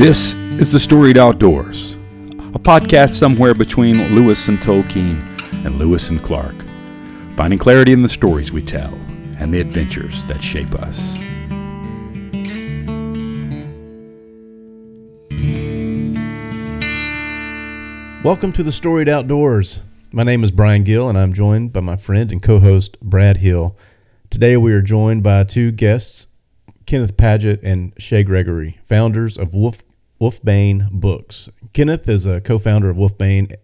This 0.00 0.34
is 0.58 0.72
The 0.72 0.80
Storied 0.80 1.18
Outdoors, 1.18 1.92
a 2.54 2.58
podcast 2.58 3.12
somewhere 3.12 3.52
between 3.52 3.98
Lewis 4.14 4.48
and 4.48 4.56
Tolkien 4.56 5.20
and 5.66 5.76
Lewis 5.76 6.08
and 6.08 6.22
Clark, 6.22 6.54
finding 7.36 7.58
clarity 7.58 7.92
in 7.92 8.00
the 8.00 8.08
stories 8.08 8.50
we 8.50 8.62
tell 8.62 8.94
and 9.38 9.52
the 9.52 9.60
adventures 9.60 10.24
that 10.24 10.42
shape 10.42 10.72
us. 10.74 11.18
Welcome 18.24 18.52
to 18.52 18.62
the 18.62 18.72
Storied 18.72 19.10
Outdoors. 19.10 19.82
My 20.12 20.22
name 20.22 20.42
is 20.42 20.50
Brian 20.50 20.82
Gill, 20.82 21.10
and 21.10 21.18
I'm 21.18 21.34
joined 21.34 21.74
by 21.74 21.80
my 21.80 21.96
friend 21.96 22.32
and 22.32 22.42
co 22.42 22.58
host 22.58 22.98
Brad 23.02 23.36
Hill. 23.36 23.76
Today, 24.30 24.56
we 24.56 24.72
are 24.72 24.80
joined 24.80 25.22
by 25.22 25.44
two 25.44 25.70
guests, 25.70 26.28
Kenneth 26.86 27.18
Padgett 27.18 27.60
and 27.62 27.92
Shay 27.98 28.24
Gregorie, 28.24 28.78
founders 28.82 29.36
of 29.36 29.52
Wolf, 29.52 29.82
Wolfbane 30.20 30.90
Books. 30.92 31.48
Kenneth 31.72 32.06
is 32.08 32.26
a 32.26 32.40
co 32.42 32.58
founder 32.58 32.90
of 32.90 32.96
Wolfbane 32.96 33.54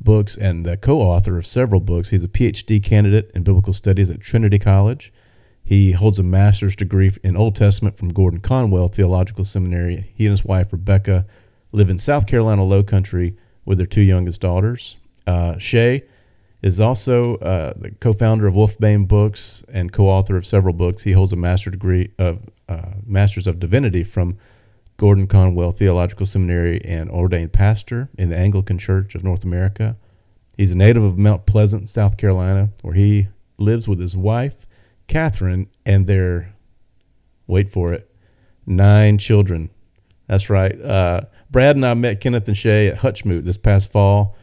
Books 0.00 0.34
and 0.34 0.64
the 0.64 0.78
co 0.78 1.00
author 1.00 1.36
of 1.36 1.46
several 1.46 1.80
books. 1.80 2.08
He's 2.08 2.24
a 2.24 2.28
PhD 2.28 2.82
candidate 2.82 3.30
in 3.34 3.42
biblical 3.42 3.74
studies 3.74 4.08
at 4.08 4.20
Trinity 4.20 4.58
College. 4.58 5.12
He 5.62 5.92
holds 5.92 6.18
a 6.18 6.22
master's 6.22 6.74
degree 6.74 7.12
in 7.22 7.36
Old 7.36 7.54
Testament 7.54 7.98
from 7.98 8.08
Gordon 8.08 8.40
Conwell 8.40 8.88
Theological 8.88 9.44
Seminary. 9.44 10.10
He 10.14 10.24
and 10.24 10.30
his 10.30 10.44
wife, 10.44 10.72
Rebecca, 10.72 11.26
live 11.70 11.90
in 11.90 11.98
South 11.98 12.26
Carolina 12.26 12.64
Low 12.64 12.82
Country 12.82 13.36
with 13.66 13.76
their 13.76 13.86
two 13.86 14.00
youngest 14.00 14.40
daughters. 14.40 14.96
Uh, 15.26 15.58
Shay 15.58 16.04
is 16.62 16.80
also 16.80 17.36
uh, 17.36 17.74
the 17.76 17.90
co-founder 17.92 18.46
of 18.46 18.54
Wolfbane 18.54 19.06
Books 19.06 19.62
and 19.72 19.92
co-author 19.92 20.36
of 20.36 20.46
several 20.46 20.72
books. 20.72 21.02
He 21.02 21.12
holds 21.12 21.32
a 21.34 21.36
master's 21.36 21.72
degree 21.72 22.10
of 22.18 22.48
uh, 22.70 22.92
Masters 23.04 23.46
of 23.46 23.60
Divinity 23.60 24.02
from 24.02 24.38
Gordon 25.00 25.26
Conwell 25.26 25.72
Theological 25.72 26.26
Seminary 26.26 26.78
and 26.84 27.08
ordained 27.08 27.54
pastor 27.54 28.10
in 28.18 28.28
the 28.28 28.36
Anglican 28.36 28.76
Church 28.76 29.14
of 29.14 29.24
North 29.24 29.44
America. 29.44 29.96
He's 30.58 30.72
a 30.72 30.76
native 30.76 31.02
of 31.02 31.16
Mount 31.16 31.46
Pleasant, 31.46 31.88
South 31.88 32.18
Carolina, 32.18 32.68
where 32.82 32.92
he 32.92 33.28
lives 33.56 33.88
with 33.88 33.98
his 33.98 34.14
wife, 34.14 34.66
Catherine, 35.06 35.68
and 35.86 36.06
their 36.06 36.52
wait 37.46 37.70
for 37.70 37.94
it, 37.94 38.14
nine 38.66 39.16
children. 39.16 39.70
That's 40.26 40.50
right. 40.50 40.78
Uh, 40.78 41.22
Brad 41.50 41.76
and 41.76 41.86
I 41.86 41.94
met 41.94 42.20
Kenneth 42.20 42.46
and 42.46 42.56
Shay 42.56 42.88
at 42.88 42.98
Hutchmoot 42.98 43.44
this 43.44 43.56
past 43.56 43.90
fall 43.90 44.36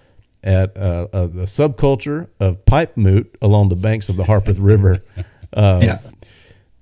at 0.44 0.76
uh, 0.76 1.08
uh, 1.14 1.28
the 1.28 1.44
subculture 1.44 2.30
of 2.40 2.66
pipe 2.66 2.98
moot 2.98 3.38
along 3.44 3.70
the 3.70 3.76
banks 3.76 4.10
of 4.10 4.16
the 4.16 4.24
Harpeth 4.24 4.58
River. 4.60 5.04
Um, 5.54 5.82
yeah. 5.82 6.00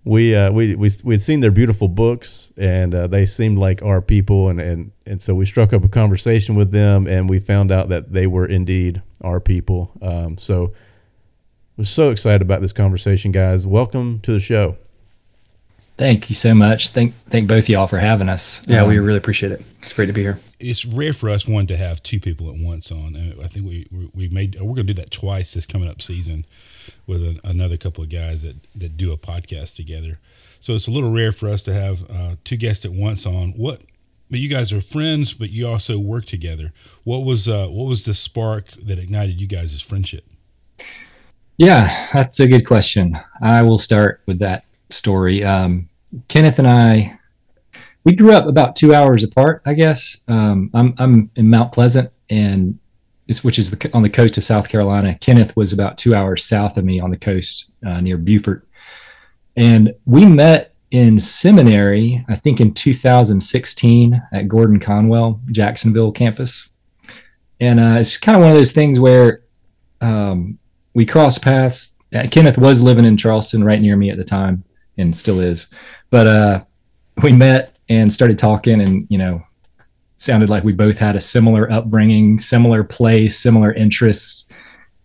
We, 0.05 0.35
uh, 0.35 0.51
we 0.51 0.75
we 0.75 0.91
we 1.03 1.15
had 1.15 1.21
seen 1.21 1.39
their 1.39 1.51
beautiful 1.51 1.87
books, 1.87 2.53
and 2.57 2.93
uh, 2.93 3.07
they 3.07 3.25
seemed 3.25 3.57
like 3.57 3.81
our 3.81 4.03
people, 4.03 4.49
and, 4.49 4.61
and 4.61 4.91
and 5.07 5.19
so 5.19 5.33
we 5.33 5.47
struck 5.47 5.73
up 5.73 5.83
a 5.83 5.87
conversation 5.87 6.53
with 6.53 6.71
them, 6.71 7.07
and 7.07 7.27
we 7.27 7.39
found 7.39 7.71
out 7.71 7.89
that 7.89 8.13
they 8.13 8.27
were 8.27 8.45
indeed 8.45 9.01
our 9.21 9.39
people. 9.39 9.91
Um, 10.03 10.37
so, 10.37 10.73
we're 11.75 11.85
so 11.85 12.11
excited 12.11 12.43
about 12.43 12.61
this 12.61 12.71
conversation, 12.71 13.31
guys. 13.31 13.65
Welcome 13.65 14.19
to 14.19 14.31
the 14.31 14.39
show. 14.39 14.77
Thank 15.97 16.29
you 16.29 16.35
so 16.35 16.53
much. 16.53 16.89
Thank 16.89 17.15
thank 17.15 17.47
both 17.47 17.63
of 17.63 17.69
y'all 17.69 17.87
for 17.87 17.97
having 17.97 18.29
us. 18.29 18.61
Yeah, 18.67 18.81
um, 18.81 18.89
we 18.89 18.99
really 18.99 19.17
appreciate 19.17 19.53
it. 19.53 19.63
It's 19.81 19.93
great 19.93 20.05
to 20.05 20.13
be 20.13 20.21
here. 20.21 20.39
It's 20.59 20.85
rare 20.85 21.13
for 21.13 21.31
us 21.31 21.47
one 21.47 21.65
to 21.65 21.77
have 21.77 22.03
two 22.03 22.19
people 22.19 22.47
at 22.49 22.57
once 22.59 22.91
on. 22.91 23.15
I 23.43 23.47
think 23.47 23.65
we 23.65 23.87
we 24.13 24.27
made 24.27 24.55
we're 24.59 24.75
going 24.75 24.85
to 24.87 24.93
do 24.93 25.01
that 25.01 25.09
twice 25.09 25.55
this 25.55 25.65
coming 25.65 25.89
up 25.89 25.99
season 25.99 26.45
with 27.07 27.21
a, 27.21 27.39
another 27.43 27.77
couple 27.77 28.03
of 28.03 28.09
guys 28.09 28.43
that 28.43 28.55
that 28.73 28.97
do 28.97 29.11
a 29.11 29.17
podcast 29.17 29.75
together. 29.75 30.19
So 30.59 30.73
it's 30.73 30.87
a 30.87 30.91
little 30.91 31.11
rare 31.11 31.31
for 31.31 31.49
us 31.49 31.63
to 31.63 31.73
have 31.73 32.09
uh, 32.09 32.35
two 32.43 32.57
guests 32.57 32.85
at 32.85 32.91
once 32.91 33.25
on. 33.25 33.51
What? 33.51 33.81
But 34.29 34.39
you 34.39 34.49
guys 34.49 34.73
are 34.73 34.81
friends, 34.81 35.33
but 35.33 35.51
you 35.51 35.67
also 35.67 35.99
work 35.99 36.25
together. 36.25 36.73
What 37.03 37.19
was 37.19 37.47
uh, 37.47 37.67
what 37.67 37.87
was 37.87 38.05
the 38.05 38.13
spark 38.13 38.67
that 38.71 38.97
ignited 38.97 39.39
you 39.39 39.47
guys' 39.47 39.81
friendship? 39.81 40.25
Yeah, 41.57 42.09
that's 42.11 42.39
a 42.39 42.47
good 42.47 42.65
question. 42.65 43.17
I 43.41 43.61
will 43.61 43.77
start 43.77 44.21
with 44.25 44.39
that 44.39 44.65
story. 44.89 45.43
Um, 45.43 45.89
Kenneth 46.27 46.59
and 46.59 46.67
I, 46.67 47.17
we 48.03 48.15
grew 48.15 48.33
up 48.33 48.47
about 48.47 48.75
two 48.75 48.93
hours 48.93 49.23
apart, 49.23 49.61
I 49.65 49.73
guess. 49.73 50.17
Um, 50.27 50.69
I'm, 50.73 50.93
I'm 50.97 51.31
in 51.35 51.49
Mount 51.49 51.71
Pleasant, 51.71 52.11
and 52.29 52.79
which 53.43 53.57
is 53.57 53.71
the, 53.71 53.89
on 53.93 54.03
the 54.03 54.09
coast 54.09 54.37
of 54.37 54.43
South 54.43 54.69
Carolina. 54.69 55.17
Kenneth 55.19 55.55
was 55.55 55.73
about 55.73 55.97
two 55.97 56.13
hours 56.13 56.45
south 56.45 56.77
of 56.77 56.85
me 56.85 56.99
on 56.99 57.09
the 57.09 57.17
coast 57.17 57.71
uh, 57.85 58.01
near 58.01 58.17
Beaufort. 58.17 58.67
And 59.55 59.93
we 60.05 60.25
met 60.25 60.75
in 60.91 61.19
seminary, 61.19 62.23
I 62.29 62.35
think 62.35 62.59
in 62.59 62.73
2016 62.73 64.21
at 64.31 64.47
Gordon 64.47 64.79
Conwell, 64.79 65.41
Jacksonville 65.51 66.11
campus. 66.11 66.69
And 67.59 67.79
uh, 67.79 67.97
it's 67.99 68.17
kind 68.17 68.35
of 68.35 68.41
one 68.41 68.51
of 68.51 68.57
those 68.57 68.73
things 68.73 68.99
where 68.99 69.41
um, 70.01 70.59
we 70.93 71.05
crossed 71.05 71.41
paths. 71.41 71.95
Uh, 72.13 72.27
Kenneth 72.29 72.57
was 72.57 72.83
living 72.83 73.05
in 73.05 73.17
Charleston 73.17 73.63
right 73.63 73.81
near 73.81 73.97
me 73.97 74.09
at 74.09 74.17
the 74.17 74.23
time 74.23 74.63
and 74.97 75.15
still 75.15 75.39
is. 75.39 75.67
But 76.09 76.27
uh, 76.27 76.63
we 77.23 77.31
met 77.31 77.75
and 77.89 78.13
started 78.13 78.39
talking, 78.39 78.81
and 78.81 79.07
you 79.09 79.17
know, 79.17 79.43
sounded 80.17 80.49
like 80.49 80.63
we 80.63 80.73
both 80.73 80.97
had 80.97 81.15
a 81.15 81.21
similar 81.21 81.71
upbringing, 81.71 82.39
similar 82.39 82.83
place, 82.83 83.37
similar 83.37 83.71
interests, 83.73 84.45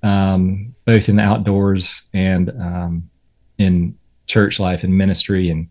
um, 0.03 0.75
both 0.85 1.09
in 1.09 1.17
the 1.17 1.23
outdoors 1.23 2.09
and 2.15 2.51
um, 2.51 3.11
in 3.59 3.97
church 4.27 4.61
life 4.61 4.85
and 4.85 4.97
ministry, 4.97 5.51
and 5.51 5.69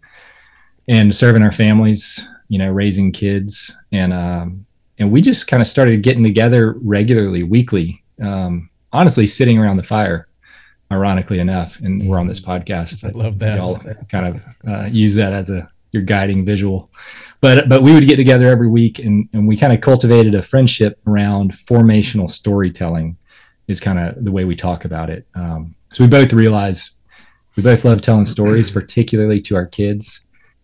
and 0.87 1.15
serving 1.15 1.43
our 1.43 1.51
families. 1.51 2.27
You 2.47 2.57
know, 2.57 2.71
raising 2.71 3.11
kids, 3.11 3.71
and 3.91 4.11
um, 4.11 4.65
and 4.97 5.11
we 5.11 5.21
just 5.21 5.47
kind 5.47 5.61
of 5.61 5.67
started 5.67 6.01
getting 6.01 6.23
together 6.23 6.73
regularly, 6.81 7.43
weekly. 7.43 8.03
Um, 8.21 8.69
honestly, 8.91 9.27
sitting 9.27 9.57
around 9.59 9.77
the 9.77 9.83
fire 9.83 10.27
ironically 10.91 11.39
enough, 11.39 11.79
and 11.79 12.07
we're 12.07 12.19
on 12.19 12.27
this 12.27 12.39
podcast. 12.39 13.07
I 13.07 13.11
love 13.17 13.39
that. 13.39 13.57
Y'all 13.57 13.79
kind 14.09 14.25
of 14.35 14.41
uh, 14.67 14.85
use 14.85 15.15
that 15.15 15.33
as 15.33 15.49
a 15.49 15.69
your 15.91 16.03
guiding 16.03 16.45
visual. 16.45 16.89
But 17.41 17.69
but 17.69 17.83
we 17.83 17.93
would 17.93 18.07
get 18.07 18.17
together 18.17 18.47
every 18.47 18.69
week, 18.69 18.99
and 18.99 19.29
and 19.33 19.47
we 19.47 19.57
kind 19.57 19.73
of 19.73 19.81
cultivated 19.81 20.35
a 20.35 20.41
friendship 20.41 20.99
around 21.07 21.53
formational 21.53 22.29
storytelling. 22.29 23.17
Is 23.67 23.79
kind 23.79 23.99
of 23.99 24.23
the 24.23 24.31
way 24.31 24.45
we 24.45 24.55
talk 24.55 24.83
about 24.83 25.11
it. 25.11 25.27
Um, 25.35 25.75
so 25.93 26.03
we 26.03 26.09
both 26.09 26.33
realize 26.33 26.91
we 27.55 27.63
both 27.63 27.85
love 27.85 28.01
telling 28.01 28.25
stories, 28.25 28.71
particularly 28.79 29.41
to 29.41 29.55
our 29.55 29.65
kids. 29.65 30.21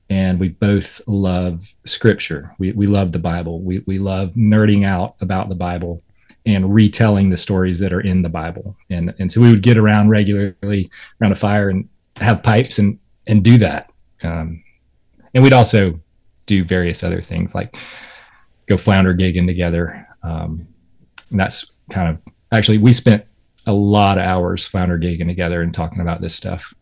And 0.09 0.39
we 0.39 0.49
both 0.49 1.01
love 1.07 1.73
scripture. 1.85 2.55
We, 2.59 2.71
we 2.73 2.85
love 2.85 3.11
the 3.11 3.19
Bible. 3.19 3.59
We, 3.59 3.79
we 3.87 3.97
love 3.97 4.33
nerding 4.33 4.87
out 4.87 5.15
about 5.19 5.49
the 5.49 5.55
Bible 5.55 6.03
and 6.45 6.73
retelling 6.73 7.29
the 7.29 7.37
stories 7.37 7.79
that 7.79 7.91
are 7.91 8.01
in 8.01 8.21
the 8.21 8.29
Bible. 8.29 8.75
And 8.89 9.13
and 9.17 9.31
so 9.31 9.41
we 9.41 9.51
would 9.51 9.63
get 9.63 9.77
around 9.77 10.09
regularly 10.09 10.89
around 11.19 11.31
a 11.31 11.35
fire 11.35 11.69
and 11.69 11.89
have 12.17 12.43
pipes 12.43 12.77
and 12.77 12.99
and 13.27 13.43
do 13.43 13.57
that. 13.57 13.91
Um, 14.23 14.63
and 15.35 15.43
we'd 15.43 15.53
also 15.53 15.99
do 16.47 16.63
various 16.63 17.03
other 17.03 17.21
things 17.21 17.53
like 17.53 17.77
go 18.67 18.77
flounder 18.77 19.13
gigging 19.13 19.45
together. 19.45 20.07
Um, 20.23 20.67
and 21.29 21.39
that's 21.39 21.69
kind 21.91 22.09
of 22.09 22.33
actually 22.51 22.77
we 22.79 22.93
spent 22.93 23.25
a 23.67 23.73
lot 23.73 24.17
of 24.17 24.23
hours 24.23 24.65
flounder 24.65 24.97
gigging 24.97 25.27
together 25.27 25.61
and 25.61 25.73
talking 25.73 25.99
about 25.99 26.21
this 26.21 26.33
stuff. 26.33 26.73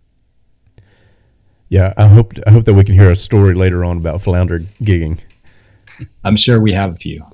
Yeah, 1.67 1.93
I 1.97 2.07
hope 2.07 2.33
I 2.45 2.51
hope 2.51 2.65
that 2.65 2.75
we 2.75 2.83
can 2.83 2.93
hear 2.93 3.09
a 3.09 3.15
story 3.15 3.55
later 3.55 3.83
on 3.83 3.97
about 3.97 4.21
flounder 4.21 4.59
gigging. 4.59 5.23
I'm 6.23 6.37
sure 6.37 6.61
we 6.61 6.73
have 6.73 6.93
a 6.93 6.95
few. 6.95 7.25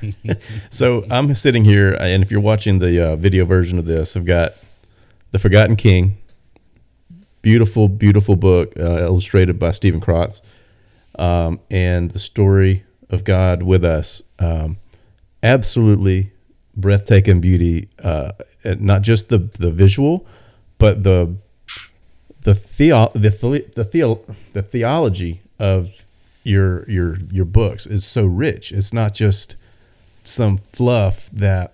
so 0.70 1.04
I'm 1.10 1.34
sitting 1.34 1.64
here, 1.64 1.94
and 2.00 2.22
if 2.22 2.30
you're 2.30 2.40
watching 2.40 2.78
the 2.78 3.12
uh, 3.12 3.16
video 3.16 3.44
version 3.44 3.78
of 3.78 3.86
this, 3.86 4.16
I've 4.16 4.24
got 4.24 4.52
The 5.32 5.38
Forgotten 5.38 5.76
King. 5.76 6.18
Beautiful, 7.48 7.88
beautiful 7.88 8.36
book 8.36 8.78
uh, 8.78 8.98
illustrated 8.98 9.58
by 9.58 9.72
Stephen 9.72 10.02
Krotz. 10.02 10.42
Um, 11.18 11.60
and 11.70 12.10
the 12.10 12.18
story 12.18 12.84
of 13.08 13.24
God 13.24 13.62
with 13.62 13.86
us. 13.86 14.20
Um, 14.38 14.76
absolutely 15.42 16.30
breathtaking 16.76 17.40
beauty. 17.40 17.88
Uh, 18.04 18.32
not 18.78 19.00
just 19.00 19.30
the, 19.30 19.38
the 19.38 19.70
visual, 19.70 20.26
but 20.76 21.04
the 21.04 21.36
the 22.42 22.54
theo 22.54 23.08
the 23.14 23.30
the, 23.74 23.84
theo, 23.84 24.16
the 24.52 24.60
theology 24.60 25.40
of 25.58 26.04
your 26.44 26.86
your 26.86 27.16
your 27.32 27.46
books 27.46 27.86
is 27.86 28.04
so 28.04 28.26
rich. 28.26 28.72
It's 28.72 28.92
not 28.92 29.14
just 29.14 29.56
some 30.22 30.58
fluff 30.58 31.30
that 31.30 31.72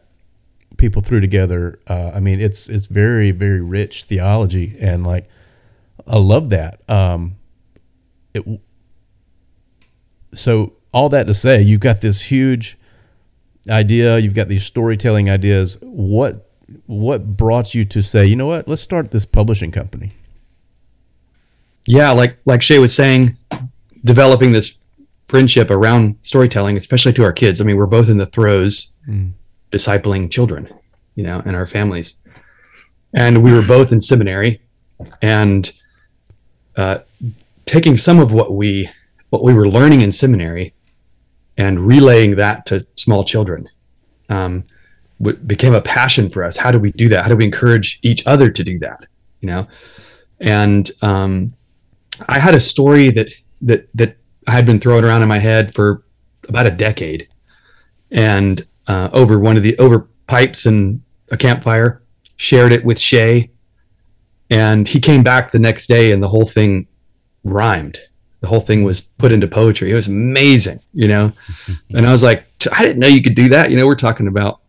people 0.76 1.02
threw 1.02 1.20
together. 1.20 1.80
Uh, 1.88 2.12
I 2.14 2.20
mean, 2.20 2.38
it's 2.38 2.68
it's 2.68 2.86
very 2.86 3.32
very 3.32 3.60
rich 3.60 4.04
theology, 4.04 4.76
and 4.80 5.04
like 5.04 5.28
I 6.06 6.18
love 6.18 6.50
that. 6.50 6.80
Um, 6.88 7.36
it, 8.34 8.60
so 10.32 10.74
all 10.92 11.08
that 11.08 11.26
to 11.26 11.34
say, 11.34 11.62
you've 11.62 11.80
got 11.80 12.00
this 12.00 12.22
huge 12.22 12.78
idea. 13.68 14.18
You've 14.18 14.34
got 14.34 14.48
these 14.48 14.64
storytelling 14.64 15.30
ideas. 15.30 15.78
What 15.80 16.50
what 16.86 17.36
brought 17.36 17.74
you 17.74 17.84
to 17.84 18.02
say, 18.02 18.26
you 18.26 18.36
know 18.36 18.46
what? 18.46 18.66
Let's 18.66 18.82
start 18.82 19.10
this 19.10 19.26
publishing 19.26 19.70
company. 19.70 20.12
Yeah, 21.86 22.10
like 22.10 22.38
like 22.46 22.62
Shay 22.62 22.78
was 22.78 22.94
saying, 22.94 23.36
developing 24.04 24.52
this 24.52 24.78
friendship 25.28 25.70
around 25.70 26.16
storytelling, 26.22 26.76
especially 26.76 27.12
to 27.14 27.24
our 27.24 27.32
kids. 27.32 27.60
I 27.60 27.64
mean, 27.64 27.76
we're 27.76 27.86
both 27.86 28.08
in 28.08 28.18
the 28.18 28.26
throes 28.26 28.92
mm. 29.08 29.32
discipling 29.70 30.30
children, 30.30 30.68
you 31.14 31.24
know, 31.24 31.42
and 31.44 31.56
our 31.56 31.66
families. 31.66 32.20
And 33.12 33.42
we 33.42 33.52
were 33.52 33.62
both 33.62 33.92
in 33.92 34.00
seminary 34.00 34.60
and 35.22 35.70
uh, 36.76 36.98
taking 37.66 37.96
some 37.96 38.18
of 38.18 38.32
what 38.32 38.52
we 38.52 38.90
what 39.30 39.42
we 39.42 39.54
were 39.54 39.68
learning 39.68 40.00
in 40.00 40.12
seminary 40.12 40.74
and 41.56 41.80
relaying 41.80 42.36
that 42.36 42.66
to 42.66 42.86
small 42.94 43.24
children 43.24 43.68
um, 44.28 44.64
w- 45.20 45.36
became 45.38 45.74
a 45.74 45.80
passion 45.80 46.28
for 46.28 46.44
us. 46.44 46.56
How 46.56 46.70
do 46.70 46.78
we 46.78 46.92
do 46.92 47.08
that? 47.08 47.24
How 47.24 47.30
do 47.30 47.36
we 47.36 47.44
encourage 47.44 47.98
each 48.02 48.26
other 48.26 48.50
to 48.50 48.64
do 48.64 48.78
that? 48.80 49.06
You 49.40 49.48
know, 49.48 49.68
and 50.40 50.90
um, 51.02 51.54
I 52.28 52.38
had 52.38 52.54
a 52.54 52.60
story 52.60 53.10
that 53.10 53.28
that 53.62 53.88
that 53.94 54.16
I 54.46 54.52
had 54.52 54.66
been 54.66 54.80
throwing 54.80 55.04
around 55.04 55.22
in 55.22 55.28
my 55.28 55.38
head 55.38 55.74
for 55.74 56.04
about 56.48 56.66
a 56.66 56.70
decade, 56.70 57.28
and 58.10 58.66
uh, 58.86 59.10
over 59.12 59.38
one 59.38 59.56
of 59.56 59.62
the 59.62 59.76
over 59.78 60.08
pipes 60.26 60.66
and 60.66 61.02
a 61.30 61.36
campfire, 61.36 62.02
shared 62.36 62.72
it 62.72 62.84
with 62.84 62.98
Shay, 62.98 63.50
and 64.54 64.86
he 64.86 65.00
came 65.00 65.24
back 65.24 65.50
the 65.50 65.58
next 65.58 65.88
day, 65.88 66.12
and 66.12 66.22
the 66.22 66.28
whole 66.28 66.46
thing 66.46 66.86
rhymed. 67.42 67.98
The 68.40 68.46
whole 68.46 68.60
thing 68.60 68.84
was 68.84 69.00
put 69.00 69.32
into 69.32 69.48
poetry. 69.48 69.90
It 69.90 69.94
was 69.94 70.06
amazing, 70.06 70.80
you 70.92 71.08
know. 71.08 71.32
and 71.90 72.06
I 72.06 72.12
was 72.12 72.22
like, 72.22 72.46
I 72.72 72.84
didn't 72.84 73.00
know 73.00 73.08
you 73.08 73.22
could 73.22 73.34
do 73.34 73.48
that. 73.48 73.70
You 73.70 73.76
know, 73.76 73.84
we're 73.84 73.96
talking 73.96 74.28
about, 74.28 74.60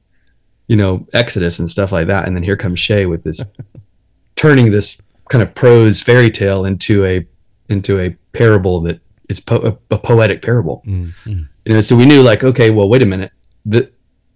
you 0.67 0.75
know, 0.75 1.05
Exodus 1.13 1.59
and 1.59 1.69
stuff 1.69 1.91
like 1.91 2.07
that, 2.07 2.25
and 2.25 2.35
then 2.35 2.41
here 2.41 2.57
comes 2.57 2.79
Shay 2.79 3.05
with 3.05 3.23
this, 3.23 3.43
turning 4.35 4.71
this 4.71 4.99
kind 5.29 5.43
of 5.43 5.53
prose 5.53 6.01
fairy 6.01 6.31
tale 6.31 6.65
into 6.65 7.05
a 7.05 7.27
into 7.69 7.99
a 7.99 8.09
parable 8.33 8.81
that 8.81 8.99
is 9.29 9.39
po- 9.39 9.77
a, 9.91 9.95
a, 9.95 9.97
poetic 9.97 10.41
parable. 10.41 10.83
Mm-hmm. 10.85 11.41
You 11.65 11.73
know, 11.73 11.81
so 11.81 11.95
we 11.95 12.05
knew 12.05 12.21
like, 12.21 12.43
okay, 12.43 12.69
well, 12.69 12.87
wait 12.87 13.01
a 13.01 13.07
minute, 13.07 13.31
that 13.65 13.91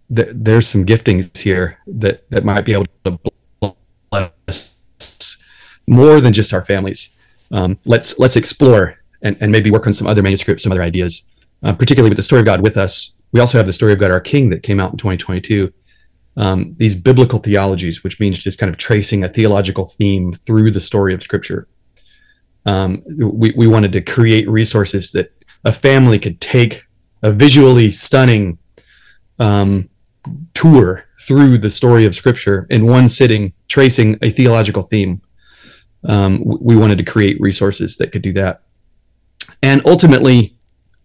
the, 0.10 0.32
there's 0.34 0.68
some 0.68 0.86
giftings 0.86 1.36
here 1.38 1.80
that 1.88 2.30
that 2.30 2.46
might 2.46 2.66
be 2.66 2.74
able 2.74 2.86
to 3.06 3.20
bless 4.12 4.79
more 5.90 6.22
than 6.22 6.34
just 6.34 6.54
our 6.54 6.64
families. 6.64 7.16
Um, 7.52 7.80
let's 7.86 8.20
let's 8.20 8.36
explore 8.36 9.00
and, 9.22 9.36
and 9.42 9.52
maybe 9.52 9.72
work 9.72 9.88
on 9.88 9.94
some 9.94 10.08
other 10.08 10.24
manuscripts, 10.24 10.64
some 10.64 10.72
other 10.72 10.84
ideas, 10.84 11.28
uh, 11.64 11.74
particularly 11.74 12.10
with 12.10 12.18
the 12.18 12.24
story 12.24 12.40
of 12.40 12.46
God 12.46 12.62
with 12.62 12.78
us. 12.78 13.18
We 13.32 13.40
also 13.40 13.58
have 13.58 13.68
the 13.68 13.74
story 13.74 13.94
of 13.94 14.00
God, 14.00 14.12
our 14.12 14.22
King, 14.22 14.50
that 14.50 14.64
came 14.64 14.80
out 14.80 14.92
in 14.92 14.98
2022. 14.98 15.74
Um, 16.38 16.76
these 16.78 16.96
biblical 16.96 17.40
theologies, 17.40 18.04
which 18.04 18.20
means 18.20 18.40
just 18.40 18.60
kind 18.60 18.70
of 18.70 18.78
tracing 18.78 19.24
a 19.24 19.30
theological 19.30 19.88
theme 19.88 20.32
through 20.32 20.72
the 20.72 20.80
story 20.80 21.14
of 21.14 21.22
Scripture 21.22 21.68
um, 22.66 23.04
we, 23.08 23.52
we 23.56 23.68
wanted 23.68 23.92
to 23.94 24.02
create 24.02 24.50
resources 24.50 25.12
that 25.14 25.34
a 25.66 25.72
family 25.72 26.20
could 26.20 26.40
take 26.40 26.84
a 27.24 27.32
visually 27.32 27.92
stunning 27.92 28.58
um, 29.40 29.90
tour 30.54 31.06
through 31.22 31.58
the 31.58 31.70
story 31.70 32.06
of 32.06 32.16
scripture 32.16 32.66
in 32.70 32.86
one 32.86 33.10
sitting 33.10 33.54
tracing 33.68 34.18
a 34.22 34.30
theological 34.30 34.84
theme 34.84 35.22
um, 36.04 36.42
we 36.44 36.76
wanted 36.76 36.98
to 36.98 37.04
create 37.04 37.40
resources 37.40 37.98
that 37.98 38.12
could 38.12 38.22
do 38.22 38.34
that 38.34 38.62
and 39.62 39.82
ultimately 39.86 40.56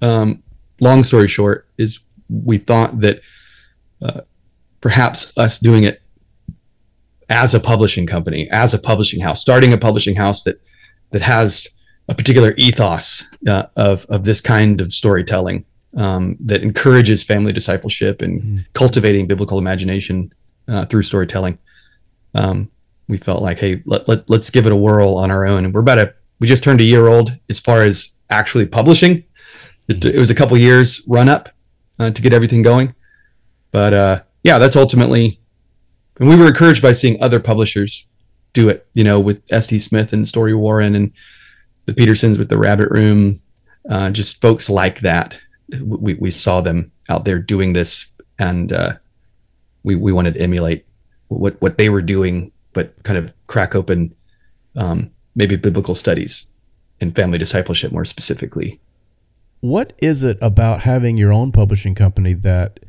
um, 0.03 0.43
long 0.81 1.03
story 1.03 1.29
short 1.29 1.69
is 1.79 2.01
we 2.29 2.59
thought 2.59 3.01
that 3.01 3.21
uh, 4.03 4.21
perhaps 4.81 5.37
us 5.39 5.59
doing 5.59 5.85
it 5.85 6.03
as 7.29 7.55
a 7.55 7.61
publishing 7.61 8.07
company 8.07 8.49
as 8.51 8.75
a 8.75 8.79
publishing 8.79 9.21
house 9.21 9.41
starting 9.41 9.73
a 9.73 9.79
publishing 9.79 10.17
house 10.17 10.43
that 10.43 10.61
that 11.11 11.23
has 11.23 11.69
a 12.09 12.15
particular 12.15 12.55
ethos 12.57 13.25
uh, 13.49 13.65
of 13.77 14.05
of 14.09 14.25
this 14.25 14.41
kind 14.41 14.81
of 14.81 14.93
storytelling 14.93 15.65
um, 15.97 16.37
that 16.41 16.63
encourages 16.63 17.25
family 17.25 17.53
discipleship 17.53 18.23
and 18.23 18.43
mm. 18.43 18.67
cultivating 18.73 19.27
biblical 19.27 19.59
imagination 19.59 20.33
uh, 20.69 20.85
through 20.87 21.03
storytelling. 21.03 21.59
Um, 22.35 22.71
we 23.09 23.17
felt 23.17 23.43
like, 23.43 23.59
hey, 23.59 23.83
let, 23.85 24.09
let, 24.09 24.29
let's 24.29 24.51
give 24.51 24.67
it 24.67 24.73
a 24.73 24.77
whirl 24.77 25.17
on 25.17 25.31
our 25.31 25.47
own. 25.47 25.65
And 25.65 25.75
we're 25.75 25.81
about 25.81 25.99
a 25.99 26.15
we 26.41 26.49
just 26.49 26.65
turned 26.65 26.81
a 26.81 26.85
year 26.85 27.07
old 27.07 27.39
as 27.49 27.61
far 27.61 27.83
as 27.83 28.17
actually 28.31 28.67
publishing. 28.67 29.25
It, 29.89 30.05
it 30.05 30.19
was 30.19 30.31
a 30.31 30.35
couple 30.35 30.57
years 30.59 31.03
run 31.07 31.29
up 31.29 31.49
uh, 31.99 32.11
to 32.11 32.23
get 32.23 32.33
everything 32.33 32.63
going, 32.63 32.95
but 33.71 33.95
uh, 33.95 34.23
yeah, 34.43 34.59
that's 34.59 34.77
ultimately. 34.77 35.41
And 36.19 36.29
we 36.29 36.37
were 36.37 36.49
encouraged 36.49 36.83
by 36.83 36.93
seeing 36.93 37.23
other 37.23 37.41
publishers 37.41 38.07
do 38.53 38.69
it, 38.69 38.87
you 38.95 39.05
know, 39.05 39.21
with 39.21 39.43
S.D. 39.51 39.81
Smith 39.81 40.13
and 40.13 40.27
Story 40.27 40.55
Warren 40.55 40.95
and 40.95 41.13
the 41.87 41.93
Petersons 41.93 42.39
with 42.39 42.49
the 42.49 42.57
Rabbit 42.57 42.91
Room, 42.91 43.43
uh, 43.91 44.11
just 44.11 44.41
folks 44.41 44.71
like 44.71 45.01
that. 45.01 45.39
We, 45.81 46.15
we 46.15 46.31
saw 46.31 46.61
them 46.61 46.93
out 47.09 47.25
there 47.25 47.39
doing 47.39 47.73
this, 47.73 48.11
and 48.39 48.73
uh, 48.73 48.93
we 49.83 49.97
we 49.97 50.13
wanted 50.13 50.35
to 50.35 50.41
emulate 50.41 50.87
what 51.29 51.61
what 51.61 51.79
they 51.79 51.89
were 51.89 52.03
doing, 52.03 52.53
but 52.75 53.03
kind 53.03 53.19
of 53.19 53.33
crack 53.47 53.75
open 53.75 54.15
um, 54.77 55.11
maybe 55.35 55.57
biblical 55.57 55.95
studies 55.95 56.47
and 57.01 57.15
family 57.15 57.39
discipleship 57.39 57.93
more 57.93 58.05
specifically. 58.05 58.81
What 59.61 59.95
is 60.03 60.23
it 60.23 60.37
about 60.43 60.81
having 60.81 61.17
your 61.17 61.33
own 61.33 61.51
publishing 61.53 61.95
company 61.95 62.35
that 62.35 62.81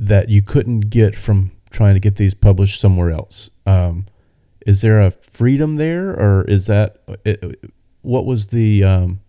that 0.00 0.28
you 0.28 0.42
couldn't 0.42 0.90
get 0.90 1.16
from 1.16 1.52
trying 1.70 1.94
to 1.94 2.00
get 2.00 2.16
these 2.16 2.34
published 2.34 2.80
somewhere 2.80 3.10
else. 3.10 3.50
Um, 3.66 4.06
is 4.66 4.82
there 4.82 5.00
a 5.00 5.10
freedom 5.10 5.76
there, 5.76 6.10
or 6.10 6.44
is 6.44 6.66
that 6.66 6.98
it, 7.24 7.72
what 8.02 8.24
was 8.24 8.48
the 8.48 8.84
um, 8.84 9.20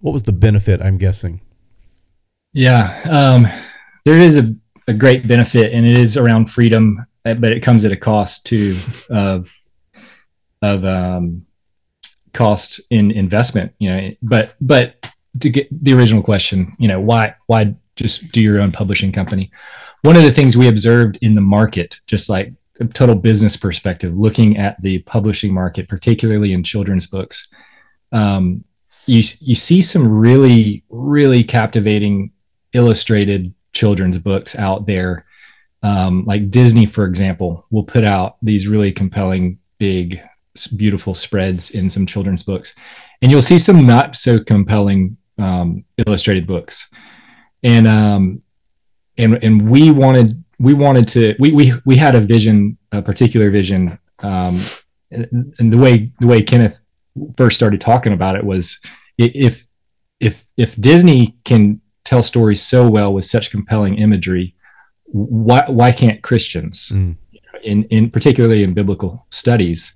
what 0.00 0.12
was 0.12 0.24
the 0.24 0.32
benefit? 0.32 0.80
I'm 0.82 0.98
guessing. 0.98 1.40
Yeah, 2.52 3.00
um, 3.08 3.46
there 4.04 4.18
is 4.18 4.36
a, 4.36 4.54
a 4.88 4.92
great 4.92 5.28
benefit, 5.28 5.72
and 5.72 5.86
it 5.86 5.96
is 5.96 6.16
around 6.16 6.50
freedom, 6.50 7.06
but 7.22 7.44
it 7.44 7.60
comes 7.60 7.84
at 7.84 7.92
a 7.92 7.96
cost 7.96 8.46
too 8.46 8.76
of 9.10 9.54
of 10.62 10.84
um, 10.84 11.46
cost 12.32 12.80
in 12.90 13.10
investment. 13.10 13.72
You 13.78 13.90
know, 13.90 14.10
but 14.22 14.54
but 14.60 15.06
to 15.40 15.50
get 15.50 15.68
the 15.70 15.94
original 15.94 16.22
question, 16.22 16.74
you 16.78 16.88
know, 16.88 17.00
why 17.00 17.34
why 17.46 17.74
just 17.96 18.32
do 18.32 18.40
your 18.40 18.60
own 18.60 18.72
publishing 18.72 19.12
company? 19.12 19.50
one 20.02 20.16
of 20.16 20.22
the 20.22 20.32
things 20.32 20.56
we 20.56 20.68
observed 20.68 21.18
in 21.20 21.34
the 21.34 21.40
market, 21.40 22.00
just 22.06 22.28
like 22.28 22.52
a 22.80 22.86
total 22.86 23.14
business 23.14 23.56
perspective, 23.56 24.16
looking 24.16 24.56
at 24.56 24.80
the 24.80 25.00
publishing 25.00 25.52
market, 25.52 25.88
particularly 25.88 26.52
in 26.52 26.62
children's 26.62 27.06
books, 27.06 27.48
um, 28.12 28.64
you 29.06 29.22
you 29.40 29.54
see 29.54 29.82
some 29.82 30.06
really 30.06 30.84
really 30.88 31.42
captivating 31.42 32.32
illustrated 32.72 33.52
children's 33.72 34.18
books 34.18 34.56
out 34.56 34.86
there. 34.86 35.24
Um, 35.82 36.24
like 36.26 36.50
Disney, 36.50 36.86
for 36.86 37.04
example, 37.04 37.66
will 37.70 37.84
put 37.84 38.04
out 38.04 38.36
these 38.42 38.68
really 38.68 38.92
compelling, 38.92 39.58
big, 39.78 40.20
beautiful 40.76 41.14
spreads 41.14 41.70
in 41.70 41.88
some 41.88 42.06
children's 42.06 42.42
books, 42.42 42.74
and 43.22 43.30
you'll 43.30 43.42
see 43.42 43.58
some 43.58 43.86
not 43.86 44.16
so 44.16 44.42
compelling 44.42 45.16
um, 45.38 45.84
illustrated 46.06 46.46
books. 46.46 46.90
And 47.62 47.86
um, 47.86 48.42
and 49.16 49.42
and 49.42 49.70
we 49.70 49.90
wanted 49.90 50.42
we 50.58 50.74
wanted 50.74 51.08
to 51.08 51.34
we 51.38 51.52
we 51.52 51.72
we 51.84 51.96
had 51.96 52.14
a 52.14 52.20
vision, 52.20 52.78
a 52.92 53.02
particular 53.02 53.50
vision, 53.50 53.98
um, 54.20 54.60
and, 55.10 55.54
and 55.58 55.72
the 55.72 55.78
way 55.78 56.12
the 56.20 56.26
way 56.26 56.42
Kenneth 56.42 56.82
first 57.36 57.56
started 57.56 57.80
talking 57.80 58.12
about 58.12 58.36
it 58.36 58.44
was 58.44 58.80
if 59.18 59.66
if 60.20 60.46
if 60.56 60.76
Disney 60.76 61.36
can 61.44 61.80
tell 62.04 62.22
stories 62.22 62.62
so 62.62 62.88
well 62.88 63.12
with 63.12 63.24
such 63.24 63.50
compelling 63.50 63.96
imagery, 63.96 64.54
why 65.12 65.64
why 65.68 65.92
can't 65.92 66.22
Christians, 66.22 66.90
mm. 66.94 67.16
in 67.62 67.84
in 67.84 68.10
particularly 68.10 68.62
in 68.62 68.74
biblical 68.74 69.26
studies, 69.30 69.94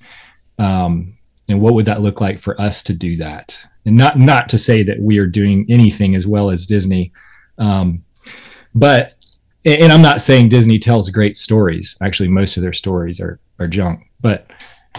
um, 0.58 1.16
and 1.48 1.60
what 1.60 1.74
would 1.74 1.86
that 1.86 2.02
look 2.02 2.20
like 2.20 2.40
for 2.40 2.60
us 2.60 2.82
to 2.84 2.94
do 2.94 3.16
that? 3.18 3.58
And 3.84 3.96
not 3.96 4.18
not 4.18 4.48
to 4.50 4.58
say 4.58 4.82
that 4.82 5.00
we 5.00 5.18
are 5.18 5.26
doing 5.26 5.66
anything 5.68 6.14
as 6.14 6.26
well 6.26 6.50
as 6.50 6.66
Disney, 6.66 7.12
um, 7.58 8.04
but 8.74 9.14
and 9.64 9.92
I'm 9.92 10.02
not 10.02 10.20
saying 10.20 10.48
Disney 10.48 10.78
tells 10.78 11.08
great 11.10 11.36
stories. 11.36 11.96
Actually, 12.02 12.28
most 12.28 12.56
of 12.56 12.62
their 12.62 12.72
stories 12.72 13.20
are 13.20 13.38
are 13.58 13.68
junk, 13.68 14.10
but 14.20 14.50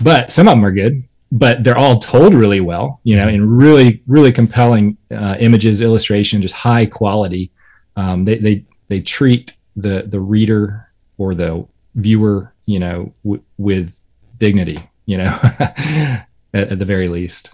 but 0.01 0.31
some 0.31 0.47
of 0.47 0.53
them 0.53 0.65
are 0.65 0.71
good. 0.71 1.03
But 1.31 1.63
they're 1.63 1.77
all 1.77 1.99
told 1.99 2.33
really 2.33 2.61
well, 2.61 3.01
you 3.03 3.15
know, 3.17 3.27
in 3.27 3.47
really 3.49 4.03
really 4.07 4.31
compelling 4.31 4.97
uh, 5.11 5.35
images, 5.39 5.81
illustration, 5.81 6.41
just 6.41 6.53
high 6.53 6.85
quality. 6.85 7.51
Um, 7.97 8.23
they 8.23 8.37
they 8.37 8.65
they 8.87 9.01
treat 9.01 9.54
the 9.75 10.03
the 10.07 10.19
reader 10.19 10.89
or 11.17 11.35
the 11.35 11.65
viewer, 11.95 12.53
you 12.65 12.79
know, 12.79 13.13
w- 13.23 13.43
with 13.57 14.01
dignity, 14.37 14.89
you 15.05 15.17
know, 15.17 15.39
at, 15.59 16.27
at, 16.53 16.79
the 16.79 16.85
very 16.85 17.07
least. 17.07 17.53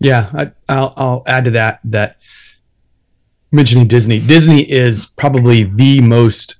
Yeah, 0.00 0.30
I, 0.32 0.52
I'll 0.68 0.94
I'll 0.96 1.22
add 1.26 1.44
to 1.46 1.50
that 1.52 1.80
that 1.84 2.18
mentioning 3.50 3.88
Disney, 3.88 4.20
Disney 4.20 4.70
is 4.70 5.06
probably 5.06 5.64
the 5.64 6.00
most 6.00 6.56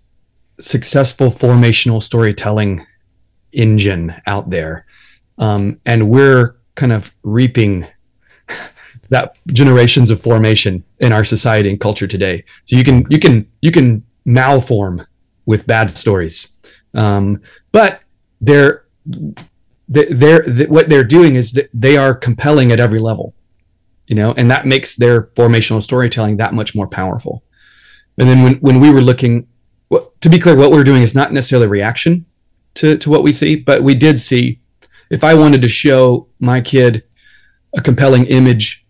successful 0.60 1.30
formational 1.30 2.02
storytelling 2.02 2.86
engine 3.52 4.14
out 4.26 4.50
there. 4.50 4.86
Um, 5.38 5.80
and 5.86 6.10
we're 6.10 6.56
kind 6.74 6.92
of 6.92 7.14
reaping 7.22 7.86
that 9.10 9.38
generations 9.48 10.10
of 10.10 10.20
formation 10.20 10.84
in 10.98 11.12
our 11.12 11.24
society 11.24 11.70
and 11.70 11.80
culture 11.80 12.06
today. 12.06 12.44
So 12.64 12.76
you 12.76 12.84
can 12.84 13.06
you 13.08 13.18
can 13.18 13.48
you 13.60 13.70
can 13.70 14.04
malform 14.24 15.06
with 15.46 15.66
bad 15.66 15.96
stories, 15.96 16.52
um, 16.94 17.40
but 17.72 18.00
they're 18.40 18.84
they're, 19.88 20.44
what 20.68 20.88
they're 20.90 21.04
doing 21.04 21.34
is 21.34 21.52
that 21.52 21.70
they 21.72 21.96
are 21.96 22.14
compelling 22.14 22.72
at 22.72 22.80
every 22.80 23.00
level, 23.00 23.34
you 24.06 24.14
know, 24.14 24.34
and 24.36 24.50
that 24.50 24.66
makes 24.66 24.96
their 24.96 25.28
formational 25.28 25.82
storytelling 25.82 26.36
that 26.36 26.52
much 26.52 26.74
more 26.74 26.86
powerful. 26.86 27.42
And 28.18 28.28
then 28.28 28.42
when 28.42 28.54
when 28.56 28.80
we 28.80 28.90
were 28.90 29.00
looking, 29.00 29.46
well, 29.88 30.12
to 30.20 30.28
be 30.28 30.38
clear, 30.38 30.56
what 30.56 30.70
we're 30.70 30.84
doing 30.84 31.02
is 31.02 31.14
not 31.14 31.32
necessarily 31.32 31.68
reaction 31.68 32.26
to 32.74 32.98
to 32.98 33.10
what 33.10 33.22
we 33.22 33.32
see, 33.32 33.56
but 33.56 33.82
we 33.82 33.94
did 33.94 34.20
see. 34.20 34.60
If 35.10 35.24
I 35.24 35.34
wanted 35.34 35.62
to 35.62 35.68
show 35.70 36.28
my 36.38 36.60
kid 36.60 37.02
a 37.74 37.80
compelling 37.80 38.26
image 38.26 38.86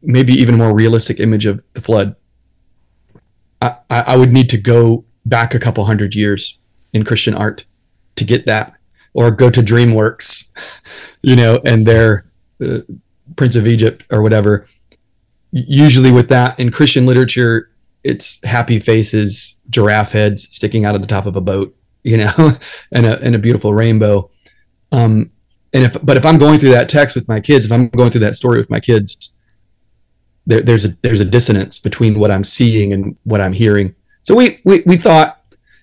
maybe 0.00 0.32
even 0.32 0.54
a 0.54 0.58
more 0.58 0.74
realistic 0.74 1.18
image 1.18 1.46
of 1.46 1.64
the 1.72 1.80
flood, 1.80 2.14
I, 3.62 4.00
I 4.08 4.16
would 4.16 4.32
need 4.32 4.50
to 4.50 4.60
go 4.60 5.04
back 5.24 5.54
a 5.54 5.58
couple 5.58 5.84
hundred 5.84 6.14
years 6.14 6.58
in 6.92 7.04
Christian 7.04 7.34
art 7.34 7.64
to 8.16 8.24
get 8.24 8.46
that, 8.46 8.74
or 9.14 9.30
go 9.30 9.50
to 9.50 9.60
DreamWorks, 9.60 10.50
you 11.22 11.36
know, 11.36 11.60
and 11.64 11.86
their 11.86 12.26
uh, 12.64 12.78
Prince 13.36 13.56
of 13.56 13.66
Egypt 13.66 14.04
or 14.10 14.22
whatever. 14.22 14.66
Usually, 15.50 16.10
with 16.10 16.28
that 16.28 16.58
in 16.58 16.70
Christian 16.70 17.06
literature, 17.06 17.70
it's 18.04 18.42
happy 18.44 18.78
faces, 18.78 19.56
giraffe 19.70 20.12
heads 20.12 20.54
sticking 20.54 20.84
out 20.84 20.94
of 20.94 21.02
the 21.02 21.06
top 21.06 21.26
of 21.26 21.36
a 21.36 21.40
boat, 21.40 21.74
you 22.02 22.16
know, 22.16 22.32
and 22.92 23.06
a 23.06 23.20
and 23.22 23.34
a 23.34 23.38
beautiful 23.38 23.72
rainbow. 23.72 24.30
Um, 24.90 25.30
and 25.72 25.84
if 25.84 25.96
but 26.04 26.16
if 26.16 26.26
I'm 26.26 26.38
going 26.38 26.58
through 26.58 26.70
that 26.70 26.88
text 26.88 27.14
with 27.14 27.28
my 27.28 27.40
kids, 27.40 27.64
if 27.64 27.72
I'm 27.72 27.88
going 27.88 28.10
through 28.10 28.20
that 28.20 28.36
story 28.36 28.58
with 28.58 28.70
my 28.70 28.80
kids, 28.80 29.31
there, 30.46 30.60
there's 30.60 30.84
a 30.84 30.96
there's 31.02 31.20
a 31.20 31.24
dissonance 31.24 31.78
between 31.78 32.18
what 32.18 32.30
I'm 32.30 32.44
seeing 32.44 32.92
and 32.92 33.16
what 33.24 33.40
I'm 33.40 33.52
hearing. 33.52 33.94
So 34.22 34.34
we 34.34 34.60
we, 34.64 34.82
we 34.86 34.96
thought, 34.96 35.40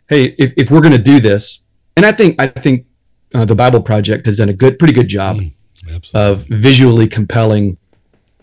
hey, 0.08 0.36
if, 0.38 0.54
if 0.58 0.72
we're 0.72 0.82
going 0.82 0.94
to 0.94 0.98
do 0.98 1.20
this, 1.20 1.66
and 1.96 2.06
I 2.06 2.12
think 2.12 2.42
I 2.42 2.48
think 2.48 2.86
uh, 3.34 3.46
the 3.46 3.56
Bible 3.56 3.82
Project 3.82 4.26
has 4.26 4.38
done 4.38 4.50
a 4.50 4.54
good, 4.54 4.80
pretty 4.80 4.94
good 4.94 5.08
job 5.08 5.38
mm, 5.38 5.54
of 6.14 6.46
visually 6.48 7.08
compelling 7.08 7.78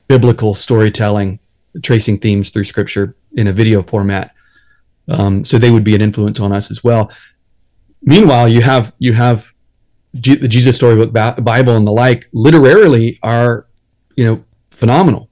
biblical 0.08 0.54
storytelling, 0.54 1.38
tracing 1.82 2.18
themes 2.18 2.50
through 2.50 2.64
Scripture 2.64 3.16
in 3.32 3.46
a 3.46 3.52
video 3.52 3.82
format. 3.82 4.32
Um, 5.08 5.44
so 5.44 5.58
they 5.58 5.70
would 5.70 5.84
be 5.84 5.94
an 5.94 6.00
influence 6.00 6.40
on 6.40 6.52
us 6.52 6.70
as 6.70 6.82
well. 6.82 7.10
Meanwhile, 8.02 8.48
you 8.48 8.62
have 8.62 8.94
you 8.98 9.12
have 9.12 9.52
G- 10.14 10.36
the 10.36 10.48
Jesus 10.48 10.76
Storybook 10.76 11.12
Bible 11.12 11.76
and 11.76 11.86
the 11.86 11.92
like. 11.92 12.28
Literarily, 12.32 13.18
are 13.22 13.66
you 14.16 14.24
know 14.24 14.44
phenomenal 14.70 15.28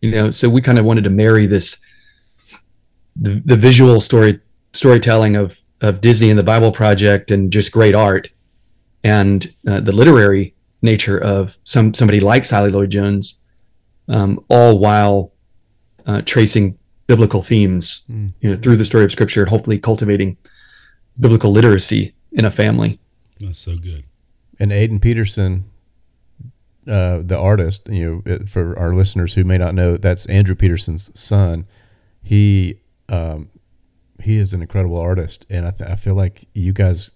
you 0.00 0.10
know 0.10 0.30
so 0.30 0.48
we 0.48 0.60
kind 0.60 0.78
of 0.78 0.84
wanted 0.84 1.04
to 1.04 1.10
marry 1.10 1.46
this 1.46 1.80
the, 3.16 3.42
the 3.44 3.56
visual 3.56 4.00
story 4.00 4.40
storytelling 4.72 5.36
of 5.36 5.60
of 5.80 6.00
disney 6.00 6.30
and 6.30 6.38
the 6.38 6.44
bible 6.44 6.72
project 6.72 7.30
and 7.30 7.52
just 7.52 7.72
great 7.72 7.94
art 7.94 8.30
and 9.04 9.54
uh, 9.66 9.80
the 9.80 9.92
literary 9.92 10.54
nature 10.82 11.18
of 11.18 11.56
some 11.64 11.94
somebody 11.94 12.20
like 12.20 12.44
sally 12.44 12.70
lloyd 12.70 12.90
jones 12.90 13.40
um, 14.08 14.42
all 14.48 14.78
while 14.78 15.32
uh, 16.06 16.22
tracing 16.22 16.78
biblical 17.06 17.42
themes 17.42 18.04
mm. 18.10 18.32
you 18.40 18.50
know 18.50 18.56
through 18.56 18.76
the 18.76 18.84
story 18.84 19.04
of 19.04 19.12
scripture 19.12 19.42
and 19.42 19.50
hopefully 19.50 19.78
cultivating 19.78 20.36
biblical 21.18 21.50
literacy 21.50 22.14
in 22.32 22.44
a 22.44 22.50
family 22.50 23.00
that's 23.40 23.58
so 23.58 23.76
good 23.76 24.04
and 24.58 24.72
Aedan 24.72 25.00
Peterson 25.00 25.64
uh, 26.88 27.22
the 27.22 27.38
artist, 27.38 27.88
you 27.88 28.22
know, 28.26 28.38
for 28.46 28.78
our 28.78 28.94
listeners 28.94 29.34
who 29.34 29.44
may 29.44 29.58
not 29.58 29.74
know, 29.74 29.96
that's 29.96 30.26
Andrew 30.26 30.54
Peterson's 30.54 31.18
son. 31.18 31.66
He 32.22 32.80
um, 33.08 33.50
he 34.22 34.36
is 34.36 34.52
an 34.52 34.62
incredible 34.62 34.98
artist, 34.98 35.46
and 35.48 35.66
I, 35.66 35.70
th- 35.70 35.88
I 35.88 35.96
feel 35.96 36.14
like 36.14 36.44
you 36.52 36.72
guys 36.72 37.12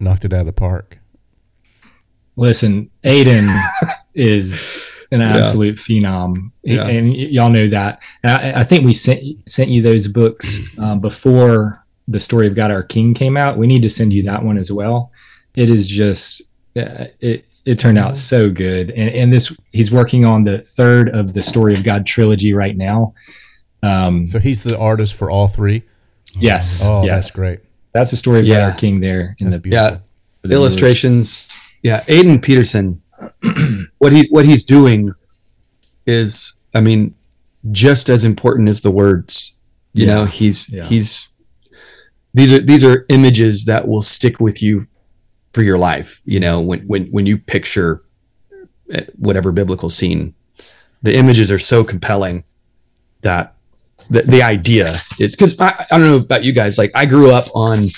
knocked 0.00 0.24
it 0.24 0.32
out 0.32 0.40
of 0.40 0.46
the 0.46 0.52
park. 0.52 0.98
Listen, 2.36 2.90
Aedan 3.04 3.48
is 4.14 4.82
an 5.10 5.22
absolute 5.22 5.78
yeah. 5.88 6.00
phenom, 6.00 6.52
yeah. 6.62 6.86
and 6.86 7.14
y'all 7.14 7.50
know 7.50 7.68
that. 7.68 8.00
And 8.22 8.32
I, 8.32 8.60
I, 8.60 8.64
think 8.64 8.84
we 8.84 8.94
sent 8.94 9.22
sent 9.48 9.70
you 9.70 9.82
those 9.82 10.08
books 10.08 10.60
um, 10.78 11.00
before 11.00 11.84
the 12.08 12.20
story 12.20 12.46
of 12.46 12.54
God 12.54 12.70
Our 12.70 12.82
King 12.82 13.14
came 13.14 13.36
out. 13.36 13.56
We 13.56 13.66
need 13.66 13.82
to 13.82 13.90
send 13.90 14.12
you 14.12 14.22
that 14.24 14.42
one 14.42 14.58
as 14.58 14.70
well. 14.70 15.12
It 15.54 15.70
is 15.70 15.86
just 15.86 16.42
uh, 16.76 17.06
it 17.20 17.45
it 17.66 17.78
turned 17.78 17.98
out 17.98 18.16
so 18.16 18.48
good. 18.48 18.90
And, 18.90 19.10
and 19.10 19.32
this, 19.32 19.54
he's 19.72 19.92
working 19.92 20.24
on 20.24 20.44
the 20.44 20.58
third 20.58 21.08
of 21.10 21.34
the 21.34 21.42
Story 21.42 21.74
of 21.74 21.84
God 21.84 22.06
trilogy 22.06 22.54
right 22.54 22.76
now. 22.76 23.12
Um, 23.82 24.26
so 24.26 24.38
he's 24.38 24.62
the 24.62 24.78
artist 24.78 25.14
for 25.14 25.30
all 25.30 25.48
three. 25.48 25.82
Yes. 26.38 26.82
Oh, 26.84 27.04
yes. 27.04 27.26
that's 27.26 27.36
great. 27.36 27.60
That's 27.92 28.10
the 28.10 28.16
story 28.16 28.40
of 28.40 28.46
yeah. 28.46 28.70
God 28.70 28.78
King 28.78 29.00
there 29.00 29.36
in 29.38 29.46
that's 29.46 29.56
the 29.56 29.60
beautiful. 29.60 29.96
yeah 29.96 30.00
the 30.48 30.54
illustrations. 30.54 31.46
Viewers. 31.82 32.06
Yeah, 32.08 32.14
Aedan 32.14 32.42
Peterson. 32.42 33.02
what 33.98 34.12
he 34.12 34.26
what 34.30 34.44
he's 34.44 34.64
doing 34.64 35.14
is, 36.06 36.58
I 36.74 36.80
mean, 36.80 37.14
just 37.70 38.08
as 38.08 38.24
important 38.24 38.68
as 38.68 38.80
the 38.80 38.90
words. 38.90 39.58
You 39.94 40.06
yeah. 40.06 40.14
know, 40.14 40.24
he's 40.26 40.68
yeah. 40.68 40.84
he's 40.84 41.28
these 42.34 42.52
are 42.52 42.60
these 42.60 42.84
are 42.84 43.06
images 43.08 43.64
that 43.64 43.88
will 43.88 44.02
stick 44.02 44.40
with 44.40 44.62
you 44.62 44.86
for 45.56 45.62
your 45.62 45.78
life. 45.78 46.20
You 46.26 46.38
know, 46.38 46.60
when 46.60 46.80
when 46.86 47.06
when 47.06 47.24
you 47.24 47.38
picture 47.38 48.04
eh, 48.92 49.06
whatever 49.18 49.50
biblical 49.52 49.88
scene, 49.88 50.34
the 51.02 51.16
images 51.16 51.50
are 51.50 51.58
so 51.58 51.82
compelling 51.82 52.44
that 53.22 53.54
the, 54.10 54.22
the 54.22 54.42
idea 54.42 54.98
is 55.18 55.34
because 55.34 55.58
I, 55.58 55.86
I 55.90 55.98
don't 55.98 56.02
know 56.02 56.18
about 56.18 56.44
you 56.44 56.52
guys. 56.52 56.76
Like 56.76 56.92
I 56.94 57.06
grew 57.06 57.32
up 57.32 57.46
on 57.54 57.88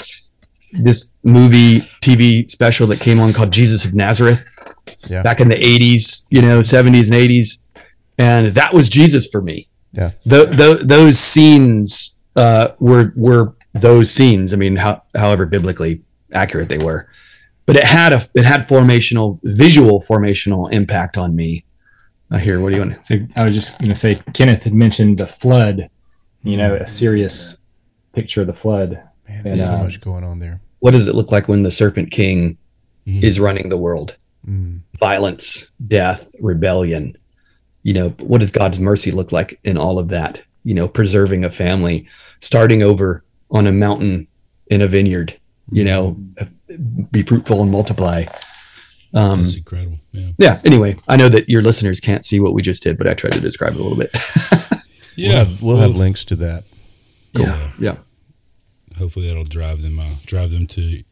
this 0.72 1.12
movie 1.24 1.80
TV 2.00 2.48
special 2.48 2.86
that 2.86 3.00
came 3.00 3.18
on 3.18 3.32
called 3.32 3.50
Jesus 3.50 3.84
of 3.84 3.94
Nazareth 3.94 4.44
yeah. 5.08 5.22
back 5.22 5.40
in 5.40 5.48
the 5.48 5.56
80s, 5.56 6.26
you 6.30 6.40
know, 6.40 6.60
70s 6.60 7.06
and 7.06 7.14
80s. 7.14 7.58
And 8.18 8.48
that 8.48 8.72
was 8.72 8.88
Jesus 8.88 9.26
for 9.26 9.42
me. 9.42 9.68
Yeah. 9.92 10.12
The, 10.24 10.44
the, 10.44 10.80
those 10.84 11.18
scenes 11.18 12.16
uh, 12.36 12.68
were 12.78 13.12
were 13.16 13.56
those 13.72 14.12
scenes. 14.12 14.52
I 14.52 14.56
mean, 14.56 14.76
how, 14.76 15.02
however 15.16 15.46
biblically 15.46 16.02
accurate 16.32 16.68
they 16.68 16.78
were 16.78 17.08
but 17.68 17.76
it 17.76 17.84
had 17.84 18.14
a 18.14 18.20
it 18.34 18.46
had 18.46 18.62
formational 18.62 19.38
visual 19.42 20.00
formational 20.00 20.72
impact 20.72 21.18
on 21.18 21.36
me. 21.36 21.66
Uh, 22.30 22.38
here, 22.38 22.60
what 22.60 22.72
do 22.72 22.78
you 22.78 22.86
want 22.86 22.98
to 22.98 23.04
say? 23.04 23.28
I 23.36 23.44
was 23.44 23.52
just 23.52 23.78
going 23.78 23.90
to 23.90 23.94
say 23.94 24.22
Kenneth 24.32 24.62
had 24.64 24.72
mentioned 24.72 25.18
the 25.18 25.26
flood. 25.26 25.90
You 26.42 26.56
know, 26.56 26.76
a 26.76 26.86
serious 26.86 27.60
picture 28.14 28.40
of 28.40 28.46
the 28.46 28.54
flood. 28.54 29.02
Man, 29.28 29.44
there's 29.44 29.60
and, 29.60 29.68
so 29.68 29.74
uh, 29.74 29.82
much 29.82 30.00
going 30.00 30.24
on 30.24 30.38
there. 30.38 30.62
What 30.78 30.92
does 30.92 31.08
it 31.08 31.14
look 31.14 31.30
like 31.30 31.46
when 31.46 31.62
the 31.62 31.70
Serpent 31.70 32.10
King 32.10 32.56
mm. 33.06 33.22
is 33.22 33.38
running 33.38 33.68
the 33.68 33.76
world? 33.76 34.16
Mm. 34.48 34.80
Violence, 34.98 35.70
death, 35.86 36.26
rebellion. 36.40 37.18
You 37.82 37.92
know, 37.92 38.08
what 38.20 38.40
does 38.40 38.50
God's 38.50 38.80
mercy 38.80 39.10
look 39.10 39.30
like 39.30 39.60
in 39.62 39.76
all 39.76 39.98
of 39.98 40.08
that? 40.08 40.40
You 40.64 40.72
know, 40.72 40.88
preserving 40.88 41.44
a 41.44 41.50
family, 41.50 42.08
starting 42.40 42.82
over 42.82 43.24
on 43.50 43.66
a 43.66 43.72
mountain 43.72 44.26
in 44.68 44.80
a 44.80 44.86
vineyard. 44.86 45.38
You 45.70 45.84
know, 45.84 46.14
mm 46.14 46.48
be 47.10 47.22
fruitful 47.22 47.62
and 47.62 47.70
multiply. 47.70 48.24
Um, 49.14 49.38
That's 49.38 49.56
incredible. 49.56 49.98
Yeah. 50.12 50.30
Yeah. 50.38 50.60
Anyway, 50.64 50.96
I 51.08 51.16
know 51.16 51.28
that 51.28 51.48
your 51.48 51.62
listeners 51.62 52.00
can't 52.00 52.24
see 52.24 52.40
what 52.40 52.52
we 52.52 52.62
just 52.62 52.82
did, 52.82 52.98
but 52.98 53.08
I 53.08 53.14
tried 53.14 53.32
to 53.32 53.40
describe 53.40 53.74
it 53.74 53.80
a 53.80 53.82
little 53.82 53.98
bit. 53.98 54.10
yeah, 55.16 55.30
we'll, 55.30 55.38
have, 55.38 55.62
we'll 55.62 55.76
have, 55.78 55.96
links 55.96 56.24
to 56.26 56.36
that. 56.36 56.64
Cool. 57.34 57.46
Yeah. 57.46 57.70
Yeah. 57.78 57.96
Hopefully, 58.98 59.28
that'll 59.28 59.44
drive 59.44 59.82
them 59.82 59.98
uh, 59.98 60.14
drive 60.26 60.50
them 60.50 60.66
to 60.66 61.02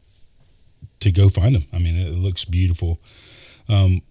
to 0.99 1.11
go 1.11 1.29
find 1.29 1.55
them. 1.55 1.65
I 1.71 1.79
mean, 1.79 1.95
it 1.95 2.13
looks 2.13 2.43
beautiful. 2.43 2.99
Um, 3.69 4.01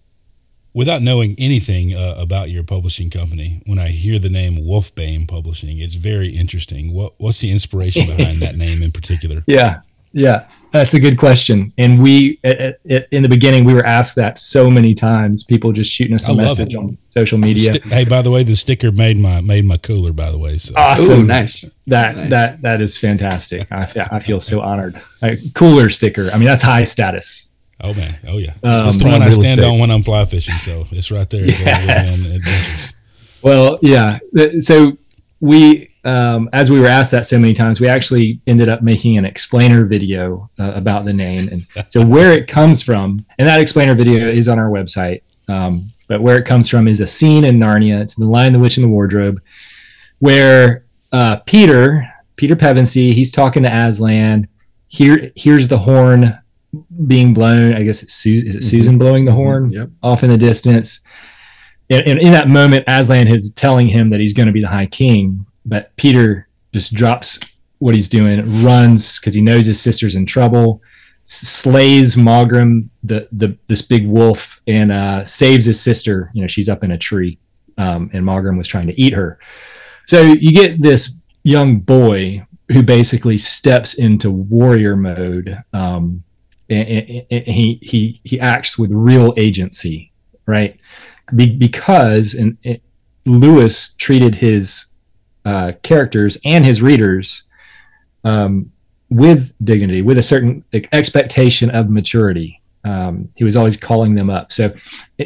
without 0.73 1.01
knowing 1.01 1.35
anything 1.37 1.95
uh, 1.95 2.15
about 2.17 2.49
your 2.49 2.63
publishing 2.63 3.09
company, 3.09 3.61
when 3.65 3.79
I 3.79 3.89
hear 3.89 4.19
the 4.19 4.29
name 4.29 4.57
Wolfbane 4.57 5.27
Publishing, 5.27 5.79
it's 5.79 5.95
very 5.95 6.29
interesting. 6.29 6.93
What 6.93 7.13
what's 7.17 7.39
the 7.39 7.51
inspiration 7.51 8.07
behind 8.07 8.37
that 8.37 8.55
name 8.65 8.81
in 8.81 8.91
particular? 8.91 9.43
Yeah, 9.47 9.81
yeah, 10.17 10.49
that's 10.71 10.95
a 10.95 10.99
good 10.99 11.17
question. 11.17 11.71
And 11.77 12.01
we, 12.01 12.39
in 12.43 13.21
the 13.21 13.29
beginning, 13.29 13.65
we 13.65 13.73
were 13.75 13.85
asked 13.85 14.15
that 14.15 14.39
so 14.39 14.69
many 14.69 14.95
times. 14.95 15.43
People 15.43 15.71
just 15.71 15.91
shooting 15.91 16.15
us 16.15 16.27
a 16.27 16.33
message 16.33 16.73
it. 16.73 16.77
on 16.77 16.91
social 16.91 17.37
media. 17.37 17.73
Sti- 17.73 17.87
hey, 17.87 18.03
by 18.03 18.23
the 18.23 18.31
way, 18.31 18.41
the 18.43 18.55
sticker 18.55 18.91
made 18.91 19.17
my 19.17 19.41
made 19.41 19.65
my 19.65 19.77
cooler. 19.77 20.11
By 20.13 20.31
the 20.31 20.39
way, 20.39 20.57
so 20.57 20.73
awesome, 20.75 21.19
Ooh, 21.19 21.23
nice. 21.23 21.65
That 21.85 22.15
nice. 22.15 22.29
that 22.31 22.61
that 22.63 22.81
is 22.81 22.97
fantastic. 22.97 23.71
I, 23.71 23.87
I 24.11 24.19
feel 24.19 24.39
so 24.39 24.61
honored. 24.61 24.99
A 25.21 25.37
cooler 25.53 25.89
sticker. 25.89 26.29
I 26.33 26.37
mean, 26.37 26.47
that's 26.47 26.63
high 26.63 26.85
status. 26.85 27.51
Oh 27.79 27.93
man, 27.93 28.17
oh 28.27 28.39
yeah. 28.39 28.53
Um, 28.63 28.87
it's 28.87 28.97
the 28.97 29.05
one 29.05 29.21
I 29.21 29.29
stand 29.29 29.59
estate. 29.59 29.71
on 29.71 29.77
when 29.77 29.91
I'm 29.91 30.01
fly 30.01 30.25
fishing. 30.25 30.55
So 30.55 30.85
it's 30.91 31.11
right 31.11 31.29
there. 31.29 31.45
Yes. 31.47 32.93
Well, 33.43 33.77
yeah. 33.83 34.17
So 34.61 34.97
we 35.39 35.91
um, 36.07 36.49
as 36.53 36.71
we 36.71 36.79
were 36.79 36.87
asked 36.87 37.11
that 37.11 37.25
so 37.25 37.37
many 37.37 37.53
times, 37.53 37.81
we 37.81 37.87
actually 37.89 38.39
ended 38.47 38.69
up 38.69 38.81
making 38.81 39.17
an 39.17 39.25
explainer 39.25 39.85
video 39.85 40.49
uh, 40.57 40.71
about 40.73 41.03
the 41.03 41.11
name 41.11 41.49
and 41.49 41.67
so 41.91 42.05
where 42.05 42.31
it 42.31 42.47
comes 42.47 42.81
from. 42.81 43.25
And 43.37 43.47
that 43.47 43.59
explainer 43.59 43.93
video 43.93 44.29
is 44.29 44.47
on 44.47 44.57
our 44.57 44.69
website. 44.69 45.21
Um, 45.49 45.91
but 46.07 46.21
where 46.21 46.37
it 46.37 46.45
comes 46.45 46.69
from 46.69 46.87
is 46.87 47.01
a 47.01 47.07
scene 47.07 47.43
in 47.43 47.59
Narnia. 47.59 48.01
It's 48.01 48.17
in 48.17 48.23
The 48.23 48.29
Lion, 48.29 48.53
the 48.53 48.59
Witch, 48.59 48.77
and 48.77 48.83
the 48.85 48.89
Wardrobe, 48.89 49.41
where 50.19 50.85
uh, 51.11 51.37
Peter, 51.45 52.09
Peter 52.37 52.55
Pevensie, 52.55 53.11
he's 53.13 53.31
talking 53.31 53.63
to 53.63 53.69
Aslan. 53.69 54.47
Here, 54.87 55.31
here's 55.35 55.67
the 55.67 55.79
horn 55.79 56.39
being 57.05 57.33
blown. 57.33 57.73
I 57.73 57.83
guess 57.83 58.01
it's 58.03 58.13
Susan. 58.13 58.47
Is 58.47 58.55
it 58.55 58.63
Susan 58.63 58.97
blowing 58.97 59.25
the 59.25 59.33
horn 59.33 59.69
Yep. 59.69 59.89
off 60.01 60.23
in 60.23 60.29
the 60.29 60.37
distance? 60.37 61.01
And, 61.89 62.07
and 62.07 62.19
in 62.19 62.31
that 62.31 62.47
moment, 62.47 62.85
Aslan 62.87 63.27
is 63.27 63.53
telling 63.53 63.89
him 63.89 64.09
that 64.09 64.21
he's 64.21 64.33
going 64.33 64.47
to 64.47 64.53
be 64.53 64.61
the 64.61 64.67
High 64.69 64.85
King, 64.85 65.45
but 65.67 65.95
Peter 65.97 66.47
just 66.73 66.93
drops 66.93 67.39
what 67.79 67.93
he's 67.93 68.09
doing, 68.09 68.63
runs 68.63 69.19
because 69.19 69.35
he 69.35 69.41
knows 69.41 69.65
his 69.67 69.79
sister's 69.79 70.15
in 70.15 70.25
trouble, 70.25 70.81
slays 71.23 72.15
Maugrim, 72.15 72.89
the 73.03 73.27
the 73.31 73.57
this 73.67 73.81
big 73.81 74.07
wolf, 74.07 74.61
and 74.67 74.91
uh, 74.91 75.23
saves 75.25 75.65
his 75.65 75.79
sister. 75.79 76.31
You 76.33 76.41
know, 76.41 76.47
she's 76.47 76.69
up 76.69 76.83
in 76.83 76.91
a 76.91 76.97
tree, 76.97 77.37
um, 77.77 78.09
and 78.13 78.23
Maugrim 78.25 78.57
was 78.57 78.67
trying 78.67 78.87
to 78.87 78.99
eat 78.99 79.13
her. 79.13 79.39
So 80.05 80.21
you 80.21 80.51
get 80.53 80.81
this 80.81 81.19
young 81.43 81.79
boy 81.79 82.45
who 82.71 82.81
basically 82.83 83.37
steps 83.37 83.93
into 83.93 84.31
warrior 84.31 84.95
mode. 84.95 85.63
Um, 85.73 86.23
and, 86.69 86.87
and- 86.89 87.25
and 87.31 87.43
he 87.47 87.79
he 87.81 88.19
he 88.25 88.39
acts 88.41 88.77
with 88.77 88.91
real 88.91 89.33
agency, 89.37 90.11
right? 90.45 90.77
Be, 91.33 91.55
because 91.55 92.33
and, 92.33 92.57
and 92.65 92.79
Lewis 93.25 93.93
treated 93.95 94.35
his 94.35 94.86
uh, 95.47 95.71
characters 95.81 96.37
and 96.43 96.65
his 96.65 96.81
readers 96.81 97.43
um, 98.25 98.69
with 99.09 99.53
dignity, 99.63 100.01
with 100.01 100.17
a 100.17 100.21
certain 100.21 100.65
expectation 100.91 101.69
of 101.69 101.89
maturity. 101.89 102.61
Um, 102.83 103.29
he 103.35 103.45
was 103.45 103.55
always 103.55 103.77
calling 103.77 104.15
them 104.15 104.29
up. 104.29 104.51
So, 104.51 104.75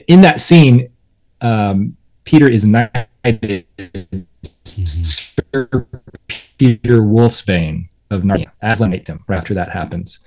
in 0.08 0.22
that 0.22 0.40
scene, 0.40 0.90
um, 1.42 1.98
Peter 2.24 2.48
is 2.48 2.66
knighted 2.66 3.66
Sir 4.64 5.88
Peter 6.28 7.02
Wolfsbane 7.02 7.90
of 8.12 8.22
Narnia. 8.22 8.52
Aslan 8.62 8.92
named 8.92 9.08
him 9.08 9.24
right 9.28 9.38
after 9.38 9.56
that 9.56 9.72
happens. 9.72 10.20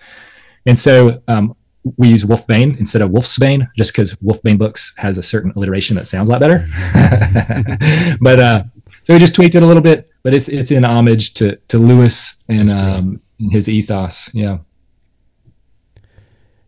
And 0.67 0.77
so 0.77 1.23
um, 1.29 1.55
we 1.97 2.09
use 2.09 2.25
Wolfbane 2.25 2.79
instead 2.81 3.03
of 3.03 3.11
Wolfsbane 3.11 3.69
just 3.77 3.93
because 3.93 4.15
Wolfbane 4.15 4.59
books 4.59 4.95
has 4.97 5.19
a 5.19 5.23
certain 5.23 5.53
alliteration 5.55 5.95
that 5.97 6.07
sounds 6.09 6.29
a 6.29 6.33
lot 6.33 6.41
better. 6.41 6.67
but 8.21 8.41
uh, 8.41 8.65
so 9.05 9.13
we 9.13 9.19
just 9.19 9.35
tweaked 9.35 9.55
it 9.55 9.63
a 9.63 9.67
little 9.67 9.83
bit, 9.83 10.11
but 10.23 10.35
it's 10.35 10.49
it's 10.49 10.71
in 10.71 10.85
homage 10.85 11.35
to 11.35 11.57
to 11.69 11.79
Lewis 11.79 12.37
and 12.49 12.71
um, 12.71 13.21
his 13.39 13.69
ethos. 13.69 14.33
Yeah. 14.35 14.59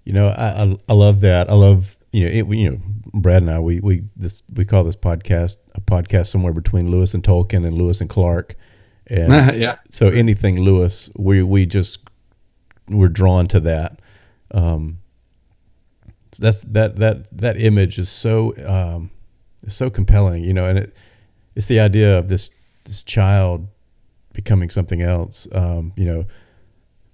You 0.04 0.12
know, 0.12 0.28
I, 0.28 0.62
I 0.62 0.76
I 0.88 0.92
love 0.92 1.20
that. 1.22 1.50
I 1.50 1.54
love 1.54 1.96
you 2.12 2.24
know 2.24 2.30
it, 2.30 2.56
you 2.56 2.70
know 2.70 2.78
Brad 3.14 3.42
and 3.42 3.50
I 3.50 3.58
we 3.58 3.80
we 3.80 4.04
this 4.16 4.42
we 4.52 4.64
call 4.64 4.84
this 4.84 4.96
podcast 4.96 5.56
a 5.74 5.80
podcast 5.80 6.26
somewhere 6.26 6.52
between 6.52 6.90
Lewis 6.90 7.14
and 7.14 7.22
Tolkien 7.22 7.66
and 7.66 7.72
Lewis 7.72 8.00
and 8.00 8.10
Clark, 8.10 8.54
and 9.06 9.32
yeah. 9.60 9.76
so 9.90 10.08
anything 10.08 10.60
Lewis 10.60 11.10
we 11.16 11.42
we 11.42 11.66
just 11.66 12.08
we're 12.88 13.08
drawn 13.08 13.48
to 13.48 13.60
that. 13.60 14.00
Um, 14.52 14.98
that's 16.38 16.62
that 16.64 16.96
that 16.96 17.36
that 17.36 17.60
image 17.60 17.98
is 17.98 18.08
so 18.08 18.52
um, 18.66 19.10
so 19.66 19.90
compelling, 19.90 20.44
you 20.44 20.52
know, 20.52 20.66
and 20.66 20.78
it 20.78 20.92
it's 21.56 21.66
the 21.66 21.80
idea 21.80 22.18
of 22.18 22.28
this 22.28 22.50
this 22.84 23.02
child 23.02 23.66
becoming 24.32 24.70
something 24.70 25.02
else. 25.02 25.48
Um, 25.50 25.92
you 25.96 26.04
know, 26.04 26.26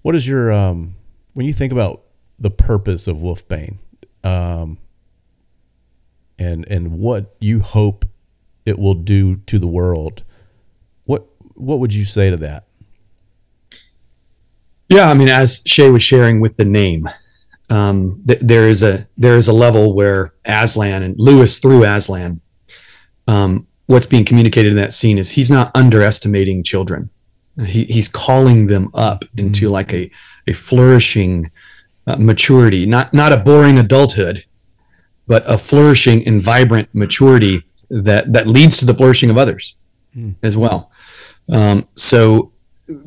what 0.03 0.15
is 0.15 0.29
your 0.29 0.53
um, 0.53 0.97
when 1.33 1.47
you 1.47 1.53
think 1.53 1.73
about 1.73 2.03
the 2.39 2.51
purpose 2.51 3.07
of 3.07 3.19
Wolfbane, 3.19 3.79
um, 4.25 4.79
and 6.39 6.69
and 6.69 6.99
what 6.99 7.35
you 7.41 7.61
hope 7.61 8.05
it 8.67 8.79
will 8.79 8.95
do 8.95 9.37
to 9.37 9.59
the 9.59 9.69
world? 9.69 10.25
What 11.05 11.27
what 11.55 11.79
would 11.79 11.95
you 11.95 12.05
say 12.05 12.29
to 12.31 12.37
that? 12.39 12.67
Yeah, 14.89 15.09
I 15.09 15.15
mean, 15.15 15.29
as 15.29 15.63
Shay 15.65 15.89
was 15.89 16.03
sharing 16.03 16.41
with 16.41 16.59
the 16.59 16.67
name, 16.67 17.09
um, 17.71 18.23
th- 18.27 18.41
there 18.43 18.69
is 18.69 18.83
a 18.83 19.07
there 19.17 19.37
is 19.37 19.47
a 19.47 19.53
level 19.53 19.95
where 19.95 20.35
Aslan 20.45 21.05
and 21.05 21.15
Lewis 21.17 21.61
through 21.61 21.85
Aslan, 21.85 22.41
um, 23.29 23.69
what's 23.87 24.07
being 24.07 24.25
communicated 24.25 24.71
in 24.71 24.77
that 24.77 24.95
scene 24.95 25.19
is 25.19 25.33
he's 25.33 25.51
not 25.51 25.71
underestimating 25.75 26.63
children. 26.63 27.11
He, 27.67 27.85
he's 27.85 28.09
calling 28.09 28.67
them 28.67 28.91
up 28.95 29.25
into 29.37 29.69
like 29.69 29.93
a 29.93 30.11
a 30.47 30.53
flourishing 30.53 31.51
uh, 32.07 32.17
maturity, 32.17 32.87
not 32.87 33.13
not 33.13 33.33
a 33.33 33.37
boring 33.37 33.79
adulthood, 33.79 34.45
but 35.27 35.49
a 35.49 35.59
flourishing 35.59 36.27
and 36.27 36.43
vibrant 36.43 36.89
maturity 36.95 37.65
that 37.91 38.33
that 38.33 38.47
leads 38.47 38.79
to 38.79 38.87
the 38.87 38.95
flourishing 38.95 39.31
of 39.31 39.37
others 39.37 39.77
as 40.43 40.57
well. 40.57 40.91
Um, 41.51 41.89
so 41.95 42.53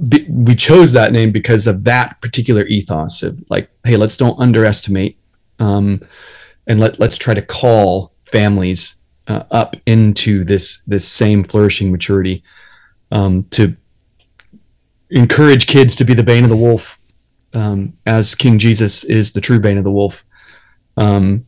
be, 0.07 0.25
we 0.29 0.55
chose 0.55 0.93
that 0.93 1.11
name 1.11 1.31
because 1.31 1.67
of 1.67 1.83
that 1.83 2.21
particular 2.21 2.65
ethos 2.65 3.23
of 3.23 3.43
like, 3.49 3.69
hey, 3.83 3.97
let's 3.97 4.17
don't 4.17 4.39
underestimate, 4.39 5.17
um, 5.59 6.01
and 6.67 6.79
let 6.79 6.99
let's 6.99 7.17
try 7.17 7.33
to 7.33 7.41
call 7.41 8.13
families 8.25 8.95
uh, 9.27 9.43
up 9.51 9.75
into 9.85 10.43
this 10.43 10.81
this 10.88 11.07
same 11.07 11.43
flourishing 11.43 11.91
maturity 11.91 12.43
um, 13.11 13.43
to 13.51 13.75
encourage 15.09 15.67
kids 15.67 15.95
to 15.95 16.05
be 16.05 16.13
the 16.13 16.23
bane 16.23 16.43
of 16.43 16.49
the 16.49 16.55
wolf, 16.55 16.99
um, 17.53 17.93
as 18.05 18.35
King 18.35 18.59
Jesus 18.59 19.03
is 19.03 19.33
the 19.33 19.41
true 19.41 19.59
bane 19.59 19.77
of 19.77 19.83
the 19.83 19.91
wolf. 19.91 20.25
Um, 20.97 21.45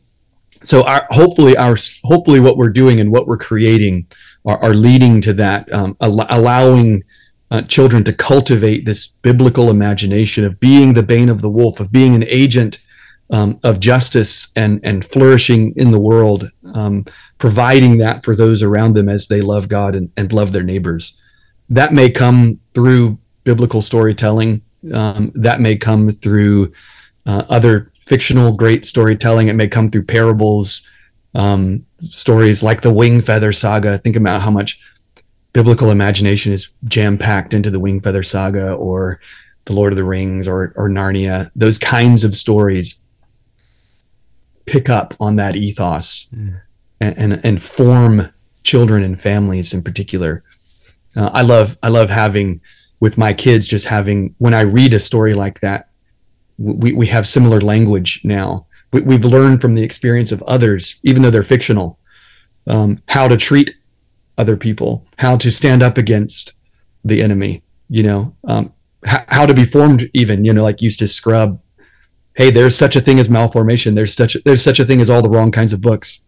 so 0.64 0.84
our 0.86 1.06
hopefully 1.10 1.56
our 1.56 1.76
hopefully 2.04 2.40
what 2.40 2.56
we're 2.56 2.70
doing 2.70 3.00
and 3.00 3.12
what 3.12 3.26
we're 3.26 3.36
creating 3.36 4.06
are, 4.44 4.58
are 4.62 4.74
leading 4.74 5.20
to 5.22 5.32
that, 5.34 5.72
um, 5.72 5.96
al- 6.00 6.26
allowing 6.30 7.04
uh, 7.50 7.62
children 7.62 8.04
to 8.04 8.12
cultivate 8.12 8.84
this 8.84 9.08
biblical 9.22 9.70
imagination 9.70 10.44
of 10.44 10.60
being 10.60 10.94
the 10.94 11.02
bane 11.02 11.28
of 11.28 11.40
the 11.40 11.50
wolf, 11.50 11.80
of 11.80 11.92
being 11.92 12.14
an 12.14 12.24
agent 12.24 12.78
um, 13.30 13.58
of 13.62 13.80
justice 13.80 14.50
and 14.56 14.80
and 14.82 15.04
flourishing 15.04 15.74
in 15.76 15.90
the 15.90 15.98
world, 15.98 16.50
um, 16.74 17.04
providing 17.38 17.98
that 17.98 18.24
for 18.24 18.34
those 18.34 18.62
around 18.62 18.94
them 18.94 19.08
as 19.08 19.28
they 19.28 19.40
love 19.40 19.68
God 19.68 19.94
and, 19.94 20.10
and 20.16 20.32
love 20.32 20.52
their 20.52 20.62
neighbors. 20.62 21.20
That 21.68 21.92
may 21.92 22.10
come 22.10 22.60
through 22.74 23.18
biblical 23.44 23.82
storytelling. 23.82 24.62
Um, 24.92 25.32
that 25.34 25.60
may 25.60 25.76
come 25.76 26.10
through 26.10 26.72
uh, 27.26 27.44
other 27.48 27.92
fictional 28.00 28.52
great 28.52 28.86
storytelling. 28.86 29.48
It 29.48 29.56
may 29.56 29.68
come 29.68 29.88
through 29.88 30.04
parables, 30.04 30.88
um, 31.34 31.84
stories 32.00 32.62
like 32.62 32.80
the 32.80 32.92
Wing 32.92 33.20
Feather 33.20 33.52
Saga. 33.52 33.98
Think 33.98 34.16
about 34.16 34.40
how 34.40 34.50
much 34.50 34.80
biblical 35.52 35.90
imagination 35.90 36.52
is 36.52 36.70
jam 36.84 37.18
packed 37.18 37.52
into 37.52 37.70
the 37.70 37.80
Wing 37.80 38.00
Feather 38.00 38.22
Saga 38.22 38.72
or 38.72 39.20
the 39.64 39.72
Lord 39.72 39.92
of 39.92 39.96
the 39.96 40.04
Rings 40.04 40.48
or, 40.48 40.72
or 40.76 40.88
Narnia. 40.88 41.50
Those 41.54 41.78
kinds 41.78 42.24
of 42.24 42.34
stories 42.34 43.00
pick 44.72 44.88
up 44.88 45.14
on 45.18 45.36
that 45.36 45.56
ethos 45.56 46.28
and, 47.00 47.18
and, 47.18 47.40
and 47.44 47.62
form 47.62 48.32
children 48.62 49.02
and 49.02 49.20
families 49.20 49.72
in 49.72 49.82
particular. 49.82 50.42
Uh, 51.16 51.30
I 51.32 51.42
love 51.42 51.76
I 51.82 51.88
love 51.88 52.10
having 52.10 52.60
with 53.00 53.16
my 53.16 53.32
kids 53.32 53.66
just 53.66 53.86
having 53.86 54.34
when 54.38 54.54
I 54.54 54.60
read 54.60 54.92
a 54.92 55.00
story 55.00 55.34
like 55.34 55.60
that, 55.60 55.88
we, 56.58 56.92
we 56.92 57.06
have 57.06 57.26
similar 57.26 57.60
language 57.60 58.20
now. 58.24 58.66
We, 58.92 59.00
we've 59.02 59.24
learned 59.24 59.60
from 59.60 59.74
the 59.74 59.82
experience 59.82 60.32
of 60.32 60.42
others, 60.42 61.00
even 61.02 61.22
though 61.22 61.30
they're 61.30 61.44
fictional, 61.44 61.98
um, 62.66 63.02
how 63.08 63.28
to 63.28 63.36
treat 63.36 63.74
other 64.36 64.56
people, 64.56 65.06
how 65.18 65.36
to 65.36 65.50
stand 65.50 65.82
up 65.82 65.98
against 65.98 66.52
the 67.04 67.22
enemy, 67.22 67.62
you 67.88 68.02
know, 68.02 68.34
um, 68.44 68.72
h- 69.06 69.26
how 69.28 69.46
to 69.46 69.54
be 69.54 69.64
formed 69.64 70.10
even, 70.12 70.44
you 70.44 70.52
know, 70.52 70.62
like 70.62 70.82
Eustace 70.82 71.14
Scrub. 71.14 71.60
Hey, 72.38 72.52
there's 72.52 72.76
such 72.76 72.94
a 72.94 73.00
thing 73.00 73.18
as 73.18 73.28
malformation. 73.28 73.96
There's 73.96 74.14
such 74.14 74.36
there's 74.44 74.62
such 74.62 74.78
a 74.78 74.84
thing 74.84 75.00
as 75.00 75.10
all 75.10 75.22
the 75.22 75.28
wrong 75.28 75.50
kinds 75.50 75.72
of 75.72 75.80
books, 75.80 76.22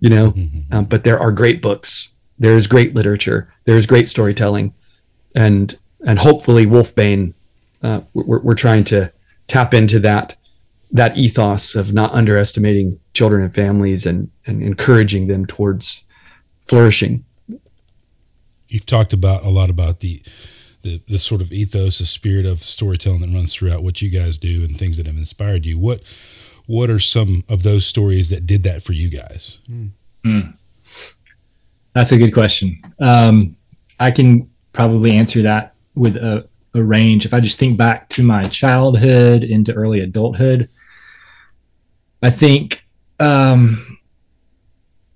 you 0.00 0.10
know, 0.10 0.34
um, 0.72 0.86
but 0.86 1.04
there 1.04 1.16
are 1.16 1.30
great 1.30 1.62
books. 1.62 2.16
There 2.40 2.56
is 2.56 2.66
great 2.66 2.92
literature. 2.92 3.54
There 3.64 3.76
is 3.76 3.86
great 3.86 4.08
storytelling, 4.08 4.74
and 5.36 5.78
and 6.04 6.18
hopefully 6.18 6.66
Wolfbane, 6.66 7.34
uh, 7.84 8.00
we're, 8.14 8.40
we're 8.40 8.56
trying 8.56 8.82
to 8.84 9.12
tap 9.46 9.74
into 9.74 10.00
that 10.00 10.36
that 10.90 11.16
ethos 11.16 11.76
of 11.76 11.92
not 11.92 12.12
underestimating 12.12 12.98
children 13.14 13.40
and 13.40 13.54
families 13.54 14.06
and 14.06 14.32
and 14.44 14.60
encouraging 14.60 15.28
them 15.28 15.46
towards 15.46 16.04
flourishing. 16.62 17.24
You've 18.66 18.86
talked 18.86 19.12
about 19.12 19.44
a 19.44 19.50
lot 19.50 19.70
about 19.70 20.00
the 20.00 20.20
the 20.82 21.00
the 21.08 21.18
sort 21.18 21.40
of 21.40 21.52
ethos, 21.52 21.98
the 21.98 22.06
spirit 22.06 22.46
of 22.46 22.60
storytelling 22.60 23.20
that 23.20 23.30
runs 23.34 23.54
throughout 23.54 23.82
what 23.82 24.00
you 24.02 24.10
guys 24.10 24.38
do 24.38 24.64
and 24.64 24.76
things 24.76 24.96
that 24.96 25.06
have 25.06 25.16
inspired 25.16 25.66
you. 25.66 25.78
What 25.78 26.02
what 26.66 26.90
are 26.90 26.98
some 26.98 27.44
of 27.48 27.62
those 27.62 27.86
stories 27.86 28.28
that 28.28 28.46
did 28.46 28.62
that 28.64 28.82
for 28.82 28.92
you 28.92 29.08
guys? 29.08 29.60
That's 31.94 32.12
a 32.12 32.18
good 32.18 32.32
question. 32.32 32.80
Um, 33.00 33.56
I 33.98 34.10
can 34.10 34.50
probably 34.72 35.12
answer 35.12 35.42
that 35.42 35.74
with 35.94 36.16
a, 36.16 36.46
a 36.74 36.82
range. 36.82 37.24
If 37.24 37.34
I 37.34 37.40
just 37.40 37.58
think 37.58 37.76
back 37.76 38.08
to 38.10 38.22
my 38.22 38.44
childhood 38.44 39.42
into 39.42 39.72
early 39.72 40.00
adulthood, 40.00 40.68
I 42.22 42.30
think 42.30 42.86
um, 43.18 43.98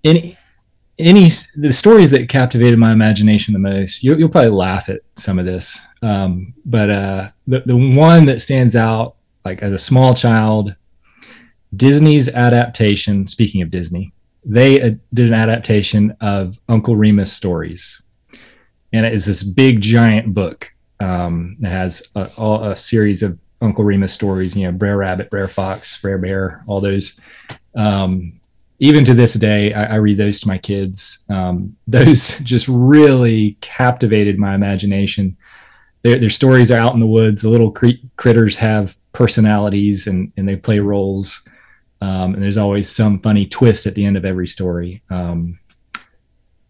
any 0.03 0.35
any 0.99 1.29
the 1.57 1.73
stories 1.73 2.11
that 2.11 2.29
captivated 2.29 2.79
my 2.79 2.93
imagination 2.93 3.53
the 3.53 3.59
most 3.59 4.03
you'll, 4.03 4.19
you'll 4.19 4.29
probably 4.29 4.51
laugh 4.51 4.89
at 4.89 5.01
some 5.17 5.39
of 5.39 5.45
this 5.45 5.81
um, 6.03 6.53
but 6.65 6.91
uh, 6.91 7.31
the, 7.47 7.63
the 7.67 7.77
one 7.77 8.27
that 8.27 8.41
stands 8.41 8.77
out 8.77 9.17
like 9.45 9.63
as 9.63 9.73
a 9.73 9.79
small 9.79 10.15
child 10.15 10.75
disney's 11.75 12.29
adaptation 12.29 13.27
speaking 13.27 13.63
of 13.63 13.71
disney 13.71 14.13
they 14.45 14.81
uh, 14.83 14.91
did 15.15 15.29
an 15.29 15.35
adaptation 15.35 16.17
of 16.21 16.59
uncle 16.69 16.97
remus 16.97 17.33
stories. 17.33 18.03
And 18.93 19.07
it 19.07 19.15
is 19.15 19.27
this 19.27 19.43
big 19.43 19.81
giant 19.81 20.35
book 20.35 20.75
um, 21.01 21.57
that 21.61 21.71
has 21.71 22.03
a, 22.15 22.31
all, 22.37 22.65
a 22.65 22.77
series 22.77 23.23
of 23.23 23.39
uncle 23.61 23.85
remus 23.85 24.13
stories 24.13 24.57
you 24.57 24.65
know 24.65 24.73
brer 24.73 24.97
rabbit 24.97 25.31
brer 25.31 25.47
fox 25.47 26.01
brer 26.03 26.19
bear 26.19 26.63
all 26.67 26.81
those. 26.81 27.21
Um, 27.77 28.41
even 28.83 29.05
to 29.05 29.15
this 29.15 29.35
day, 29.35 29.73
I, 29.73 29.85
I 29.85 29.95
read 29.97 30.19
those 30.19 30.41
to 30.41 30.49
my 30.49 30.59
kids. 30.59 31.25
Um, 31.29 31.77
those 31.87 32.39
just 32.41 32.67
really 32.69 33.57
captivated 33.61 34.39
my 34.39 34.57
imagination. 34.57 35.37
Their, 36.03 36.19
their, 36.19 36.31
stories 36.31 36.73
are 36.73 36.81
out 36.81 36.93
in 36.93 36.99
the 36.99 37.07
woods. 37.07 37.43
The 37.43 37.49
little 37.49 37.73
critters 38.17 38.57
have 38.57 38.97
personalities 39.13 40.09
and, 40.09 40.33
and 40.37 40.49
they 40.49 40.57
play 40.57 40.81
roles. 40.81 41.49
Um, 42.01 42.35
and 42.35 42.43
there's 42.43 42.59
always 42.59 42.91
some 42.91 43.21
funny 43.21 43.47
twist 43.47 43.87
at 43.87 43.95
the 43.95 44.05
end 44.05 44.17
of 44.17 44.25
every 44.25 44.49
story. 44.49 45.05
Um, 45.11 45.61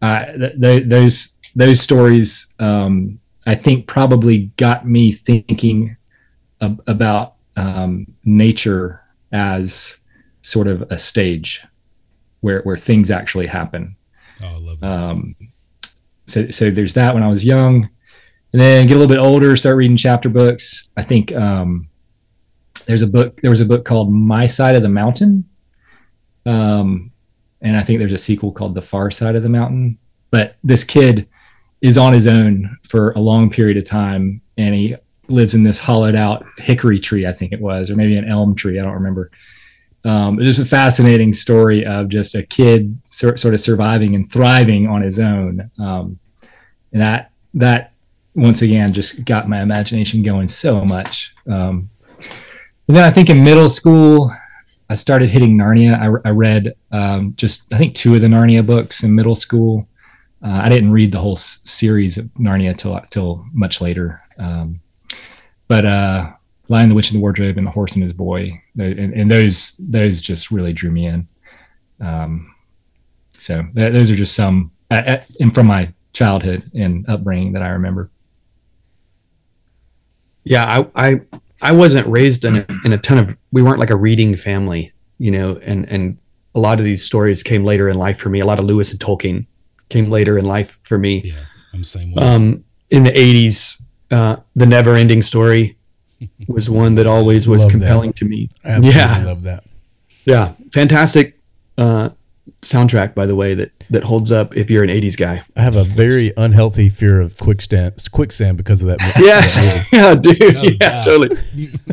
th- 0.03 0.61
th- 0.61 0.87
those 0.87 1.35
those 1.55 1.79
stories, 1.79 2.53
um, 2.59 3.19
I 3.47 3.55
think, 3.55 3.87
probably 3.87 4.51
got 4.57 4.87
me 4.87 5.11
thinking 5.11 5.97
ab- 6.61 6.83
about 6.85 7.35
um, 7.57 8.05
nature 8.23 9.01
as 9.31 9.97
sort 10.41 10.67
of 10.67 10.83
a 10.91 10.97
stage 10.99 11.63
where 12.43 12.61
where 12.61 12.77
things 12.77 13.09
actually 13.09 13.47
happen. 13.47 13.95
Oh, 14.43 14.47
I 14.47 14.57
love 14.57 14.79
that. 14.81 14.91
Um, 14.91 15.35
so 16.27 16.49
so 16.51 16.69
there's 16.69 16.93
that 16.93 17.13
when 17.13 17.23
I 17.23 17.29
was 17.29 17.45
young, 17.45 17.89
and 18.51 18.61
then 18.61 18.85
get 18.85 18.97
a 18.97 18.99
little 18.99 19.13
bit 19.13 19.21
older, 19.21 19.55
start 19.55 19.77
reading 19.77 19.97
chapter 19.97 20.29
books. 20.29 20.91
I 20.97 21.03
think 21.03 21.33
um, 21.33 21.87
there's 22.85 23.01
a 23.01 23.07
book. 23.07 23.39
There 23.41 23.49
was 23.49 23.61
a 23.61 23.65
book 23.65 23.85
called 23.85 24.11
My 24.11 24.45
Side 24.45 24.75
of 24.75 24.83
the 24.83 24.89
Mountain, 24.89 25.45
um, 26.45 27.11
and 27.61 27.77
I 27.77 27.81
think 27.81 27.99
there's 27.99 28.13
a 28.13 28.17
sequel 28.17 28.51
called 28.51 28.75
The 28.75 28.81
Far 28.81 29.09
Side 29.09 29.35
of 29.35 29.43
the 29.43 29.49
Mountain. 29.49 29.97
But 30.29 30.57
this 30.63 30.83
kid 30.83 31.29
is 31.81 31.97
on 31.97 32.11
his 32.11 32.27
own 32.27 32.77
for 32.89 33.11
a 33.11 33.19
long 33.19 33.49
period 33.49 33.77
of 33.77 33.85
time, 33.85 34.41
and 34.57 34.75
he 34.75 34.95
lives 35.29 35.55
in 35.55 35.63
this 35.63 35.79
hollowed 35.79 36.15
out 36.15 36.45
hickory 36.57 36.99
tree, 36.99 37.25
I 37.25 37.31
think 37.31 37.53
it 37.53 37.61
was, 37.61 37.89
or 37.89 37.95
maybe 37.95 38.17
an 38.17 38.29
elm 38.29 38.53
tree. 38.53 38.79
I 38.79 38.83
don't 38.83 38.93
remember 38.93 39.31
um, 40.05 40.39
just 40.39 40.59
a 40.59 40.65
fascinating 40.65 41.33
story 41.33 41.85
of 41.85 42.09
just 42.09 42.35
a 42.35 42.43
kid 42.43 42.99
sort, 43.07 43.39
sort 43.39 43.53
of 43.53 43.61
surviving 43.61 44.15
and 44.15 44.29
thriving 44.29 44.87
on 44.87 45.01
his 45.01 45.19
own. 45.19 45.71
Um, 45.79 46.19
and 46.91 47.01
that, 47.01 47.31
that 47.53 47.93
once 48.35 48.61
again, 48.61 48.93
just 48.93 49.25
got 49.25 49.47
my 49.47 49.61
imagination 49.61 50.23
going 50.23 50.47
so 50.47 50.83
much. 50.83 51.33
Um, 51.47 51.89
and 52.87 52.97
then 52.97 53.03
I 53.03 53.11
think 53.11 53.29
in 53.29 53.43
middle 53.43 53.69
school, 53.69 54.31
I 54.89 54.95
started 54.95 55.31
hitting 55.31 55.57
Narnia. 55.57 55.97
I, 55.97 56.29
I 56.29 56.31
read 56.31 56.75
um, 56.91 57.33
just, 57.37 57.73
I 57.73 57.77
think, 57.77 57.95
two 57.95 58.15
of 58.15 58.21
the 58.21 58.27
Narnia 58.27 58.65
books 58.65 59.03
in 59.03 59.15
middle 59.15 59.35
school. 59.35 59.87
Uh, 60.43 60.59
I 60.63 60.69
didn't 60.69 60.91
read 60.91 61.13
the 61.13 61.19
whole 61.19 61.37
s- 61.37 61.61
series 61.63 62.17
of 62.17 62.25
Narnia 62.37 62.77
till, 62.77 62.99
till 63.09 63.45
much 63.53 63.79
later. 63.79 64.21
Um, 64.37 64.81
but 65.69 65.85
uh, 65.85 66.33
Lion, 66.73 66.89
the 66.89 66.95
Witch, 66.95 67.11
and 67.11 67.17
the 67.17 67.21
Wardrobe, 67.21 67.57
and 67.57 67.65
the 67.65 67.71
Horse 67.71 67.93
and 67.93 68.03
His 68.03 68.13
Boy, 68.13 68.61
and, 68.77 69.13
and 69.13 69.31
those 69.31 69.75
those 69.77 70.21
just 70.21 70.51
really 70.51 70.73
drew 70.73 70.91
me 70.91 71.05
in. 71.05 71.27
Um, 72.01 72.53
so 73.37 73.63
that, 73.73 73.93
those 73.93 74.09
are 74.09 74.15
just 74.15 74.35
some, 74.35 74.71
uh, 74.89 75.17
and 75.39 75.53
from 75.53 75.67
my 75.67 75.93
childhood 76.13 76.71
and 76.73 77.07
upbringing 77.07 77.53
that 77.53 77.61
I 77.61 77.69
remember. 77.69 78.09
Yeah, 80.43 80.65
I 80.95 81.09
I, 81.09 81.21
I 81.61 81.71
wasn't 81.71 82.07
raised 82.07 82.43
in 82.43 82.57
a, 82.57 82.65
in 82.85 82.91
a 82.91 82.97
ton 82.97 83.19
of. 83.19 83.37
We 83.51 83.61
weren't 83.61 83.79
like 83.79 83.91
a 83.91 83.95
reading 83.95 84.35
family, 84.35 84.91
you 85.19 85.31
know, 85.31 85.57
and 85.57 85.85
and 85.89 86.17
a 86.55 86.59
lot 86.59 86.79
of 86.79 86.85
these 86.85 87.05
stories 87.05 87.43
came 87.43 87.63
later 87.63 87.87
in 87.87 87.97
life 87.97 88.19
for 88.19 88.29
me. 88.29 88.39
A 88.39 88.45
lot 88.45 88.59
of 88.59 88.65
Lewis 88.65 88.91
and 88.91 88.99
Tolkien 88.99 89.45
came 89.89 90.09
later 90.09 90.37
in 90.37 90.45
life 90.45 90.79
for 90.83 90.97
me. 90.97 91.21
Yeah, 91.23 91.45
I'm 91.73 91.81
the 91.81 91.85
same 91.85 92.13
way. 92.13 92.23
Um, 92.23 92.63
in 92.89 93.03
the 93.03 93.11
'80s, 93.11 93.81
uh, 94.11 94.37
the 94.55 94.65
Never-Ending 94.65 95.23
Story 95.23 95.77
was 96.47 96.69
one 96.69 96.95
that 96.95 97.07
always 97.07 97.47
was 97.47 97.63
Love 97.63 97.71
compelling 97.71 98.09
that. 98.09 98.15
to 98.17 98.25
me. 98.25 98.49
Absolutely 98.63 98.99
Yeah. 98.99 99.23
love 99.25 99.43
that. 99.43 99.63
Yeah, 100.25 100.53
fantastic 100.71 101.39
uh, 101.77 102.09
soundtrack, 102.61 103.13
by 103.13 103.25
the 103.25 103.35
way, 103.35 103.53
that 103.55 103.71
that 103.89 104.03
holds 104.03 104.31
up 104.31 104.55
if 104.55 104.69
you're 104.71 104.83
an 104.83 104.89
'80s 104.89 105.17
guy. 105.17 105.43
I 105.57 105.61
have 105.61 105.75
a 105.75 105.83
very 105.83 106.31
unhealthy 106.37 106.89
fear 106.89 107.19
of 107.19 107.37
quicksand, 107.37 108.09
quicksand 108.11 108.57
because 108.57 108.81
of 108.81 108.87
that. 108.87 108.99
Yeah, 109.19 109.41
that 109.41 109.87
yeah, 109.91 110.15
dude. 110.15 110.77
Yeah, 110.81 111.01
totally. 111.03 111.37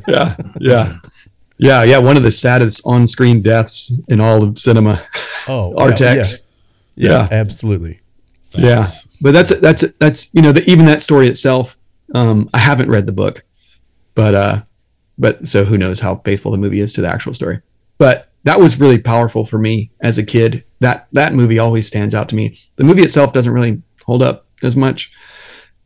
Yeah, 0.06 0.36
yeah, 0.60 0.96
yeah, 1.58 1.82
yeah. 1.82 1.98
One 1.98 2.16
of 2.16 2.22
the 2.22 2.30
saddest 2.30 2.82
on-screen 2.84 3.42
deaths 3.42 3.92
in 4.08 4.20
all 4.20 4.42
of 4.44 4.58
cinema. 4.58 5.02
Oh, 5.48 5.74
Artax. 5.78 6.40
Yeah, 6.96 7.10
yeah, 7.10 7.10
Yeah. 7.22 7.28
absolutely. 7.32 8.00
Yeah, 8.56 8.86
but 9.20 9.32
that's 9.32 9.58
that's 9.60 9.84
that's 9.98 10.28
you 10.34 10.42
know 10.42 10.52
the, 10.52 10.68
even 10.70 10.86
that 10.86 11.02
story 11.02 11.26
itself. 11.28 11.76
Um, 12.14 12.48
I 12.52 12.58
haven't 12.58 12.88
read 12.90 13.06
the 13.06 13.12
book, 13.12 13.44
but 14.20 14.35
uh, 14.35 14.62
but 15.18 15.48
so 15.48 15.64
who 15.64 15.78
knows 15.78 16.00
how 16.00 16.16
faithful 16.24 16.52
the 16.52 16.59
movie 16.64 16.80
is 16.80 16.92
to 16.94 17.00
the 17.00 17.09
actual 17.09 17.35
story. 17.35 17.61
But 17.98 18.16
that 18.44 18.61
was 18.61 18.80
really 18.80 18.98
powerful 18.98 19.44
for 19.46 19.59
me 19.59 19.90
as 20.00 20.18
a 20.18 20.22
kid. 20.24 20.64
That 20.80 21.09
that 21.12 21.33
movie 21.35 21.59
always 21.59 21.87
stands 21.87 22.14
out 22.14 22.28
to 22.30 22.37
me. 22.37 22.59
The 22.76 22.85
movie 22.85 23.02
itself 23.02 23.33
doesn't 23.33 23.52
really 23.52 23.83
hold 24.04 24.22
up 24.22 24.46
as 24.62 24.76
much. 24.76 25.11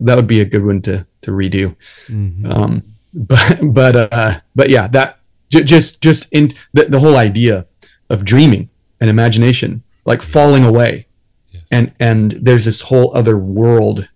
That 0.01 0.17
would 0.17 0.27
be 0.27 0.41
a 0.41 0.45
good 0.53 0.65
one 0.67 0.83
to 0.83 1.07
to 1.23 1.31
redo. 1.31 1.77
Mhm. 2.09 2.51
Um, 2.57 2.83
but 3.15 3.59
but 3.63 3.95
uh, 4.13 4.41
but 4.55 4.69
yeah, 4.69 4.87
that 4.89 5.19
j- 5.53 5.63
just 5.65 6.03
just 6.03 6.33
in 6.33 6.55
the, 6.73 6.85
the 6.85 6.99
whole 7.01 7.17
idea 7.17 7.67
of 8.11 8.25
dreaming 8.25 8.69
and 9.01 9.09
imagination, 9.11 9.83
like 10.05 10.23
falling 10.23 10.65
away, 10.65 11.07
Yes. 11.53 11.63
and 11.71 11.93
and 12.01 12.33
there's 12.47 12.65
this 12.65 12.81
whole 12.91 13.17
other 13.17 13.37
world, 13.39 14.09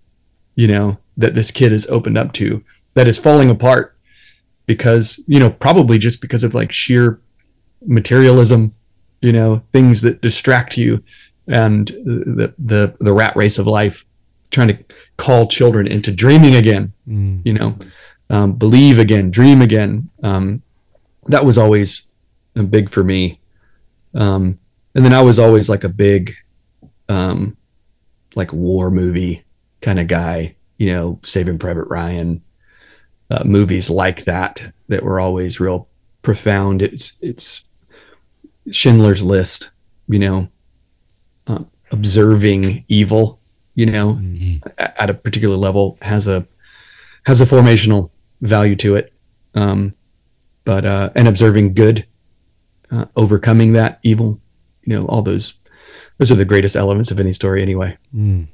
you 0.57 0.66
know, 0.68 0.98
that 1.16 1.35
this 1.35 1.50
kid 1.50 1.72
is 1.72 1.87
opened 1.88 2.18
up 2.18 2.33
to 2.35 2.62
that 2.94 3.09
is 3.09 3.18
falling 3.18 3.50
apart 3.50 3.94
because 4.68 5.18
you 5.26 5.40
know 5.40 5.50
probably 5.50 5.98
just 5.98 6.20
because 6.20 6.44
of 6.44 6.54
like 6.54 6.70
sheer 6.70 7.18
materialism, 7.85 8.72
you 9.20 9.33
know, 9.33 9.62
things 9.72 10.02
that 10.02 10.20
distract 10.22 10.76
you, 10.76 11.02
and 11.48 11.88
the 11.88 12.54
the 12.59 12.94
the 13.00 13.12
rat 13.12 13.35
race 13.35 13.59
of 13.59 13.66
life, 13.66 14.04
trying 14.52 14.68
to 14.68 14.78
call 15.16 15.48
children 15.48 15.88
into 15.88 16.12
dreaming 16.12 16.54
again 16.54 16.92
Mm. 17.09 17.40
you 17.44 17.54
know, 17.54 17.74
um, 18.31 18.52
believe 18.52 18.98
again, 18.98 19.31
dream 19.31 19.62
again. 19.62 20.11
Um, 20.22 20.62
that 21.26 21.44
was 21.44 21.57
always 21.57 22.11
big 22.68 22.90
for 22.90 23.02
me. 23.02 23.40
Um, 24.14 24.59
and 24.94 25.04
then 25.04 25.14
I 25.14 25.22
was 25.22 25.38
always 25.38 25.68
like 25.70 25.85
a 25.85 25.88
big, 25.88 26.35
um, 27.09 27.57
like 28.35 28.52
war 28.52 28.90
movie 28.90 29.44
kind 29.81 29.98
of 29.98 30.07
guy, 30.07 30.54
you 30.76 30.92
know, 30.92 31.18
Saving 31.22 31.59
Private 31.59 31.85
Ryan, 31.88 32.42
uh, 33.30 33.44
movies 33.44 33.90
like 33.90 34.24
that 34.24 34.72
that 34.88 35.02
were 35.02 35.20
always 35.20 35.60
real 35.60 35.88
profound. 36.22 36.82
It's 36.82 37.16
it's 37.20 37.64
Schindler's 38.70 39.22
List, 39.22 39.70
you 40.08 40.18
know, 40.18 40.48
uh, 41.46 41.64
observing 41.90 42.84
evil, 42.88 43.38
you 43.74 43.86
know, 43.86 44.14
Mhm. 44.14 44.60
at 44.78 45.10
a 45.10 45.14
particular 45.14 45.56
level 45.56 45.98
has 46.02 46.26
a 46.26 46.46
has 47.24 47.40
a 47.40 47.46
formational 47.46 48.10
value 48.40 48.76
to 48.76 48.96
it. 48.96 49.12
Um, 49.54 49.94
but 50.64 50.84
uh, 50.84 51.10
and 51.14 51.26
observing 51.28 51.74
good, 51.74 52.04
uh, 52.90 53.06
overcoming 53.16 53.72
that 53.74 53.98
evil, 54.02 54.40
you 54.84 54.94
know, 54.94 55.06
all 55.06 55.22
those 55.22 55.54
those 56.18 56.30
are 56.30 56.34
the 56.36 56.44
greatest 56.44 56.76
elements 56.76 57.10
of 57.10 57.20
any 57.20 57.32
story 57.32 57.62
anyway. 57.62 57.96
Mm. 58.14 58.48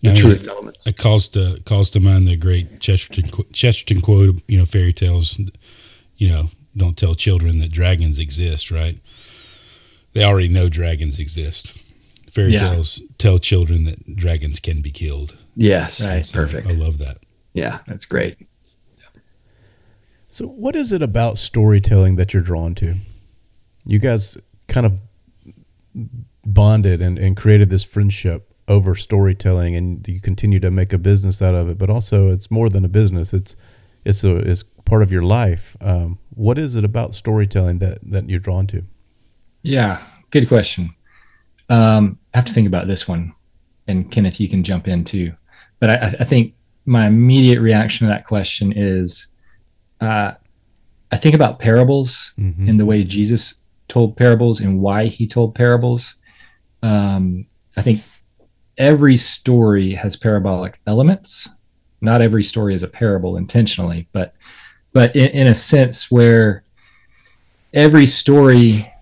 The 0.00 0.08
I 0.08 0.12
mean, 0.12 0.20
truest 0.20 0.46
elements. 0.46 0.86
It 0.86 0.96
calls 0.96 1.28
to 1.28 1.60
calls 1.66 1.90
to 1.90 2.00
mind 2.00 2.26
the 2.26 2.36
great 2.36 2.80
Chesterton 2.80 3.28
Chesterton 3.52 4.00
quote. 4.00 4.42
You 4.48 4.58
know, 4.58 4.64
fairy 4.64 4.92
tales. 4.92 5.38
You 6.16 6.28
know, 6.28 6.48
don't 6.76 6.96
tell 6.96 7.14
children 7.14 7.58
that 7.58 7.70
dragons 7.70 8.18
exist. 8.18 8.70
Right? 8.70 8.98
They 10.12 10.24
already 10.24 10.48
know 10.48 10.68
dragons 10.68 11.18
exist. 11.20 11.76
Fairy 12.30 12.52
Yeah. 12.52 12.70
tales 12.70 13.02
tell 13.18 13.38
children 13.38 13.84
that 13.84 14.16
dragons 14.16 14.60
can 14.60 14.80
be 14.82 14.90
killed. 14.90 15.36
Yes, 15.56 16.00
Right. 16.08 16.24
So 16.24 16.38
perfect. 16.38 16.66
I 16.68 16.72
love 16.72 16.98
that. 16.98 17.18
Yeah, 17.52 17.80
That's 17.86 18.04
great. 18.04 18.36
So, 20.32 20.46
what 20.46 20.76
is 20.76 20.92
it 20.92 21.02
about 21.02 21.38
storytelling 21.38 22.14
that 22.16 22.32
you're 22.32 22.42
drawn 22.42 22.74
to? 22.76 22.94
You 23.84 23.98
guys 23.98 24.38
kind 24.68 24.86
of 24.86 25.00
bonded 26.46 27.02
and, 27.02 27.18
and 27.18 27.36
created 27.36 27.68
this 27.70 27.82
friendship 27.82 28.49
over 28.68 28.94
storytelling, 28.94 29.74
and 29.74 30.06
you 30.06 30.20
continue 30.20 30.60
to 30.60 30.70
make 30.70 30.92
a 30.92 30.98
business 30.98 31.42
out 31.42 31.54
of 31.54 31.68
it. 31.68 31.78
But 31.78 31.90
also, 31.90 32.28
it's 32.30 32.50
more 32.50 32.68
than 32.68 32.84
a 32.84 32.88
business; 32.88 33.32
it's 33.32 33.56
it's 34.04 34.24
a 34.24 34.36
it's 34.36 34.62
part 34.62 35.02
of 35.02 35.10
your 35.12 35.22
life. 35.22 35.76
Um, 35.80 36.18
what 36.30 36.58
is 36.58 36.74
it 36.76 36.84
about 36.84 37.14
storytelling 37.14 37.78
that 37.80 37.98
that 38.02 38.28
you're 38.28 38.40
drawn 38.40 38.66
to? 38.68 38.84
Yeah, 39.62 40.00
good 40.30 40.48
question. 40.48 40.94
Um, 41.68 42.18
I 42.34 42.38
have 42.38 42.46
to 42.46 42.52
think 42.52 42.66
about 42.66 42.86
this 42.86 43.06
one, 43.06 43.32
and 43.86 44.10
Kenneth, 44.10 44.40
you 44.40 44.48
can 44.48 44.64
jump 44.64 44.88
in 44.88 45.04
too. 45.04 45.32
But 45.78 45.90
I, 45.90 45.94
I 46.20 46.24
think 46.24 46.54
my 46.86 47.06
immediate 47.06 47.60
reaction 47.60 48.06
to 48.06 48.12
that 48.12 48.26
question 48.26 48.72
is, 48.74 49.28
uh, 50.00 50.32
I 51.12 51.16
think 51.16 51.34
about 51.34 51.58
parables 51.58 52.32
Mhm. 52.38 52.68
and 52.68 52.80
the 52.80 52.86
way 52.86 53.04
Jesus 53.04 53.54
told 53.88 54.16
parables 54.16 54.60
and 54.60 54.80
why 54.80 55.06
he 55.06 55.26
told 55.26 55.54
parables. 55.54 56.14
Um, 56.82 57.46
I 57.76 57.82
think 57.82 58.02
every 58.80 59.16
story 59.16 59.92
has 59.92 60.16
parabolic 60.16 60.80
elements. 60.86 61.48
Not 62.00 62.22
every 62.22 62.42
story 62.42 62.74
is 62.74 62.82
a 62.82 62.88
parable 62.88 63.36
intentionally, 63.36 64.08
but 64.12 64.34
but 64.92 65.14
in, 65.14 65.28
in 65.28 65.46
a 65.46 65.54
sense 65.54 66.10
where 66.10 66.64
every 67.74 68.06
story 68.06 68.92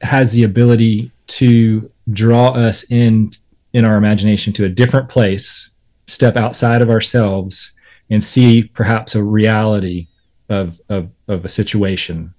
has 0.00 0.32
the 0.32 0.44
ability 0.44 1.10
to 1.26 1.90
draw 2.10 2.50
us 2.50 2.90
in 2.90 3.32
in 3.72 3.84
our 3.84 3.96
imagination 3.96 4.52
to 4.54 4.64
a 4.64 4.68
different 4.68 5.08
place, 5.08 5.70
step 6.06 6.36
outside 6.36 6.80
of 6.80 6.88
ourselves, 6.88 7.72
and 8.08 8.22
see 8.22 8.62
perhaps 8.62 9.16
a 9.16 9.24
reality 9.24 10.06
of 10.48 10.80
of, 10.88 11.10
of 11.26 11.44
a 11.44 11.48
situation. 11.48 12.32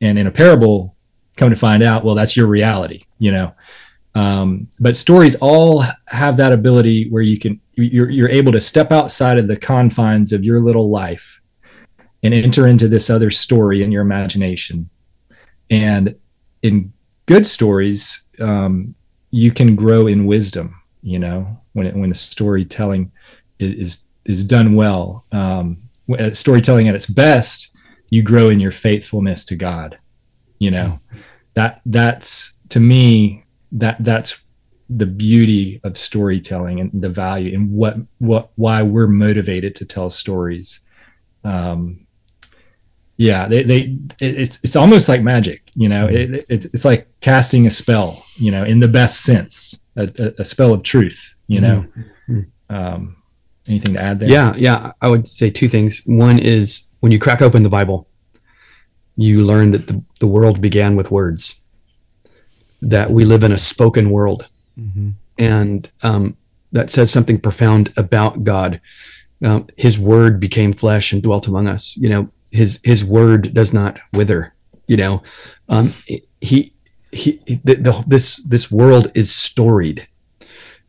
And 0.00 0.18
in 0.18 0.28
a 0.28 0.32
parable, 0.32 0.94
come 1.36 1.50
to 1.50 1.56
find 1.56 1.82
out, 1.82 2.04
well, 2.04 2.14
that's 2.14 2.36
your 2.36 2.46
reality, 2.46 3.04
you 3.18 3.32
know. 3.32 3.54
Um, 4.14 4.68
but 4.78 4.96
stories 4.96 5.36
all 5.36 5.84
have 6.08 6.36
that 6.36 6.52
ability 6.52 7.08
where 7.08 7.22
you 7.22 7.38
can 7.38 7.60
you're 7.74 8.10
you're 8.10 8.28
able 8.28 8.52
to 8.52 8.60
step 8.60 8.92
outside 8.92 9.38
of 9.38 9.48
the 9.48 9.56
confines 9.56 10.32
of 10.32 10.44
your 10.44 10.60
little 10.60 10.90
life 10.90 11.40
and 12.22 12.34
enter 12.34 12.66
into 12.66 12.88
this 12.88 13.10
other 13.10 13.30
story 13.30 13.82
in 13.82 13.90
your 13.90 14.02
imagination. 14.02 14.90
And 15.70 16.16
in 16.62 16.92
good 17.26 17.46
stories, 17.46 18.24
um, 18.38 18.94
you 19.30 19.50
can 19.50 19.74
grow 19.74 20.06
in 20.06 20.26
wisdom. 20.26 20.80
You 21.02 21.18
know, 21.18 21.60
when 21.72 21.86
it, 21.86 21.96
when 21.96 22.10
the 22.10 22.14
storytelling 22.14 23.10
is 23.58 24.06
is, 24.24 24.44
done 24.44 24.76
well, 24.76 25.24
um, 25.32 25.78
uh, 26.16 26.32
storytelling 26.32 26.88
at 26.88 26.94
its 26.94 27.06
best, 27.06 27.70
you 28.10 28.22
grow 28.22 28.50
in 28.50 28.60
your 28.60 28.70
faithfulness 28.70 29.44
to 29.46 29.56
God. 29.56 29.98
You 30.58 30.70
know, 30.70 31.00
that 31.54 31.80
that's 31.86 32.52
to 32.68 32.78
me 32.78 33.41
that 33.72 34.02
that's 34.04 34.42
the 34.88 35.06
beauty 35.06 35.80
of 35.84 35.96
storytelling 35.96 36.80
and 36.80 36.90
the 36.92 37.08
value 37.08 37.54
and 37.54 37.72
what 37.72 37.96
what 38.18 38.50
why 38.56 38.82
we're 38.82 39.06
motivated 39.06 39.74
to 39.76 39.84
tell 39.84 40.10
stories. 40.10 40.80
Um, 41.44 42.06
yeah, 43.16 43.46
they, 43.46 43.62
they 43.62 43.80
it, 44.20 44.40
it's 44.40 44.60
it's 44.62 44.76
almost 44.76 45.08
like 45.08 45.22
magic, 45.22 45.62
you 45.74 45.88
know. 45.88 46.06
It, 46.06 46.44
it's 46.48 46.66
it's 46.66 46.84
like 46.84 47.08
casting 47.20 47.66
a 47.66 47.70
spell, 47.70 48.24
you 48.36 48.50
know, 48.50 48.64
in 48.64 48.80
the 48.80 48.88
best 48.88 49.22
sense, 49.22 49.80
a, 49.96 50.34
a, 50.38 50.44
spell 50.44 50.72
of 50.72 50.82
truth, 50.82 51.34
you 51.46 51.60
know. 51.60 51.86
Um, 52.68 53.22
anything 53.68 53.94
to 53.94 54.00
add 54.00 54.18
there? 54.18 54.28
Yeah, 54.28 54.54
yeah. 54.56 54.92
I 55.00 55.08
would 55.08 55.26
say 55.26 55.50
two 55.50 55.68
things. 55.68 56.02
One 56.06 56.38
is 56.38 56.88
when 57.00 57.12
you 57.12 57.18
crack 57.18 57.42
open 57.42 57.62
the 57.62 57.68
Bible, 57.68 58.08
you 59.16 59.44
learn 59.44 59.72
that 59.72 59.86
the, 59.86 60.02
the 60.20 60.26
world 60.26 60.60
began 60.60 60.96
with 60.96 61.10
words, 61.10 61.60
that 62.82 63.10
we 63.10 63.24
live 63.24 63.42
in 63.44 63.52
a 63.52 63.58
spoken 63.58 64.10
world. 64.10 64.48
Mhm. 64.78 65.14
And 65.38 65.90
um, 66.02 66.36
that 66.72 66.90
says 66.90 67.10
something 67.10 67.40
profound 67.40 67.92
about 67.96 68.44
God. 68.44 68.80
Um, 69.44 69.66
his 69.76 69.98
word 69.98 70.38
became 70.40 70.72
flesh 70.72 71.12
and 71.12 71.22
dwelt 71.22 71.46
among 71.48 71.66
us. 71.68 71.96
You 71.96 72.08
know, 72.08 72.28
his 72.50 72.80
his 72.84 73.04
word 73.04 73.54
does 73.54 73.72
not 73.72 73.98
wither. 74.12 74.54
You 74.86 74.96
know, 74.96 75.22
um, 75.68 75.92
he 76.40 76.72
he 77.12 77.40
the, 77.64 77.74
the, 77.74 78.04
this 78.06 78.36
this 78.48 78.70
world 78.70 79.10
is 79.14 79.30
storied. 79.32 80.06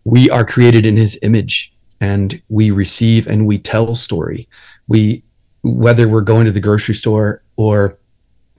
We 0.03 0.29
are 0.29 0.45
created 0.45 0.85
in 0.85 0.97
his 0.97 1.17
image 1.23 1.73
and 2.01 2.41
we 2.49 2.71
receive 2.71 3.27
and 3.27 3.47
we 3.47 3.57
tell 3.57 3.95
story. 3.95 4.47
We 4.87 5.23
whether 5.61 6.07
we're 6.09 6.21
going 6.21 6.45
to 6.45 6.51
the 6.51 6.59
grocery 6.59 6.95
store 6.95 7.41
or 7.55 7.97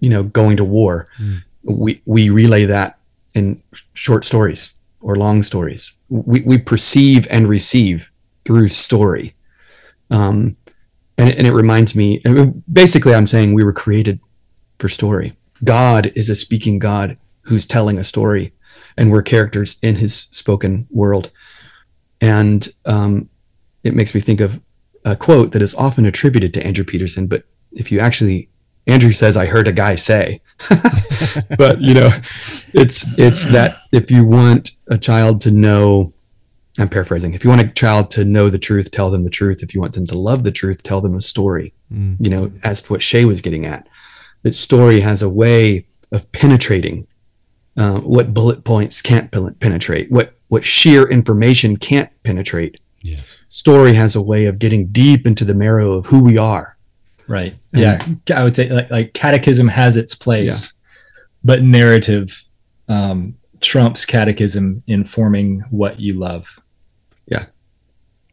you 0.00 0.10
know 0.10 0.24
going 0.24 0.56
to 0.56 0.64
war, 0.64 1.08
Mm. 1.20 1.42
we 1.64 2.02
we 2.06 2.30
relay 2.30 2.64
that 2.66 2.98
in 3.34 3.62
short 3.94 4.24
stories 4.24 4.76
or 5.00 5.16
long 5.16 5.42
stories. 5.42 5.96
We 6.08 6.42
we 6.42 6.58
perceive 6.58 7.26
and 7.30 7.48
receive 7.48 8.10
through 8.44 8.68
story. 8.68 9.34
Um, 10.10 10.56
and, 11.16 11.30
and 11.30 11.46
it 11.46 11.52
reminds 11.52 11.94
me 11.94 12.22
basically 12.72 13.14
i'm 13.14 13.26
saying 13.26 13.52
we 13.54 13.64
were 13.64 13.72
created 13.72 14.20
for 14.78 14.88
story 14.88 15.36
god 15.62 16.12
is 16.14 16.28
a 16.28 16.34
speaking 16.34 16.78
god 16.78 17.16
who's 17.42 17.66
telling 17.66 17.98
a 17.98 18.04
story 18.04 18.52
and 18.96 19.10
we're 19.10 19.22
characters 19.22 19.78
in 19.82 19.96
his 19.96 20.14
spoken 20.14 20.86
world 20.90 21.30
and 22.20 22.68
um, 22.86 23.28
it 23.82 23.94
makes 23.94 24.14
me 24.14 24.20
think 24.20 24.40
of 24.40 24.60
a 25.04 25.14
quote 25.14 25.52
that 25.52 25.62
is 25.62 25.74
often 25.74 26.06
attributed 26.06 26.52
to 26.54 26.64
andrew 26.64 26.84
peterson 26.84 27.26
but 27.26 27.44
if 27.72 27.90
you 27.90 28.00
actually 28.00 28.48
andrew 28.86 29.12
says 29.12 29.36
i 29.36 29.46
heard 29.46 29.68
a 29.68 29.72
guy 29.72 29.94
say 29.94 30.40
but 31.58 31.80
you 31.80 31.94
know 31.94 32.10
it's 32.72 33.06
it's 33.18 33.44
that 33.46 33.82
if 33.92 34.10
you 34.10 34.24
want 34.24 34.72
a 34.88 34.98
child 34.98 35.40
to 35.40 35.50
know 35.50 36.12
I'm 36.78 36.88
paraphrasing. 36.88 37.34
If 37.34 37.44
you 37.44 37.50
want 37.50 37.62
a 37.62 37.68
child 37.68 38.10
to 38.12 38.24
know 38.24 38.50
the 38.50 38.58
truth, 38.58 38.90
tell 38.90 39.10
them 39.10 39.22
the 39.22 39.30
truth. 39.30 39.62
If 39.62 39.74
you 39.74 39.80
want 39.80 39.94
them 39.94 40.06
to 40.08 40.18
love 40.18 40.42
the 40.42 40.50
truth, 40.50 40.82
tell 40.82 41.00
them 41.00 41.14
a 41.14 41.22
story. 41.22 41.72
Mm. 41.92 42.16
You 42.18 42.30
know, 42.30 42.52
as 42.64 42.82
to 42.82 42.92
what 42.92 43.02
Shay 43.02 43.24
was 43.24 43.40
getting 43.40 43.64
at, 43.64 43.86
that 44.42 44.56
story 44.56 45.00
has 45.00 45.22
a 45.22 45.28
way 45.28 45.86
of 46.10 46.30
penetrating 46.32 47.06
uh, 47.76 47.98
what 48.00 48.34
bullet 48.34 48.64
points 48.64 49.02
can't 49.02 49.30
penetrate, 49.60 50.10
what 50.10 50.34
what 50.48 50.64
sheer 50.64 51.08
information 51.08 51.76
can't 51.76 52.10
penetrate. 52.22 52.80
Yes. 53.02 53.42
Story 53.48 53.94
has 53.94 54.16
a 54.16 54.22
way 54.22 54.46
of 54.46 54.58
getting 54.58 54.88
deep 54.88 55.26
into 55.26 55.44
the 55.44 55.54
marrow 55.54 55.92
of 55.92 56.06
who 56.06 56.22
we 56.22 56.38
are. 56.38 56.73
Right. 57.26 57.56
Yeah. 57.72 58.06
I 58.34 58.44
would 58.44 58.56
say 58.56 58.68
like, 58.68 58.90
like 58.90 59.14
catechism 59.14 59.68
has 59.68 59.96
its 59.96 60.14
place, 60.14 60.72
but 61.42 61.62
narrative 61.62 62.44
um, 62.88 63.36
trumps 63.60 64.04
catechism 64.04 64.82
in 64.86 65.04
forming 65.04 65.60
what 65.70 65.98
you 65.98 66.14
love. 66.14 66.60
Yeah. 67.26 67.46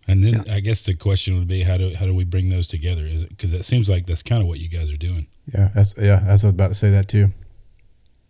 And 0.07 0.25
then 0.25 0.49
I 0.49 0.59
guess 0.59 0.85
the 0.85 0.93
question 0.93 1.37
would 1.39 1.47
be 1.47 1.63
how 1.63 1.77
do 1.77 1.93
how 1.95 2.05
do 2.05 2.13
we 2.13 2.25
bring 2.25 2.49
those 2.49 2.67
together? 2.67 3.05
Is 3.05 3.23
it 3.23 3.29
because 3.29 3.53
it 3.53 3.63
seems 3.63 3.89
like 3.89 4.07
that's 4.07 4.23
kind 4.23 4.41
of 4.41 4.47
what 4.47 4.59
you 4.59 4.67
guys 4.67 4.91
are 4.91 4.97
doing. 4.97 5.27
Yeah, 5.53 5.69
that's 5.73 5.97
yeah. 5.97 6.23
I 6.27 6.33
was 6.33 6.43
about 6.43 6.69
to 6.69 6.75
say 6.75 6.89
that 6.89 7.07
too. 7.07 7.31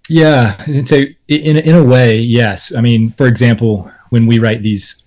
Yeah, 0.10 0.62
and 0.68 0.88
so 0.88 0.98
in 1.28 1.58
in 1.58 1.76
a 1.76 1.84
way, 1.84 2.18
yes. 2.18 2.74
I 2.76 2.82
mean, 2.82 3.12
for 3.12 3.26
example, 3.26 3.90
when 4.10 4.28
we 4.28 4.40
write 4.40 4.62
these 4.62 5.04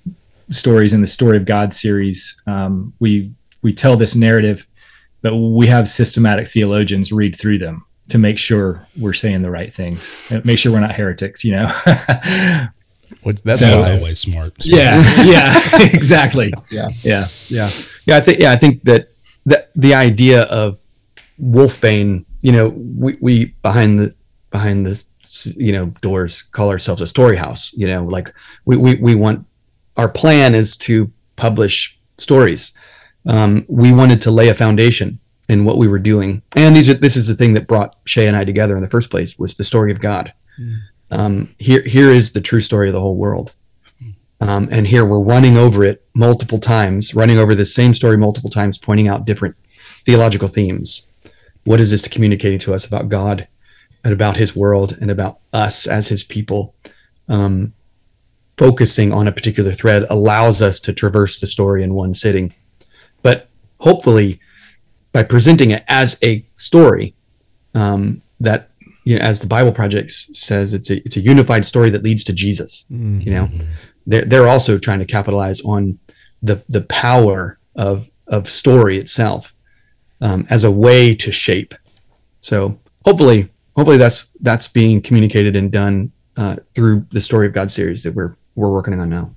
stories 0.51 0.93
in 0.93 1.01
the 1.01 1.07
Story 1.07 1.37
of 1.37 1.45
God 1.45 1.75
series, 1.75 2.43
um, 2.47 2.93
we 2.99 3.33
we 3.63 3.73
tell 3.73 3.97
this 3.97 4.17
narrative, 4.17 4.67
but 5.25 5.35
we 5.35 5.67
have 5.67 5.89
systematic 5.89 6.47
theologians 6.47 7.11
read 7.11 7.35
through 7.35 7.59
them 7.59 7.85
to 8.11 8.19
make 8.19 8.39
sure 8.39 8.87
we're 9.01 9.15
saying 9.15 9.41
the 9.43 9.51
right 9.51 9.73
things, 9.75 10.15
and 10.31 10.45
make 10.45 10.59
sure 10.61 10.71
we're 10.73 10.81
not 10.81 10.95
heretics. 10.95 11.43
You 11.45 11.53
know. 11.57 11.67
Which 13.23 13.43
that's 13.43 13.61
So- 13.61 13.71
always 13.73 14.19
smart. 14.19 14.61
smart. 14.63 14.79
yeah, 14.79 15.03
yeah, 15.25 15.61
exactly. 15.93 16.53
Yeah. 16.71 16.89
yeah, 17.03 17.27
Yeah, 17.49 17.71
yeah. 18.07 18.17
I 18.17 18.21
think 18.21 18.39
yeah, 18.39 18.53
I 18.53 18.57
think 18.57 18.83
that 18.85 19.09
that 19.47 19.71
the 19.75 19.95
idea 19.95 20.43
of 20.43 20.81
Wolfbane, 21.41 22.25
you 22.41 22.53
know, 22.53 22.69
we, 22.69 23.17
we 23.21 23.45
behind 23.63 23.99
the 24.01 24.15
behind 24.51 24.87
the 24.87 25.03
you 25.57 25.73
know 25.73 25.87
doors 26.03 26.43
call 26.43 26.69
ourselves 26.71 27.01
a 27.03 27.07
story 27.07 27.37
house. 27.37 27.73
You 27.75 27.87
know, 27.87 28.05
like 28.05 28.33
we 28.67 28.77
we, 28.77 28.95
we 28.97 29.15
want 29.15 29.47
our 29.97 30.09
plan 30.09 30.55
is 30.55 30.77
to 30.79 31.11
publish 31.37 31.99
stories. 32.19 32.73
Um, 33.27 33.65
we 33.69 33.93
wanted 33.93 34.21
to 34.23 34.31
lay 34.31 34.49
a 34.49 34.55
foundation 34.55 35.19
in 35.49 35.65
what 35.65 35.79
we 35.79 35.89
were 35.89 35.99
doing, 35.99 36.43
and 36.57 36.75
these 36.75 36.89
are 36.89 36.95
this 36.95 37.17
is 37.17 37.27
the 37.27 37.35
thing 37.35 37.55
that 37.55 37.67
brought 37.67 37.97
Shay 38.05 38.27
and 38.27 38.37
I 38.37 38.45
together 38.45 38.77
in 38.77 38.83
the 38.83 38.91
first 38.91 39.11
place 39.11 39.39
was 39.39 39.55
the 39.55 39.65
story 39.65 39.93
of 39.93 40.01
God. 40.01 40.33
Um, 41.11 41.55
here 41.59 41.83
here 41.83 42.11
is 42.11 42.33
the 42.33 42.41
true 42.41 42.61
story 42.61 42.89
of 42.89 42.95
the 42.95 43.01
whole 43.01 43.17
world. 43.17 43.55
Um, 44.41 44.69
and 44.71 44.87
here 44.87 45.07
we're 45.07 45.21
running 45.21 45.57
over 45.57 45.85
it 45.85 46.05
multiple 46.15 46.59
times, 46.59 47.15
running 47.15 47.39
over 47.39 47.55
the 47.55 47.65
same 47.65 47.95
story 47.95 48.19
multiple 48.19 48.51
times, 48.51 48.77
pointing 48.77 49.09
out 49.09 49.25
different 49.25 49.57
theological 50.05 50.49
themes. 50.49 51.07
What 51.65 51.81
is 51.81 51.91
this 51.91 52.07
communicating 52.09 52.59
to 52.61 52.75
us 52.75 52.87
about 52.87 53.09
God 53.09 53.49
and 54.03 54.13
about 54.13 54.37
His 54.37 54.55
world 54.55 54.99
and 55.01 55.11
about 55.11 55.39
us 55.53 55.87
as 55.87 56.09
His 56.09 56.25
people? 56.25 56.75
Um, 57.29 57.73
focusing 58.59 59.13
on 59.13 59.27
a 59.27 59.33
particular 59.33 59.73
thread 59.73 60.05
allows 60.11 60.61
us 60.61 60.79
to 60.81 60.93
traverse 60.93 61.41
the 61.41 61.47
story 61.47 61.83
in 61.83 61.95
one 61.95 62.13
sitting. 62.13 62.55
But 63.25 63.49
hopefully, 63.81 64.39
by 65.11 65.25
presenting 65.25 65.73
it 65.73 65.83
as 65.89 66.17
a 66.23 66.43
story, 66.57 67.17
um, 67.75 68.23
that 68.39 68.71
you 69.05 69.19
know, 69.19 69.25
as 69.25 69.41
the 69.41 69.47
Bible 69.49 69.73
Project 69.73 70.13
says, 70.13 70.73
it's 70.73 70.91
a 70.91 70.99
it's 70.99 71.17
a 71.17 71.21
unified 71.21 71.67
story 71.67 71.91
that 71.91 72.05
leads 72.05 72.23
to 72.25 72.33
Jesus. 72.33 72.87
Mm. 72.93 73.25
You 73.25 73.33
know, 73.33 73.51
they're 74.07 74.25
they're 74.25 74.49
also 74.49 74.79
trying 74.79 75.01
to 75.01 75.07
capitalize 75.07 75.61
on 75.63 75.99
the 76.43 76.63
the 76.69 76.83
power 76.83 77.59
of 77.75 78.11
of 78.27 78.47
story 78.47 78.99
itself 78.99 79.55
um, 80.21 80.47
as 80.51 80.63
a 80.63 80.71
way 80.71 81.15
to 81.17 81.33
shape. 81.33 81.75
So 82.41 82.79
hopefully, 83.05 83.49
hopefully 83.75 83.97
that's 83.97 84.29
that's 84.41 84.69
being 84.69 85.01
communicated 85.01 85.57
and 85.57 85.73
done 85.73 86.13
uh, 86.37 86.57
through 86.75 87.07
the 87.11 87.21
Story 87.21 87.47
of 87.47 87.55
God 87.55 87.73
series 87.73 88.03
that 88.03 88.15
we're 88.15 88.37
we're 88.55 88.71
working 88.71 88.99
on 89.01 89.09
now. 89.09 89.35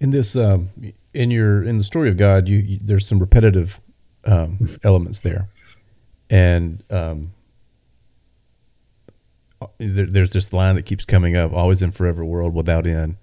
In 0.00 0.10
this, 0.10 0.36
um, 0.36 0.70
in 1.18 1.32
your 1.32 1.64
in 1.64 1.78
the 1.78 1.84
story 1.84 2.08
of 2.08 2.16
God, 2.16 2.48
you, 2.48 2.58
you 2.58 2.78
there's 2.80 3.06
some 3.06 3.18
repetitive 3.18 3.80
um, 4.24 4.78
elements 4.84 5.20
there, 5.20 5.48
and 6.30 6.84
um, 6.90 7.32
there, 9.78 10.06
there's 10.06 10.32
this 10.32 10.52
line 10.52 10.76
that 10.76 10.86
keeps 10.86 11.04
coming 11.04 11.36
up: 11.36 11.52
"Always 11.52 11.82
and 11.82 11.92
forever, 11.92 12.24
world 12.24 12.54
without 12.54 12.86
end." 12.86 13.16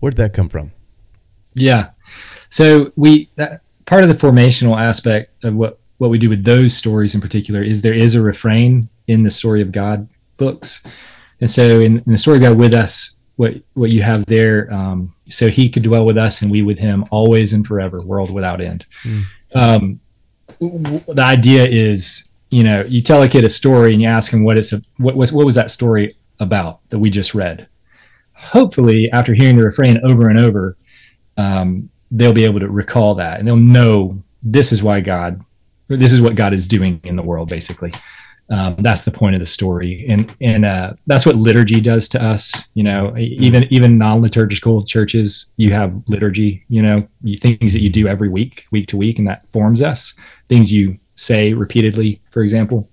Where 0.00 0.10
did 0.10 0.18
that 0.18 0.34
come 0.34 0.50
from? 0.50 0.72
Yeah. 1.54 1.90
So 2.50 2.88
we 2.94 3.30
that 3.36 3.62
part 3.86 4.04
of 4.04 4.10
the 4.10 4.14
formational 4.14 4.78
aspect 4.78 5.42
of 5.42 5.54
what 5.54 5.80
what 5.96 6.10
we 6.10 6.18
do 6.18 6.28
with 6.28 6.44
those 6.44 6.76
stories 6.76 7.14
in 7.14 7.22
particular 7.22 7.62
is 7.62 7.80
there 7.80 7.94
is 7.94 8.14
a 8.14 8.20
refrain 8.20 8.90
in 9.06 9.22
the 9.22 9.30
story 9.30 9.62
of 9.62 9.72
God 9.72 10.08
books, 10.36 10.82
and 11.40 11.48
so 11.50 11.80
in, 11.80 12.00
in 12.00 12.12
the 12.12 12.18
story 12.18 12.36
of 12.36 12.42
God 12.42 12.58
with 12.58 12.74
us, 12.74 13.16
what 13.40 13.54
what 13.72 13.88
you 13.88 14.02
have 14.02 14.26
there, 14.26 14.70
um, 14.70 15.14
so 15.30 15.48
He 15.48 15.70
could 15.70 15.82
dwell 15.82 16.04
with 16.04 16.18
us 16.18 16.42
and 16.42 16.50
we 16.50 16.60
with 16.60 16.78
Him 16.78 17.06
always 17.10 17.54
and 17.54 17.66
forever, 17.66 18.02
world 18.02 18.30
without 18.30 18.60
end. 18.60 18.84
Mm. 19.02 19.24
Um, 19.54 20.00
w- 20.60 21.02
the 21.08 21.22
idea 21.22 21.64
is, 21.64 22.30
you 22.50 22.62
know, 22.62 22.82
you 22.82 23.00
tell 23.00 23.22
a 23.22 23.28
kid 23.30 23.44
a 23.44 23.48
story 23.48 23.94
and 23.94 24.02
you 24.02 24.08
ask 24.08 24.30
him 24.30 24.44
what 24.44 24.58
it's 24.58 24.74
a, 24.74 24.82
what 24.98 25.16
was 25.16 25.32
what 25.32 25.46
was 25.46 25.54
that 25.54 25.70
story 25.70 26.14
about 26.38 26.86
that 26.90 26.98
we 26.98 27.08
just 27.08 27.34
read. 27.34 27.66
Hopefully, 28.34 29.10
after 29.10 29.32
hearing 29.32 29.56
the 29.56 29.64
refrain 29.64 29.98
over 30.04 30.28
and 30.28 30.38
over, 30.38 30.76
um, 31.38 31.88
they'll 32.10 32.34
be 32.34 32.44
able 32.44 32.60
to 32.60 32.68
recall 32.68 33.14
that 33.14 33.38
and 33.38 33.48
they'll 33.48 33.56
know 33.56 34.22
this 34.42 34.70
is 34.70 34.82
why 34.82 35.00
God, 35.00 35.42
this 35.88 36.12
is 36.12 36.20
what 36.20 36.34
God 36.34 36.52
is 36.52 36.66
doing 36.66 37.00
in 37.04 37.16
the 37.16 37.22
world, 37.22 37.48
basically. 37.48 37.92
Um, 38.50 38.74
that's 38.80 39.04
the 39.04 39.12
point 39.12 39.36
of 39.36 39.40
the 39.40 39.46
story, 39.46 40.04
and 40.08 40.34
and 40.40 40.64
uh, 40.64 40.94
that's 41.06 41.24
what 41.24 41.36
liturgy 41.36 41.80
does 41.80 42.08
to 42.08 42.22
us. 42.22 42.68
You 42.74 42.82
know, 42.82 43.16
even 43.16 43.64
even 43.70 43.96
non-liturgical 43.96 44.84
churches, 44.86 45.52
you 45.56 45.72
have 45.72 46.02
liturgy. 46.08 46.64
You 46.68 46.82
know, 46.82 47.08
you, 47.22 47.36
things 47.36 47.72
that 47.72 47.80
you 47.80 47.90
do 47.90 48.08
every 48.08 48.28
week, 48.28 48.66
week 48.72 48.88
to 48.88 48.96
week, 48.96 49.18
and 49.20 49.28
that 49.28 49.50
forms 49.52 49.82
us. 49.82 50.14
Things 50.48 50.72
you 50.72 50.98
say 51.14 51.52
repeatedly, 51.52 52.20
for 52.32 52.42
example, 52.42 52.88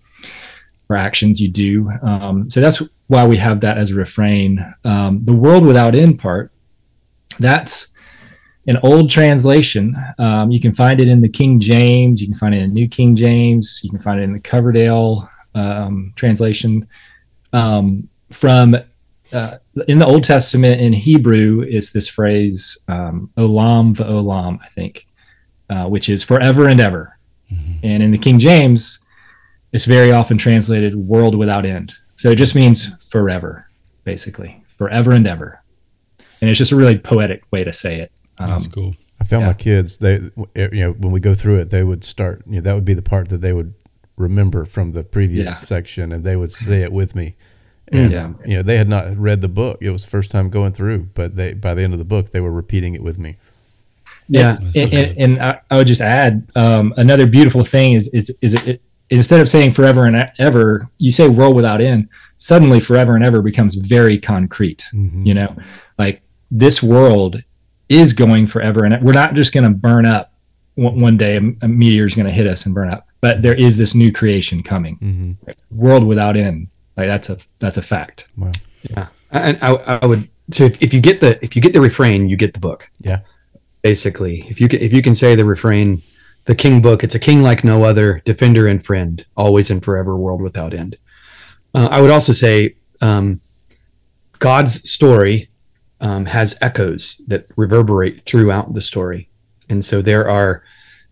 or 0.89 0.95
actions 0.95 1.41
you 1.41 1.49
do. 1.49 1.89
Um, 2.03 2.49
so 2.51 2.61
that's 2.61 2.83
why 3.07 3.25
we 3.25 3.37
have 3.37 3.61
that 3.61 3.79
as 3.79 3.91
a 3.91 3.95
refrain. 3.95 4.63
Um, 4.83 5.25
the 5.25 5.33
world 5.33 5.65
without 5.65 5.95
end 5.95 6.19
part, 6.19 6.51
that's 7.39 7.87
an 8.67 8.77
old 8.83 9.09
translation. 9.09 9.95
Um, 10.19 10.51
you 10.51 10.59
can 10.59 10.73
find 10.73 10.99
it 10.99 11.07
in 11.07 11.21
the 11.21 11.29
King 11.29 11.59
James. 11.59 12.21
You 12.21 12.27
can 12.27 12.37
find 12.37 12.53
it 12.53 12.61
in 12.61 12.73
New 12.73 12.87
King 12.87 13.15
James. 13.15 13.79
You 13.83 13.89
can 13.89 13.99
find 13.99 14.19
it 14.19 14.23
in 14.23 14.33
the 14.33 14.39
Coverdale 14.39 15.27
um, 15.55 16.13
translation. 16.15 16.87
Um, 17.53 18.09
from 18.31 18.75
uh, 19.33 19.57
in 19.87 19.99
the 19.99 20.05
Old 20.05 20.23
Testament 20.23 20.81
in 20.81 20.93
Hebrew, 20.93 21.61
is 21.61 21.91
this 21.91 22.07
phrase 22.07 22.77
um, 22.87 23.31
"olam 23.37 23.95
v'olam," 23.95 24.59
I 24.63 24.67
think, 24.67 25.07
uh, 25.69 25.85
which 25.85 26.09
is 26.09 26.23
forever 26.23 26.67
and 26.67 26.79
ever. 26.79 27.17
Mm-hmm. 27.51 27.85
And 27.85 28.03
in 28.03 28.11
the 28.11 28.17
King 28.17 28.39
James, 28.39 28.99
it's 29.71 29.85
very 29.85 30.11
often 30.11 30.37
translated 30.37 30.95
"world 30.95 31.35
without 31.35 31.65
end." 31.65 31.93
So 32.15 32.31
it 32.31 32.35
just 32.35 32.55
means 32.55 32.93
forever, 33.05 33.67
basically, 34.03 34.63
forever 34.77 35.11
and 35.11 35.27
ever. 35.27 35.61
And 36.41 36.49
it's 36.49 36.57
just 36.57 36.71
a 36.71 36.75
really 36.75 36.97
poetic 36.97 37.43
way 37.51 37.63
to 37.63 37.73
say 37.73 37.99
it. 37.99 38.11
Um, 38.39 38.49
That's 38.49 38.67
cool. 38.67 38.93
I 39.19 39.23
found 39.23 39.41
yeah. 39.41 39.47
my 39.47 39.53
kids 39.53 39.97
they 39.97 40.29
you 40.55 40.83
know 40.83 40.91
when 40.91 41.11
we 41.11 41.19
go 41.19 41.33
through 41.33 41.57
it 41.57 41.69
they 41.69 41.83
would 41.83 42.03
start 42.03 42.43
you 42.45 42.55
know 42.55 42.61
that 42.61 42.75
would 42.75 42.85
be 42.85 42.93
the 42.93 43.01
part 43.01 43.29
that 43.29 43.41
they 43.41 43.51
would 43.51 43.73
remember 44.17 44.65
from 44.65 44.89
the 44.89 45.03
previous 45.03 45.49
yeah. 45.49 45.53
section 45.53 46.11
and 46.11 46.23
they 46.23 46.35
would 46.35 46.51
say 46.51 46.81
it 46.81 46.91
with 46.91 47.15
me. 47.15 47.35
And 47.89 48.11
yeah. 48.11 48.33
you 48.45 48.57
know 48.57 48.63
they 48.63 48.75
had 48.75 48.89
not 48.89 49.15
read 49.15 49.39
the 49.39 49.47
book. 49.47 49.77
It 49.79 49.91
was 49.91 50.03
the 50.03 50.09
first 50.09 50.29
time 50.29 50.49
going 50.49 50.73
through 50.73 51.07
but 51.13 51.37
they 51.37 51.53
by 51.53 51.73
the 51.73 51.83
end 51.83 51.93
of 51.93 51.99
the 51.99 52.03
book 52.03 52.31
they 52.31 52.41
were 52.41 52.51
repeating 52.51 52.95
it 52.95 53.01
with 53.01 53.17
me. 53.17 53.37
Yeah. 54.27 54.55
So 54.55 54.81
and, 54.81 54.93
and, 54.93 55.17
and, 55.17 55.61
I, 55.71 55.77
would 55.77 55.87
just 55.87 56.01
add 56.01 56.51
um, 56.57 56.93
another 56.97 57.25
beautiful 57.25 57.63
thing 57.63 57.93
is 57.93 58.09
is 58.09 58.37
is 58.41 58.55
it, 58.55 58.67
it, 58.67 58.81
instead 59.09 59.39
of 59.39 59.47
saying 59.47 59.71
forever 59.71 60.05
and 60.05 60.29
ever 60.37 60.89
you 60.97 61.11
say 61.11 61.29
world 61.29 61.55
without 61.55 61.79
end 61.79 62.09
suddenly 62.35 62.81
forever 62.81 63.15
and 63.15 63.23
ever 63.23 63.41
becomes 63.41 63.75
very 63.75 64.19
concrete 64.19 64.83
mm-hmm. 64.93 65.21
you 65.21 65.33
know? 65.33 65.55
Like 65.97 66.23
this 66.51 66.83
world 66.83 67.41
is 67.87 68.11
going 68.11 68.47
forever 68.47 68.83
and 68.83 69.01
we're 69.01 69.13
not 69.13 69.33
just 69.33 69.53
going 69.53 69.63
to 69.63 69.69
burn 69.69 70.05
up 70.05 70.33
one 70.75 71.15
day 71.15 71.37
a 71.37 71.67
meteor 71.69 72.05
is 72.05 72.15
going 72.15 72.27
to 72.27 72.33
hit 72.33 72.47
us 72.47 72.65
and 72.65 72.75
burn 72.75 72.89
up 72.89 73.06
but 73.21 73.41
there 73.41 73.53
is 73.53 73.77
this 73.77 73.95
new 73.95 74.11
creation 74.11 74.63
coming. 74.63 74.97
Mm-hmm. 74.97 75.51
world 75.71 76.03
without 76.05 76.37
end. 76.37 76.69
Like 76.95 77.07
that's 77.07 77.29
a 77.29 77.37
that's 77.59 77.77
a 77.77 77.81
fact. 77.81 78.27
Wow. 78.37 78.51
yeah. 78.89 79.07
And 79.31 79.57
I, 79.61 79.73
I 79.73 80.05
would 80.05 80.29
so 80.51 80.63
if, 80.63 80.81
if 80.81 80.93
you 80.93 81.01
get 81.01 81.21
the 81.21 81.43
if 81.43 81.55
you 81.55 81.61
get 81.61 81.73
the 81.73 81.81
refrain 81.81 82.29
you 82.29 82.37
get 82.37 82.53
the 82.53 82.59
book. 82.59 82.89
Yeah. 82.99 83.19
Basically 83.81 84.39
if 84.47 84.59
you 84.59 84.67
can 84.67 84.81
if 84.81 84.93
you 84.93 85.01
can 85.01 85.15
say 85.15 85.35
the 85.35 85.45
refrain 85.45 86.01
the 86.45 86.55
king 86.55 86.81
book 86.81 87.03
it's 87.03 87.15
a 87.15 87.19
king 87.19 87.41
like 87.41 87.63
no 87.63 87.83
other 87.83 88.21
defender 88.25 88.67
and 88.67 88.83
friend 88.83 89.25
always 89.35 89.69
and 89.69 89.83
forever 89.83 90.15
world 90.15 90.41
without 90.41 90.73
end. 90.73 90.97
Uh, 91.73 91.89
i 91.91 91.99
would 92.01 92.09
also 92.09 92.31
say 92.31 92.75
um, 93.01 93.41
god's 94.39 94.89
story 94.89 95.49
um, 95.99 96.25
has 96.25 96.57
echoes 96.61 97.21
that 97.27 97.47
reverberate 97.55 98.21
throughout 98.21 98.73
the 98.73 98.81
story. 98.81 99.29
And 99.69 99.83
so 99.83 100.01
there 100.01 100.29
are, 100.29 100.63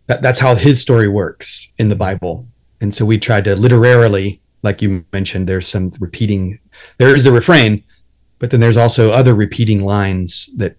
that, 0.08 0.22
that's 0.22 0.40
how 0.40 0.56
his 0.56 0.82
story 0.82 1.08
works 1.08 1.74
in 1.78 1.90
the 1.90 1.96
Bible. 1.96 2.48
And 2.82 2.94
so 2.94 3.06
we 3.06 3.18
tried 3.18 3.46
to 3.46 3.56
literarily, 3.56 4.42
like 4.64 4.82
you 4.82 5.06
mentioned, 5.12 5.48
there's 5.48 5.68
some 5.68 5.92
repeating, 6.00 6.60
there 6.98 7.14
is 7.14 7.24
the 7.24 7.32
refrain, 7.32 7.84
but 8.40 8.52
then 8.52 8.60
there's 8.60 8.78
also 8.78 9.12
other 9.12 9.34
repeating 9.34 9.84
lines 9.84 10.56
that, 10.58 10.78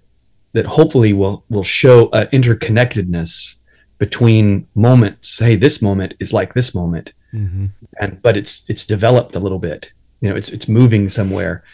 that 0.53 0.67
hopefully 0.67 1.13
will, 1.13 1.45
will 1.49 1.65
show 1.65 2.09
an 2.11 2.27
interconnectedness 2.29 3.61
between 3.99 4.67
moments. 4.75 5.39
Hey, 5.39 5.57
this 5.57 5.83
moment 5.83 6.15
is 6.21 6.33
like 6.33 6.55
this 6.55 6.75
moment. 6.75 7.13
Mm-hmm. 7.33 7.67
And, 8.01 8.23
but 8.23 8.37
it's, 8.37 8.69
it's 8.69 8.87
developed 8.87 9.37
a 9.37 9.41
little 9.41 9.59
bit, 9.59 9.93
you 10.21 10.31
know, 10.31 10.37
it's, 10.37 10.49
it's 10.51 10.69
moving 10.69 11.09
somewhere 11.09 11.65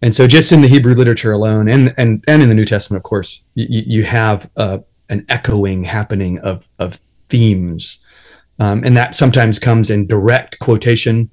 and 0.00 0.14
so, 0.14 0.26
just 0.26 0.52
in 0.52 0.60
the 0.60 0.68
Hebrew 0.68 0.94
literature 0.94 1.32
alone, 1.32 1.68
and 1.68 1.92
and 1.98 2.24
and 2.28 2.42
in 2.42 2.48
the 2.48 2.54
New 2.54 2.64
Testament, 2.64 2.98
of 2.98 3.02
course, 3.02 3.42
you, 3.54 3.82
you 3.86 4.04
have 4.04 4.48
uh, 4.56 4.78
an 5.08 5.24
echoing 5.28 5.84
happening 5.84 6.38
of 6.38 6.68
of 6.78 7.00
themes, 7.28 8.04
um, 8.58 8.84
and 8.84 8.96
that 8.96 9.16
sometimes 9.16 9.58
comes 9.58 9.90
in 9.90 10.06
direct 10.06 10.58
quotation, 10.58 11.30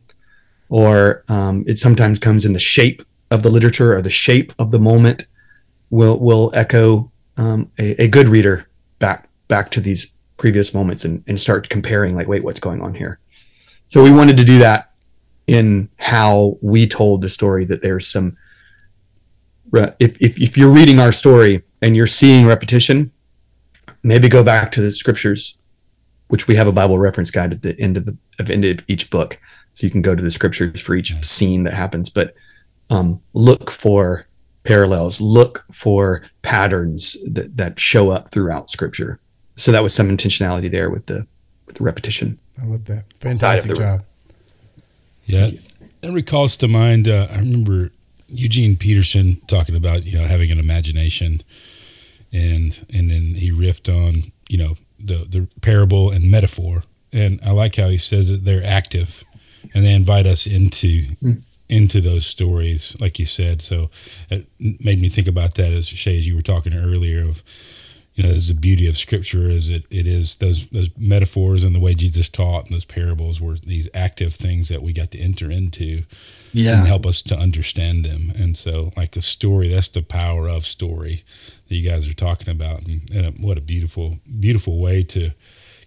or 0.70 1.24
um, 1.28 1.64
it 1.68 1.80
sometimes 1.80 2.20
comes 2.20 2.46
in 2.46 2.54
the 2.54 2.60
shape 2.60 3.04
of 3.32 3.44
the 3.44 3.50
literature 3.50 3.96
or 3.96 4.02
the 4.02 4.10
shape 4.10 4.54
of 4.60 4.72
the 4.72 4.80
moment. 4.80 5.28
Will 5.90 6.20
will 6.20 6.52
echo 6.54 7.12
um, 7.38 7.72
a, 7.78 8.04
a 8.04 8.08
good 8.08 8.28
reader 8.28 8.68
back 9.00 9.30
back 9.48 9.70
to 9.72 9.82
these 9.82 10.14
previous 10.38 10.74
moments 10.74 11.06
and, 11.06 11.24
and 11.28 11.40
start 11.40 11.70
comparing, 11.70 12.16
like, 12.16 12.28
wait, 12.28 12.44
what's 12.44 12.60
going 12.60 12.82
on 12.82 12.96
here? 12.96 13.20
So 13.88 14.04
we 14.04 14.12
wanted 14.12 14.38
to 14.38 14.44
do 14.44 14.60
that 14.60 14.92
in 15.48 15.90
how 15.98 16.58
we 16.62 16.88
told 16.88 17.22
the 17.22 17.30
story. 17.30 17.66
That 17.66 17.82
there's 17.82 18.08
some 18.08 18.36
if, 20.00 20.22
if, 20.22 20.42
if 20.42 20.58
you're 20.58 20.72
reading 20.72 21.00
our 21.00 21.12
story 21.12 21.64
and 21.82 21.96
you're 21.96 22.08
seeing 22.08 22.46
repetition, 22.46 23.12
maybe 24.06 24.30
go 24.30 24.44
back 24.44 24.72
to 24.74 24.82
the 24.82 24.92
scriptures, 24.92 25.58
which 26.28 26.48
we 26.48 26.56
have 26.56 26.68
a 26.68 26.72
Bible 26.72 27.00
reference 27.00 27.32
guide 27.32 27.52
at 27.52 27.62
the 27.64 27.78
end 27.80 27.98
of 27.98 28.06
the 28.06 28.16
of 28.40 28.50
end 28.50 28.64
of 28.64 28.86
each 28.88 29.10
book, 29.10 29.40
so 29.72 29.86
you 29.86 29.92
can 29.92 30.02
go 30.02 30.16
to 30.16 30.22
the 30.22 30.32
scriptures 30.32 30.80
for 30.80 30.96
each 30.96 31.14
scene 31.26 31.64
that 31.64 31.74
happens. 31.74 32.10
But 32.10 32.36
um, 32.90 33.22
look 33.34 33.72
for 33.72 34.28
parallels, 34.64 35.20
look 35.20 35.66
for 35.72 36.24
patterns 36.42 37.18
that 37.26 37.58
that 37.58 37.80
show 37.80 38.12
up 38.12 38.32
throughout 38.32 38.70
Scripture. 38.70 39.20
So 39.56 39.72
that 39.72 39.84
was 39.84 39.94
some 39.94 40.10
intentionality 40.10 40.70
there 40.70 40.90
with 40.90 41.08
the 41.08 41.26
with 41.66 41.78
the 41.78 41.84
repetition. 41.84 42.38
I 42.62 42.66
love 42.66 42.86
that. 42.86 43.06
Fantastic 43.20 43.76
job. 43.76 44.04
Yeah, 45.26 45.52
it 46.02 46.12
recalls 46.12 46.58
to 46.58 46.68
mind. 46.68 47.08
Uh, 47.08 47.28
I 47.32 47.40
remember 47.40 47.92
Eugene 48.28 48.76
Peterson 48.76 49.42
talking 49.48 49.76
about 49.76 50.06
you 50.06 50.18
know 50.18 50.26
having 50.26 50.52
an 50.52 50.60
imagination, 50.60 51.42
and 52.36 52.86
and 52.94 53.10
then 53.10 53.36
he 53.36 53.52
riffed 53.52 53.90
on 53.90 54.32
you 54.50 54.58
know 54.58 54.76
the 55.00 55.26
the 55.30 55.48
parable 55.62 56.12
and 56.12 56.30
metaphor, 56.30 56.84
and 57.14 57.40
I 57.44 57.52
like 57.52 57.76
how 57.76 57.88
he 57.88 57.98
says 57.98 58.30
that 58.30 58.46
they're 58.46 58.66
active, 58.66 59.24
and 59.74 59.84
they 59.84 59.94
invite 59.94 60.28
us 60.28 60.46
into 60.46 61.04
mm. 61.24 61.42
into 61.70 62.02
those 62.02 62.26
stories, 62.26 63.00
like 63.00 63.18
you 63.18 63.26
said. 63.26 63.62
So 63.62 63.90
it 64.30 64.48
made 64.60 65.00
me 65.00 65.10
think 65.10 65.28
about 65.28 65.56
that 65.56 65.72
as 65.72 65.88
Shay, 65.88 66.18
as 66.18 66.28
you 66.28 66.36
were 66.36 66.42
talking 66.42 66.74
earlier 66.74 67.22
of 67.22 67.44
you 68.16 68.24
know, 68.24 68.30
there's 68.30 68.48
the 68.48 68.54
beauty 68.54 68.88
of 68.88 68.98
scripture 68.98 69.50
is 69.50 69.70
it, 69.70 69.84
it 69.90 70.08
is 70.08 70.38
those 70.38 70.70
those 70.70 70.90
metaphors 70.98 71.64
and 71.64 71.76
the 71.76 71.82
way 71.82 71.94
Jesus 71.94 72.30
taught 72.30 72.66
and 72.66 72.74
those 72.74 72.86
parables 72.86 73.42
were 73.42 73.56
these 73.56 73.90
active 73.94 74.34
things 74.34 74.70
that 74.70 74.82
we 74.82 74.94
got 74.94 75.12
to 75.12 75.20
enter 75.20 75.52
into 75.52 76.04
yeah. 76.56 76.80
and 76.80 76.88
help 76.88 77.06
us 77.06 77.22
to 77.24 77.38
understand 77.38 78.06
them. 78.06 78.32
And 78.36 78.56
so 78.56 78.92
like 78.96 79.12
the 79.12 79.22
story, 79.22 79.70
that's 79.70 79.90
the 79.90 80.02
power 80.02 80.48
of 80.48 80.66
story 80.66 81.24
that 81.68 81.76
you 81.76 81.88
guys 81.88 82.08
are 82.08 82.14
talking 82.14 82.50
about. 82.50 82.84
And, 82.84 83.10
and 83.12 83.44
what 83.44 83.58
a 83.58 83.62
beautiful, 83.62 84.20
beautiful 84.40 84.80
way 84.80 85.04
to 85.04 85.32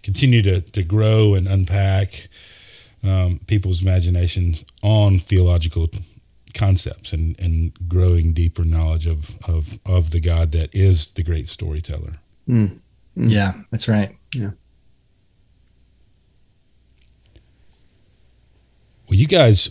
continue 0.03 0.41
to, 0.43 0.61
to 0.61 0.83
grow 0.83 1.33
and 1.33 1.47
unpack 1.47 2.27
um, 3.03 3.39
people's 3.47 3.81
imaginations 3.81 4.65
on 4.81 5.19
theological 5.19 5.89
concepts 6.53 7.13
and, 7.13 7.39
and 7.39 7.73
growing 7.87 8.33
deeper 8.33 8.63
knowledge 8.63 9.07
of, 9.07 9.39
of, 9.47 9.79
of 9.85 10.11
the 10.11 10.19
God 10.19 10.51
that 10.51 10.73
is 10.75 11.11
the 11.11 11.23
great 11.23 11.47
storyteller. 11.47 12.13
Mm. 12.47 12.79
Mm. 13.17 13.31
Yeah, 13.31 13.53
that's 13.71 13.87
right. 13.87 14.15
Well, 19.09 19.17
you 19.17 19.27
guys, 19.27 19.69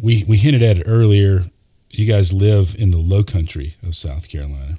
we, 0.00 0.24
we 0.26 0.36
hinted 0.36 0.62
at 0.62 0.78
it 0.80 0.84
earlier. 0.86 1.44
You 1.90 2.06
guys 2.06 2.32
live 2.32 2.74
in 2.78 2.90
the 2.90 2.98
low 2.98 3.22
country 3.22 3.76
of 3.82 3.94
South 3.96 4.28
Carolina. 4.28 4.78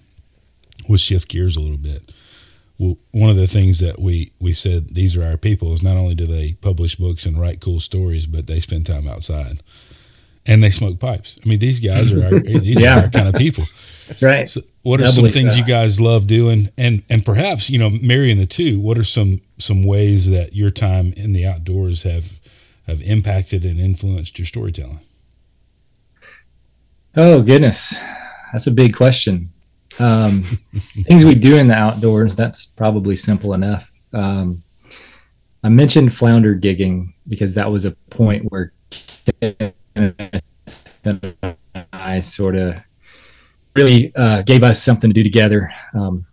We'll 0.87 0.97
shift 0.97 1.29
gears 1.29 1.55
a 1.55 1.61
little 1.61 1.77
bit. 1.77 2.11
Well, 2.77 2.97
one 3.11 3.29
of 3.29 3.35
the 3.35 3.47
things 3.47 3.79
that 3.79 3.99
we, 3.99 4.31
we 4.39 4.53
said 4.53 4.95
these 4.95 5.15
are 5.15 5.23
our 5.23 5.37
people 5.37 5.73
is 5.73 5.83
not 5.83 5.97
only 5.97 6.15
do 6.15 6.25
they 6.25 6.53
publish 6.53 6.95
books 6.95 7.25
and 7.25 7.39
write 7.39 7.61
cool 7.61 7.79
stories, 7.79 8.25
but 8.27 8.47
they 8.47 8.59
spend 8.59 8.85
time 8.87 9.07
outside 9.07 9.61
and 10.45 10.63
they 10.63 10.71
smoke 10.71 10.99
pipes. 10.99 11.37
I 11.45 11.47
mean, 11.47 11.59
these 11.59 11.79
guys 11.79 12.11
are 12.11 12.23
our, 12.23 12.39
these 12.39 12.81
Yeah. 12.81 12.97
are 12.97 13.03
our 13.03 13.09
kind 13.09 13.27
of 13.27 13.35
people. 13.35 13.65
That's 14.07 14.23
right. 14.23 14.49
So 14.49 14.61
what 14.81 14.99
are 14.99 15.03
Doubly 15.03 15.31
some 15.31 15.41
things 15.43 15.51
so. 15.53 15.57
you 15.59 15.63
guys 15.65 16.01
love 16.01 16.25
doing, 16.27 16.69
and 16.77 17.03
and 17.09 17.23
perhaps 17.23 17.69
you 17.69 17.77
know 17.77 17.91
marrying 17.91 18.37
the 18.39 18.47
two? 18.47 18.79
What 18.79 18.97
are 18.97 19.03
some 19.03 19.39
some 19.59 19.83
ways 19.85 20.29
that 20.31 20.53
your 20.55 20.71
time 20.71 21.13
in 21.15 21.31
the 21.33 21.45
outdoors 21.45 22.01
have 22.03 22.40
have 22.87 23.01
impacted 23.01 23.63
and 23.63 23.79
influenced 23.79 24.37
your 24.39 24.45
storytelling? 24.45 25.01
Oh 27.15 27.41
goodness, 27.41 27.95
that's 28.51 28.67
a 28.67 28.71
big 28.71 28.95
question. 28.95 29.51
Um, 29.99 30.43
things 31.03 31.25
we 31.25 31.35
do 31.35 31.57
in 31.57 31.67
the 31.67 31.75
outdoors. 31.75 32.35
That's 32.35 32.65
probably 32.65 33.15
simple 33.15 33.53
enough. 33.53 33.91
Um, 34.13 34.63
I 35.63 35.69
mentioned 35.69 36.15
flounder 36.15 36.55
gigging 36.55 37.13
because 37.27 37.53
that 37.55 37.71
was 37.71 37.85
a 37.85 37.91
point 38.09 38.51
where 38.51 38.73
I 41.93 42.21
sort 42.21 42.55
of 42.55 42.75
really 43.75 44.13
uh, 44.15 44.41
gave 44.41 44.63
us 44.63 44.81
something 44.81 45.09
to 45.09 45.13
do 45.13 45.23
together. 45.23 45.71
Um, 45.93 46.25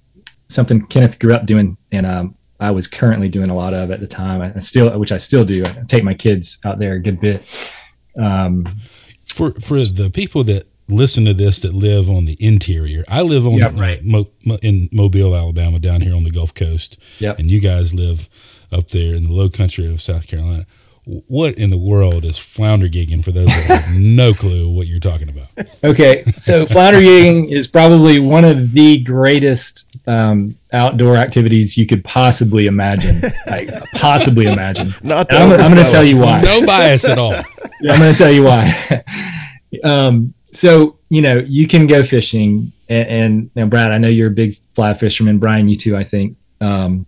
something 0.48 0.86
Kenneth 0.86 1.18
grew 1.18 1.34
up 1.34 1.46
doing, 1.46 1.76
and 1.92 2.06
um, 2.06 2.34
I 2.60 2.70
was 2.72 2.86
currently 2.86 3.28
doing 3.28 3.50
a 3.50 3.54
lot 3.54 3.72
of 3.74 3.90
at 3.90 4.00
the 4.00 4.06
time. 4.06 4.40
I 4.42 4.58
still, 4.60 4.96
which 4.98 5.12
I 5.12 5.18
still 5.18 5.44
do. 5.44 5.64
I 5.64 5.84
take 5.86 6.02
my 6.04 6.14
kids 6.14 6.58
out 6.64 6.78
there 6.78 6.94
a 6.94 7.00
good 7.00 7.20
bit. 7.20 7.46
Um, 8.16 8.66
For 9.26 9.52
for 9.60 9.82
the 9.82 10.10
people 10.10 10.42
that 10.44 10.66
listen 10.88 11.24
to 11.26 11.34
this 11.34 11.60
that 11.60 11.74
live 11.74 12.08
on 12.10 12.24
the 12.24 12.36
interior, 12.40 13.04
I 13.08 13.22
live 13.22 13.46
on 13.46 13.54
Yep, 13.58 13.72
right. 13.76 14.02
Mo, 14.04 14.28
Mo, 14.44 14.56
in 14.62 14.88
Mobile, 14.90 15.36
Alabama, 15.36 15.78
down 15.78 16.00
here 16.00 16.14
on 16.16 16.24
the 16.24 16.30
Gulf 16.30 16.52
Coast, 16.54 16.98
Yep. 17.20 17.38
and 17.38 17.50
you 17.50 17.60
guys 17.60 17.94
live 17.94 18.28
up 18.72 18.88
there 18.90 19.14
in 19.14 19.24
the 19.24 19.32
Low 19.32 19.48
Country 19.48 19.86
of 19.86 20.00
South 20.00 20.26
Carolina. 20.26 20.66
What 21.26 21.56
in 21.56 21.70
the 21.70 21.78
world 21.78 22.26
is 22.26 22.36
flounder 22.36 22.86
gigging 22.86 23.24
for 23.24 23.32
those 23.32 23.46
that 23.46 23.64
have 23.64 23.94
no 23.98 24.34
clue 24.34 24.68
what 24.68 24.86
you're 24.88 25.00
talking 25.00 25.30
about? 25.30 25.46
Okay, 25.82 26.22
so 26.38 26.66
flounder 26.74 27.00
gigging 27.00 27.50
is 27.50 27.66
probably 27.66 28.18
one 28.18 28.44
of 28.44 28.72
the 28.72 28.98
greatest 28.98 29.96
um, 30.06 30.54
outdoor 30.70 31.16
activities 31.16 31.78
you 31.78 31.86
could 31.86 32.04
possibly 32.04 32.66
imagine. 32.66 33.22
Like 33.46 33.70
possibly 33.94 34.48
imagine. 34.48 34.92
Not 35.02 35.32
And 35.32 35.54
I'm, 35.54 35.60
I'm 35.60 35.72
going 35.72 35.86
to 35.86 35.90
tell 35.90 36.04
you 36.04 36.18
why. 36.18 36.42
No 36.42 36.66
bias 36.66 37.08
at 37.08 37.18
all. 37.18 37.32
Yeah, 37.80 37.92
I'm 37.94 38.00
going 38.00 38.12
to 38.12 38.18
tell 38.18 38.30
you 38.30 38.44
why. 38.44 39.04
um, 39.84 40.34
so 40.52 40.98
you 41.08 41.22
know 41.22 41.38
you 41.38 41.66
can 41.66 41.86
go 41.86 42.04
fishing, 42.04 42.70
and, 42.90 43.08
and 43.08 43.50
now 43.54 43.64
Brad, 43.64 43.92
I 43.92 43.98
know 43.98 44.08
you're 44.08 44.28
a 44.28 44.30
big 44.30 44.58
fly 44.74 44.92
fisherman. 44.92 45.38
Brian, 45.38 45.70
you 45.70 45.76
too, 45.76 45.96
I 45.96 46.04
think. 46.04 46.36
Um, 46.60 47.06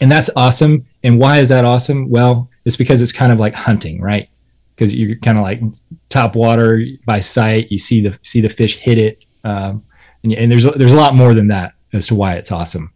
and 0.00 0.10
that's 0.10 0.30
awesome. 0.34 0.86
And 1.04 1.18
why 1.18 1.40
is 1.40 1.50
that 1.50 1.66
awesome? 1.66 2.08
Well, 2.08 2.48
it's 2.64 2.76
because 2.76 3.02
it's 3.02 3.12
kind 3.12 3.32
of 3.32 3.38
like 3.38 3.54
hunting, 3.54 4.00
right? 4.00 4.28
Because 4.74 4.94
you're 4.94 5.16
kind 5.16 5.38
of 5.38 5.42
like 5.42 5.60
top 6.08 6.34
water 6.34 6.82
by 7.04 7.20
sight. 7.20 7.70
You 7.70 7.78
see 7.78 8.00
the 8.00 8.18
see 8.22 8.40
the 8.40 8.48
fish 8.48 8.76
hit 8.76 8.98
it, 8.98 9.24
um, 9.44 9.84
and, 10.22 10.32
and 10.32 10.50
there's 10.50 10.64
there's 10.64 10.92
a 10.92 10.96
lot 10.96 11.14
more 11.14 11.34
than 11.34 11.48
that 11.48 11.74
as 11.92 12.06
to 12.08 12.14
why 12.14 12.34
it's 12.34 12.52
awesome. 12.52 12.92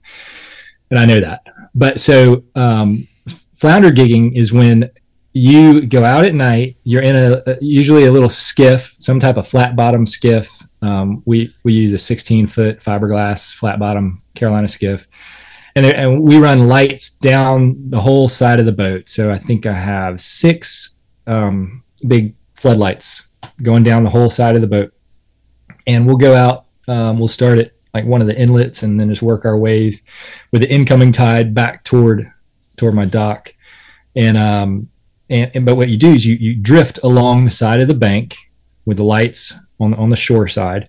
And 0.90 0.98
I 0.98 1.04
know 1.04 1.20
that. 1.20 1.40
But 1.74 2.00
so 2.00 2.44
um, 2.54 3.08
flounder 3.56 3.90
gigging 3.90 4.36
is 4.36 4.52
when 4.52 4.90
you 5.36 5.84
go 5.86 6.02
out 6.02 6.24
at 6.24 6.34
night. 6.34 6.78
You're 6.84 7.02
in 7.02 7.14
a 7.14 7.58
usually 7.60 8.06
a 8.06 8.12
little 8.12 8.30
skiff, 8.30 8.96
some 9.00 9.20
type 9.20 9.36
of 9.36 9.46
flat 9.46 9.76
bottom 9.76 10.06
skiff. 10.06 10.50
Um, 10.82 11.22
we 11.26 11.52
we 11.62 11.74
use 11.74 11.92
a 11.92 11.98
16 11.98 12.48
foot 12.48 12.80
fiberglass 12.80 13.54
flat 13.54 13.78
bottom 13.78 14.22
Carolina 14.34 14.66
skiff, 14.66 15.06
and 15.76 15.84
and 15.84 16.22
we 16.22 16.38
run 16.38 16.66
lights 16.66 17.10
down 17.10 17.90
the 17.90 18.00
whole 18.00 18.28
side 18.28 18.58
of 18.58 18.66
the 18.66 18.72
boat. 18.72 19.08
So 19.08 19.30
I 19.30 19.38
think 19.38 19.66
I 19.66 19.74
have 19.74 20.20
six 20.20 20.96
um, 21.26 21.84
big 22.08 22.34
floodlights 22.54 23.28
going 23.62 23.84
down 23.84 24.02
the 24.02 24.10
whole 24.10 24.30
side 24.30 24.56
of 24.56 24.62
the 24.62 24.66
boat, 24.66 24.92
and 25.86 26.06
we'll 26.06 26.16
go 26.16 26.34
out. 26.34 26.64
Um, 26.88 27.18
we'll 27.18 27.28
start 27.28 27.58
at 27.58 27.72
like 27.92 28.06
one 28.06 28.22
of 28.22 28.26
the 28.26 28.38
inlets, 28.38 28.82
and 28.82 28.98
then 28.98 29.10
just 29.10 29.22
work 29.22 29.44
our 29.44 29.58
ways 29.58 30.02
with 30.50 30.62
the 30.62 30.70
incoming 30.72 31.12
tide 31.12 31.54
back 31.54 31.84
toward 31.84 32.32
toward 32.76 32.94
my 32.94 33.04
dock, 33.04 33.54
and 34.16 34.38
um, 34.38 34.88
and, 35.28 35.50
and 35.54 35.66
but 35.66 35.76
what 35.76 35.90
you 35.90 35.98
do 35.98 36.14
is 36.14 36.24
you 36.24 36.36
you 36.36 36.54
drift 36.54 36.98
along 37.02 37.44
the 37.44 37.50
side 37.50 37.82
of 37.82 37.88
the 37.88 37.94
bank 37.94 38.36
with 38.86 38.96
the 38.96 39.04
lights 39.04 39.52
on 39.78 39.92
on 39.94 40.08
the 40.08 40.16
shore 40.16 40.48
side. 40.48 40.88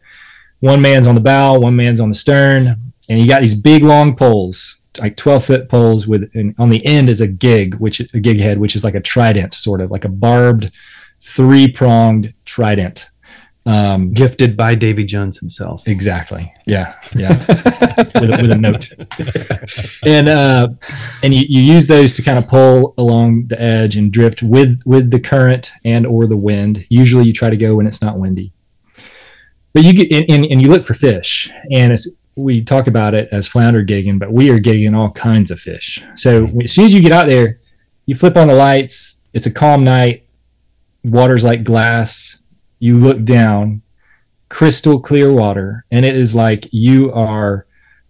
One 0.60 0.82
man's 0.82 1.08
on 1.08 1.16
the 1.16 1.22
bow, 1.22 1.60
one 1.60 1.76
man's 1.76 2.02
on 2.02 2.10
the 2.10 2.16
stern, 2.16 2.87
and 3.10 3.20
you 3.20 3.28
got 3.28 3.42
these 3.42 3.56
big 3.56 3.84
long 3.84 4.16
poles, 4.16 4.80
like 5.00 5.16
twelve 5.16 5.46
foot 5.46 5.70
poles 5.70 6.08
with 6.08 6.30
and 6.34 6.56
on 6.58 6.70
the 6.70 6.86
end 6.86 7.10
is 7.10 7.22
a 7.22 7.28
gig, 7.28 7.76
which 7.76 8.00
a 8.00 8.20
gig 8.20 8.40
head, 8.40 8.60
which 8.60 8.76
is 8.76 8.84
like 8.84 8.96
a 8.96 9.02
trident, 9.02 9.54
sort 9.54 9.82
of 9.82 9.92
like 9.92 10.06
a 10.06 10.10
barbed, 10.10 10.72
three 11.20 11.72
pronged 11.72 12.34
trident. 12.46 13.10
Um, 13.68 14.14
Gifted 14.14 14.56
by 14.56 14.76
Davy 14.76 15.04
Jones 15.04 15.40
himself. 15.40 15.86
Exactly. 15.90 16.54
Yeah. 16.66 16.96
Yeah. 17.14 17.38
with, 17.38 18.16
a, 18.16 18.40
with 18.42 18.52
a 18.52 18.58
note. 18.58 18.94
And 20.06 20.30
uh, 20.30 20.70
and 21.22 21.34
you, 21.34 21.46
you 21.50 21.62
use 21.74 21.88
those 21.88 22.14
to 22.14 22.22
kind 22.22 22.38
of 22.38 22.48
pull 22.48 22.94
along 22.98 23.48
the 23.48 23.62
edge 23.62 23.98
and 23.98 24.12
drift 24.12 24.42
with 24.42 24.82
with 24.86 25.12
the 25.12 25.20
current 25.20 25.72
and 25.84 26.06
or 26.06 26.28
the 26.28 26.38
wind. 26.38 26.86
Usually, 26.90 27.26
you 27.26 27.34
try 27.34 27.50
to 27.50 27.58
go 27.58 27.76
when 27.76 27.88
it's 27.88 28.02
not 28.02 28.18
windy. 28.18 28.54
But 29.74 29.84
you 29.84 29.94
get 29.94 30.30
and, 30.30 30.46
and 30.46 30.62
you 30.62 30.70
look 30.70 30.86
for 30.86 30.94
fish, 30.94 31.52
and 31.70 31.92
it's 31.92 32.08
we 32.38 32.64
talk 32.64 32.88
about 32.88 33.16
it 33.16 33.28
as 33.32 33.48
flounder 33.48 33.84
gigging, 33.84 34.20
but 34.20 34.32
we 34.32 34.50
are 34.50 34.60
gigging 34.60 34.96
all 34.96 35.12
kinds 35.12 35.50
of 35.52 35.60
fish. 35.60 36.04
So 36.16 36.46
as 36.64 36.72
soon 36.72 36.86
as 36.86 36.94
you 36.94 37.02
get 37.02 37.12
out 37.12 37.28
there, 37.28 37.60
you 38.06 38.16
flip 38.16 38.38
on 38.38 38.48
the 38.48 38.54
lights. 38.54 39.20
It's 39.34 39.48
a 39.48 39.52
calm 39.52 39.84
night. 39.84 40.28
Water's 41.04 41.44
like 41.44 41.64
glass. 41.64 42.40
You 42.80 42.98
look 42.98 43.24
down, 43.24 43.82
crystal 44.50 45.00
clear 45.00 45.34
water, 45.34 45.86
and 45.90 46.06
it 46.06 46.16
is 46.16 46.36
like 46.36 46.70
you 46.72 47.12
are 47.12 47.66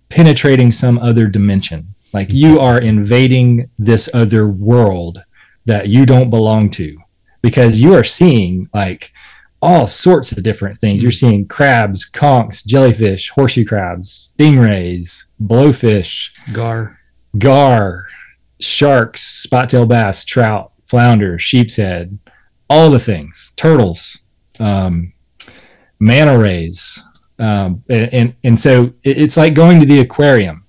penetrating 0.10 0.72
some 0.72 1.00
other 1.00 1.28
dimension. 1.28 1.96
Like 2.14 2.32
you 2.32 2.60
are 2.60 2.80
invading 2.80 3.70
this 3.80 4.10
other 4.14 4.48
world 4.48 5.24
that 5.66 5.88
you 5.88 6.06
don't 6.06 6.30
belong 6.30 6.70
to 6.72 6.98
because 7.42 7.80
you 7.82 7.94
are 7.94 8.04
seeing 8.04 8.70
like 8.74 9.14
all 9.62 9.88
sorts 9.88 10.32
of 10.32 10.44
different 10.44 10.78
things. 10.78 11.02
You're 11.02 11.12
seeing 11.12 11.48
crabs, 11.48 12.10
conchs, 12.10 12.66
jellyfish, 12.66 13.30
horseshoe 13.30 13.66
crabs, 13.66 14.34
stingrays, 14.38 15.24
blowfish, 15.42 16.32
Gar. 16.54 17.00
gar, 17.38 18.06
sharks, 18.62 19.22
spot-tail 19.22 19.86
bass, 19.86 20.24
trout, 20.26 20.72
flounder, 20.86 21.38
sheep's 21.40 21.76
head, 21.78 22.18
all 22.70 22.90
the 22.92 23.00
things, 23.00 23.54
turtles, 23.56 24.20
um, 24.60 25.14
manta 26.00 26.38
rays, 26.38 27.04
um, 27.40 27.84
and, 27.90 28.10
and 28.14 28.34
and 28.44 28.60
so 28.60 28.94
it- 29.04 29.18
it's 29.18 29.38
like 29.38 29.54
going 29.54 29.80
to 29.80 29.86
the 29.86 30.00
aquarium, 30.00 30.64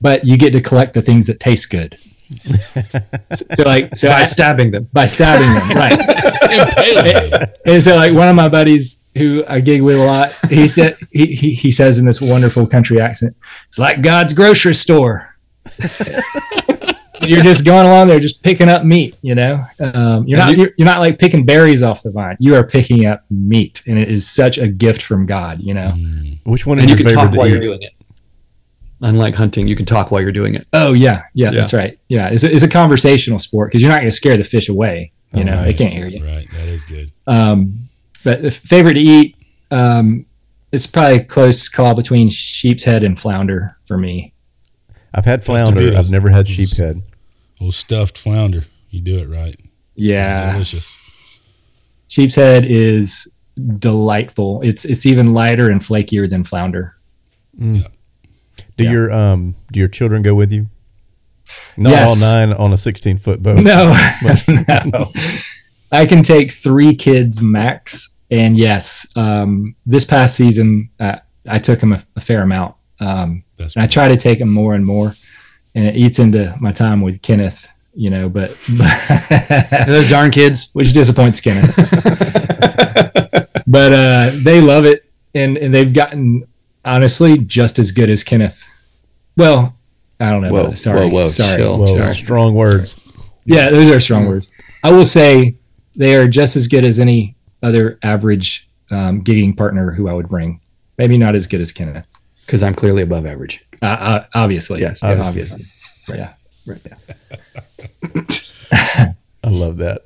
but 0.00 0.24
you 0.24 0.36
get 0.36 0.52
to 0.52 0.60
collect 0.60 0.94
the 0.94 1.02
things 1.02 1.26
that 1.26 1.40
taste 1.40 1.70
good. 1.70 1.96
So 2.26 3.62
like 3.64 3.96
so 3.96 4.08
By 4.08 4.22
I, 4.22 4.24
stabbing 4.24 4.70
them. 4.70 4.88
by 4.92 5.06
stabbing 5.06 5.52
them, 5.54 5.76
right? 5.76 5.92
Impaling 6.52 7.30
them. 7.30 7.48
And 7.64 7.82
so, 7.82 7.94
like 7.94 8.12
one 8.12 8.28
of 8.28 8.34
my 8.36 8.48
buddies 8.48 9.02
who 9.16 9.44
I 9.48 9.60
gig 9.60 9.82
with 9.82 9.96
a 9.96 10.04
lot, 10.04 10.32
he 10.48 10.68
said 10.68 10.96
he, 11.10 11.26
he, 11.26 11.52
he 11.52 11.70
says 11.70 11.98
in 11.98 12.06
this 12.06 12.20
wonderful 12.20 12.66
country 12.66 13.00
accent, 13.00 13.36
"It's 13.68 13.78
like 13.78 14.02
God's 14.02 14.34
grocery 14.34 14.74
store." 14.74 15.36
you're 17.22 17.42
just 17.42 17.64
going 17.64 17.86
along 17.86 18.08
there, 18.08 18.20
just 18.20 18.42
picking 18.42 18.68
up 18.68 18.84
meat. 18.84 19.16
You 19.22 19.34
know, 19.34 19.64
um, 19.80 20.26
you're 20.26 20.38
not 20.38 20.56
you're, 20.56 20.70
you're 20.76 20.86
not 20.86 21.00
like 21.00 21.18
picking 21.18 21.44
berries 21.44 21.82
off 21.82 22.02
the 22.02 22.10
vine. 22.10 22.36
You 22.38 22.54
are 22.54 22.64
picking 22.64 23.06
up 23.06 23.24
meat, 23.30 23.82
and 23.86 23.98
it 23.98 24.10
is 24.10 24.28
such 24.28 24.58
a 24.58 24.68
gift 24.68 25.02
from 25.02 25.26
God. 25.26 25.60
You 25.60 25.74
know. 25.74 25.92
Which 26.44 26.66
one 26.66 26.78
is 26.78 26.84
And 26.84 26.90
you 26.90 26.96
your 26.96 27.06
can 27.06 27.14
talk 27.14 27.32
while 27.32 27.46
to 27.46 27.50
you're 27.50 27.60
doing 27.60 27.82
it. 27.82 27.92
Unlike 29.02 29.34
hunting, 29.34 29.68
you 29.68 29.76
can 29.76 29.84
talk 29.84 30.10
while 30.10 30.22
you're 30.22 30.32
doing 30.32 30.54
it. 30.54 30.66
Oh 30.72 30.92
yeah, 30.94 31.20
yeah, 31.34 31.50
Yeah. 31.50 31.60
that's 31.60 31.72
right. 31.74 31.98
Yeah, 32.08 32.28
it's 32.28 32.44
a, 32.44 32.52
it's 32.54 32.62
a 32.62 32.68
conversational 32.68 33.38
sport 33.38 33.68
because 33.68 33.82
you're 33.82 33.90
not 33.90 33.98
going 34.00 34.10
to 34.10 34.16
scare 34.16 34.36
the 34.38 34.44
fish 34.44 34.68
away. 34.70 35.12
You 35.32 35.40
Oh, 35.40 35.44
know, 35.44 35.54
nice. 35.56 35.76
they 35.76 35.84
can't 35.84 35.92
hear 35.94 36.06
you. 36.08 36.24
Right. 36.24 36.48
That 36.52 36.66
is 36.68 36.84
good. 36.86 37.12
Um, 37.26 37.88
but 38.24 38.40
the 38.42 38.50
favorite 38.50 38.94
to 38.94 39.00
eat, 39.00 39.36
um, 39.70 40.24
it's 40.72 40.86
probably 40.86 41.16
a 41.18 41.24
close 41.24 41.68
call 41.68 41.94
between 41.94 42.30
sheep's 42.30 42.84
head 42.84 43.02
and 43.04 43.18
flounder 43.20 43.76
for 43.86 43.98
me. 43.98 44.32
I've 45.12 45.24
had 45.26 45.44
flounder. 45.44 45.80
I've 45.88 45.92
those- 45.94 46.12
never 46.12 46.30
had 46.30 46.46
those- 46.46 46.56
sheephead. 46.56 47.02
Old 47.60 47.74
stuffed 47.74 48.16
flounder. 48.18 48.64
You 48.90 49.00
do 49.00 49.18
it 49.18 49.28
right. 49.28 49.56
Yeah, 49.94 50.52
Delicious. 50.52 50.96
sheep's 52.06 52.34
head 52.34 52.64
is 52.66 53.30
delightful. 53.78 54.60
It's 54.62 54.84
it's 54.84 55.06
even 55.06 55.32
lighter 55.34 55.70
and 55.70 55.80
flakier 55.80 56.28
than 56.28 56.44
flounder. 56.44 56.96
Do 58.76 58.84
Yeah. 58.84 58.90
your 58.90 59.12
um 59.12 59.54
do 59.72 59.80
your 59.80 59.88
children 59.88 60.22
go 60.22 60.34
with 60.34 60.52
you? 60.52 60.68
Not 61.76 61.90
Yes. 61.90 62.22
all 62.22 62.34
nine 62.34 62.52
on 62.52 62.72
a 62.72 62.78
sixteen 62.78 63.18
foot 63.18 63.42
boat. 63.42 63.62
No, 63.62 63.94
no. 64.86 65.06
I 65.92 66.04
can 66.06 66.22
take 66.22 66.52
three 66.52 66.94
kids 66.94 67.40
max, 67.40 68.16
and 68.30 68.58
yes, 68.58 69.06
um, 69.16 69.76
this 69.86 70.04
past 70.04 70.36
season 70.36 70.90
uh, 70.98 71.16
I 71.48 71.58
took 71.60 71.80
them 71.80 71.92
a, 71.92 72.02
a 72.16 72.20
fair 72.20 72.42
amount. 72.42 72.74
Um, 72.98 73.44
That's 73.56 73.76
and 73.76 73.82
I 73.84 73.86
try 73.86 74.08
to 74.08 74.16
take 74.16 74.38
them 74.40 74.52
more 74.52 74.74
and 74.74 74.84
more, 74.84 75.14
and 75.74 75.86
it 75.86 75.96
eats 75.96 76.18
into 76.18 76.54
my 76.60 76.72
time 76.72 77.00
with 77.02 77.22
Kenneth. 77.22 77.68
You 77.98 78.10
know, 78.10 78.28
but, 78.28 78.50
Those 79.86 80.10
darn 80.10 80.30
kids. 80.30 80.68
which 80.74 80.92
disappoints 80.92 81.40
Kenneth. 81.40 81.74
but 83.66 83.92
uh, 83.92 84.30
they 84.42 84.60
love 84.60 84.84
it, 84.84 85.04
and 85.34 85.56
and 85.56 85.74
they've 85.74 85.92
gotten 85.92 86.44
honestly 86.86 87.36
just 87.38 87.78
as 87.78 87.90
good 87.92 88.08
as 88.08 88.24
Kenneth. 88.24 88.66
Well, 89.36 89.76
I 90.18 90.30
don't 90.30 90.40
know. 90.42 90.52
Whoa, 90.52 90.74
sorry, 90.74 91.00
whoa, 91.06 91.08
whoa, 91.10 91.26
sorry, 91.26 91.58
chill. 91.60 91.78
Whoa, 91.78 91.96
sorry. 91.96 92.14
strong 92.14 92.54
words. 92.54 92.98
Yeah, 93.44 93.68
those 93.68 93.90
are 93.92 94.00
strong 94.00 94.26
words. 94.26 94.50
I 94.82 94.90
will 94.92 95.04
say 95.04 95.54
they 95.94 96.14
are 96.16 96.26
just 96.28 96.56
as 96.56 96.66
good 96.66 96.84
as 96.84 96.98
any 96.98 97.36
other 97.62 97.98
average 98.02 98.68
um, 98.90 99.22
gigging 99.22 99.56
partner 99.56 99.90
who 99.90 100.08
I 100.08 100.12
would 100.14 100.28
bring. 100.28 100.60
Maybe 100.98 101.18
not 101.18 101.34
as 101.34 101.46
good 101.46 101.60
as 101.60 101.72
Kenneth, 101.72 102.06
Because 102.46 102.62
I'm 102.62 102.74
clearly 102.74 103.02
above 103.02 103.26
average. 103.26 103.64
uh, 103.82 103.86
uh, 103.86 104.24
obviously. 104.34 104.80
Yes, 104.80 105.02
Yeah, 105.02 105.14
yes. 105.16 105.26
obviously. 105.28 105.64
Yeah. 106.08 106.32
Right. 106.66 106.80
Yeah. 106.86 108.22
I 109.44 109.50
love 109.50 109.76
that. 109.78 110.02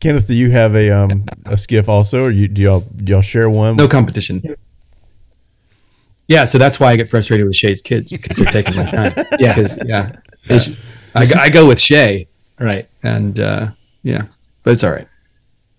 Kenneth, 0.00 0.26
do 0.26 0.34
you 0.34 0.50
have 0.50 0.74
a 0.74 0.90
um 0.90 1.24
a 1.46 1.56
skiff 1.56 1.88
also, 1.88 2.24
or 2.24 2.30
you 2.30 2.48
do 2.48 2.60
y'all 2.62 2.80
do 2.80 3.12
y'all 3.12 3.22
share 3.22 3.48
one? 3.48 3.76
No 3.76 3.86
competition. 3.88 4.42
Yeah, 6.32 6.44
so 6.46 6.56
that's 6.58 6.80
why 6.80 6.88
I 6.92 6.96
get 6.96 7.10
frustrated 7.10 7.46
with 7.46 7.56
Shay's 7.56 7.82
kids 7.82 8.10
because 8.10 8.36
they're 8.38 8.52
taking 8.62 8.76
my 8.76 8.90
time. 8.90 9.12
Yeah. 9.38 9.54
'Cause, 9.54 9.78
yeah. 9.86 10.10
It's- 10.48 11.14
I, 11.14 11.24
go- 11.26 11.40
I 11.40 11.48
go 11.50 11.66
with 11.68 11.78
Shay, 11.78 12.26
Right. 12.58 12.88
and 13.02 13.38
uh, 13.38 13.70
yeah, 14.02 14.24
but 14.62 14.72
it's 14.72 14.82
all 14.84 14.92
right. 14.92 15.06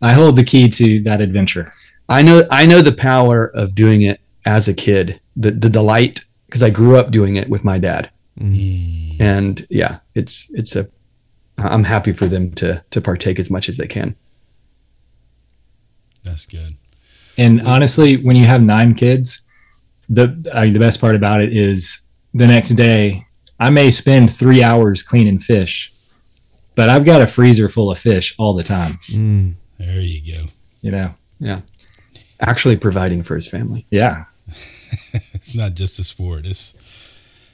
I 0.01 0.13
hold 0.13 0.35
the 0.35 0.43
key 0.43 0.69
to 0.69 1.01
that 1.03 1.21
adventure. 1.21 1.73
I 2.07 2.21
know 2.21 2.45
I 2.51 2.65
know 2.67 2.81
the 2.81 2.91
power 2.91 3.45
of 3.55 3.73
doing 3.73 4.03
it 4.03 4.19
as 4.45 4.67
a 4.67 4.73
kid, 4.75 5.19
the 5.35 5.49
the 5.51 5.69
delight 5.69 6.25
because 6.45 6.61
I 6.61 6.69
grew 6.69 6.97
up 6.97 7.09
doing 7.09 7.35
it 7.37 7.49
with 7.49 7.63
my 7.63 7.79
dad, 7.79 8.11
Mm, 8.39 9.19
and 9.19 9.65
yeah, 9.71 9.99
it's 10.13 10.51
it's 10.53 10.75
a 10.75 10.87
I'm 11.57 11.85
happy 11.85 12.13
for 12.13 12.27
them 12.27 12.51
to 12.61 12.83
to 12.91 13.01
partake 13.01 13.39
as 13.39 13.49
much 13.49 13.69
as 13.69 13.77
they 13.77 13.87
can. 13.87 14.15
that's 16.23 16.45
good. 16.45 16.75
And 17.37 17.61
honestly, 17.67 18.17
when 18.17 18.35
you 18.35 18.45
have 18.45 18.61
nine 18.61 18.93
kids, 18.93 19.41
the 20.13 20.51
uh, 20.53 20.65
the 20.65 20.79
best 20.79 21.01
part 21.01 21.15
about 21.15 21.41
it 21.41 21.55
is 21.55 22.01
the 22.33 22.47
next 22.47 22.71
day 22.71 23.25
I 23.59 23.69
may 23.69 23.91
spend 23.91 24.31
three 24.33 24.61
hours 24.63 25.03
cleaning 25.03 25.39
fish, 25.39 25.91
but 26.75 26.89
I've 26.89 27.05
got 27.05 27.21
a 27.21 27.27
freezer 27.27 27.69
full 27.69 27.91
of 27.91 27.99
fish 27.99 28.35
all 28.37 28.53
the 28.53 28.63
time. 28.63 28.99
Mm. 29.07 29.53
There 29.79 30.01
you 30.01 30.21
go. 30.35 30.47
You 30.81 30.91
know, 30.91 31.13
Yeah. 31.39 31.61
Actually, 32.39 32.75
providing 32.75 33.23
for 33.23 33.35
his 33.35 33.47
family. 33.47 33.85
yeah, 33.89 34.25
It's 35.33 35.55
not 35.55 35.75
just 35.75 35.97
a 35.99 36.03
sport. 36.03 36.45
It's 36.45 36.73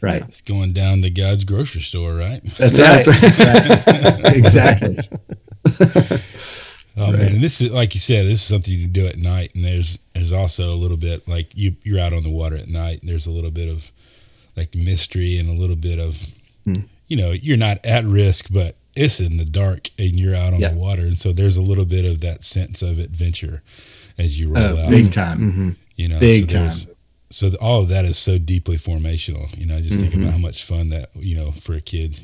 right. 0.01 0.23
it's 0.27 0.41
going 0.41 0.73
down 0.73 1.01
to 1.03 1.09
God's 1.09 1.43
grocery 1.43 1.81
store, 1.81 2.15
right? 2.15 2.43
That's 2.57 2.79
right. 2.79 3.05
that's 3.05 3.37
That's 3.37 4.23
right. 4.23 4.35
exactly. 4.35 4.97
Oh 6.99 7.11
man, 7.11 7.33
and 7.35 7.41
this 7.41 7.61
is 7.61 7.71
like 7.71 7.93
you 7.93 7.99
said, 7.99 8.25
this 8.25 8.41
is 8.41 8.47
something 8.47 8.73
you 8.73 8.87
do 8.87 9.07
at 9.07 9.17
night, 9.17 9.53
and 9.55 9.63
there's 9.63 9.99
there's 10.13 10.31
also 10.33 10.73
a 10.73 10.75
little 10.75 10.97
bit 10.97 11.27
like 11.27 11.55
you 11.55 11.75
you're 11.83 11.99
out 11.99 12.13
on 12.13 12.23
the 12.23 12.29
water 12.29 12.55
at 12.57 12.67
night, 12.67 13.01
and 13.01 13.09
there's 13.09 13.27
a 13.27 13.31
little 13.31 13.51
bit 13.51 13.69
of 13.69 13.91
like 14.57 14.75
mystery 14.75 15.37
and 15.37 15.49
a 15.49 15.53
little 15.59 15.75
bit 15.75 15.99
of 15.99 16.27
Hmm. 16.65 16.81
you 17.07 17.15
know 17.17 17.31
you're 17.31 17.57
not 17.57 17.83
at 17.85 18.03
risk, 18.05 18.47
but 18.51 18.75
it's 18.95 19.19
in 19.21 19.37
the 19.37 19.45
dark 19.45 19.89
and 19.97 20.19
you're 20.19 20.35
out 20.35 20.53
on 20.53 20.59
Yeah. 20.59 20.69
the 20.69 20.75
water, 20.77 21.03
and 21.03 21.17
so 21.17 21.31
there's 21.31 21.55
a 21.57 21.61
little 21.61 21.85
bit 21.85 22.03
of 22.05 22.19
that 22.21 22.43
sense 22.43 22.81
of 22.81 22.99
adventure 22.99 23.61
as 24.17 24.39
you 24.39 24.49
roll 24.49 24.77
Oh, 24.77 24.83
out. 24.83 24.89
big 24.89 25.11
time. 25.11 25.39
Mm-hmm. 25.39 25.69
you 25.95 26.07
know, 26.09 26.19
big 26.19 26.51
so 26.51 26.57
there's- 26.57 26.87
So 27.31 27.49
all 27.61 27.81
of 27.81 27.89
that 27.89 28.05
is 28.05 28.17
so 28.17 28.39
deeply 28.39 28.75
formational. 28.77 29.55
You 29.57 29.67
know, 29.67 29.77
I 29.77 29.81
just 29.81 29.99
think 29.99 30.13
Mm-hmm. 30.13 30.21
about 30.23 30.31
how 30.31 30.37
much 30.39 30.63
fun 30.63 30.87
that 30.87 31.11
you 31.15 31.35
know 31.35 31.51
for 31.51 31.75
a 31.75 31.81
kid, 31.81 32.19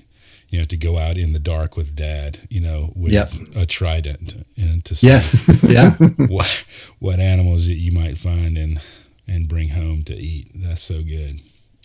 you 0.55 0.61
know, 0.61 0.65
to 0.65 0.77
go 0.77 0.97
out 0.97 1.17
in 1.17 1.33
the 1.33 1.39
dark 1.39 1.75
with 1.75 1.97
dad, 1.97 2.39
you 2.49 2.61
know, 2.61 2.93
with 2.95 3.11
Yep. 3.11 3.29
a 3.57 3.65
trident 3.65 4.45
and 4.55 4.85
to 4.85 4.95
see 4.95 5.07
Yes. 5.07 5.45
Yeah. 5.67 5.91
what 6.29 6.63
what 6.99 7.19
animals 7.19 7.67
that 7.67 7.73
you 7.75 7.91
might 7.91 8.17
find 8.17 8.57
and 8.57 8.79
and 9.27 9.49
bring 9.49 9.69
home 9.69 10.03
to 10.03 10.15
eat. 10.15 10.47
That's 10.55 10.81
so 10.81 11.03
good. 11.03 11.41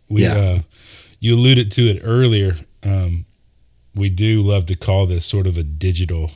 We 0.08 0.22
Yeah. 0.22 0.36
uh 0.38 0.58
you 1.18 1.34
alluded 1.34 1.72
to 1.72 1.82
it 1.88 2.00
earlier. 2.04 2.54
Um 2.84 3.24
we 3.92 4.08
do 4.08 4.40
love 4.40 4.66
to 4.66 4.76
call 4.76 5.06
this 5.06 5.26
sort 5.26 5.48
of 5.48 5.58
a 5.58 5.64
digital 5.64 6.30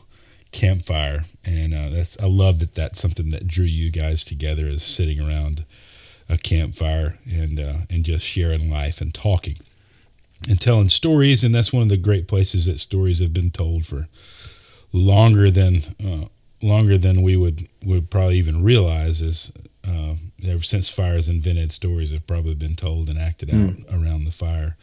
campfire 0.51 1.25
and 1.45 1.73
uh, 1.73 1.89
that's 1.89 2.21
I 2.21 2.27
love 2.27 2.59
that 2.59 2.75
that's 2.75 2.99
something 2.99 3.31
that 3.31 3.47
drew 3.47 3.65
you 3.65 3.93
guys 3.93 4.25
together 4.25 4.67
is 4.67 4.83
sitting 4.83 5.21
around 5.21 5.65
a 6.29 6.37
campfire 6.37 7.19
and 7.27 7.61
uh, 7.61 7.79
and 7.91 8.05
just 8.05 8.25
sharing 8.27 8.69
life 8.71 9.01
and 9.01 9.15
talking 9.15 9.59
and 10.49 10.61
telling 10.61 10.89
stories 10.89 11.43
and 11.45 11.55
that's 11.55 11.73
one 11.73 11.83
of 11.83 11.89
the 11.89 11.97
great 11.97 12.27
places 12.29 12.67
that 12.67 12.79
stories 12.81 13.19
have 13.21 13.33
been 13.33 13.51
told 13.51 13.87
for 13.87 14.09
longer 14.93 15.51
than 15.51 15.83
uh, 16.05 16.27
longer 16.63 16.97
than 16.99 17.23
we 17.23 17.37
would 17.37 17.67
would 17.85 18.11
probably 18.11 18.37
even 18.39 18.63
realize 18.63 19.21
is 19.23 19.53
uh, 19.89 20.15
ever 20.47 20.63
since 20.63 20.89
fires 20.91 21.29
invented 21.29 21.73
stories 21.73 22.13
have 22.13 22.27
probably 22.27 22.55
been 22.55 22.77
told 22.77 23.09
and 23.09 23.19
acted 23.19 23.51
out 23.55 23.75
around 23.93 24.25
the 24.25 24.33
fire 24.33 24.77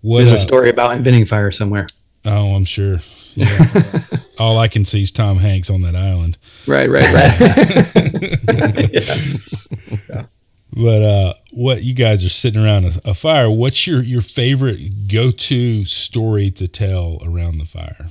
what 0.00 0.18
There's 0.20 0.32
uh, 0.32 0.34
a 0.34 0.38
story 0.38 0.68
about 0.70 0.96
inventing 0.96 1.26
fire 1.26 1.50
somewhere. 1.50 1.86
oh 2.24 2.54
i'm 2.54 2.64
sure 2.64 2.98
yeah. 3.34 3.48
all 4.38 4.58
i 4.58 4.68
can 4.68 4.84
see 4.84 5.02
is 5.02 5.10
tom 5.12 5.38
hanks 5.38 5.70
on 5.70 5.80
that 5.82 5.94
island 5.96 6.38
Right, 6.66 6.88
right, 6.88 7.12
right. 7.12 7.34
But 10.76 11.02
uh, 11.02 11.34
what 11.54 11.82
you 11.84 11.94
guys 11.94 12.24
are 12.24 12.28
sitting 12.30 12.62
around 12.64 12.84
a, 12.84 13.10
a 13.10 13.14
fire? 13.14 13.50
What's 13.50 13.86
your 13.86 14.02
your 14.02 14.20
favorite 14.20 15.08
go 15.08 15.30
to 15.30 15.84
story 15.84 16.50
to 16.52 16.68
tell 16.68 17.18
around 17.24 17.58
the 17.58 17.64
fire? 17.64 18.08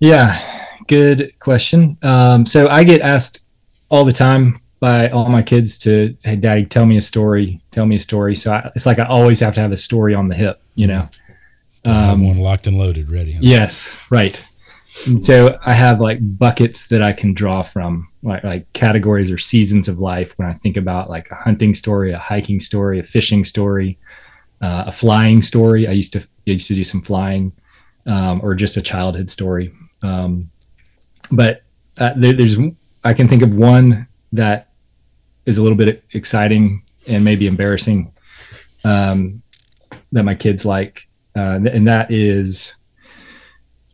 Yeah, 0.00 0.38
good 0.86 1.38
question. 1.40 1.96
Um, 2.02 2.46
so 2.46 2.68
I 2.68 2.84
get 2.84 3.00
asked 3.00 3.40
all 3.88 4.04
the 4.04 4.12
time 4.12 4.60
by 4.80 5.08
all 5.08 5.28
my 5.28 5.42
kids 5.42 5.78
to, 5.80 6.16
"Hey, 6.22 6.36
Daddy, 6.36 6.66
tell 6.66 6.84
me 6.86 6.96
a 6.96 7.02
story. 7.02 7.60
Tell 7.70 7.86
me 7.86 7.96
a 7.96 8.00
story." 8.00 8.36
So 8.36 8.52
I, 8.52 8.70
it's 8.74 8.86
like 8.86 8.98
I 8.98 9.04
always 9.04 9.40
have 9.40 9.54
to 9.54 9.60
have 9.60 9.72
a 9.72 9.76
story 9.76 10.14
on 10.14 10.28
the 10.28 10.34
hip, 10.34 10.60
you 10.74 10.86
know. 10.86 11.08
I 11.86 11.90
have 12.06 12.14
Um, 12.14 12.26
one 12.26 12.38
locked 12.38 12.66
and 12.66 12.78
loaded, 12.78 13.10
ready. 13.10 13.36
Yes, 13.40 14.06
right. 14.10 14.42
And 15.06 15.24
so 15.24 15.58
I 15.64 15.72
have 15.72 16.00
like 16.00 16.18
buckets 16.38 16.86
that 16.86 17.02
I 17.02 17.12
can 17.12 17.34
draw 17.34 17.62
from, 17.62 18.08
like 18.22 18.44
like 18.44 18.72
categories 18.72 19.30
or 19.30 19.38
seasons 19.38 19.88
of 19.88 19.98
life. 19.98 20.38
When 20.38 20.48
I 20.48 20.54
think 20.54 20.76
about 20.76 21.10
like 21.10 21.30
a 21.30 21.34
hunting 21.34 21.74
story, 21.74 22.12
a 22.12 22.18
hiking 22.18 22.60
story, 22.60 22.98
a 22.98 23.02
fishing 23.02 23.44
story, 23.44 23.98
uh, 24.62 24.84
a 24.86 24.92
flying 24.92 25.42
story. 25.42 25.86
I 25.86 25.92
used 25.92 26.12
to 26.14 26.20
I 26.20 26.50
used 26.50 26.68
to 26.68 26.74
do 26.74 26.84
some 26.84 27.02
flying, 27.02 27.52
um, 28.06 28.40
or 28.42 28.54
just 28.54 28.76
a 28.76 28.82
childhood 28.82 29.28
story. 29.28 29.72
Um, 30.02 30.50
but 31.30 31.62
uh, 31.98 32.14
there, 32.16 32.32
there's 32.32 32.56
I 33.02 33.14
can 33.14 33.28
think 33.28 33.42
of 33.42 33.54
one 33.54 34.06
that 34.32 34.70
is 35.44 35.58
a 35.58 35.62
little 35.62 35.76
bit 35.76 36.04
exciting 36.12 36.82
and 37.06 37.24
maybe 37.24 37.46
embarrassing 37.46 38.12
um, 38.84 39.42
that 40.12 40.24
my 40.24 40.34
kids 40.34 40.64
like, 40.64 41.08
uh, 41.36 41.60
and 41.66 41.86
that 41.86 42.10
is 42.10 42.76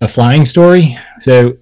a 0.00 0.08
flying 0.08 0.44
story. 0.46 0.96
So 1.20 1.56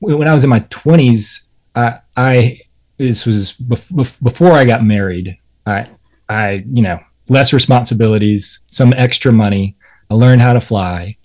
when 0.00 0.28
I 0.28 0.34
was 0.34 0.44
in 0.44 0.50
my 0.50 0.60
20s, 0.60 1.44
I, 1.74 2.00
I 2.16 2.60
this 2.98 3.26
was 3.26 3.52
bef- 3.54 3.92
bef- 3.92 4.22
before 4.22 4.52
I 4.52 4.64
got 4.64 4.84
married. 4.84 5.38
I 5.66 5.88
I 6.28 6.64
you 6.72 6.82
know 6.82 6.98
less 7.28 7.52
responsibilities, 7.52 8.60
some 8.68 8.92
extra 8.94 9.32
money. 9.32 9.76
I 10.10 10.14
learned 10.14 10.40
how 10.40 10.52
to 10.52 10.60
fly, 10.60 11.16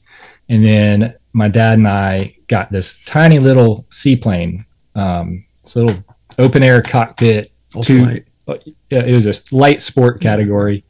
and 0.50 0.66
then 0.66 1.16
my 1.34 1.48
dad 1.48 1.78
and 1.78 1.88
I 1.88 2.36
got 2.48 2.72
this 2.72 3.02
tiny 3.06 3.40
little 3.40 3.86
seaplane, 3.90 4.66
um, 4.96 5.46
this 5.64 5.76
little 5.76 6.04
open 6.38 6.64
air 6.64 6.82
cockpit. 6.82 7.52
Two, 7.82 8.22
Ultralight. 8.48 8.74
yeah, 8.90 9.00
it 9.04 9.16
was 9.16 9.28
a 9.28 9.56
light 9.56 9.82
sport 9.82 10.20
category. 10.20 10.84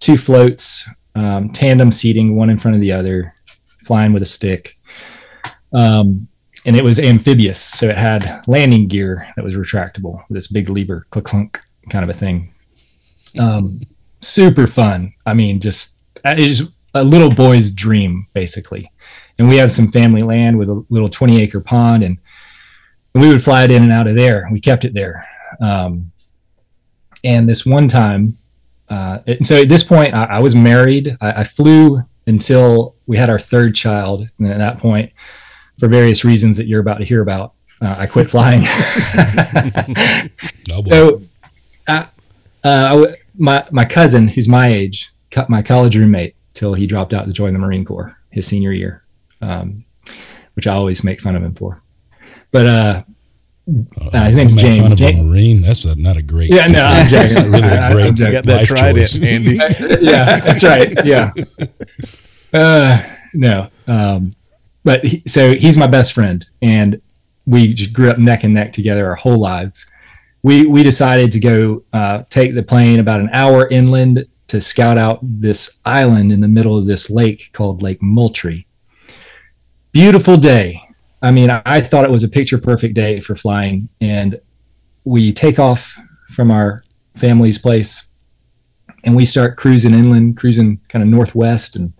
Two 0.00 0.18
floats, 0.18 0.86
um, 1.14 1.50
tandem 1.50 1.90
seating, 1.92 2.36
one 2.36 2.50
in 2.50 2.58
front 2.58 2.74
of 2.74 2.80
the 2.80 2.92
other, 2.92 3.34
flying 3.86 4.12
with 4.12 4.22
a 4.22 4.26
stick. 4.26 4.76
Um, 5.72 6.28
and 6.66 6.76
it 6.76 6.84
was 6.84 6.98
amphibious, 6.98 7.58
so 7.58 7.86
it 7.86 7.96
had 7.96 8.42
landing 8.46 8.86
gear 8.86 9.32
that 9.36 9.44
was 9.44 9.56
retractable 9.56 10.22
this 10.28 10.48
big 10.48 10.68
lever, 10.68 11.06
clunk 11.10 11.60
kind 11.88 12.04
of 12.04 12.10
a 12.10 12.14
thing. 12.14 12.52
Um, 13.38 13.80
super 14.20 14.66
fun. 14.66 15.14
I 15.24 15.34
mean, 15.34 15.60
just 15.60 15.96
uh, 16.24 16.32
it 16.32 16.40
is 16.40 16.68
a 16.94 17.04
little 17.04 17.34
boy's 17.34 17.70
dream, 17.70 18.26
basically. 18.34 18.90
And 19.38 19.48
we 19.48 19.56
have 19.56 19.72
some 19.72 19.88
family 19.88 20.22
land 20.22 20.58
with 20.58 20.68
a 20.68 20.84
little 20.90 21.08
20 21.08 21.40
acre 21.40 21.60
pond, 21.60 22.02
and 22.02 22.18
we 23.14 23.28
would 23.28 23.42
fly 23.42 23.64
it 23.64 23.70
in 23.70 23.82
and 23.82 23.92
out 23.92 24.06
of 24.06 24.16
there. 24.16 24.48
We 24.52 24.60
kept 24.60 24.84
it 24.84 24.92
there. 24.92 25.26
Um, 25.60 26.12
and 27.24 27.48
this 27.48 27.64
one 27.64 27.88
time, 27.88 28.36
uh, 28.88 29.20
so 29.42 29.62
at 29.62 29.68
this 29.68 29.84
point, 29.84 30.14
I, 30.14 30.24
I 30.24 30.38
was 30.40 30.54
married. 30.54 31.16
I, 31.20 31.40
I, 31.40 31.44
flew 31.44 32.02
until 32.26 32.96
we 33.06 33.18
had 33.18 33.30
our 33.30 33.38
third 33.38 33.74
child, 33.74 34.28
and 34.38 34.48
at 34.48 34.58
that 34.58 34.78
point, 34.78 35.12
for 35.80 35.88
various 35.88 36.24
reasons 36.24 36.56
that 36.58 36.66
you're 36.66 36.80
about 36.80 36.98
to 36.98 37.04
hear 37.04 37.22
about, 37.22 37.54
uh, 37.80 37.96
I 37.98 38.06
quit 38.06 38.30
flying. 38.30 38.62
oh, 40.72 40.84
so, 40.86 41.22
uh, 41.88 42.06
uh 42.62 43.06
my 43.38 43.66
my 43.72 43.86
cousin, 43.86 44.28
who's 44.28 44.46
my 44.46 44.68
age, 44.68 45.12
cut 45.30 45.48
my 45.48 45.62
college 45.62 45.96
roommate 45.96 46.36
till 46.52 46.74
he 46.74 46.86
dropped 46.86 47.14
out 47.14 47.24
to 47.26 47.32
join 47.32 47.54
the 47.54 47.58
Marine 47.58 47.84
Corps 47.84 48.16
his 48.30 48.46
senior 48.46 48.72
year, 48.72 49.02
um, 49.40 49.84
which 50.54 50.66
I 50.66 50.74
always 50.74 51.02
make 51.02 51.20
fun 51.20 51.34
of 51.34 51.42
him 51.42 51.54
for. 51.54 51.82
But 52.52 52.66
uh, 52.66 53.02
uh, 54.12 54.24
his 54.24 54.36
name's 54.36 54.54
James. 54.54 54.80
Fun 54.80 54.92
of 54.92 54.98
James. 54.98 55.20
a 55.20 55.22
Marine. 55.22 55.62
That's 55.62 55.84
not 55.96 56.16
a 56.16 56.22
great. 56.22 56.50
Yeah, 56.50 56.66
no, 56.66 56.84
I'm 56.84 57.06
joking. 57.08 57.34
That's 57.34 57.48
really 57.48 57.68
a 57.68 57.92
great 57.92 58.20
I, 58.20 58.32
got 58.32 58.44
that 58.44 58.66
tried 58.66 58.94
choice. 58.94 59.16
it, 59.16 59.26
Andy. 59.26 59.56
yeah, 60.04 60.40
that's 60.40 60.64
right. 60.64 61.04
Yeah. 61.04 61.32
Uh, 62.52 63.02
no, 63.32 63.68
um, 63.86 64.32
but 64.84 65.04
he, 65.04 65.22
so 65.26 65.54
he's 65.54 65.76
my 65.76 65.86
best 65.86 66.12
friend, 66.12 66.46
and 66.62 67.00
we 67.46 67.74
just 67.74 67.92
grew 67.92 68.10
up 68.10 68.18
neck 68.18 68.44
and 68.44 68.54
neck 68.54 68.72
together 68.72 69.06
our 69.06 69.14
whole 69.16 69.38
lives. 69.38 69.90
We 70.42 70.66
we 70.66 70.82
decided 70.82 71.32
to 71.32 71.40
go 71.40 71.84
uh, 71.92 72.22
take 72.30 72.54
the 72.54 72.62
plane 72.62 73.00
about 73.00 73.20
an 73.20 73.30
hour 73.32 73.68
inland 73.68 74.26
to 74.50 74.60
scout 74.60 74.98
out 74.98 75.20
this 75.22 75.78
island 75.84 76.32
in 76.32 76.40
the 76.40 76.48
middle 76.48 76.76
of 76.76 76.86
this 76.86 77.08
lake 77.08 77.50
called 77.52 77.82
Lake 77.82 78.02
Moultrie. 78.02 78.66
Beautiful 79.92 80.36
day. 80.36 80.80
I 81.22 81.30
mean, 81.30 81.50
I 81.50 81.80
thought 81.80 82.04
it 82.04 82.10
was 82.10 82.24
a 82.24 82.28
picture 82.28 82.58
perfect 82.58 82.94
day 82.94 83.20
for 83.20 83.36
flying. 83.36 83.88
And 84.00 84.40
we 85.04 85.32
take 85.32 85.60
off 85.60 85.96
from 86.30 86.50
our 86.50 86.82
family's 87.16 87.58
place 87.58 88.08
and 89.04 89.14
we 89.14 89.24
start 89.24 89.56
cruising 89.56 89.94
inland, 89.94 90.36
cruising 90.36 90.80
kind 90.88 91.02
of 91.02 91.08
northwest. 91.08 91.76
And, 91.76 91.92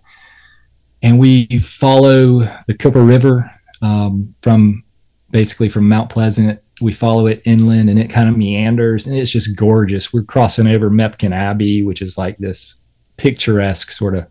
and 1.01 1.19
we 1.19 1.47
follow 1.59 2.39
the 2.67 2.73
Cooper 2.77 3.03
River 3.03 3.51
um, 3.81 4.35
from 4.41 4.83
basically 5.31 5.69
from 5.69 5.89
Mount 5.89 6.09
Pleasant 6.09 6.61
we 6.81 6.91
follow 6.91 7.27
it 7.27 7.41
inland 7.45 7.89
and 7.89 7.99
it 7.99 8.09
kind 8.09 8.27
of 8.27 8.37
meanders 8.37 9.05
and 9.05 9.17
it's 9.17 9.31
just 9.31 9.55
gorgeous. 9.55 10.11
We're 10.11 10.23
crossing 10.23 10.67
over 10.67 10.89
Mepkin 10.89 11.31
Abbey, 11.31 11.83
which 11.83 12.01
is 12.01 12.17
like 12.17 12.37
this 12.37 12.75
picturesque 13.17 13.91
sort 13.91 14.15
of 14.15 14.27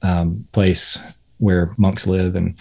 um, 0.00 0.46
place 0.52 0.98
where 1.38 1.74
monks 1.76 2.06
live 2.06 2.36
and 2.36 2.56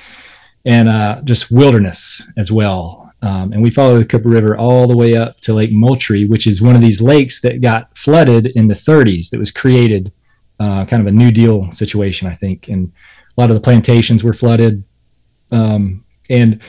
and 0.65 0.89
uh, 0.89 1.21
just 1.23 1.51
wilderness 1.51 2.21
as 2.37 2.51
well. 2.51 3.11
Um, 3.23 3.53
and 3.53 3.61
we 3.61 3.69
follow 3.69 3.99
the 3.99 4.05
Cooper 4.05 4.29
River 4.29 4.57
all 4.57 4.87
the 4.87 4.97
way 4.97 5.15
up 5.15 5.39
to 5.41 5.53
Lake 5.53 5.71
Moultrie, 5.71 6.25
which 6.25 6.47
is 6.47 6.61
one 6.61 6.75
of 6.75 6.81
these 6.81 7.01
lakes 7.01 7.41
that 7.41 7.61
got 7.61 7.95
flooded 7.95 8.47
in 8.47 8.67
the 8.67 8.75
30s. 8.75 9.29
That 9.29 9.39
was 9.39 9.51
created, 9.51 10.11
uh, 10.59 10.85
kind 10.85 11.01
of 11.01 11.07
a 11.07 11.15
New 11.15 11.31
Deal 11.31 11.71
situation, 11.71 12.27
I 12.27 12.35
think, 12.35 12.67
and 12.67 12.91
a 13.37 13.41
lot 13.41 13.49
of 13.49 13.55
the 13.55 13.61
plantations 13.61 14.23
were 14.23 14.33
flooded. 14.33 14.83
Um, 15.51 16.05
and 16.29 16.61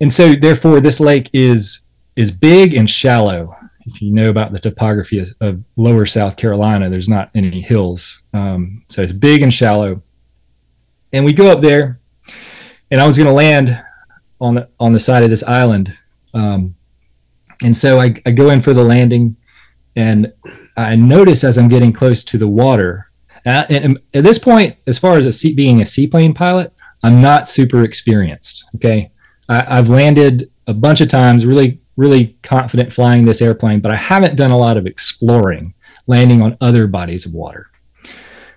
and 0.00 0.12
so 0.12 0.34
therefore 0.34 0.80
this 0.80 1.00
lake 1.00 1.30
is 1.32 1.86
is 2.16 2.30
big 2.30 2.74
and 2.74 2.88
shallow. 2.88 3.56
If 3.86 4.02
you 4.02 4.12
know 4.12 4.28
about 4.28 4.52
the 4.52 4.60
topography 4.60 5.18
of, 5.18 5.28
of 5.40 5.64
lower 5.76 6.04
south 6.06 6.36
carolina 6.36 6.90
there's 6.90 7.08
not 7.08 7.30
any 7.34 7.60
hills. 7.60 8.22
Um, 8.32 8.84
so 8.88 9.02
it's 9.02 9.12
big 9.12 9.42
and 9.42 9.52
shallow. 9.52 10.02
And 11.12 11.24
we 11.24 11.32
go 11.32 11.50
up 11.50 11.62
there 11.62 12.00
and 12.90 13.00
i 13.00 13.06
was 13.06 13.16
going 13.16 13.28
to 13.28 13.32
land 13.32 13.82
on 14.40 14.54
the 14.54 14.68
on 14.78 14.92
the 14.92 15.00
side 15.00 15.22
of 15.22 15.30
this 15.30 15.42
island. 15.42 15.96
Um, 16.34 16.76
and 17.62 17.76
so 17.76 18.00
I, 18.00 18.14
I 18.24 18.30
go 18.30 18.50
in 18.50 18.60
for 18.60 18.72
the 18.72 18.84
landing 18.84 19.36
and 19.96 20.32
i 20.76 20.94
notice 20.94 21.42
as 21.42 21.58
i'm 21.58 21.68
getting 21.68 21.92
close 21.92 22.22
to 22.22 22.38
the 22.38 22.46
water 22.46 23.07
and, 23.48 23.56
I, 23.56 23.86
and 23.86 23.98
at 24.14 24.24
this 24.24 24.38
point 24.38 24.76
as 24.86 24.98
far 24.98 25.18
as 25.18 25.26
a 25.26 25.54
being 25.54 25.82
a 25.82 25.86
seaplane 25.86 26.34
pilot 26.34 26.72
i'm 27.02 27.20
not 27.20 27.48
super 27.48 27.82
experienced 27.84 28.64
okay 28.74 29.10
I, 29.48 29.76
have 29.76 29.88
landed 29.88 30.50
a 30.66 30.74
bunch 30.74 31.00
of 31.00 31.08
times, 31.08 31.46
really, 31.46 31.80
really 31.96 32.36
confident 32.42 32.92
flying 32.92 33.24
this 33.24 33.42
airplane, 33.42 33.80
but 33.80 33.92
I 33.92 33.96
haven't 33.96 34.36
done 34.36 34.50
a 34.50 34.58
lot 34.58 34.76
of 34.76 34.86
exploring, 34.86 35.74
landing 36.06 36.42
on 36.42 36.56
other 36.60 36.86
bodies 36.86 37.24
of 37.24 37.32
water. 37.32 37.70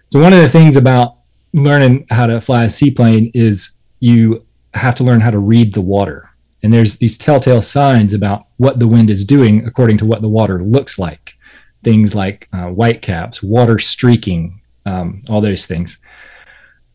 So, 0.09 0.21
one 0.21 0.33
of 0.33 0.41
the 0.41 0.49
things 0.49 0.75
about 0.75 1.17
learning 1.53 2.07
how 2.09 2.27
to 2.27 2.41
fly 2.41 2.65
a 2.65 2.69
seaplane 2.69 3.31
is 3.33 3.77
you 3.99 4.45
have 4.73 4.95
to 4.95 5.03
learn 5.03 5.21
how 5.21 5.31
to 5.31 5.39
read 5.39 5.73
the 5.73 5.81
water. 5.81 6.29
And 6.63 6.73
there's 6.73 6.97
these 6.97 7.17
telltale 7.17 7.61
signs 7.61 8.13
about 8.13 8.45
what 8.57 8.79
the 8.79 8.87
wind 8.87 9.09
is 9.09 9.25
doing 9.25 9.65
according 9.65 9.97
to 9.99 10.05
what 10.05 10.21
the 10.21 10.29
water 10.29 10.61
looks 10.61 10.99
like. 10.99 11.37
Things 11.83 12.13
like 12.13 12.47
uh, 12.53 12.67
white 12.67 13.01
caps, 13.01 13.41
water 13.41 13.79
streaking, 13.79 14.60
um, 14.85 15.21
all 15.29 15.41
those 15.41 15.65
things. 15.65 15.99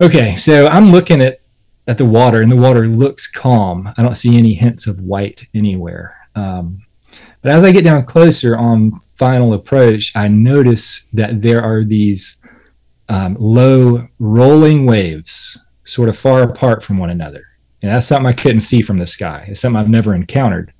Okay, 0.01 0.37
so 0.37 0.67
I'm 0.69 0.91
looking 0.91 1.23
at 1.23 1.41
at 1.89 1.99
the 1.99 2.05
water, 2.05 2.41
and 2.41 2.51
the 2.51 2.57
water 2.57 2.89
looks 2.89 3.29
calm. 3.29 3.89
I 3.97 4.03
don't 4.03 4.17
see 4.17 4.37
any 4.37 4.55
hints 4.55 4.87
of 4.87 5.01
white 5.01 5.47
anywhere. 5.55 6.17
Um, 6.35 6.85
but 7.43 7.53
as 7.53 7.65
I 7.65 7.71
get 7.71 7.85
down 7.85 8.05
closer 8.07 8.57
on 8.57 9.01
final 9.15 9.55
approach, 9.55 10.15
I 10.17 10.27
notice 10.29 11.07
that 11.13 11.43
there 11.43 11.63
are 11.63 11.85
these 11.85 12.37
um, 13.09 13.37
low 13.39 14.09
rolling 14.19 14.85
waves, 14.85 15.59
sort 15.85 16.09
of 16.09 16.19
far 16.19 16.43
apart 16.43 16.83
from 16.83 16.99
one 16.99 17.11
another. 17.11 17.45
And 17.83 17.93
that's 17.93 18.07
something 18.07 18.27
I 18.27 18.33
couldn't 18.33 18.63
see 18.63 18.83
from 18.83 18.99
the 18.99 19.07
sky. 19.07 19.45
It's 19.49 19.61
something 19.61 19.81
I've 19.81 19.89
never 19.89 20.15
encountered. 20.15 20.73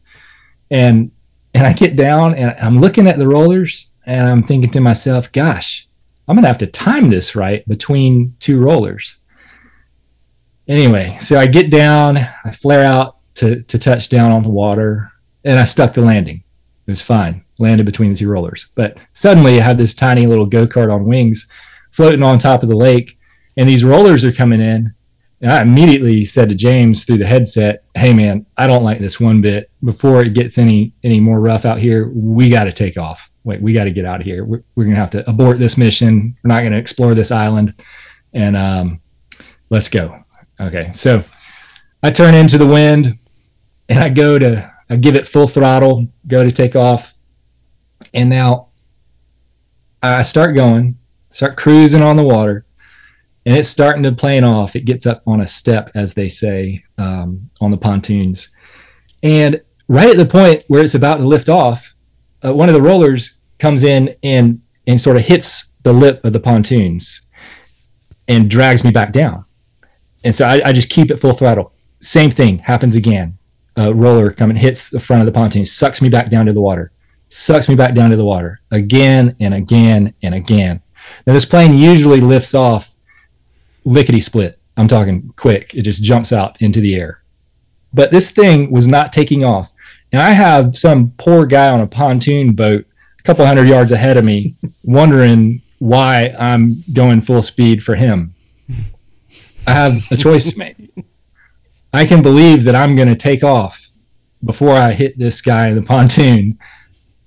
And 0.71 1.13
and 1.55 1.67
I 1.67 1.73
get 1.73 1.97
down 1.97 2.35
and 2.35 2.55
I'm 2.61 2.81
looking 2.81 3.07
at 3.07 3.19
the 3.19 3.29
rollers 3.29 3.93
and 4.05 4.29
I'm 4.29 4.43
thinking 4.43 4.71
to 4.73 4.81
myself, 4.81 5.33
gosh, 5.33 5.86
I'm 6.29 6.37
gonna 6.37 6.49
have 6.49 6.59
to 6.59 6.67
time 6.67 7.11
this 7.11 7.37
right 7.37 7.67
between 7.69 8.37
two 8.41 8.61
rollers 8.61 9.21
anyway, 10.69 11.19
so 11.21 11.39
I 11.39 11.47
get 11.47 11.71
down, 11.71 12.17
I 12.17 12.51
flare 12.53 12.85
out 12.85 13.19
to, 13.35 13.63
to 13.63 13.79
touch 13.79 14.09
down 14.09 14.33
on 14.33 14.43
the 14.43 14.51
water, 14.51 15.13
and 15.45 15.59
I 15.59 15.65
stuck 15.65 15.95
the 15.95 16.03
landing. 16.03 16.43
It 16.87 16.91
was 16.91 17.03
fine, 17.03 17.45
landed 17.59 17.87
between 17.87 18.11
the 18.11 18.17
two 18.17 18.29
rollers. 18.29 18.71
But 18.75 18.97
suddenly 19.13 19.59
I 19.59 19.63
had 19.63 19.79
this 19.79 19.95
tiny 19.95 20.27
little 20.27 20.47
go 20.47 20.67
kart 20.67 20.93
on 20.93 21.05
wings 21.05 21.49
floating 21.91 22.23
on 22.23 22.39
top 22.39 22.63
of 22.63 22.69
the 22.69 22.77
lake, 22.77 23.19
and 23.57 23.69
these 23.69 23.85
rollers 23.85 24.25
are 24.25 24.33
coming 24.33 24.61
in. 24.61 24.95
And 25.41 25.53
I 25.53 25.61
immediately 25.61 26.25
said 26.25 26.49
to 26.49 26.55
James 26.55 27.05
through 27.05 27.19
the 27.19 27.27
headset, 27.27 27.85
"Hey 27.95 28.15
man, 28.15 28.47
I 28.57 28.67
don't 28.67 28.85
like 28.85 29.01
this 29.01 29.21
one 29.21 29.43
bit. 29.43 29.71
Before 29.85 30.23
it 30.23 30.33
gets 30.33 30.57
any 30.57 30.95
any 31.05 31.21
more 31.21 31.41
rough 31.41 31.67
out 31.67 31.79
here, 31.79 32.09
we 32.09 32.49
got 32.49 32.65
to 32.65 32.73
take 32.73 32.97
off. 32.97 33.31
Wait, 33.47 33.63
we 33.63 33.73
got 33.73 33.85
to 33.85 33.93
get 33.93 34.05
out 34.05 34.21
of 34.21 34.27
here. 34.27 34.45
We're, 34.45 34.65
we're 34.75 34.85
gonna 34.85 34.97
have 34.97 35.11
to 35.11 35.29
abort 35.31 35.61
this 35.61 35.79
mission. 35.79 36.37
We're 36.43 36.49
not 36.49 36.65
gonna 36.65 36.77
explore 36.77 37.15
this 37.15 37.31
island, 37.31 37.75
and 38.35 38.57
um, 38.57 39.01
let's 39.71 39.89
go." 39.89 40.25
Okay, 40.61 40.91
so 40.95 41.23
I 42.03 42.11
turn 42.11 42.35
into 42.35 42.59
the 42.59 42.67
wind 42.67 43.19
and 43.89 43.99
I 43.99 44.09
go 44.09 44.39
to, 44.39 44.73
I 44.91 44.97
give 44.97 45.15
it 45.15 45.29
full 45.29 45.47
throttle, 45.47 46.09
go 46.27 46.43
to 46.43 46.51
take 46.51 46.75
off. 46.75 47.15
And 48.13 48.31
now 48.31 48.69
I 50.03 50.23
start 50.23 50.55
going, 50.55 50.99
start 51.31 51.57
cruising 51.57 52.03
on 52.03 52.17
the 52.17 52.23
water, 52.23 52.67
and 53.45 53.57
it's 53.57 53.69
starting 53.69 54.03
to 54.03 54.13
plane 54.13 54.45
off. 54.45 54.75
It 54.75 54.85
gets 54.87 55.07
up 55.07 55.23
on 55.27 55.41
a 55.41 55.47
step, 55.47 55.91
as 55.95 56.15
they 56.15 56.29
say, 56.29 56.85
um, 56.99 57.51
on 57.61 57.71
the 57.71 57.77
pontoons. 57.77 58.55
And 59.23 59.61
right 59.89 60.11
at 60.11 60.17
the 60.17 60.27
point 60.27 60.65
where 60.69 60.83
it's 60.83 60.95
about 60.95 61.19
to 61.19 61.27
lift 61.27 61.49
off, 61.49 61.95
uh, 62.45 62.53
one 62.53 62.69
of 62.69 62.75
the 62.75 62.83
rollers 62.83 63.36
comes 63.59 63.85
in 63.85 64.17
and 64.23 64.61
and 64.87 65.01
sort 65.01 65.17
of 65.17 65.25
hits 65.25 65.73
the 65.83 65.93
lip 65.93 66.25
of 66.25 66.33
the 66.33 66.41
pontoons 66.41 67.23
and 68.29 68.51
drags 68.51 68.85
me 68.85 68.91
back 68.91 69.13
down. 69.13 69.45
And 70.25 70.35
so 70.35 70.47
I, 70.47 70.61
I 70.67 70.73
just 70.73 70.91
keep 70.91 71.11
it 71.11 71.21
full 71.21 71.33
throttle. 71.33 71.73
Same 72.01 72.31
thing 72.31 72.59
happens 72.59 72.97
again. 72.97 73.39
A 73.77 73.93
roller 73.93 74.31
coming 74.31 74.57
hits 74.57 74.91
the 74.91 75.01
front 75.01 75.23
of 75.23 75.27
the 75.27 75.33
pontoon, 75.33 75.67
sucks 75.67 76.01
me 76.01 76.09
back 76.09 76.31
down 76.31 76.47
to 76.47 76.53
the 76.53 76.61
water, 76.61 76.93
sucks 77.29 77.69
me 77.69 77.75
back 77.75 77.95
down 77.95 78.11
to 78.11 78.17
the 78.17 78.25
water 78.25 78.61
again 78.71 79.37
and 79.39 79.55
again 79.55 80.15
and 80.23 80.35
again. 80.35 80.83
Now 81.27 81.33
this 81.35 81.45
plane 81.45 81.75
usually 81.77 82.21
lifts 82.21 82.55
off 82.55 82.97
lickety 83.85 84.21
split. 84.21 84.59
I'm 84.77 84.89
talking 84.89 85.33
quick. 85.37 85.75
It 85.75 85.83
just 85.83 86.03
jumps 86.03 86.33
out 86.33 86.61
into 86.61 86.81
the 86.81 86.95
air. 86.95 87.23
But 87.95 88.11
this 88.11 88.31
thing 88.31 88.71
was 88.71 88.87
not 88.87 89.13
taking 89.13 89.45
off. 89.45 89.73
And 90.13 90.21
I 90.21 90.33
have 90.33 90.77
some 90.77 91.13
poor 91.17 91.47
guy 91.47 91.71
on 91.71 91.81
a 91.81 91.87
pontoon 91.87 92.55
boat 92.55 92.87
couple 93.27 93.45
hundred 93.45 93.67
yards 93.67 93.91
ahead 93.91 94.17
of 94.17 94.25
me 94.25 94.55
wondering 94.85 95.61
why 95.81 96.33
I'm 96.39 96.77
going 96.93 97.23
full 97.23 97.43
speed 97.43 97.83
for 97.83 97.97
him. 97.97 98.35
I 99.67 99.73
have 99.73 100.13
a 100.13 100.17
choice 100.17 100.53
to 100.53 100.59
make. 100.59 100.77
I 101.93 102.07
can 102.07 102.23
believe 102.23 102.63
that 102.65 102.77
I'm 102.77 102.95
going 102.95 103.09
to 103.09 103.17
take 103.17 103.43
off 103.43 103.91
before 104.45 104.75
I 104.75 104.93
hit 104.93 105.19
this 105.19 105.41
guy 105.41 105.69
in 105.69 105.75
the 105.75 105.83
pontoon, 105.83 106.57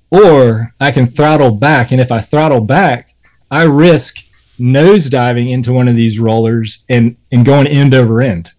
or 0.10 0.74
I 0.80 0.92
can 0.92 1.06
throttle 1.06 1.52
back. 1.52 1.92
And 1.92 2.00
if 2.00 2.14
I 2.14 2.22
throttle 2.22 2.62
back, 2.62 3.14
I 3.52 3.64
risk 3.64 4.16
nose 4.58 5.10
diving 5.10 5.50
into 5.50 5.74
one 5.74 5.90
of 5.90 5.98
these 5.98 6.18
rollers 6.18 6.86
and, 6.88 7.18
and 7.30 7.46
going 7.46 7.68
end 7.68 7.94
over 7.94 8.22
end 8.22 8.52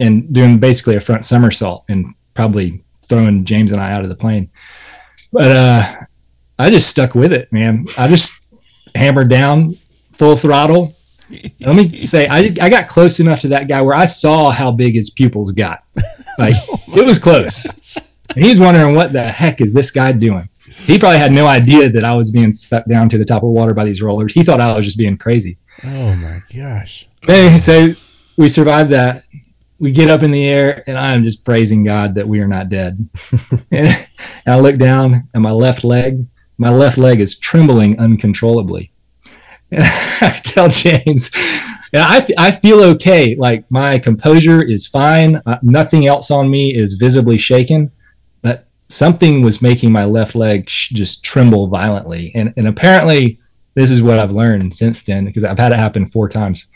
and 0.00 0.32
doing 0.32 0.58
basically 0.58 0.96
a 0.96 1.00
front 1.00 1.24
somersault 1.24 1.84
and 1.88 2.14
probably 2.34 2.82
throwing 3.06 3.44
James 3.44 3.70
and 3.70 3.80
I 3.80 3.92
out 3.92 4.02
of 4.02 4.08
the 4.08 4.16
plane. 4.16 4.50
But 5.32 5.50
uh, 5.52 5.96
I 6.60 6.70
just 6.70 6.88
stuck 6.88 7.14
with 7.14 7.32
it, 7.32 7.50
man. 7.52 7.86
I 7.96 8.06
just 8.08 8.40
hammered 8.94 9.30
down 9.30 9.76
full 10.12 10.36
throttle. 10.36 10.94
Let 11.60 11.76
me 11.76 12.06
say, 12.06 12.26
I, 12.26 12.54
I 12.60 12.68
got 12.68 12.88
close 12.88 13.20
enough 13.20 13.40
to 13.40 13.48
that 13.48 13.68
guy 13.68 13.80
where 13.80 13.96
I 13.96 14.04
saw 14.04 14.50
how 14.50 14.70
big 14.72 14.94
his 14.94 15.10
pupils 15.10 15.52
got. 15.52 15.84
Like 16.38 16.54
it 16.96 17.06
was 17.06 17.18
close. 17.18 17.66
And 18.34 18.44
he's 18.44 18.60
wondering 18.60 18.94
what 18.94 19.12
the 19.12 19.30
heck 19.30 19.60
is 19.60 19.74
this 19.74 19.90
guy 19.90 20.12
doing? 20.12 20.48
He 20.64 20.98
probably 20.98 21.18
had 21.18 21.32
no 21.32 21.46
idea 21.46 21.90
that 21.90 22.04
I 22.04 22.14
was 22.14 22.30
being 22.30 22.52
sucked 22.52 22.88
down 22.88 23.08
to 23.10 23.18
the 23.18 23.24
top 23.24 23.42
of 23.42 23.50
water 23.50 23.74
by 23.74 23.84
these 23.84 24.00
rollers. 24.00 24.32
He 24.32 24.42
thought 24.42 24.60
I 24.60 24.74
was 24.74 24.86
just 24.86 24.96
being 24.98 25.18
crazy. 25.18 25.58
Oh 25.84 26.14
my 26.14 26.42
gosh. 26.54 27.08
Anyway, 27.28 27.58
so 27.58 27.92
we 28.36 28.48
survived 28.48 28.90
that. 28.90 29.24
We 29.78 29.92
get 29.92 30.10
up 30.10 30.22
in 30.22 30.30
the 30.30 30.46
air, 30.46 30.84
and 30.86 30.98
I 30.98 31.14
am 31.14 31.24
just 31.24 31.44
praising 31.44 31.82
God 31.82 32.14
that 32.14 32.28
we 32.28 32.40
are 32.40 32.48
not 32.48 32.68
dead. 32.68 33.08
and 33.70 34.08
I 34.46 34.58
look 34.58 34.76
down 34.76 35.28
at 35.34 35.40
my 35.40 35.52
left 35.52 35.84
leg. 35.84 36.26
My 36.60 36.68
left 36.68 36.98
leg 36.98 37.20
is 37.20 37.38
trembling 37.38 37.98
uncontrollably. 37.98 38.92
And 39.70 39.82
I 40.20 40.38
tell 40.44 40.68
James, 40.68 41.30
I, 41.94 42.28
I 42.36 42.50
feel 42.50 42.82
okay. 42.82 43.34
Like 43.34 43.64
my 43.70 43.98
composure 43.98 44.62
is 44.62 44.86
fine. 44.86 45.40
Uh, 45.46 45.58
nothing 45.62 46.06
else 46.06 46.30
on 46.30 46.50
me 46.50 46.74
is 46.76 46.94
visibly 46.94 47.38
shaken, 47.38 47.90
but 48.42 48.68
something 48.90 49.40
was 49.40 49.62
making 49.62 49.90
my 49.90 50.04
left 50.04 50.34
leg 50.34 50.68
sh- 50.68 50.90
just 50.90 51.24
tremble 51.24 51.68
violently. 51.68 52.30
And, 52.34 52.52
and 52.58 52.68
apparently, 52.68 53.40
this 53.74 53.90
is 53.90 54.02
what 54.02 54.18
I've 54.18 54.32
learned 54.32 54.76
since 54.76 55.02
then 55.02 55.24
because 55.24 55.44
I've 55.44 55.58
had 55.58 55.72
it 55.72 55.78
happen 55.78 56.04
four 56.04 56.28
times. 56.28 56.66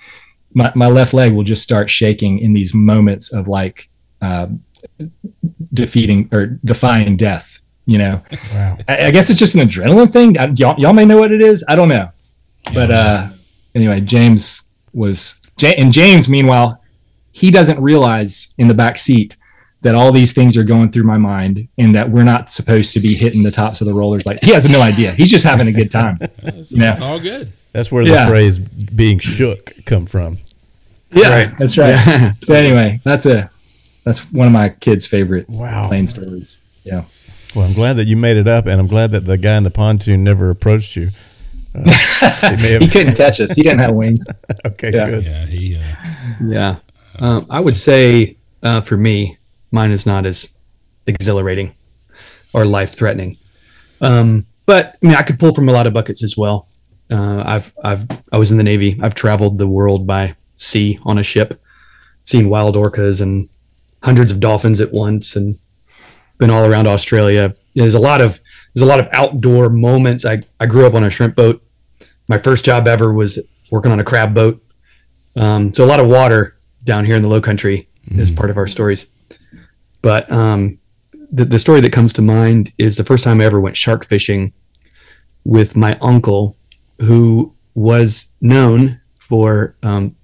My, 0.54 0.72
my 0.74 0.86
left 0.86 1.12
leg 1.12 1.34
will 1.34 1.42
just 1.42 1.62
start 1.62 1.90
shaking 1.90 2.38
in 2.38 2.54
these 2.54 2.72
moments 2.72 3.34
of 3.34 3.48
like 3.48 3.90
uh, 4.22 4.46
defeating 5.74 6.30
or 6.32 6.46
defying 6.64 7.18
death. 7.18 7.60
You 7.86 7.98
know, 7.98 8.22
Wow. 8.52 8.78
I, 8.88 9.06
I 9.06 9.10
guess 9.10 9.28
it's 9.30 9.38
just 9.38 9.54
an 9.54 9.68
adrenaline 9.68 10.10
thing. 10.12 10.38
I, 10.38 10.46
y'all, 10.56 10.78
y'all 10.80 10.94
may 10.94 11.04
know 11.04 11.18
what 11.18 11.32
it 11.32 11.42
is. 11.42 11.62
I 11.68 11.76
don't 11.76 11.88
know, 11.88 12.10
but 12.72 12.90
uh, 12.90 13.28
anyway, 13.74 14.00
James 14.00 14.62
was 14.94 15.38
and 15.62 15.92
James. 15.92 16.28
Meanwhile, 16.28 16.80
he 17.32 17.50
doesn't 17.50 17.80
realize 17.80 18.54
in 18.58 18.68
the 18.68 18.74
back 18.74 18.96
seat 18.98 19.36
that 19.82 19.94
all 19.94 20.12
these 20.12 20.32
things 20.32 20.56
are 20.56 20.64
going 20.64 20.90
through 20.90 21.02
my 21.04 21.18
mind 21.18 21.68
and 21.76 21.94
that 21.94 22.08
we're 22.08 22.24
not 22.24 22.48
supposed 22.48 22.94
to 22.94 23.00
be 23.00 23.14
hitting 23.14 23.42
the 23.42 23.50
tops 23.50 23.82
of 23.82 23.86
the 23.86 23.92
rollers. 23.92 24.24
Like 24.24 24.42
he 24.42 24.52
has 24.52 24.66
no 24.66 24.80
idea. 24.80 25.12
He's 25.12 25.30
just 25.30 25.44
having 25.44 25.68
a 25.68 25.72
good 25.72 25.90
time. 25.90 26.16
It's, 26.42 26.72
Yeah. 26.72 26.92
it's 26.92 27.00
all 27.02 27.20
good. 27.20 27.52
That's 27.72 27.92
where 27.92 28.02
the 28.02 28.10
Yeah. 28.12 28.28
phrase 28.28 28.58
being 28.58 29.18
shook 29.18 29.72
come 29.84 30.06
from. 30.06 30.38
Yeah, 31.12 31.28
Right. 31.28 31.58
that's 31.58 31.76
right. 31.76 32.32
So 32.38 32.54
anyway, 32.54 33.00
that's 33.04 33.26
a 33.26 33.50
that's 34.04 34.20
one 34.32 34.46
of 34.46 34.52
my 34.54 34.70
kids' 34.70 35.06
favorite 35.06 35.50
Wow. 35.50 35.88
plane 35.88 36.06
stories. 36.08 36.56
Yeah. 36.82 37.04
Well, 37.54 37.64
I'm 37.66 37.72
glad 37.74 37.94
that 37.94 38.06
you 38.06 38.16
made 38.16 38.36
it 38.36 38.48
up, 38.48 38.66
and 38.66 38.80
I'm 38.80 38.86
glad 38.88 39.12
that 39.12 39.26
the 39.26 39.38
guy 39.38 39.56
in 39.56 39.62
the 39.62 39.70
pontoon 39.70 40.24
never 40.24 40.50
approached 40.50 40.96
you. 40.96 41.10
Uh, 41.74 41.84
he 42.56 42.62
may 42.62 42.78
He 42.78 42.88
couldn't 42.88 43.14
catch 43.16 43.40
us. 43.40 43.54
He 43.54 43.62
didn't 43.62 43.78
have 43.80 43.92
wings. 43.92 44.26
okay, 44.66 44.90
Yeah. 44.92 45.10
good. 45.10 45.24
Yeah, 45.24 45.46
he. 45.46 45.76
Uh, 45.76 45.82
Yeah. 46.44 46.76
Um, 47.20 47.46
I 47.48 47.60
would 47.60 47.76
say 47.76 48.36
uh, 48.62 48.80
for 48.80 48.96
me, 48.96 49.38
mine 49.70 49.92
is 49.92 50.04
not 50.04 50.26
as 50.26 50.52
exhilarating 51.06 51.74
or 52.52 52.64
life 52.64 52.96
threatening. 52.96 53.36
Um, 54.00 54.46
but 54.66 54.96
I 55.02 55.06
mean, 55.06 55.16
I 55.16 55.22
could 55.22 55.38
pull 55.38 55.54
from 55.54 55.68
a 55.68 55.72
lot 55.72 55.86
of 55.86 55.92
buckets 55.94 56.24
as 56.24 56.36
well. 56.36 56.66
Uh, 57.10 57.42
I've, 57.46 57.72
I've, 57.84 58.06
I 58.32 58.38
was 58.38 58.50
in 58.50 58.56
the 58.56 58.64
Navy. 58.64 58.98
I've 59.00 59.14
traveled 59.14 59.58
the 59.58 59.66
world 59.68 60.06
by 60.06 60.34
sea 60.56 60.98
on 61.04 61.18
a 61.18 61.22
ship, 61.22 61.60
seen 62.24 62.48
wild 62.48 62.74
orcas 62.74 63.20
and 63.20 63.48
hundreds 64.02 64.32
of 64.32 64.40
dolphins 64.40 64.80
at 64.80 64.92
once, 64.92 65.36
and 65.36 65.58
been 66.44 66.54
all 66.54 66.66
around 66.66 66.86
Australia. 66.86 67.56
There's 67.74 67.94
a 67.94 67.98
lot 67.98 68.20
of 68.20 68.38
there's 68.74 68.82
a 68.82 68.86
lot 68.86 69.00
of 69.00 69.08
outdoor 69.12 69.70
moments. 69.70 70.26
I, 70.26 70.40
I 70.60 70.66
grew 70.66 70.86
up 70.86 70.94
on 70.94 71.02
a 71.02 71.10
shrimp 71.10 71.36
boat. 71.36 71.62
My 72.28 72.36
first 72.36 72.64
job 72.64 72.86
ever 72.86 73.12
was 73.12 73.38
working 73.70 73.92
on 73.92 73.98
a 73.98 74.04
crab 74.04 74.34
boat. 74.34 74.62
Um, 75.36 75.72
so 75.72 75.84
a 75.84 75.86
lot 75.86 76.00
of 76.00 76.06
water 76.06 76.58
down 76.82 77.06
here 77.06 77.16
in 77.16 77.22
the 77.22 77.28
low 77.28 77.40
country 77.40 77.88
is 78.10 78.30
part 78.30 78.50
of 78.50 78.58
our 78.58 78.66
stories. 78.66 79.08
But 80.02 80.30
um, 80.30 80.78
the, 81.32 81.46
the 81.46 81.58
story 81.58 81.80
that 81.80 81.92
comes 81.92 82.12
to 82.14 82.22
mind 82.22 82.72
is 82.76 82.96
the 82.96 83.04
first 83.04 83.24
time 83.24 83.40
I 83.40 83.44
ever 83.44 83.60
went 83.60 83.76
shark 83.76 84.04
fishing 84.04 84.52
with 85.44 85.76
my 85.76 85.96
uncle, 86.02 86.56
who 87.00 87.54
was 87.74 88.30
known 88.42 89.00
for 89.18 89.76
um, 89.82 90.14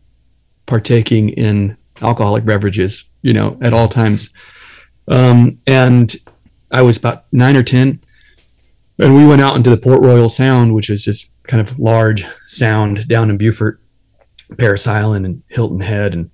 partaking 0.66 1.30
in 1.30 1.78
alcoholic 2.02 2.44
beverages, 2.44 3.08
you 3.22 3.32
know, 3.32 3.58
at 3.62 3.72
all 3.72 3.88
times. 3.88 4.34
Um, 5.08 5.60
and 5.66 6.14
I 6.70 6.82
was 6.82 6.98
about 6.98 7.24
nine 7.32 7.56
or 7.56 7.62
10. 7.62 8.00
And 8.98 9.16
we 9.16 9.26
went 9.26 9.40
out 9.40 9.56
into 9.56 9.70
the 9.70 9.76
Port 9.76 10.02
Royal 10.02 10.28
Sound, 10.28 10.74
which 10.74 10.90
is 10.90 11.04
this 11.04 11.30
kind 11.44 11.60
of 11.60 11.78
large 11.78 12.24
sound 12.46 13.08
down 13.08 13.30
in 13.30 13.38
Beaufort, 13.38 13.80
Parris 14.58 14.86
Island, 14.86 15.24
and 15.24 15.42
Hilton 15.48 15.80
Head, 15.80 16.12
and 16.12 16.30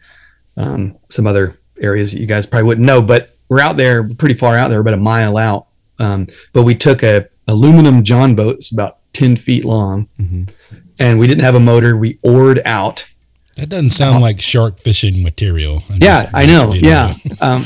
um, 0.57 0.99
some 1.09 1.27
other 1.27 1.59
areas 1.81 2.12
that 2.12 2.21
you 2.21 2.27
guys 2.27 2.45
probably 2.45 2.67
wouldn't 2.67 2.87
know. 2.87 3.01
But 3.01 3.37
we're 3.49 3.61
out 3.61 3.77
there, 3.77 4.09
pretty 4.09 4.35
far 4.35 4.57
out 4.57 4.69
there, 4.69 4.81
about 4.81 4.95
a 4.95 4.99
mile 4.99 5.39
out. 5.39 5.69
Um, 5.99 6.27
but 6.53 6.64
we 6.64 6.75
took 6.75 7.03
a 7.05 7.29
aluminum 7.47 8.03
John 8.03 8.35
boat, 8.35 8.57
it's 8.57 8.73
about 8.73 8.99
10 9.12 9.37
feet 9.37 9.64
long, 9.64 10.09
and 10.99 11.19
we 11.19 11.27
didn't 11.29 11.45
have 11.45 11.55
a 11.55 11.61
motor. 11.61 11.97
We 11.97 12.19
oared 12.23 12.61
out 12.64 13.09
that 13.57 13.69
doesn't 13.69 13.91
sound 13.91 14.23
like 14.23 14.41
shark 14.41 14.79
fishing 14.81 15.23
material. 15.23 15.83
I'm 15.91 15.99
Yeah, 16.03 16.23
just- 16.23 16.35
I 16.35 16.47
just 16.47 16.65
know. 16.67 16.73
being 16.73 16.85
Yeah, 16.85 17.07
real. 17.25 17.37
um, 17.41 17.65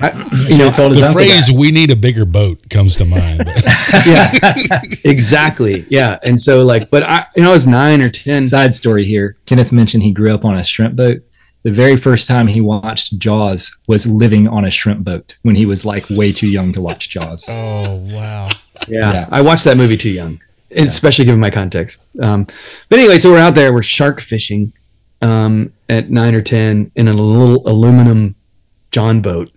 I, 0.00 0.46
you 0.48 0.58
know, 0.58 0.70
told 0.70 0.92
his 0.92 1.00
The 1.00 1.06
uncle 1.08 1.24
phrase 1.24 1.50
"we 1.50 1.70
need 1.72 1.90
a 1.90 1.96
bigger 1.96 2.24
boat" 2.24 2.68
comes 2.70 2.96
to 2.96 3.04
mind. 3.04 3.44
Yeah, 4.06 4.30
exactly. 5.04 5.84
Yeah, 5.88 6.18
and 6.22 6.40
so 6.40 6.64
like, 6.64 6.90
but 6.90 7.02
I, 7.02 7.26
you 7.36 7.42
know, 7.42 7.50
I 7.50 7.54
was 7.54 7.66
nine 7.66 8.00
or 8.02 8.08
ten. 8.10 8.42
Side 8.42 8.74
story 8.74 9.04
here. 9.04 9.36
Kenneth 9.46 9.72
mentioned 9.72 10.02
he 10.02 10.12
grew 10.12 10.32
up 10.34 10.44
on 10.44 10.56
a 10.58 10.64
shrimp 10.64 10.96
boat. 10.96 11.22
The 11.64 11.72
very 11.72 11.96
first 11.96 12.28
time 12.28 12.46
he 12.46 12.60
watched 12.60 13.18
Jaws 13.18 13.76
was 13.88 14.06
living 14.06 14.46
on 14.46 14.64
a 14.64 14.70
shrimp 14.70 15.04
boat 15.04 15.36
when 15.42 15.56
he 15.56 15.66
was 15.66 15.84
like 15.84 16.04
way 16.10 16.30
too 16.32 16.46
young 16.48 16.72
to 16.74 16.80
watch 16.80 17.08
Jaws. 17.10 17.44
Oh 17.48 18.00
wow. 18.14 18.48
Yeah, 18.86 19.12
Yeah. 19.12 19.28
I 19.30 19.40
watched 19.40 19.64
that 19.64 19.76
movie 19.76 19.96
too 19.96 20.10
young, 20.10 20.40
and 20.76 20.86
especially 20.88 21.24
given 21.24 21.40
my 21.40 21.50
context. 21.50 22.00
Um, 22.22 22.46
but 22.88 22.98
anyway, 23.00 23.18
so 23.18 23.30
we're 23.32 23.38
out 23.40 23.54
there, 23.56 23.72
we're 23.72 23.82
shark 23.82 24.20
fishing 24.20 24.72
um, 25.22 25.72
at 25.88 26.10
nine 26.10 26.34
or 26.34 26.42
ten 26.42 26.90
in 26.94 27.08
a 27.08 27.12
little 27.12 27.66
aluminum 27.68 28.34
John 28.90 29.20
boat 29.20 29.50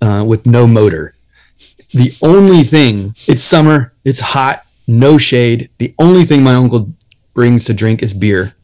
uh, 0.00 0.24
with 0.26 0.46
no 0.46 0.66
motor. 0.66 1.14
The 1.92 2.12
only 2.22 2.62
thing, 2.62 3.14
it's 3.26 3.42
summer, 3.42 3.92
it's 4.04 4.20
hot, 4.20 4.64
no 4.86 5.18
shade. 5.18 5.70
The 5.78 5.94
only 5.98 6.24
thing 6.24 6.42
my 6.42 6.54
uncle 6.54 6.92
brings 7.34 7.64
to 7.66 7.74
drink 7.74 8.02
is 8.02 8.14
beer 8.14 8.54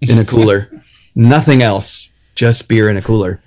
in 0.00 0.18
a 0.18 0.24
cooler, 0.32 0.82
nothing 1.14 1.62
else, 1.62 2.12
just 2.34 2.68
beer 2.68 2.88
in 2.90 2.96
a 2.96 3.02
cooler. 3.02 3.40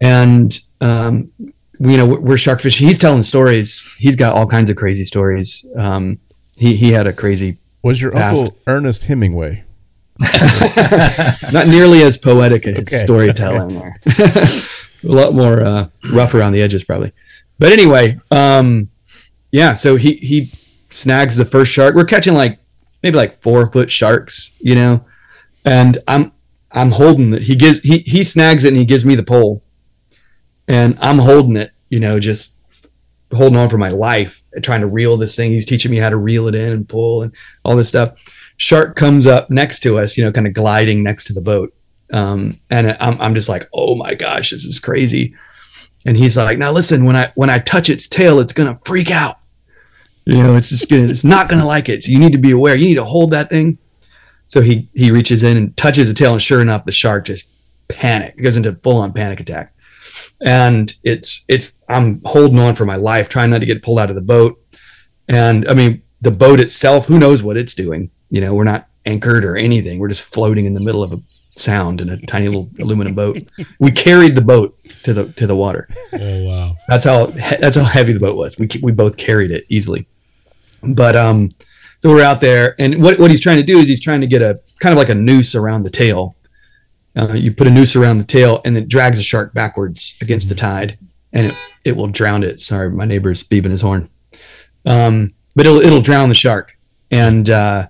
And 0.00 0.58
um, 0.80 1.30
you 1.78 1.96
know, 1.98 2.06
we're 2.06 2.38
shark 2.38 2.60
fishing. 2.60 2.86
He's 2.86 2.98
telling 2.98 3.22
stories. 3.22 3.86
He's 3.98 4.16
got 4.16 4.34
all 4.34 4.46
kinds 4.46 4.70
of 4.70 4.76
crazy 4.76 5.04
stories. 5.04 5.66
Um, 5.76 6.18
he 6.56 6.76
he 6.76 6.92
had 6.92 7.06
a 7.06 7.12
crazy, 7.12 7.58
Was 7.82 8.00
your 8.00 8.12
Fast. 8.12 8.40
uncle 8.40 8.56
Ernest 8.66 9.04
Hemingway? 9.04 9.64
not 11.52 11.66
nearly 11.68 12.02
as 12.02 12.16
poetic 12.18 12.66
in 12.66 12.74
his 12.76 12.88
Okay. 12.88 12.96
storytelling. 13.04 13.68
There, 13.68 13.98
a 15.04 15.12
lot 15.12 15.34
more 15.34 15.62
uh, 15.62 15.88
rough 16.12 16.34
around 16.34 16.52
the 16.52 16.62
edges, 16.62 16.84
probably. 16.84 17.12
But 17.58 17.72
anyway, 17.72 18.18
um, 18.30 18.90
yeah. 19.52 19.74
So 19.74 19.96
he 19.96 20.14
he 20.14 20.50
snags 20.90 21.36
the 21.36 21.44
first 21.44 21.72
shark. 21.72 21.94
We're 21.94 22.04
catching 22.04 22.34
like 22.34 22.58
maybe 23.02 23.16
like 23.16 23.34
four 23.42 23.70
foot 23.70 23.90
sharks, 23.90 24.54
you 24.58 24.74
know, 24.74 25.04
and 25.64 25.98
I'm 26.08 26.32
I'm 26.72 26.90
holding 26.92 27.32
it. 27.34 27.42
He 27.42 27.54
gives 27.56 27.80
he 27.80 27.98
he 27.98 28.24
snags 28.24 28.64
it 28.64 28.68
and 28.68 28.76
he 28.76 28.84
gives 28.84 29.04
me 29.04 29.14
the 29.14 29.22
pole, 29.22 29.62
and 30.68 30.98
I'm 31.00 31.18
holding 31.18 31.56
it, 31.56 31.72
you 31.88 32.00
know, 32.00 32.18
just 32.20 32.54
holding 33.32 33.58
on 33.58 33.68
for 33.68 33.78
my 33.78 33.90
life, 33.90 34.44
trying 34.62 34.80
to 34.82 34.86
reel 34.86 35.16
this 35.16 35.34
thing. 35.34 35.52
He's 35.52 35.66
teaching 35.66 35.90
me 35.90 35.98
how 35.98 36.10
to 36.10 36.16
reel 36.16 36.46
it 36.48 36.54
in 36.54 36.72
and 36.72 36.88
pull 36.88 37.22
and 37.22 37.32
all 37.64 37.76
this 37.76 37.88
stuff. 37.88 38.12
Shark 38.56 38.96
comes 38.96 39.26
up 39.26 39.50
next 39.50 39.80
to 39.80 39.98
us, 39.98 40.16
you 40.16 40.24
know, 40.24 40.32
kind 40.32 40.46
of 40.46 40.54
gliding 40.54 41.02
next 41.02 41.26
to 41.26 41.32
the 41.32 41.40
boat. 41.40 41.74
Um, 42.12 42.60
and 42.70 42.96
I'm, 43.00 43.20
I'm 43.20 43.34
just 43.34 43.48
like, 43.48 43.68
oh 43.74 43.94
my 43.94 44.14
gosh, 44.14 44.50
this 44.50 44.64
is 44.64 44.80
crazy. 44.80 45.34
And 46.04 46.16
he's 46.16 46.36
like, 46.36 46.58
now 46.58 46.70
listen, 46.70 47.04
when 47.04 47.16
I 47.16 47.32
when 47.34 47.50
I 47.50 47.58
touch 47.58 47.90
its 47.90 48.06
tail, 48.06 48.38
it's 48.38 48.52
gonna 48.52 48.78
freak 48.84 49.10
out. 49.10 49.38
You 50.24 50.42
know, 50.42 50.56
it's 50.56 50.70
just 50.70 50.88
gonna, 50.88 51.04
it's 51.04 51.24
not 51.24 51.48
gonna 51.48 51.66
like 51.66 51.88
it. 51.88 52.04
So 52.04 52.12
you 52.12 52.18
need 52.18 52.32
to 52.32 52.38
be 52.38 52.52
aware. 52.52 52.76
You 52.76 52.86
need 52.86 52.94
to 52.94 53.04
hold 53.04 53.32
that 53.32 53.50
thing. 53.50 53.78
So 54.48 54.60
he 54.60 54.88
he 54.94 55.10
reaches 55.10 55.42
in 55.42 55.56
and 55.56 55.76
touches 55.76 56.06
the 56.06 56.14
tail, 56.14 56.32
and 56.32 56.40
sure 56.40 56.60
enough, 56.60 56.84
the 56.84 56.92
shark 56.92 57.24
just 57.26 57.48
panic. 57.88 58.34
It 58.38 58.42
goes 58.42 58.56
into 58.56 58.72
full 58.74 58.98
on 59.00 59.12
panic 59.12 59.40
attack. 59.40 59.74
And 60.40 60.92
it's 61.02 61.44
it's 61.48 61.74
I'm 61.88 62.20
holding 62.24 62.60
on 62.60 62.74
for 62.74 62.86
my 62.86 62.96
life, 62.96 63.28
trying 63.28 63.50
not 63.50 63.58
to 63.58 63.66
get 63.66 63.82
pulled 63.82 63.98
out 63.98 64.10
of 64.10 64.16
the 64.16 64.22
boat. 64.22 64.62
And 65.28 65.68
I 65.68 65.74
mean, 65.74 66.02
the 66.20 66.30
boat 66.30 66.60
itself, 66.60 67.06
who 67.06 67.18
knows 67.18 67.42
what 67.42 67.56
it's 67.56 67.74
doing? 67.74 68.10
You 68.30 68.40
know, 68.40 68.54
we're 68.54 68.64
not 68.64 68.88
anchored 69.04 69.44
or 69.44 69.56
anything. 69.56 69.98
We're 69.98 70.08
just 70.08 70.22
floating 70.22 70.66
in 70.66 70.74
the 70.74 70.80
middle 70.80 71.02
of 71.02 71.12
a 71.12 71.20
sound 71.50 72.00
in 72.00 72.10
a 72.10 72.18
tiny 72.18 72.48
little 72.48 72.70
aluminum 72.78 73.14
boat. 73.14 73.38
We 73.78 73.90
carried 73.90 74.36
the 74.36 74.42
boat 74.42 74.78
to 75.04 75.12
the 75.12 75.32
to 75.32 75.46
the 75.46 75.56
water. 75.56 75.88
Oh 76.12 76.44
wow. 76.44 76.76
That's 76.88 77.04
how 77.04 77.26
that's 77.26 77.76
how 77.76 77.84
heavy 77.84 78.12
the 78.12 78.20
boat 78.20 78.36
was. 78.36 78.58
We 78.58 78.68
we 78.82 78.92
both 78.92 79.16
carried 79.16 79.50
it 79.50 79.64
easily. 79.68 80.06
But 80.82 81.16
um, 81.16 81.50
so 82.00 82.10
we're 82.10 82.22
out 82.22 82.40
there, 82.40 82.74
and 82.78 83.02
what 83.02 83.18
what 83.18 83.30
he's 83.30 83.40
trying 83.40 83.56
to 83.58 83.62
do 83.62 83.78
is 83.78 83.88
he's 83.88 84.02
trying 84.02 84.20
to 84.20 84.26
get 84.26 84.42
a 84.42 84.60
kind 84.80 84.92
of 84.92 84.98
like 84.98 85.08
a 85.08 85.14
noose 85.14 85.54
around 85.54 85.82
the 85.82 85.90
tail. 85.90 86.36
Uh, 87.16 87.32
you 87.32 87.52
put 87.52 87.66
a 87.66 87.70
noose 87.70 87.96
around 87.96 88.18
the 88.18 88.24
tail, 88.24 88.60
and 88.64 88.76
it 88.76 88.88
drags 88.88 89.16
the 89.16 89.22
shark 89.22 89.54
backwards 89.54 90.16
against 90.20 90.48
the 90.48 90.54
tide, 90.54 90.98
and 91.32 91.46
it, 91.48 91.56
it 91.84 91.96
will 91.96 92.08
drown 92.08 92.44
it. 92.44 92.60
Sorry, 92.60 92.90
my 92.90 93.06
neighbor's 93.06 93.42
beeping 93.42 93.70
his 93.70 93.80
horn. 93.80 94.08
Um, 94.84 95.34
but 95.54 95.66
it'll 95.66 95.80
it'll 95.80 96.02
drown 96.02 96.28
the 96.28 96.34
shark, 96.34 96.76
and 97.10 97.48
uh, 97.48 97.88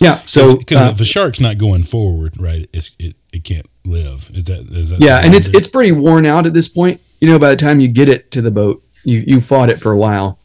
yeah. 0.00 0.16
So 0.26 0.56
because 0.56 0.86
uh, 0.86 0.90
if 0.90 1.00
a 1.00 1.04
shark's 1.04 1.40
not 1.40 1.58
going 1.58 1.82
forward, 1.82 2.40
right, 2.40 2.68
it's, 2.72 2.92
it 2.98 3.16
it 3.32 3.44
can't 3.44 3.66
live. 3.84 4.30
Is 4.34 4.44
that 4.44 4.70
is 4.70 4.90
that? 4.90 5.00
yeah, 5.00 5.20
and 5.24 5.34
it's 5.34 5.48
it's 5.48 5.68
pretty 5.68 5.92
worn 5.92 6.26
out 6.26 6.46
at 6.46 6.54
this 6.54 6.68
point. 6.68 7.00
You 7.20 7.28
know, 7.28 7.38
by 7.38 7.50
the 7.50 7.56
time 7.56 7.80
you 7.80 7.88
get 7.88 8.08
it 8.08 8.30
to 8.32 8.42
the 8.42 8.50
boat, 8.50 8.84
you 9.04 9.24
you 9.26 9.40
fought 9.40 9.68
it 9.70 9.80
for 9.80 9.92
a 9.92 9.98
while. 9.98 10.38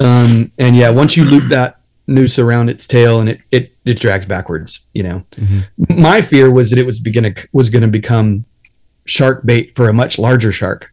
Um, 0.00 0.50
and 0.58 0.74
yeah, 0.74 0.90
once 0.90 1.16
you 1.16 1.24
loop 1.24 1.50
that 1.50 1.78
noose 2.08 2.38
around 2.38 2.68
its 2.68 2.86
tail 2.86 3.20
and 3.20 3.28
it 3.28 3.40
it, 3.50 3.76
it 3.84 4.00
drags 4.00 4.26
backwards, 4.26 4.88
you 4.94 5.02
know. 5.02 5.24
My 5.88 6.20
fear 6.20 6.50
was 6.50 6.70
that 6.70 6.78
it 6.78 6.86
was 6.86 6.98
beginning 6.98 7.36
was 7.52 7.70
going 7.70 7.82
to 7.82 7.88
become 7.88 8.44
shark 9.04 9.44
bait 9.44 9.76
for 9.76 9.88
a 9.88 9.92
much 9.92 10.18
larger 10.18 10.50
shark. 10.52 10.92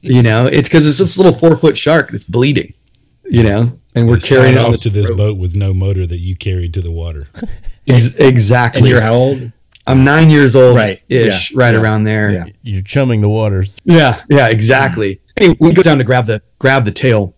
you 0.00 0.22
know, 0.22 0.46
it's 0.46 0.68
because 0.68 0.86
it's 0.86 0.98
this 0.98 1.16
little 1.18 1.32
four 1.32 1.56
foot 1.56 1.76
shark 1.78 2.10
that's 2.10 2.24
bleeding. 2.24 2.74
You 3.24 3.44
know, 3.44 3.78
and 3.94 4.08
we're 4.08 4.18
carrying 4.18 4.54
tied 4.54 4.60
it 4.62 4.64
on 4.66 4.74
off 4.74 4.80
to 4.82 4.90
this 4.90 5.08
rope. 5.08 5.18
boat 5.18 5.38
with 5.38 5.54
no 5.56 5.72
motor 5.74 6.06
that 6.06 6.18
you 6.18 6.36
carried 6.36 6.72
to 6.74 6.80
the 6.80 6.90
water. 6.92 7.26
Exactly. 7.86 8.78
And 8.78 8.88
you're 8.88 9.02
how 9.02 9.14
old? 9.14 9.50
I'm 9.88 10.04
nine 10.04 10.30
years 10.30 10.54
old, 10.54 10.76
Right. 10.76 11.00
ish, 11.08 11.50
Yeah. 11.50 11.58
right 11.58 11.74
Yeah. 11.74 11.80
around 11.80 12.04
there. 12.04 12.30
Yeah. 12.30 12.44
You're 12.62 12.82
chumming 12.82 13.20
the 13.20 13.28
waters. 13.28 13.76
Yeah, 13.84 14.20
yeah, 14.30 14.46
exactly. 14.46 15.20
Anyway, 15.36 15.56
we 15.58 15.72
go 15.72 15.82
down 15.82 15.98
to 15.98 16.04
grab 16.04 16.26
the 16.26 16.40
grab 16.60 16.84
the 16.84 16.92
tail. 16.92 17.34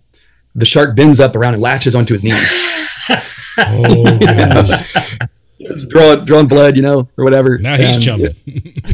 The 0.54 0.66
shark 0.66 0.94
bends 0.96 1.18
up 1.18 1.34
around 1.34 1.54
and 1.54 1.62
latches 1.62 1.94
onto 1.94 2.12
his 2.12 2.22
knee, 2.22 2.32
Oh, 3.58 4.18
gosh. 4.20 5.16
draw 5.88 6.16
drawing 6.16 6.46
blood, 6.48 6.76
you 6.76 6.82
know, 6.82 7.08
or 7.16 7.24
whatever. 7.24 7.56
now 7.56 7.76
he's 7.76 7.96
And- 7.96 8.04
chumming. 8.04 8.34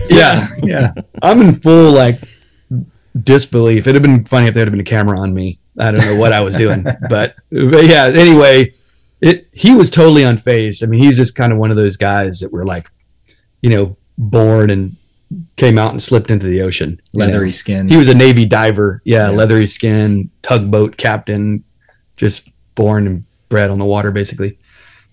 Yeah, 0.08 0.46
Yeah. 0.62 0.92
I'm 1.20 1.40
in 1.42 1.54
full 1.54 1.92
like 1.92 2.20
disbelief. 3.20 3.88
It'd 3.88 3.94
have 3.96 4.02
been 4.02 4.24
funny 4.24 4.46
if 4.46 4.54
there 4.54 4.64
had 4.64 4.70
been 4.70 4.80
a 4.80 4.84
camera 4.84 5.18
on 5.18 5.34
me. 5.34 5.58
I 5.80 5.90
don't 5.90 6.04
know 6.04 6.16
what 6.16 6.32
I 6.32 6.40
was 6.40 6.56
doing, 6.56 6.82
but 7.08 7.34
but 7.50 7.84
yeah. 7.86 8.06
Anyway, 8.12 8.74
it 9.20 9.48
he 9.52 9.74
was 9.74 9.90
totally 9.90 10.22
unfazed. 10.22 10.82
I 10.82 10.86
mean, 10.86 11.00
he's 11.00 11.16
just 11.16 11.34
kind 11.34 11.52
of 11.52 11.58
one 11.58 11.70
of 11.70 11.76
those 11.76 11.96
guys 11.96 12.40
that 12.40 12.52
were 12.52 12.64
like, 12.66 12.88
you 13.62 13.70
know, 13.70 13.96
born 14.18 14.70
and 14.70 14.96
came 15.56 15.78
out 15.78 15.92
and 15.92 16.02
slipped 16.02 16.30
into 16.30 16.46
the 16.46 16.60
ocean. 16.62 17.00
you 17.12 17.20
know? 17.20 17.26
Leathery 17.26 17.52
skin. 17.52 17.88
He 17.88 17.96
was 17.96 18.08
a 18.08 18.14
Navy 18.14 18.44
diver. 18.46 19.00
Yeah, 19.04 19.30
Yeah. 19.30 19.36
leathery 19.36 19.66
skin, 19.66 20.30
tugboat 20.42 20.96
captain, 20.96 21.62
just 22.16 22.48
born 22.74 23.06
and 23.06 23.24
bred 23.48 23.70
on 23.70 23.78
the 23.78 23.84
water, 23.84 24.10
basically. 24.10 24.58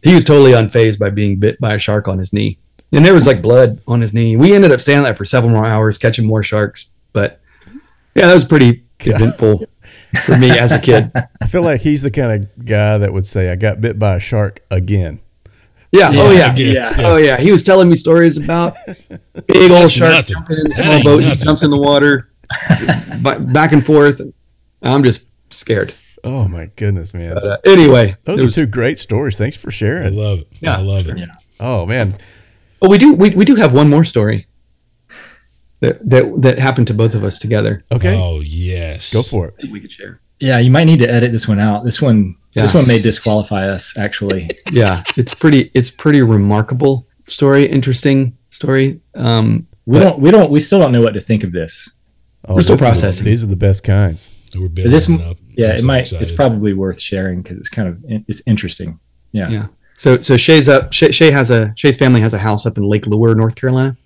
He 0.01 0.15
was 0.15 0.24
totally 0.24 0.51
unfazed 0.51 0.99
by 0.99 1.09
being 1.11 1.38
bit 1.39 1.59
by 1.59 1.74
a 1.76 1.80
shark 1.80 2.07
on 2.07 2.18
his 2.18 2.34
knee. 2.34 2.57
And 2.91 3.03
there 3.05 3.13
was 3.13 3.28
like 3.28 3.41
blood 3.41 3.82
on 3.88 4.01
his 4.01 4.13
knee. 4.13 4.38
We 4.38 4.53
ended 4.53 4.72
up 4.72 4.80
staying 4.82 5.03
there 5.03 5.13
for 5.15 5.26
several 5.26 5.51
more 5.51 5.65
hours, 5.65 5.97
catching 5.97 6.26
more 6.26 6.41
sharks. 6.43 6.89
But 7.13 7.39
yeah, 8.15 8.28
that 8.28 8.34
was 8.34 8.45
pretty 8.45 8.86
eventful 9.01 9.65
for 10.24 10.38
me 10.38 10.49
as 10.51 10.72
a 10.72 10.80
kid. 10.80 11.11
I 11.41 11.47
feel 11.47 11.61
like 11.63 11.82
he's 11.82 12.01
the 12.01 12.11
kind 12.11 12.32
of 12.43 12.65
guy 12.65 12.97
that 12.97 13.13
would 13.13 13.26
say, 13.26 13.51
"I 13.51 13.55
got 13.55 13.82
bit 13.82 13.97
by 13.99 14.15
a 14.15 14.20
shark 14.20 14.61
again." 14.72 15.20
Yeah. 15.91 16.09
oh, 16.13 16.32
yeah. 16.32 16.51
again. 16.53 16.74
Yeah. 16.76 16.93
Oh, 16.99 17.15
yeah. 17.15 17.38
He 17.39 17.51
was 17.51 17.63
telling 17.63 17.88
me 17.89 17.95
stories 17.95 18.36
about 18.38 18.76
big 18.86 19.72
old 19.72 19.84
That's 19.84 19.91
sharks 19.93 20.30
jumping 20.30 20.57
in 20.57 20.63
the 20.65 20.74
small 20.76 20.91
ain't 20.93 21.03
boat. 21.05 21.24
He 21.24 21.34
jumps 21.36 21.63
in 21.63 21.72
the 21.72 21.78
water, 21.78 22.30
back 23.22 23.72
and 23.72 23.86
forth. 23.86 24.22
I'm 24.82 25.03
just 25.03 25.28
scared. 25.49 25.93
Oh 26.24 26.47
my 26.47 26.70
goodness, 26.76 27.13
man! 27.13 27.36
But 27.36 27.47
uh, 27.47 27.57
anyway, 27.65 28.15
Those 28.24 28.41
are 28.41 28.45
was- 28.45 28.55
two 28.55 28.65
great 28.65 28.99
stories. 28.99 29.38
Thanks 29.38 29.55
for 29.55 29.70
I 29.70 29.72
sharing. 29.72 30.15
love 30.15 30.39
it. 30.39 30.47
Yeah. 30.59 30.78
I 30.78 30.82
love 30.82 31.07
it. 31.07 31.18
Yeah. 31.18 31.28
Oh 31.59 31.86
man, 31.86 32.18
Oh, 32.82 32.89
we 32.89 32.97
do. 32.97 33.13
We, 33.13 33.32
we 33.32 33.45
do 33.45 33.55
have 33.55 33.74
one 33.74 33.89
more 33.89 34.03
story 34.05 34.45
that 35.80 36.08
that 36.10 36.42
that 36.42 36.60
happened 36.60 36.88
to 36.88 36.94
both 36.94 37.16
of 37.16 37.24
us 37.24 37.40
together. 37.40 37.82
okay, 37.92 38.16
Oh 38.20 38.42
yes. 38.42 39.14
go 39.14 39.22
for 39.22 39.48
it. 39.50 39.56
I 39.58 39.62
think 39.62 39.74
we 39.74 39.80
could 39.80 39.92
share. 39.92 40.20
Yeah, 40.40 40.60
you 40.60 40.70
might 40.72 40.84
need 40.86 41.00
to 41.00 41.10
edit 41.10 41.32
this 41.32 41.48
one 41.48 41.60
out. 41.60 41.84
This 41.84 42.02
one 42.02 42.36
this 42.54 42.74
one 42.74 42.88
may 42.88 43.00
disqualify 43.02 43.70
us 43.70 43.98
actually. 43.98 44.50
Yeah, 44.72 45.02
it's 45.16 45.34
pretty. 45.36 45.70
It's 45.74 45.92
pretty 45.92 46.22
remarkable 46.22 47.08
story. 47.28 47.66
Interesting 47.68 48.38
story. 48.50 49.00
Um, 49.16 49.68
We 49.86 50.00
But- 50.00 50.04
don't 50.04 50.20
we 50.20 50.32
don't 50.32 50.52
we 50.52 50.60
still 50.60 50.80
don't 50.80 50.92
know 50.92 51.02
what 51.02 51.14
to 51.14 51.22
think 51.22 51.44
of 51.44 51.52
this. 51.52 51.90
Oh, 52.48 52.56
We're 52.56 52.62
still 52.62 52.76
this 52.78 52.82
is- 52.82 52.88
processing. 52.88 53.26
these 53.26 53.44
are 53.44 53.48
the 53.48 53.56
best 53.56 53.84
kinds. 53.84 54.32
We're 54.58 54.70
building 54.70 54.92
this 54.94 55.10
up. 55.10 55.38
yeah, 55.56 55.70
I'm 55.72 55.76
it 55.76 55.82
so 55.82 55.88
might 55.88 56.12
it's 56.14 56.32
probably 56.32 56.74
worth 56.74 57.00
sharing 57.00 57.42
because 57.42 57.58
it's 57.60 57.70
kind 57.70 57.88
of 57.90 57.98
it's 58.08 58.42
interesting. 58.48 59.00
Yeah. 59.34 59.50
yeah. 59.50 59.68
So 59.98 60.22
so 60.22 60.38
Shay's 60.38 60.70
up. 60.70 60.94
Shay, 60.94 61.12
Shay 61.12 61.32
has 61.32 61.52
a 61.52 61.74
Shay's 61.76 61.98
family 61.98 62.22
has 62.22 62.34
a 62.34 62.38
house 62.40 62.66
up 62.66 62.78
in 62.78 62.84
Lake 62.84 63.06
Lure, 63.08 63.36
North 63.36 63.56
Carolina, 63.56 63.98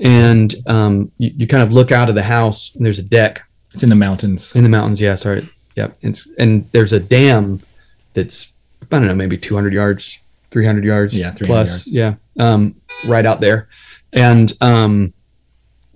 and 0.00 0.54
um, 0.66 1.12
you, 1.18 1.30
you 1.36 1.46
kind 1.46 1.62
of 1.62 1.72
look 1.72 1.92
out 1.92 2.08
of 2.08 2.14
the 2.14 2.22
house 2.22 2.74
and 2.74 2.84
there's 2.84 2.98
a 2.98 3.02
deck 3.04 3.42
It's 3.72 3.82
in 3.82 3.88
the 3.90 3.96
mountains. 3.96 4.54
in 4.54 4.64
the 4.64 4.70
mountains. 4.70 5.00
Yeah, 5.00 5.14
sorry. 5.14 5.48
Yep. 5.76 5.96
It's, 6.02 6.28
and 6.38 6.68
there's 6.72 6.92
a 6.92 7.00
dam 7.00 7.60
that's 8.14 8.52
I 8.82 8.98
don't 8.98 9.06
know, 9.06 9.14
maybe 9.14 9.36
200 9.36 9.72
yards, 9.72 10.18
300 10.50 10.84
yards, 10.84 11.16
Yeah, 11.16 11.30
300 11.32 11.46
plus. 11.46 11.86
Yeah, 11.86 12.14
um, 12.38 12.74
right 13.04 13.24
out 13.24 13.40
there. 13.40 13.68
And 14.12 14.52
um, 14.60 15.12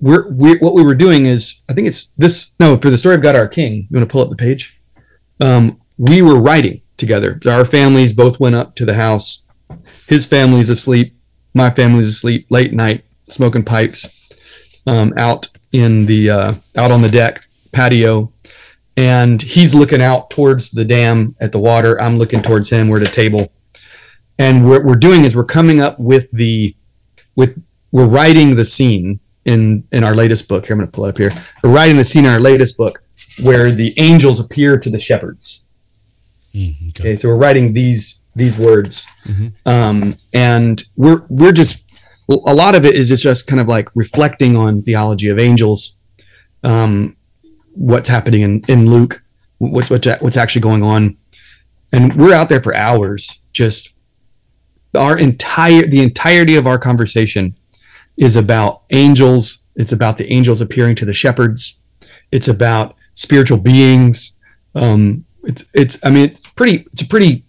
we're 0.00 0.30
we 0.30 0.56
what 0.58 0.74
we 0.74 0.82
were 0.84 0.94
doing 0.94 1.26
is 1.26 1.60
I 1.68 1.72
think 1.72 1.88
it's 1.88 2.06
this. 2.16 2.52
No, 2.60 2.76
for 2.76 2.90
the 2.90 2.98
story 2.98 3.16
of 3.16 3.22
God 3.22 3.34
our 3.34 3.48
King. 3.48 3.88
You 3.90 3.96
want 3.98 4.08
to 4.08 4.12
pull 4.12 4.22
up 4.22 4.30
the 4.30 4.36
page? 4.36 4.78
Um, 5.40 5.80
we 5.98 6.22
were 6.22 6.40
writing 6.40 6.82
together. 6.96 7.40
Our 7.48 7.64
families 7.64 8.12
both 8.12 8.38
went 8.38 8.54
up 8.54 8.76
to 8.76 8.84
the 8.84 8.94
house. 8.94 9.44
His 10.06 10.26
family's 10.26 10.68
asleep. 10.70 11.16
My 11.54 11.70
family's 11.70 12.08
asleep. 12.08 12.46
Late 12.50 12.72
night, 12.72 13.04
smoking 13.28 13.64
pipes, 13.64 14.28
um, 14.86 15.12
out 15.16 15.48
in 15.72 16.06
the 16.06 16.30
uh, 16.30 16.54
out 16.76 16.90
on 16.90 17.02
the 17.02 17.08
deck 17.08 17.46
patio 17.72 18.32
and 18.96 19.42
he's 19.42 19.74
looking 19.74 20.00
out 20.00 20.30
towards 20.30 20.70
the 20.70 20.84
dam 20.84 21.34
at 21.40 21.50
the 21.50 21.58
water. 21.58 22.00
I'm 22.00 22.16
looking 22.18 22.42
towards 22.42 22.70
him. 22.70 22.88
We're 22.88 23.02
at 23.02 23.08
a 23.08 23.12
table, 23.12 23.52
and 24.38 24.68
what 24.68 24.84
we're 24.84 24.94
doing 24.96 25.24
is 25.24 25.34
we're 25.34 25.44
coming 25.44 25.80
up 25.80 25.98
with 25.98 26.30
the 26.30 26.76
with 27.34 27.60
we're 27.90 28.06
writing 28.06 28.54
the 28.54 28.64
scene 28.64 29.18
in 29.44 29.84
in 29.90 30.04
our 30.04 30.14
latest 30.14 30.48
book. 30.48 30.66
Here, 30.66 30.74
I'm 30.74 30.78
going 30.78 30.88
to 30.88 30.92
pull 30.92 31.06
it 31.06 31.10
up 31.10 31.18
here. 31.18 31.32
We're 31.64 31.70
writing 31.72 31.96
the 31.96 32.04
scene 32.04 32.24
in 32.24 32.30
our 32.30 32.40
latest 32.40 32.76
book 32.76 33.02
where 33.42 33.72
the 33.72 33.92
angels 33.98 34.38
appear 34.38 34.78
to 34.78 34.88
the 34.90 35.00
shepherds. 35.00 35.64
Mm, 36.54 36.90
okay. 36.90 37.00
Okay, 37.00 37.16
so 37.16 37.28
we're 37.28 37.36
writing 37.36 37.72
these 37.72 38.20
these 38.36 38.58
words, 38.58 39.06
Mhm. 39.26 39.52
um, 39.66 40.16
and 40.32 40.82
we're 40.96 41.24
we're 41.28 41.52
just 41.52 41.83
a 42.28 42.54
lot 42.54 42.74
of 42.74 42.84
it 42.84 42.94
is 42.94 43.10
it's 43.10 43.22
just 43.22 43.46
kind 43.46 43.60
of 43.60 43.68
like 43.68 43.88
reflecting 43.94 44.56
on 44.56 44.82
theology 44.82 45.28
of 45.28 45.38
angels, 45.38 45.98
um, 46.62 47.16
what's 47.72 48.08
happening 48.08 48.42
in, 48.42 48.64
in 48.68 48.90
Luke, 48.90 49.22
what's 49.58 49.90
what's 49.90 50.06
what's 50.20 50.36
actually 50.36 50.62
going 50.62 50.82
on, 50.82 51.16
and 51.92 52.16
we're 52.16 52.34
out 52.34 52.48
there 52.48 52.62
for 52.62 52.74
hours. 52.76 53.42
Just 53.52 53.94
our 54.96 55.18
entire 55.18 55.86
the 55.86 56.02
entirety 56.02 56.56
of 56.56 56.66
our 56.66 56.78
conversation 56.78 57.56
is 58.16 58.36
about 58.36 58.82
angels. 58.90 59.64
It's 59.76 59.92
about 59.92 60.18
the 60.18 60.32
angels 60.32 60.60
appearing 60.60 60.94
to 60.96 61.04
the 61.04 61.12
shepherds. 61.12 61.82
It's 62.30 62.48
about 62.48 62.96
spiritual 63.14 63.60
beings. 63.60 64.38
Um, 64.74 65.26
it's 65.42 65.64
it's 65.74 65.98
I 66.04 66.10
mean 66.10 66.24
it's 66.30 66.40
pretty 66.40 66.86
it's 66.92 67.02
a 67.02 67.06
pretty 67.06 67.44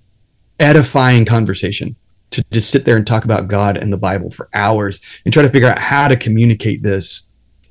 edifying 0.59 1.25
conversation 1.25 1.95
to 2.35 2.45
just 2.51 2.69
sit 2.69 2.85
there 2.85 2.97
and 2.97 3.05
talk 3.05 3.25
about 3.25 3.47
God 3.47 3.77
and 3.77 3.91
the 3.91 3.97
Bible 3.97 4.29
for 4.29 4.49
hours 4.53 5.01
and 5.23 5.33
try 5.33 5.43
to 5.43 5.49
figure 5.49 5.69
out 5.69 5.79
how 5.79 6.07
to 6.07 6.15
communicate 6.15 6.83
this 6.83 7.29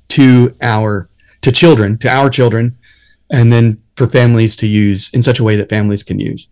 to 0.09 0.53
our 0.61 1.09
to 1.41 1.51
children, 1.51 1.97
to 1.99 2.09
our 2.09 2.29
children, 2.29 2.77
and 3.29 3.53
then 3.53 3.81
for 3.95 4.07
families 4.07 4.55
to 4.57 4.67
use 4.67 5.13
in 5.13 5.21
such 5.21 5.39
a 5.39 5.43
way 5.43 5.55
that 5.55 5.69
families 5.69 6.03
can 6.03 6.19
use. 6.19 6.49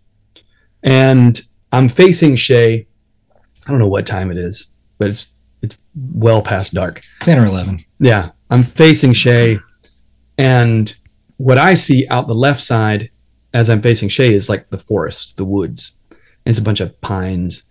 And 0.82 1.40
I'm 1.72 1.88
facing 1.88 2.36
Shay. 2.36 2.86
I 3.66 3.70
don't 3.70 3.78
know 3.80 3.88
what 3.88 4.06
time 4.06 4.30
it 4.30 4.36
is, 4.36 4.72
but 4.98 5.10
it's 5.10 5.34
it's 5.62 5.78
well 5.94 6.42
past 6.42 6.74
dark. 6.74 7.02
Ten 7.20 7.38
or 7.38 7.46
eleven. 7.46 7.84
Yeah, 7.98 8.30
I'm 8.50 8.62
facing 8.62 9.12
Shay, 9.12 9.58
and 10.38 10.94
what 11.36 11.58
I 11.58 11.74
see 11.74 12.06
out 12.10 12.28
the 12.28 12.34
left 12.34 12.60
side 12.60 13.10
as 13.52 13.70
I'm 13.70 13.82
facing 13.82 14.08
Shay 14.08 14.34
is 14.34 14.48
like 14.48 14.68
the 14.68 14.78
forest, 14.78 15.36
the 15.36 15.44
woods. 15.44 15.96
And 16.10 16.52
it's 16.52 16.58
a 16.58 16.62
bunch 16.62 16.80
of 16.80 17.00
pines, 17.00 17.64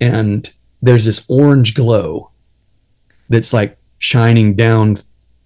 and 0.00 0.50
there's 0.82 1.04
this 1.04 1.24
orange 1.28 1.74
glow 1.74 2.30
that's 3.28 3.52
like 3.52 3.78
shining 3.98 4.54
down 4.54 4.96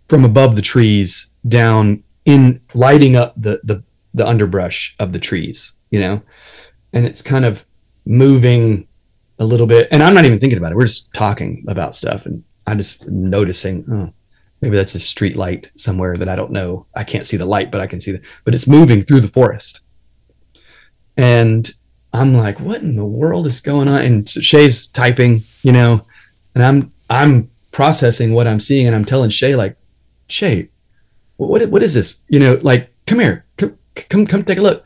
from 0.09 0.25
above 0.25 0.57
the 0.57 0.63
trees, 0.63 1.33
down 1.47 2.03
in 2.25 2.61
lighting 2.75 3.17
up 3.17 3.35
the 3.37 3.61
the 3.65 3.83
the 4.13 4.27
underbrush 4.27 4.97
of 4.99 5.13
the 5.13 5.19
trees, 5.19 5.77
you 5.91 6.01
know, 6.01 6.21
and 6.93 7.07
it's 7.07 7.23
kind 7.23 7.45
of 7.45 7.65
moving 8.05 8.87
a 9.39 9.45
little 9.45 9.67
bit, 9.67 9.89
and 9.91 10.03
I'm 10.03 10.15
not 10.15 10.25
even 10.25 10.41
thinking 10.41 10.59
about 10.59 10.73
it. 10.73 10.77
We're 10.77 10.87
just 10.87 11.13
talking 11.15 11.65
about 11.69 11.95
stuff, 11.95 12.27
and 12.27 12.45
I'm 12.67 12.79
just 12.79 13.09
noticing. 13.09 13.85
Oh, 13.91 14.13
maybe 14.61 14.77
that's 14.77 14.95
a 14.95 15.01
street 15.01 15.37
light 15.37 15.71
somewhere 15.77 16.17
that 16.17 16.29
I 16.29 16.37
don't 16.37 16.53
know. 16.53 16.87
I 16.95 17.05
can't 17.05 17.25
see 17.27 17.37
the 17.37 17.47
light, 17.47 17.71
but 17.71 17.81
I 17.81 17.87
can 17.87 18.01
see 18.01 18.13
the. 18.13 18.21
But 18.45 18.55
it's 18.55 18.69
moving 18.69 19.03
through 19.03 19.21
the 19.21 19.29
forest, 19.29 19.81
and 21.17 21.71
I'm 22.13 22.35
like, 22.35 22.59
what 22.61 22.83
in 22.83 22.97
the 22.97 23.05
world 23.05 23.47
is 23.47 23.61
going 23.61 23.89
on? 23.89 24.01
And 24.01 24.29
Shay's 24.29 24.87
typing, 24.87 25.41
you 25.63 25.73
know, 25.73 26.05
and 26.55 26.65
I'm 26.65 26.93
I'm 27.09 27.51
processing 27.73 28.35
what 28.35 28.47
I'm 28.47 28.61
seeing, 28.61 28.87
and 28.87 28.97
I'm 28.97 29.05
telling 29.05 29.31
Shay 29.31 29.55
like, 29.55 29.77
Shay, 30.29 30.71
what 31.37 31.69
what 31.71 31.83
is 31.83 31.95
this? 31.95 32.19
You 32.29 32.41
know, 32.41 32.59
like, 32.63 32.93
come 33.07 33.21
here, 33.21 33.45
come 33.57 33.79
come 33.95 34.27
come 34.27 34.45
take 34.45 34.59
a 34.59 34.63
look. 34.63 34.85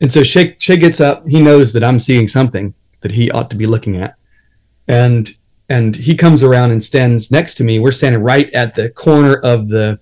And 0.00 0.12
so 0.12 0.22
Shay 0.22 0.56
Shay 0.58 0.76
gets 0.76 1.00
up. 1.00 1.26
He 1.26 1.40
knows 1.40 1.72
that 1.72 1.84
I'm 1.84 1.98
seeing 1.98 2.28
something 2.28 2.74
that 3.00 3.12
he 3.12 3.30
ought 3.30 3.50
to 3.50 3.56
be 3.56 3.66
looking 3.66 3.96
at, 3.96 4.16
and 4.86 5.30
and 5.68 5.96
he 5.96 6.16
comes 6.16 6.42
around 6.42 6.70
and 6.70 6.82
stands 6.82 7.30
next 7.30 7.54
to 7.56 7.64
me. 7.64 7.78
We're 7.78 7.92
standing 7.92 8.22
right 8.22 8.50
at 8.52 8.74
the 8.74 8.90
corner 8.90 9.36
of 9.36 9.68
the 9.68 10.00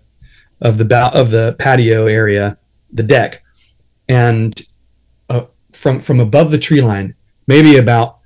of 0.60 0.78
the 0.78 0.84
bow, 0.84 1.10
of 1.10 1.30
the 1.30 1.54
patio 1.58 2.06
area, 2.06 2.58
the 2.92 3.02
deck, 3.02 3.42
and 4.08 4.60
from 5.76 6.00
from 6.00 6.20
above 6.20 6.50
the 6.50 6.58
tree 6.58 6.80
line, 6.80 7.14
maybe 7.46 7.76
about 7.76 8.18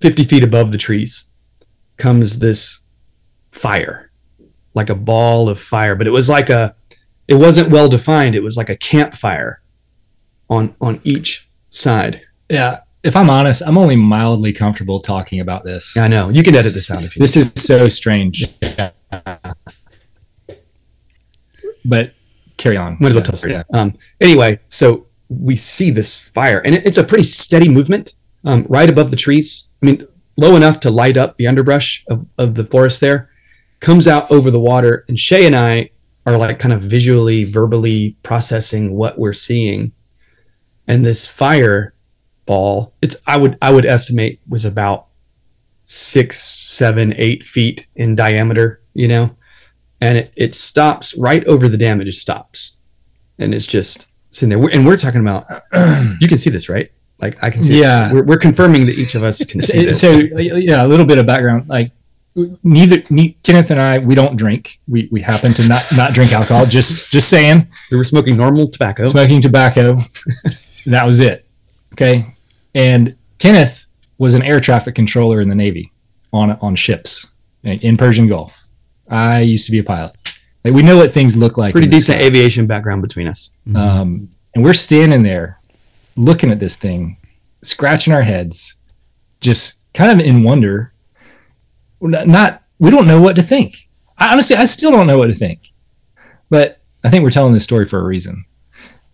fifty 0.00 0.24
feet 0.24 0.44
above 0.44 0.72
the 0.72 0.78
trees, 0.78 1.28
comes 1.96 2.38
this 2.40 2.80
fire, 3.50 4.10
like 4.74 4.90
a 4.90 4.94
ball 4.94 5.48
of 5.48 5.60
fire. 5.60 5.94
But 5.94 6.06
it 6.06 6.10
was 6.10 6.28
like 6.28 6.50
a, 6.50 6.74
it 7.28 7.34
wasn't 7.34 7.70
well 7.70 7.88
defined. 7.88 8.34
It 8.34 8.42
was 8.42 8.56
like 8.56 8.68
a 8.68 8.76
campfire 8.76 9.62
on 10.50 10.74
on 10.80 11.00
each 11.04 11.48
side. 11.68 12.22
Yeah. 12.48 12.80
If 13.04 13.16
I'm 13.16 13.30
honest, 13.30 13.62
I'm 13.66 13.76
only 13.76 13.96
mildly 13.96 14.52
comfortable 14.52 15.00
talking 15.00 15.40
about 15.40 15.64
this. 15.64 15.96
I 15.96 16.06
know 16.06 16.28
you 16.28 16.44
can 16.44 16.54
edit 16.54 16.72
this 16.72 16.88
out 16.88 17.02
if 17.02 17.16
you. 17.16 17.20
This 17.20 17.36
is 17.36 17.52
so 17.56 17.88
strange. 17.88 18.46
But 21.84 22.14
carry 22.58 22.76
on. 22.76 22.98
Might 23.00 23.08
as 23.08 23.14
well 23.16 23.24
tell 23.24 23.34
story. 23.34 23.54
Yeah. 23.54 23.64
Um, 23.74 23.98
anyway, 24.20 24.60
so 24.68 25.06
we 25.40 25.56
see 25.56 25.90
this 25.90 26.28
fire, 26.28 26.60
and 26.60 26.74
it, 26.74 26.86
it's 26.86 26.98
a 26.98 27.04
pretty 27.04 27.24
steady 27.24 27.68
movement 27.68 28.14
um, 28.44 28.66
right 28.68 28.90
above 28.90 29.10
the 29.10 29.16
trees. 29.16 29.70
I 29.82 29.86
mean, 29.86 30.06
low 30.36 30.56
enough 30.56 30.80
to 30.80 30.90
light 30.90 31.16
up 31.16 31.36
the 31.36 31.46
underbrush 31.46 32.04
of, 32.08 32.26
of 32.38 32.54
the 32.54 32.64
forest 32.64 33.00
there. 33.00 33.30
Comes 33.80 34.06
out 34.06 34.30
over 34.30 34.50
the 34.50 34.60
water, 34.60 35.04
and 35.08 35.18
Shay 35.18 35.46
and 35.46 35.56
I 35.56 35.90
are 36.24 36.36
like 36.36 36.58
kind 36.58 36.72
of 36.72 36.82
visually, 36.82 37.44
verbally 37.44 38.16
processing 38.22 38.94
what 38.94 39.18
we're 39.18 39.34
seeing. 39.34 39.92
And 40.86 41.04
this 41.04 41.26
fire 41.26 41.94
ball, 42.46 42.94
it's 43.02 43.16
I 43.26 43.36
would 43.36 43.58
I 43.60 43.72
would 43.72 43.86
estimate 43.86 44.40
was 44.48 44.64
about 44.64 45.08
six, 45.84 46.38
seven, 46.38 47.12
eight 47.16 47.44
feet 47.44 47.88
in 47.96 48.14
diameter, 48.14 48.82
you 48.94 49.08
know, 49.08 49.36
and 50.00 50.18
it, 50.18 50.32
it 50.36 50.54
stops 50.54 51.16
right 51.16 51.44
over 51.46 51.68
the 51.68 51.78
dam. 51.78 52.00
It 52.00 52.04
just 52.04 52.22
stops, 52.22 52.78
and 53.38 53.54
it's 53.54 53.66
just 53.66 54.08
sitting 54.32 54.48
there. 54.58 54.68
And 54.70 54.84
we're 54.84 54.96
talking 54.96 55.20
about 55.20 55.46
you 56.20 56.26
can 56.28 56.38
see 56.38 56.50
this, 56.50 56.68
right? 56.68 56.90
Like 57.20 57.42
I 57.44 57.50
can 57.50 57.62
see. 57.62 57.80
Yeah. 57.80 58.12
we're, 58.12 58.24
we're 58.24 58.38
confirming 58.38 58.86
that 58.86 58.98
each 58.98 59.14
of 59.14 59.22
us 59.22 59.44
can 59.50 59.62
see 59.62 59.80
So, 59.80 59.86
this. 59.86 60.00
so, 60.00 60.10
yeah, 60.40 60.84
a 60.84 60.88
little 60.88 61.06
bit 61.06 61.18
of 61.18 61.26
background. 61.26 61.68
Like 61.68 61.92
neither 62.64 63.02
ne- 63.10 63.36
Kenneth 63.44 63.70
and 63.70 63.80
I, 63.80 63.98
we 63.98 64.14
don't 64.16 64.36
drink. 64.36 64.80
We 64.88 65.08
we 65.12 65.20
happen 65.20 65.52
to 65.54 65.68
not 65.68 65.84
not 65.96 66.12
drink 66.14 66.32
alcohol. 66.32 66.66
Just 66.66 67.12
just 67.12 67.28
saying, 67.30 67.68
we 67.92 67.96
were 67.96 68.04
smoking 68.04 68.36
normal 68.36 68.68
tobacco. 68.68 69.04
smoking 69.04 69.40
tobacco. 69.40 69.98
that 70.86 71.06
was 71.06 71.20
it. 71.20 71.46
Okay. 71.92 72.34
And 72.74 73.16
Kenneth 73.38 73.86
was 74.18 74.34
an 74.34 74.42
air 74.42 74.60
traffic 74.60 74.94
controller 74.94 75.40
in 75.40 75.48
the 75.48 75.54
Navy 75.54 75.92
on 76.32 76.52
on 76.60 76.74
ships 76.74 77.26
in 77.62 77.96
Persian 77.96 78.26
Gulf. 78.28 78.58
I 79.08 79.40
used 79.40 79.66
to 79.66 79.72
be 79.72 79.78
a 79.78 79.84
pilot. 79.84 80.16
Like 80.64 80.74
we 80.74 80.82
know 80.82 80.96
what 80.96 81.12
things 81.12 81.36
look 81.36 81.58
like. 81.58 81.72
Pretty 81.72 81.88
decent 81.88 82.18
sky. 82.18 82.26
aviation 82.26 82.66
background 82.66 83.02
between 83.02 83.26
us. 83.26 83.56
Um, 83.74 84.30
and 84.54 84.62
we're 84.62 84.74
standing 84.74 85.22
there 85.22 85.58
looking 86.16 86.50
at 86.50 86.60
this 86.60 86.76
thing, 86.76 87.16
scratching 87.62 88.12
our 88.12 88.22
heads, 88.22 88.76
just 89.40 89.82
kind 89.94 90.20
of 90.20 90.24
in 90.24 90.42
wonder. 90.42 90.92
Not, 92.00 92.28
not 92.28 92.62
we 92.78 92.90
don't 92.90 93.06
know 93.06 93.20
what 93.20 93.36
to 93.36 93.42
think. 93.42 93.88
I, 94.18 94.32
honestly, 94.32 94.56
I 94.56 94.64
still 94.64 94.90
don't 94.90 95.06
know 95.06 95.18
what 95.18 95.28
to 95.28 95.34
think. 95.34 95.72
But 96.50 96.80
I 97.02 97.08
think 97.08 97.22
we're 97.22 97.30
telling 97.30 97.54
this 97.54 97.64
story 97.64 97.86
for 97.86 97.98
a 97.98 98.04
reason, 98.04 98.44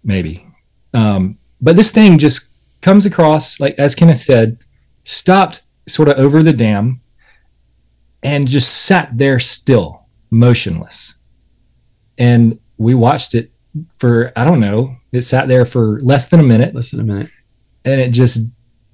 maybe. 0.03 0.47
Um, 0.93 1.39
but 1.61 1.77
this 1.77 1.93
thing 1.93 2.19
just 2.19 2.49
comes 2.81 3.07
across, 3.07 3.61
like 3.61 3.79
as 3.79 3.95
Kenneth 3.95 4.19
said, 4.19 4.59
stopped 5.05 5.63
sort 5.87 6.09
of 6.09 6.19
over 6.19 6.43
the 6.43 6.53
dam, 6.53 7.01
and 8.23 8.49
just 8.49 8.85
sat 8.85 9.17
there 9.17 9.39
still, 9.39 10.07
motionless. 10.31 11.15
And 12.19 12.59
we 12.77 12.95
watched 12.95 13.35
it 13.35 13.51
for 13.99 14.33
I 14.37 14.45
don't 14.45 14.61
know. 14.61 14.97
It 15.13 15.23
sat 15.23 15.49
there 15.49 15.65
for 15.65 16.01
less 16.01 16.29
than 16.29 16.41
a 16.41 16.43
minute 16.43 16.75
Less 16.75 16.91
than 16.91 17.01
a 17.01 17.05
minute. 17.05 17.31
and 17.85 18.01
it 18.01 18.11
just 18.11 18.49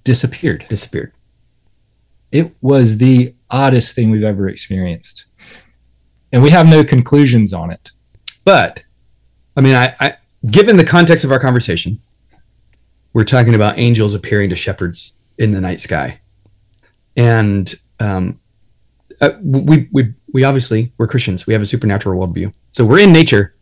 disappeared. 0.04 0.66
Disappeared. 0.68 1.12
It 2.30 2.54
was 2.60 2.98
the 2.98 3.34
oddest 3.50 3.94
thing 3.94 4.10
we've 4.10 4.22
ever 4.24 4.48
experienced. 4.48 5.26
And 6.32 6.42
we 6.42 6.50
have 6.50 6.66
no 6.66 6.84
conclusions 6.84 7.52
on 7.52 7.70
it. 7.70 7.90
But 8.44 8.84
I 9.56 9.60
mean, 9.60 9.74
I, 9.74 9.94
I 10.00 10.16
given 10.50 10.76
the 10.76 10.84
context 10.84 11.24
of 11.24 11.32
our 11.32 11.38
conversation, 11.40 12.00
we're 13.12 13.24
talking 13.24 13.54
about 13.54 13.78
angels 13.78 14.12
appearing 14.14 14.50
to 14.50 14.56
shepherds 14.56 15.18
in 15.38 15.52
the 15.52 15.60
night 15.60 15.80
sky, 15.80 16.20
and 17.16 17.72
um, 18.00 18.40
uh, 19.20 19.30
we 19.42 19.88
we 19.92 20.12
we 20.34 20.44
obviously 20.44 20.92
we're 20.98 21.06
Christians. 21.06 21.46
We 21.46 21.54
have 21.54 21.62
a 21.62 21.66
supernatural 21.66 22.20
worldview, 22.20 22.52
so 22.72 22.84
we're 22.84 22.98
in 22.98 23.12
nature, 23.12 23.54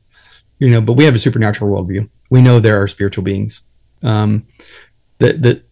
you 0.59 0.69
know, 0.69 0.81
but 0.81 0.95
we 0.95 1.05
have 1.05 1.15
a 1.15 1.21
supernatural 1.21 1.71
worldview. 1.71 2.09
We 2.31 2.43
know 2.43 2.59
there 2.59 2.83
are 2.83 2.89
spiritual 2.89 3.23
beings. 3.23 3.63
Um, 4.03 4.49
that 5.19 5.43
that 5.43 5.65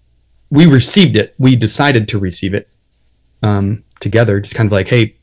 we 0.51 0.67
received 0.67 1.17
it. 1.17 1.35
We 1.39 1.57
decided 1.57 2.07
to 2.09 2.19
receive 2.19 2.55
it 2.55 2.69
um, 3.43 3.83
together. 3.99 4.41
Just 4.41 4.55
kind 4.55 4.69
of 4.69 4.73
like, 4.73 4.89
hey, 4.89 5.17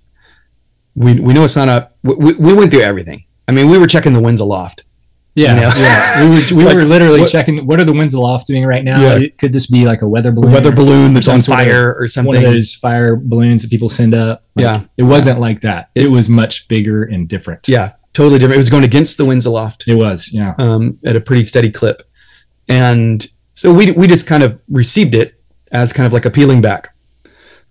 we 0.96 1.20
we 1.20 1.34
know 1.34 1.46
it's 1.46 1.56
not 1.56 1.70
a. 1.70 1.92
We, 2.04 2.34
we 2.34 2.54
went 2.54 2.72
through 2.72 2.82
everything. 2.82 3.26
I 3.48 3.52
mean, 3.52 3.70
we 3.70 3.78
were 3.78 3.88
checking 3.88 4.14
the 4.14 4.22
winds 4.22 4.42
aloft. 4.42 4.84
Yeah, 5.38 5.54
You 5.54 5.62
know? 5.62 5.72
yeah. 5.78 6.24
We 6.24 6.30
were 6.30 6.58
we 6.58 6.64
Like, 6.66 6.76
were 6.76 6.84
literally 6.84 7.20
what- 7.22 7.32
checking 7.32 7.66
what 7.68 7.80
are 7.80 7.86
the 7.86 7.94
winds 7.94 8.16
aloft 8.16 8.48
doing 8.48 8.66
right 8.66 8.84
now? 8.84 9.00
Yeah. 9.18 9.28
Could 9.38 9.54
this 9.54 9.68
be 9.68 9.86
like 9.86 10.02
a 10.02 10.08
weather 10.08 10.30
A 10.30 10.34
balloon? 10.34 10.52
weather 10.52 10.70
or 10.70 10.76
balloon 10.76 11.14
that's 11.14 11.28
on 11.28 11.42
sort 11.44 11.60
of- 11.60 11.66
fire 11.68 11.94
or 11.94 12.02
One 12.02 12.10
something. 12.10 12.36
of 12.44 12.54
those 12.54 12.74
fire 12.74 13.16
balloons 13.16 13.62
that 13.62 13.70
people 13.70 13.88
send 13.88 14.16
up. 14.16 14.46
Like, 14.56 14.64
Yeah. 14.64 14.82
It 14.98 15.04
wasn't 15.04 15.40
like 15.40 15.62
that. 15.62 15.90
It 15.94 16.10
was 16.10 16.28
much 16.28 16.68
bigger 16.68 17.04
and 17.04 17.28
different. 17.28 17.68
Yeah, 17.68 17.92
totally 18.14 18.40
different. 18.40 18.56
It 18.56 18.66
was 18.66 18.72
going 18.72 18.84
against 18.84 19.18
the 19.18 19.26
winds 19.26 19.46
aloft 19.46 19.84
It 19.88 19.94
was. 19.96 20.30
Yeah. 20.34 20.56
um, 20.58 20.98
at 21.06 21.16
a 21.16 21.22
pretty 21.22 21.44
steady 21.46 21.70
clip, 21.70 22.02
and 22.68 23.26
so 23.54 23.72
we 23.74 23.92
we 23.92 24.08
just 24.08 24.26
kind 24.28 24.42
of 24.44 24.60
received 24.70 25.14
it 25.16 25.40
as 25.72 25.94
kind 25.94 26.08
of 26.08 26.14
like 26.14 26.26
a 26.26 26.32
peeling 26.32 26.62
back, 26.62 26.96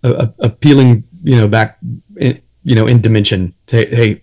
a, 0.05 0.11
a, 0.12 0.35
a 0.47 0.51
peeling 0.51 1.03
you 1.25 1.35
know 1.35 1.49
back, 1.49 1.79
in, 2.17 2.41
you 2.62 2.77
know 2.77 2.87
in 2.87 3.01
dimension. 3.01 3.55
Hey, 3.67 3.87
hey, 3.87 4.23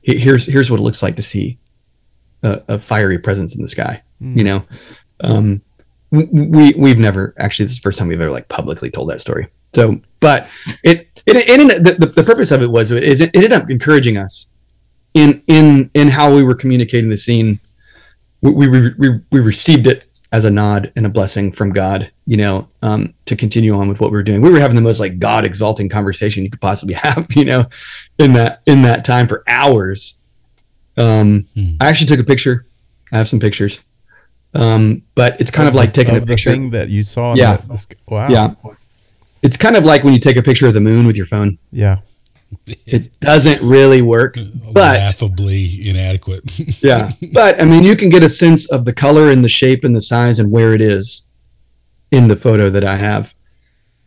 here's 0.00 0.46
here's 0.46 0.70
what 0.70 0.80
it 0.80 0.82
looks 0.82 1.02
like 1.02 1.16
to 1.16 1.22
see 1.22 1.58
a, 2.42 2.62
a 2.68 2.78
fiery 2.78 3.18
presence 3.18 3.54
in 3.56 3.62
the 3.62 3.68
sky. 3.68 4.02
You 4.20 4.44
know, 4.44 4.64
um, 5.20 5.62
we 6.10 6.72
we've 6.76 6.98
never 6.98 7.34
actually 7.38 7.64
this 7.66 7.72
is 7.72 7.78
the 7.78 7.82
first 7.82 7.98
time 7.98 8.08
we've 8.08 8.20
ever 8.20 8.30
like 8.30 8.48
publicly 8.48 8.90
told 8.90 9.10
that 9.10 9.20
story. 9.20 9.48
So, 9.74 10.00
but 10.20 10.48
it 10.82 11.08
it, 11.26 11.36
it 11.36 11.48
ended- 11.48 11.84
the, 11.84 11.92
the, 11.94 12.06
the 12.06 12.22
purpose 12.24 12.50
of 12.50 12.62
it 12.62 12.70
was 12.70 12.90
is 12.90 13.20
it 13.20 13.30
ended 13.34 13.52
up 13.52 13.68
encouraging 13.70 14.16
us 14.16 14.50
in 15.14 15.42
in 15.46 15.90
in 15.94 16.08
how 16.08 16.34
we 16.34 16.42
were 16.42 16.54
communicating 16.54 17.10
the 17.10 17.16
scene. 17.16 17.58
We 18.42 18.68
we, 18.68 18.90
we, 18.98 19.08
we 19.30 19.40
received 19.40 19.86
it 19.86 20.06
as 20.32 20.44
a 20.44 20.50
nod 20.50 20.92
and 20.96 21.06
a 21.06 21.08
blessing 21.08 21.52
from 21.52 21.72
God, 21.72 22.10
you 22.26 22.36
know, 22.36 22.68
um, 22.82 23.14
to 23.26 23.36
continue 23.36 23.74
on 23.74 23.88
with 23.88 24.00
what 24.00 24.10
we 24.10 24.16
were 24.16 24.22
doing. 24.22 24.42
We 24.42 24.50
were 24.50 24.58
having 24.60 24.76
the 24.76 24.82
most 24.82 25.00
like 25.00 25.18
God 25.18 25.44
exalting 25.46 25.88
conversation 25.88 26.44
you 26.44 26.50
could 26.50 26.60
possibly 26.60 26.94
have, 27.06 27.26
you 27.34 27.44
know, 27.44 27.66
in 28.18 28.32
that 28.34 28.62
in 28.66 28.82
that 28.82 29.04
time 29.04 29.28
for 29.28 29.42
hours. 29.46 30.18
Um, 30.96 31.46
Hmm. 31.54 31.74
I 31.80 31.88
actually 31.88 32.06
took 32.08 32.20
a 32.20 32.24
picture. 32.24 32.66
I 33.12 33.18
have 33.18 33.28
some 33.28 33.40
pictures. 33.40 33.80
Um, 34.54 35.02
but 35.14 35.38
it's 35.40 35.50
kind 35.50 35.68
of, 35.68 35.74
like 35.74 35.92
taking 35.92 36.16
a 36.16 36.20
picture 36.20 36.22
of 36.22 36.26
the 36.26 36.32
picture. 36.34 36.50
thing 36.50 36.70
that 36.70 36.88
you 36.88 37.02
saw. 37.02 37.34
Yeah. 37.34 37.56
the- 37.58 37.66
the 37.68 37.96
wow. 38.08 38.28
Yeah. 38.28 38.54
It's 39.42 39.56
kind 39.58 39.76
of 39.76 39.84
like 39.84 40.02
when 40.02 40.14
you 40.14 40.18
take 40.20 40.36
a 40.36 40.42
picture 40.42 40.66
of 40.66 40.74
the 40.74 40.80
moon 40.80 41.06
with 41.06 41.16
your 41.16 41.26
phone. 41.26 41.58
Yeah. 41.70 41.98
It 42.86 43.18
doesn't 43.20 43.60
really 43.60 44.02
work, 44.02 44.36
but 44.72 44.94
laughably 44.96 45.88
inadequate. 45.90 46.44
yeah, 46.82 47.10
but 47.34 47.60
I 47.60 47.64
mean, 47.64 47.82
you 47.82 47.96
can 47.96 48.08
get 48.08 48.22
a 48.22 48.28
sense 48.28 48.70
of 48.70 48.84
the 48.84 48.92
color 48.92 49.30
and 49.30 49.44
the 49.44 49.48
shape 49.48 49.82
and 49.84 49.94
the 49.96 50.00
size 50.00 50.38
and 50.38 50.50
where 50.52 50.72
it 50.72 50.80
is 50.80 51.26
in 52.12 52.28
the 52.28 52.36
photo 52.36 52.70
that 52.70 52.84
I 52.84 52.96
have. 52.98 53.34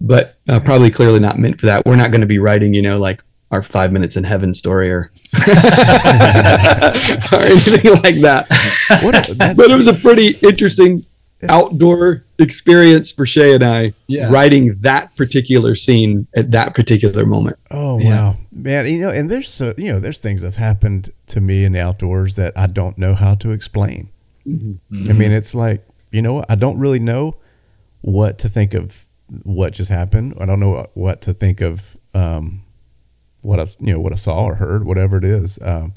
But 0.02 0.38
uh, 0.48 0.62
probably 0.62 0.90
clearly 0.90 1.20
not 1.20 1.38
meant 1.38 1.60
for 1.60 1.66
that. 1.68 1.86
We're 1.86 1.98
not 1.98 2.12
going 2.12 2.22
to 2.22 2.28
be 2.28 2.40
writing, 2.40 2.74
you 2.74 2.82
know, 2.82 2.98
like 2.98 3.22
our 3.52 3.64
five 3.64 3.92
minutes 3.92 4.16
in 4.16 4.24
heaven 4.24 4.54
story 4.54 4.92
or 4.92 5.12
or 5.34 5.42
anything 7.42 7.92
like 8.04 8.20
that. 8.22 8.46
What 9.04 9.30
a- 9.30 9.36
but 9.36 9.70
it 9.70 9.76
was 9.78 9.88
a 9.88 9.94
pretty 9.94 10.38
interesting 10.48 11.06
outdoor 11.48 12.26
experience 12.38 13.12
for 13.12 13.26
Shay 13.26 13.56
and 13.56 13.64
I 13.64 13.94
Yeah. 14.08 14.30
writing 14.30 14.76
that 14.82 15.16
particular 15.16 15.74
scene 15.76 16.28
at 16.36 16.52
that 16.52 16.76
particular 16.76 17.26
moment. 17.26 17.58
Oh 17.72 17.98
Yeah. 18.00 18.10
wow, 18.10 18.36
man! 18.52 18.88
You 18.88 19.00
know, 19.00 19.10
and 19.10 19.30
there's 19.32 19.50
so 19.50 19.74
you 19.78 19.92
know, 19.92 20.00
there's 20.00 20.20
things 20.20 20.42
that 20.42 20.48
have 20.48 20.56
happened 20.64 21.10
to 21.28 21.40
me 21.42 21.64
in 21.64 21.72
the 21.74 21.82
outdoors 21.82 22.36
that 22.36 22.58
I 22.58 22.68
don't 22.68 22.98
know 22.98 23.14
how 23.16 23.36
to 23.36 23.52
explain. 23.52 24.10
I 24.46 25.14
mean, 25.14 25.32
it's 25.32 25.54
like 25.56 25.86
you 26.12 26.22
know, 26.22 26.44
I 26.50 26.56
don't 26.56 26.78
really 26.80 27.00
know 27.00 27.36
what 28.02 28.38
to 28.40 28.50
think 28.50 28.74
of 28.74 29.08
what 29.44 29.74
just 29.74 29.92
happened. 29.92 30.34
I 30.40 30.46
don't 30.46 30.60
know 30.60 30.70
what, 30.72 30.92
what 30.98 31.22
to 31.22 31.34
think 31.34 31.62
of 31.62 31.96
um, 32.16 32.64
what 33.42 33.60
I 33.60 33.64
s- 33.64 33.78
you 33.80 33.94
know 33.94 34.00
what 34.00 34.12
I 34.14 34.18
saw 34.18 34.44
or 34.46 34.56
heard, 34.56 34.86
whatever 34.86 35.18
it 35.18 35.24
is. 35.24 35.60
Um, 35.62 35.94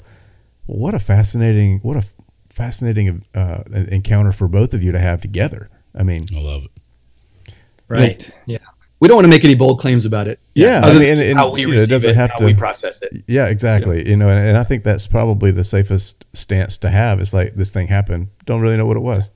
what 0.65 0.93
a 0.93 0.99
fascinating, 0.99 1.79
what 1.79 1.97
a 1.97 2.03
fascinating 2.49 3.25
uh, 3.35 3.63
encounter 3.91 4.31
for 4.31 4.47
both 4.47 4.73
of 4.73 4.81
you 4.83 4.91
to 4.91 4.99
have 4.99 5.21
together. 5.21 5.69
I 5.95 6.03
mean, 6.03 6.25
I 6.35 6.39
love 6.39 6.63
it. 6.65 7.53
Right. 7.87 8.29
Yeah. 8.45 8.59
We 8.99 9.09
don't 9.09 9.15
want 9.17 9.25
to 9.25 9.29
make 9.29 9.43
any 9.43 9.55
bold 9.55 9.79
claims 9.81 10.05
about 10.05 10.27
it. 10.29 10.39
Yeah, 10.55 10.79
I 10.81 10.93
mean, 10.93 11.03
and- 11.03 11.19
and, 11.21 11.37
how 11.37 11.51
we 11.51 11.61
you 11.61 11.67
know, 11.67 11.73
it 11.73 11.75
receive 11.75 11.89
doesn't 11.89 12.09
it, 12.11 12.15
have 12.15 12.31
how 12.31 12.37
to- 12.37 12.45
we 12.45 12.53
process 12.53 13.01
it. 13.01 13.23
Yeah, 13.27 13.47
exactly. 13.47 14.07
You 14.09 14.15
know, 14.15 14.29
and, 14.29 14.47
and 14.47 14.57
I 14.57 14.63
think 14.63 14.85
that's 14.85 15.07
probably 15.07 15.51
the 15.51 15.65
safest 15.65 16.25
stance 16.33 16.77
to 16.77 16.89
have. 16.89 17.19
Is 17.19 17.33
like 17.33 17.55
this 17.55 17.71
thing 17.71 17.87
happened. 17.87 18.29
Don't 18.45 18.61
really 18.61 18.77
know 18.77 18.85
what 18.85 18.95
it 18.95 19.01
was. 19.01 19.29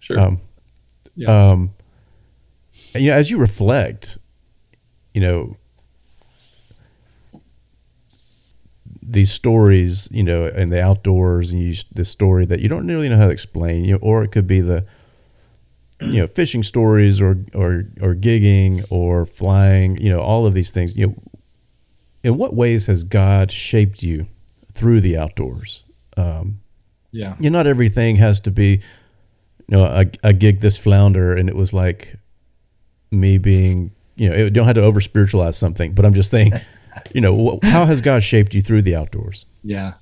Sure. 0.00 0.18
Um, 0.18 0.40
Yeah. 1.14 1.28
um, 1.50 1.70
you 2.96 3.10
know, 3.10 3.14
as 3.16 3.30
you 3.30 3.38
reflect, 3.38 4.18
you 5.12 5.20
know, 5.20 5.56
these 9.06 9.30
stories, 9.30 10.08
you 10.10 10.22
know, 10.22 10.46
in 10.46 10.70
the 10.70 10.82
outdoors, 10.82 11.50
and 11.50 11.60
you 11.60 11.74
this 11.94 12.08
story 12.08 12.46
that 12.46 12.60
you 12.60 12.68
don't 12.68 12.86
really 12.86 13.08
know 13.08 13.18
how 13.18 13.26
to 13.26 13.32
explain, 13.32 13.84
you 13.84 13.92
know, 13.92 13.98
or 14.00 14.24
it 14.24 14.28
could 14.32 14.46
be 14.46 14.60
the, 14.60 14.86
you 16.00 16.20
know, 16.20 16.26
fishing 16.26 16.62
stories, 16.62 17.20
or 17.20 17.44
or 17.54 17.84
or 18.00 18.14
gigging, 18.14 18.84
or 18.90 19.26
flying, 19.26 19.96
you 20.00 20.10
know, 20.10 20.20
all 20.20 20.46
of 20.46 20.54
these 20.54 20.70
things. 20.72 20.96
You 20.96 21.08
know, 21.08 21.14
in 22.22 22.38
what 22.38 22.54
ways 22.54 22.86
has 22.86 23.04
God 23.04 23.52
shaped 23.52 24.02
you 24.02 24.26
through 24.72 25.00
the 25.00 25.16
outdoors? 25.18 25.82
Um, 26.16 26.60
Yeah. 27.12 27.36
you 27.38 27.50
know, 27.50 27.58
not 27.58 27.66
everything 27.66 28.16
has 28.16 28.40
to 28.40 28.50
be, 28.50 28.80
you 29.68 29.76
know, 29.76 29.84
I, 29.84 30.10
a 30.22 30.32
gig 30.32 30.60
this 30.60 30.78
flounder, 30.78 31.36
and 31.36 31.48
it 31.48 31.54
was 31.56 31.72
like 31.72 32.16
me 33.10 33.38
being, 33.38 33.92
you 34.16 34.28
know, 34.30 34.34
it 34.34 34.52
don't 34.52 34.66
have 34.66 34.74
to 34.76 34.82
over 34.82 35.00
spiritualize 35.00 35.56
something, 35.56 35.92
but 35.94 36.04
I'm 36.04 36.14
just 36.14 36.30
saying, 36.30 36.52
you 37.12 37.20
know, 37.20 37.58
how 37.62 37.84
has 37.84 38.00
God 38.00 38.22
shaped 38.22 38.54
you 38.54 38.60
through 38.60 38.82
the 38.82 38.94
outdoors? 38.94 39.46
Yeah. 39.62 39.94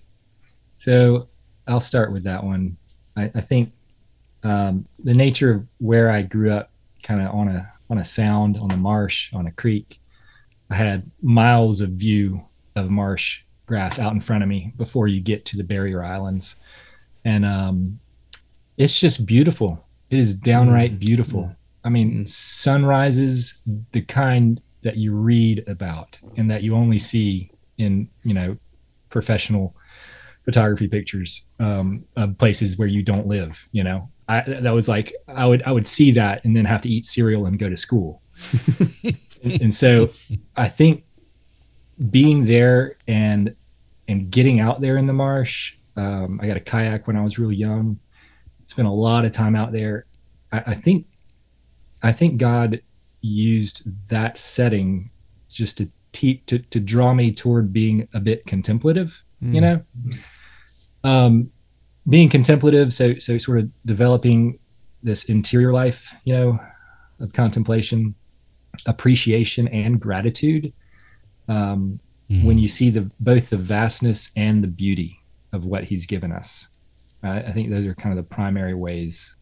So 0.78 1.28
I'll 1.66 1.80
start 1.80 2.12
with 2.12 2.24
that 2.24 2.45
one. 2.45 2.76
I, 3.16 3.30
I 3.34 3.40
think 3.40 3.72
um, 4.43 4.86
the 4.99 5.14
nature 5.14 5.53
of 5.53 5.66
where 5.78 6.11
I 6.11 6.22
grew 6.22 6.53
up, 6.53 6.70
kind 7.03 7.20
of 7.20 7.34
on 7.34 7.49
a 7.49 7.72
on 7.90 7.99
a 7.99 8.05
sound, 8.05 8.57
on 8.57 8.70
a 8.70 8.76
marsh, 8.76 9.32
on 9.34 9.47
a 9.47 9.53
creek, 9.53 10.01
I 10.70 10.76
had 10.76 11.11
miles 11.20 11.80
of 11.80 11.90
view 11.90 12.45
of 12.74 12.90
marsh 12.90 13.43
grass 13.66 13.99
out 13.99 14.12
in 14.12 14.20
front 14.20 14.43
of 14.43 14.49
me 14.49 14.72
before 14.76 15.09
you 15.09 15.20
get 15.20 15.45
to 15.47 15.57
the 15.57 15.64
barrier 15.64 16.03
islands, 16.03 16.57
and 17.24 17.45
um, 17.45 17.99
it's 18.76 18.99
just 18.99 19.26
beautiful. 19.26 19.84
It 20.11 20.18
is 20.18 20.34
downright 20.34 20.99
beautiful. 20.99 21.55
I 21.84 21.88
mean, 21.88 22.26
sunrises, 22.26 23.59
the 23.93 24.03
kind 24.03 24.61
that 24.83 24.97
you 24.97 25.14
read 25.14 25.64
about 25.66 26.18
and 26.37 26.51
that 26.51 26.62
you 26.62 26.74
only 26.74 26.99
see 26.99 27.51
in 27.78 28.09
you 28.24 28.35
know 28.35 28.57
professional 29.09 29.74
photography 30.45 30.89
pictures 30.89 31.47
um, 31.61 32.05
of 32.16 32.37
places 32.39 32.76
where 32.76 32.89
you 32.89 33.03
don't 33.03 33.26
live. 33.26 33.68
You 33.72 33.85
know, 33.85 34.11
I 34.28 34.41
that 34.41 34.72
was 34.72 34.89
like 34.89 35.14
I 35.28 35.47
would 35.47 35.62
I 35.62 35.72
would 35.72 35.87
see 35.87 36.11
that 36.12 36.45
and 36.45 36.57
then 36.57 36.64
have 36.64 36.83
to 36.83 36.89
eat 36.89 37.07
cereal 37.07 37.47
and 37.47 37.59
go 37.59 37.68
to 37.68 37.76
school. 37.76 38.22
and, 38.78 39.16
and 39.62 39.74
so 39.74 40.11
I 40.57 40.68
think 40.68 41.05
being 42.11 42.47
there 42.47 42.97
and 43.07 43.55
and 44.09 44.30
getting 44.30 44.61
out 44.61 44.80
there 44.80 44.97
in 44.97 45.07
the 45.07 45.12
marsh. 45.12 45.76
Um, 45.95 46.41
I 46.43 46.47
got 46.47 46.57
a 46.57 46.61
kayak 46.61 47.07
when 47.07 47.16
I 47.16 47.22
was 47.22 47.39
really 47.39 47.57
young. 47.57 48.01
Spent 48.66 48.89
a 48.89 48.93
lot 48.93 49.24
of 49.24 49.33
time 49.33 49.55
out 49.55 49.72
there. 49.72 50.07
I, 50.51 50.62
I 50.68 50.74
think 50.74 51.07
I 52.03 52.12
think 52.12 52.39
God 52.39 52.80
used 53.23 54.09
that 54.11 54.39
setting 54.39 55.11
just 55.49 55.79
to 55.79 55.89
te- 56.12 56.43
to 56.47 56.59
to 56.59 56.79
draw 56.81 57.14
me 57.14 57.33
toward 57.33 57.73
being 57.73 58.09
a 58.12 58.20
bit 58.20 58.45
contemplative. 58.47 59.25
You 59.55 59.61
know, 59.61 59.83
um, 61.05 61.51
being 62.09 62.29
contemplative. 62.29 62.93
So 62.93 63.18
so 63.18 63.39
sort 63.39 63.59
of 63.59 63.70
developing 63.87 64.59
this 65.03 65.25
interior 65.25 65.73
life. 65.73 66.14
You 66.25 66.35
know, 66.35 66.61
of 67.20 67.33
contemplation, 67.33 68.14
appreciation, 68.87 69.68
and 69.68 70.01
gratitude. 70.01 70.73
Um, 71.49 72.01
When 72.45 72.59
you 72.59 72.68
see 72.68 72.89
the 72.91 73.11
both 73.20 73.51
the 73.51 73.57
vastness 73.59 74.31
and 74.37 74.62
the 74.64 74.68
beauty 74.68 75.18
of 75.53 75.66
what 75.66 75.85
He's 75.85 76.07
given 76.07 76.33
us, 76.33 76.68
I, 77.23 77.41
I 77.41 77.53
think 77.53 77.68
those 77.70 77.85
are 77.85 77.95
kind 77.95 78.16
of 78.16 78.25
the 78.25 78.35
primary 78.35 78.75
ways 78.75 79.37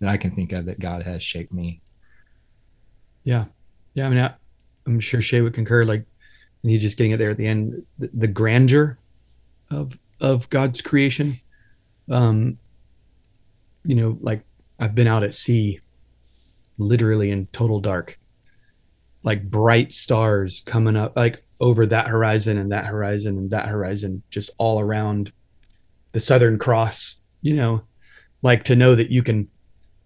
that 0.00 0.08
I 0.10 0.16
can 0.18 0.32
think 0.32 0.52
of 0.52 0.66
that 0.66 0.78
God 0.78 1.02
has 1.04 1.22
shaped 1.22 1.52
me. 1.52 1.80
Yeah. 3.26 3.46
Yeah. 3.94 4.06
I 4.06 4.08
mean, 4.08 4.20
I, 4.20 4.34
I'm 4.86 5.00
sure 5.00 5.20
Shay 5.20 5.42
would 5.42 5.52
concur. 5.52 5.84
Like, 5.84 6.06
and 6.62 6.72
you 6.72 6.78
just 6.78 6.96
getting 6.96 7.12
it 7.12 7.18
there 7.18 7.30
at 7.30 7.36
the 7.36 7.46
end, 7.46 7.84
the, 7.98 8.08
the 8.14 8.28
grandeur 8.28 8.98
of 9.70 9.98
of 10.20 10.48
God's 10.48 10.80
creation. 10.80 11.34
Um, 12.08 12.58
you 13.84 13.96
know, 13.96 14.16
like 14.20 14.44
I've 14.78 14.94
been 14.94 15.08
out 15.08 15.24
at 15.24 15.34
sea, 15.34 15.80
literally 16.78 17.30
in 17.30 17.46
total 17.48 17.80
dark, 17.80 18.18
like 19.22 19.50
bright 19.50 19.92
stars 19.92 20.62
coming 20.64 20.96
up, 20.96 21.16
like 21.16 21.44
over 21.58 21.84
that 21.86 22.06
horizon 22.06 22.58
and 22.58 22.70
that 22.70 22.86
horizon 22.86 23.38
and 23.38 23.50
that 23.50 23.66
horizon, 23.66 24.22
just 24.30 24.50
all 24.56 24.80
around 24.80 25.32
the 26.12 26.20
Southern 26.20 26.58
Cross. 26.58 27.20
You 27.42 27.56
know, 27.56 27.82
like 28.42 28.62
to 28.64 28.76
know 28.76 28.94
that 28.94 29.10
you 29.10 29.24
can 29.24 29.48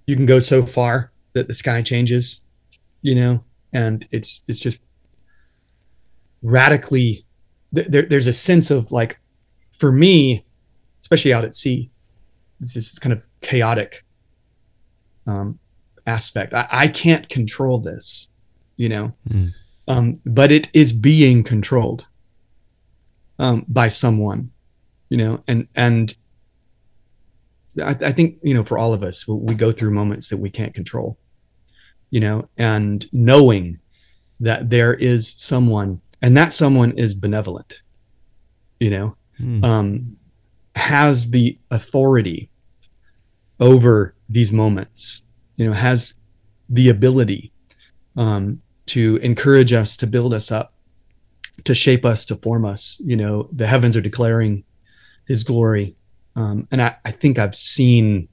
you 0.07 0.17
can 0.17 0.27
go 0.27 0.41
so 0.41 0.65
far 0.65 1.13
that 1.35 1.49
the 1.49 1.55
sky 1.55 1.83
changes 1.83 2.41
you 3.03 3.15
know 3.15 3.45
and 3.73 4.07
it's 4.11 4.43
it's 4.49 4.59
just 4.59 4.81
radically 6.43 7.25
th- 7.75 7.89
there, 7.89 8.03
there's 8.03 8.27
a 8.27 8.33
sense 8.33 8.71
of 8.71 8.91
like 8.93 9.19
for 9.73 9.93
me 9.93 10.45
especially 11.01 11.33
out 11.33 11.45
at 11.45 11.55
sea 11.55 11.91
it's 12.61 12.75
just 12.75 12.93
this 12.93 12.99
kind 12.99 13.13
of 13.13 13.27
chaotic 13.41 14.05
um 15.27 15.59
aspect. 16.07 16.55
I, 16.55 16.67
I 16.71 16.89
can't 16.89 17.29
control 17.29 17.79
this 17.79 18.29
you 18.77 18.89
know? 18.89 19.13
Mm. 19.29 19.53
um 19.89 20.21
but 20.25 20.51
it 20.51 20.71
is 20.73 20.93
being 20.93 21.43
controlled 21.43 22.07
um 23.39 23.65
by 23.69 23.89
someone 23.89 24.51
you 25.09 25.17
know? 25.17 25.43
And 25.49 25.69
and 25.75 26.17
I, 27.83 27.91
I 27.91 28.13
think 28.13 28.39
you 28.43 28.55
know 28.55 28.65
for 28.65 28.79
all 28.79 28.95
of 28.95 29.03
us 29.03 29.29
we, 29.29 29.35
we 29.35 29.55
go 29.55 29.71
through 29.73 29.93
moments 29.93 30.29
that 30.29 30.39
we 30.39 30.51
can't 30.51 30.75
control 30.75 31.19
you 32.11 32.21
know 32.21 32.49
and 32.57 33.07
knowing 33.13 33.79
that 34.41 34.71
there 34.71 34.95
is 34.95 35.29
someone 35.37 36.01
and 36.23 36.37
that 36.37 36.53
someone 36.53 36.93
is 36.93 37.15
benevolent 37.15 37.83
you 38.79 38.91
know 38.91 39.17
Mm. 39.41 39.65
um 39.65 40.17
has 40.77 41.31
the 41.31 41.59
authority 41.71 42.51
over 43.59 44.15
these 44.29 44.53
moments 44.53 45.23
you 45.57 45.65
know 45.65 45.73
has 45.73 46.15
the 46.69 46.89
ability 46.91 47.53
um 48.17 48.61
to 48.87 49.17
encourage 49.23 49.73
us 49.73 49.97
to 49.97 50.07
build 50.07 50.33
us 50.35 50.51
up 50.53 50.75
to 51.65 51.75
shape 51.75 52.05
us 52.05 52.25
to 52.27 52.37
form 52.37 52.65
us 52.65 53.01
you 53.05 53.17
know 53.17 53.49
the 53.53 53.67
heavens 53.67 53.97
are 53.97 54.01
declaring 54.01 54.65
his 55.27 55.45
glory 55.45 55.97
um 56.37 56.67
and 56.71 56.81
i 56.83 56.95
i 57.05 57.11
think 57.11 57.39
i've 57.39 57.55
seen 57.55 58.29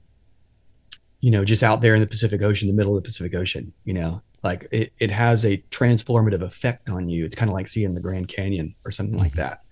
you 1.20 1.30
know 1.30 1.44
just 1.44 1.62
out 1.62 1.80
there 1.80 1.94
in 1.94 2.00
the 2.00 2.06
pacific 2.06 2.42
ocean 2.42 2.68
the 2.68 2.74
middle 2.74 2.96
of 2.96 3.02
the 3.02 3.06
pacific 3.06 3.34
ocean 3.34 3.72
you 3.84 3.92
know 3.92 4.22
like 4.42 4.68
it, 4.70 4.92
it 4.98 5.10
has 5.10 5.44
a 5.44 5.58
transformative 5.70 6.42
effect 6.42 6.88
on 6.88 7.08
you. 7.08 7.24
It's 7.24 7.34
kind 7.34 7.50
of 7.50 7.54
like 7.54 7.68
seeing 7.68 7.94
the 7.94 8.00
grand 8.00 8.28
canyon 8.28 8.74
or 8.84 8.90
something 8.90 9.18
like 9.18 9.32
mm-hmm. 9.32 9.40
that 9.40 9.62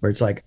where 0.00 0.10
it's 0.10 0.20
like 0.20 0.44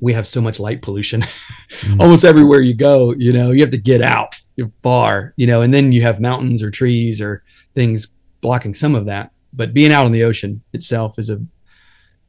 we 0.00 0.12
have 0.12 0.26
so 0.26 0.40
much 0.40 0.60
light 0.60 0.82
pollution 0.82 1.20
mm-hmm. 1.22 2.00
almost 2.00 2.24
everywhere 2.24 2.60
you 2.60 2.74
go 2.74 3.14
you 3.16 3.32
know 3.32 3.50
you 3.50 3.60
have 3.60 3.70
to 3.70 3.78
get 3.78 4.02
out 4.02 4.34
far 4.82 5.34
you 5.36 5.46
know 5.46 5.60
and 5.62 5.72
then 5.72 5.92
you 5.92 6.02
have 6.02 6.20
mountains 6.20 6.62
or 6.62 6.70
trees 6.70 7.20
or 7.20 7.42
things 7.74 8.10
blocking 8.40 8.74
some 8.74 8.94
of 8.94 9.06
that. 9.06 9.32
But 9.52 9.72
being 9.72 9.92
out 9.92 10.04
on 10.04 10.12
the 10.12 10.24
ocean 10.24 10.62
itself 10.72 11.18
is 11.18 11.30
a 11.30 11.40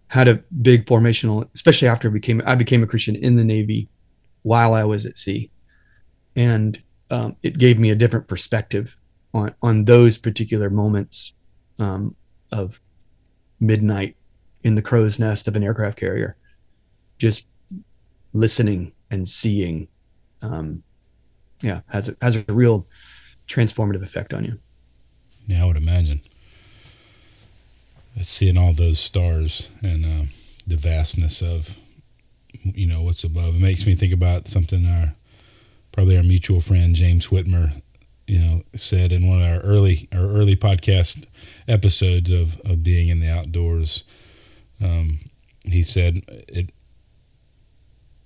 had 0.09 0.29
a 0.29 0.35
big 0.61 0.85
formational 0.85 1.49
especially 1.53 1.89
after 1.89 2.07
I 2.07 2.11
became 2.11 2.41
I 2.45 2.55
became 2.55 2.83
a 2.83 2.87
Christian 2.87 3.15
in 3.15 3.35
the 3.35 3.43
Navy 3.43 3.89
while 4.43 4.73
I 4.73 4.85
was 4.85 5.05
at 5.05 5.17
sea. 5.17 5.51
And 6.35 6.81
um, 7.09 7.35
it 7.43 7.57
gave 7.57 7.79
me 7.79 7.89
a 7.89 7.95
different 7.95 8.27
perspective 8.27 8.97
on 9.33 9.53
on 9.61 9.85
those 9.85 10.17
particular 10.17 10.69
moments 10.69 11.33
um, 11.79 12.15
of 12.51 12.79
midnight 13.59 14.15
in 14.63 14.75
the 14.75 14.81
crow's 14.81 15.19
nest 15.19 15.47
of 15.47 15.55
an 15.55 15.63
aircraft 15.63 15.97
carrier 15.97 16.35
just 17.17 17.47
listening 18.33 18.91
and 19.09 19.27
seeing 19.27 19.87
um, 20.41 20.83
yeah 21.61 21.81
has 21.87 22.09
a, 22.09 22.15
has 22.21 22.35
a 22.35 22.43
real 22.49 22.87
transformative 23.47 24.03
effect 24.03 24.33
on 24.33 24.45
you. 24.45 24.59
Yeah, 25.47 25.63
I 25.63 25.65
would 25.65 25.77
imagine. 25.77 26.21
Seeing 28.21 28.57
all 28.57 28.73
those 28.73 28.99
stars 28.99 29.69
and 29.81 30.05
uh, 30.05 30.25
the 30.65 30.75
vastness 30.75 31.41
of, 31.41 31.77
you 32.63 32.87
know, 32.87 33.01
what's 33.01 33.23
above. 33.23 33.55
It 33.55 33.61
makes 33.61 33.85
me 33.85 33.95
think 33.95 34.11
about 34.11 34.47
something 34.47 34.85
our, 34.85 35.13
probably 35.97 36.15
our 36.15 36.21
mutual 36.21 36.61
friend 36.61 36.93
James 36.93 37.29
Whitmer, 37.29 37.81
you 38.27 38.37
know, 38.37 38.61
said 38.75 39.11
in 39.11 39.27
one 39.27 39.41
of 39.41 39.47
our 39.49 39.59
early 39.61 40.07
our 40.13 40.27
early 40.27 40.55
podcast 40.55 41.25
episodes 41.67 42.29
of, 42.29 42.59
of 42.61 42.83
being 42.83 43.07
in 43.09 43.19
the 43.19 43.27
outdoors. 43.31 44.03
Um, 44.79 45.21
he 45.65 45.81
said 45.81 46.21
it 46.47 46.71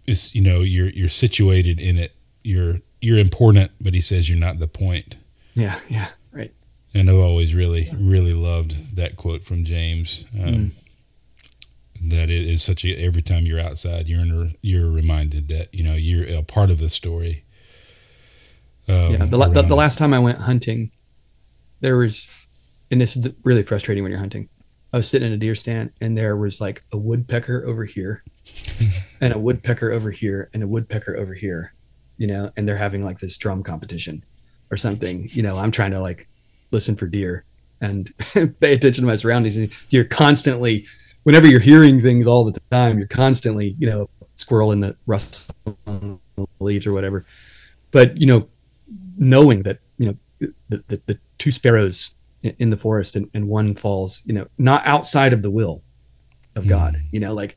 is 0.06 0.35
you 0.35 0.41
know 0.41 0.60
you're 0.60 0.89
you're 0.89 1.07
situated 1.07 1.80
in 1.80 1.98
it 1.98 2.14
you're 2.43 2.81
you're 2.99 3.19
important 3.19 3.72
but 3.80 3.93
he 3.93 4.02
says 4.02 4.30
you're 4.30 4.38
not 4.38 4.60
the 4.60 4.68
point 4.68 5.15
Yeah, 5.56 5.80
yeah, 5.88 6.10
right. 6.34 6.52
and 6.93 7.10
i've 7.10 7.15
always 7.15 7.56
really 7.56 7.89
really 7.95 8.34
loved 8.34 8.95
that 8.98 9.15
quote 9.15 9.43
from 9.45 9.64
james 9.64 10.26
um, 10.43 10.72
that 12.02 12.30
it 12.30 12.43
is 12.43 12.61
such 12.64 12.84
a 12.84 12.93
every 12.98 13.22
time 13.22 13.45
you're 13.45 13.60
outside 13.60 14.07
you're 14.07 14.22
in, 14.22 14.56
you're 14.61 14.91
reminded 14.91 15.48
that 15.48 15.73
you 15.73 15.84
know 15.84 15.95
you're 15.95 16.26
a 16.38 16.43
part 16.43 16.69
of 16.69 16.80
the 16.80 16.89
story 16.89 17.43
um, 18.87 19.11
yeah, 19.11 19.25
the, 19.25 19.37
la- 19.37 19.47
the, 19.47 19.61
the 19.61 19.75
last 19.75 19.97
time 19.97 20.13
I 20.13 20.19
went 20.19 20.39
hunting, 20.39 20.91
there 21.79 21.97
was, 21.97 22.29
and 22.89 22.99
this 22.99 23.15
is 23.15 23.33
really 23.43 23.63
frustrating 23.63 24.03
when 24.03 24.11
you're 24.11 24.19
hunting. 24.19 24.49
I 24.93 24.97
was 24.97 25.07
sitting 25.07 25.27
in 25.27 25.33
a 25.33 25.37
deer 25.37 25.55
stand, 25.55 25.91
and 26.01 26.17
there 26.17 26.35
was 26.35 26.59
like 26.59 26.83
a 26.91 26.97
woodpecker 26.97 27.65
over 27.65 27.85
here, 27.85 28.23
and 29.21 29.33
a 29.33 29.39
woodpecker 29.39 29.91
over 29.91 30.11
here, 30.11 30.49
and 30.53 30.63
a 30.63 30.67
woodpecker 30.67 31.15
over 31.15 31.33
here, 31.33 31.73
you 32.17 32.27
know, 32.27 32.51
and 32.57 32.67
they're 32.67 32.77
having 32.77 33.03
like 33.03 33.19
this 33.19 33.37
drum 33.37 33.63
competition 33.63 34.23
or 34.69 34.77
something. 34.77 35.29
You 35.31 35.43
know, 35.43 35.57
I'm 35.57 35.71
trying 35.71 35.91
to 35.91 36.01
like 36.01 36.27
listen 36.71 36.95
for 36.95 37.07
deer 37.07 37.45
and 37.79 38.13
pay 38.59 38.73
attention 38.73 39.03
to 39.03 39.07
my 39.07 39.15
surroundings, 39.15 39.57
and 39.57 39.71
you're 39.89 40.03
constantly, 40.03 40.85
whenever 41.23 41.47
you're 41.47 41.59
hearing 41.59 42.01
things 42.01 42.27
all 42.27 42.43
the 42.43 42.59
time, 42.69 42.97
you're 42.97 43.07
constantly, 43.07 43.75
you 43.79 43.87
know, 43.87 44.09
squirrel 44.35 44.71
in 44.71 44.81
the 44.81 44.95
rustling 45.05 46.19
leaves 46.59 46.85
or 46.85 46.93
whatever. 46.93 47.25
But 47.91 48.17
you 48.17 48.25
know, 48.25 48.47
knowing 49.17 49.63
that 49.63 49.79
you 49.97 50.07
know 50.07 50.17
the, 50.69 50.83
the, 50.88 51.01
the 51.05 51.19
two 51.38 51.51
sparrows 51.51 52.15
in, 52.43 52.71
the 52.71 52.77
forest 52.77 53.15
and, 53.15 53.29
and 53.33 53.47
one 53.47 53.75
falls 53.75 54.23
you 54.25 54.33
know 54.33 54.47
not 54.57 54.85
outside 54.85 55.33
of 55.33 55.41
the 55.43 55.51
will 55.51 55.83
of 56.55 56.67
god 56.67 56.97
you 57.11 57.19
know 57.19 57.33
like 57.33 57.55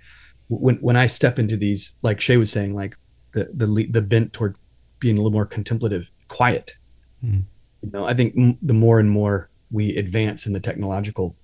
when 0.49 0.77
when 0.77 0.97
i 0.97 1.07
step 1.07 1.39
into 1.39 1.57
these 1.57 1.95
like 2.03 2.21
shay 2.21 2.37
was 2.37 2.51
saying 2.51 2.75
like 2.75 2.97
the 3.33 3.49
the 3.55 3.87
the 3.91 4.03
bent 4.03 4.33
toward 4.33 4.57
being 4.99 5.17
a 5.17 5.21
little 5.21 5.33
more 5.33 5.47
contemplative 5.47 6.11
quiet. 6.29 6.77
Hmm. 7.21 7.41
you 7.83 7.91
know 7.93 8.05
i 8.07 8.15
think 8.15 8.35
m- 8.37 8.59
the 8.61 8.75
more 8.75 9.01
and 9.01 9.11
more 9.11 9.49
we 9.71 9.97
advance 9.97 10.47
in 10.47 10.53
the 10.53 10.61
technological 10.61 11.35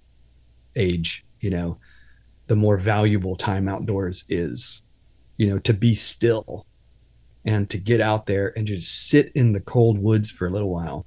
age 0.77 1.25
you 1.41 1.51
know 1.51 1.79
the 2.47 2.57
more 2.57 2.79
valuable 2.79 3.37
time 3.37 3.69
outdoors 3.69 4.25
is 4.29 4.83
you 5.39 5.49
know 5.49 5.59
to 5.61 5.73
be 5.73 5.95
still 5.95 6.67
and 7.45 7.69
to 7.71 7.79
get 7.79 8.01
out 8.01 8.27
there 8.27 8.53
and 8.57 8.67
just 8.67 9.09
sit 9.09 9.33
in 9.35 9.53
the 9.53 9.61
cold 9.61 9.99
woods 9.99 10.31
for 10.31 10.47
a 10.47 10.51
little 10.51 10.71
while 10.71 11.07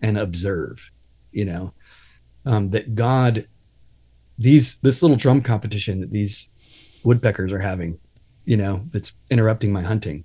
and 0.00 0.18
observe 0.18 0.90
you 1.32 1.44
know 1.44 1.72
um, 2.46 2.70
that 2.70 2.94
god 2.94 3.46
these 4.38 4.78
this 4.78 5.02
little 5.02 5.16
drum 5.16 5.42
competition 5.42 6.00
that 6.00 6.10
these 6.10 6.48
woodpeckers 7.04 7.52
are 7.52 7.60
having 7.60 7.98
you 8.44 8.56
know 8.56 8.84
that's 8.90 9.14
interrupting 9.30 9.72
my 9.72 9.82
hunting 9.82 10.24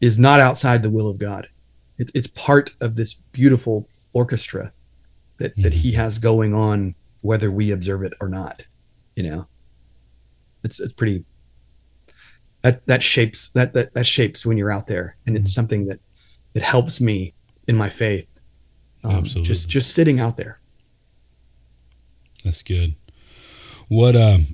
is 0.00 0.18
not 0.18 0.40
outside 0.40 0.82
the 0.82 0.90
will 0.90 1.08
of 1.08 1.18
god. 1.18 1.48
It, 1.98 2.10
it's 2.14 2.26
part 2.28 2.72
of 2.82 2.96
this 2.96 3.14
beautiful 3.14 3.88
orchestra 4.12 4.72
that 5.38 5.56
that 5.56 5.72
he 5.72 5.92
has 5.92 6.18
going 6.18 6.54
on 6.54 6.94
whether 7.22 7.50
we 7.50 7.70
observe 7.70 8.02
it 8.02 8.12
or 8.20 8.28
not 8.28 8.64
you 9.14 9.22
know. 9.24 9.46
It's 10.62 10.78
it's 10.78 10.92
pretty 10.92 11.24
that 12.66 12.84
that 12.86 13.02
shapes 13.02 13.50
that 13.50 13.72
that, 13.74 13.94
that 13.94 14.06
shapes 14.06 14.44
when 14.44 14.56
you're 14.58 14.72
out 14.72 14.86
there 14.88 15.16
and 15.26 15.36
it's 15.36 15.52
something 15.54 15.86
that 15.86 16.00
it 16.54 16.62
helps 16.62 17.00
me 17.00 17.32
in 17.68 17.76
my 17.76 17.88
faith 17.88 18.38
um, 19.04 19.16
Absolutely. 19.16 19.44
just 19.46 19.68
just 19.70 19.94
sitting 19.94 20.18
out 20.20 20.36
there 20.36 20.58
That's 22.44 22.62
good. 22.62 22.94
What 23.88 24.16
um 24.16 24.46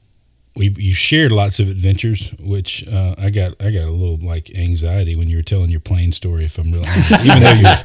we 0.54 0.68
you 0.76 0.92
shared 0.94 1.32
lots 1.32 1.58
of 1.60 1.68
adventures, 1.70 2.34
which 2.38 2.86
uh, 2.86 3.14
I 3.16 3.30
got 3.30 3.52
I 3.62 3.70
got 3.70 3.84
a 3.84 3.90
little 3.90 4.18
like 4.18 4.50
anxiety 4.54 5.16
when 5.16 5.30
you 5.30 5.36
were 5.38 5.42
telling 5.42 5.70
your 5.70 5.80
plane 5.80 6.12
story. 6.12 6.44
If 6.44 6.58
I'm 6.58 6.70
real, 6.72 6.84
even 7.24 7.42
though 7.42 7.52
you're 7.52 7.76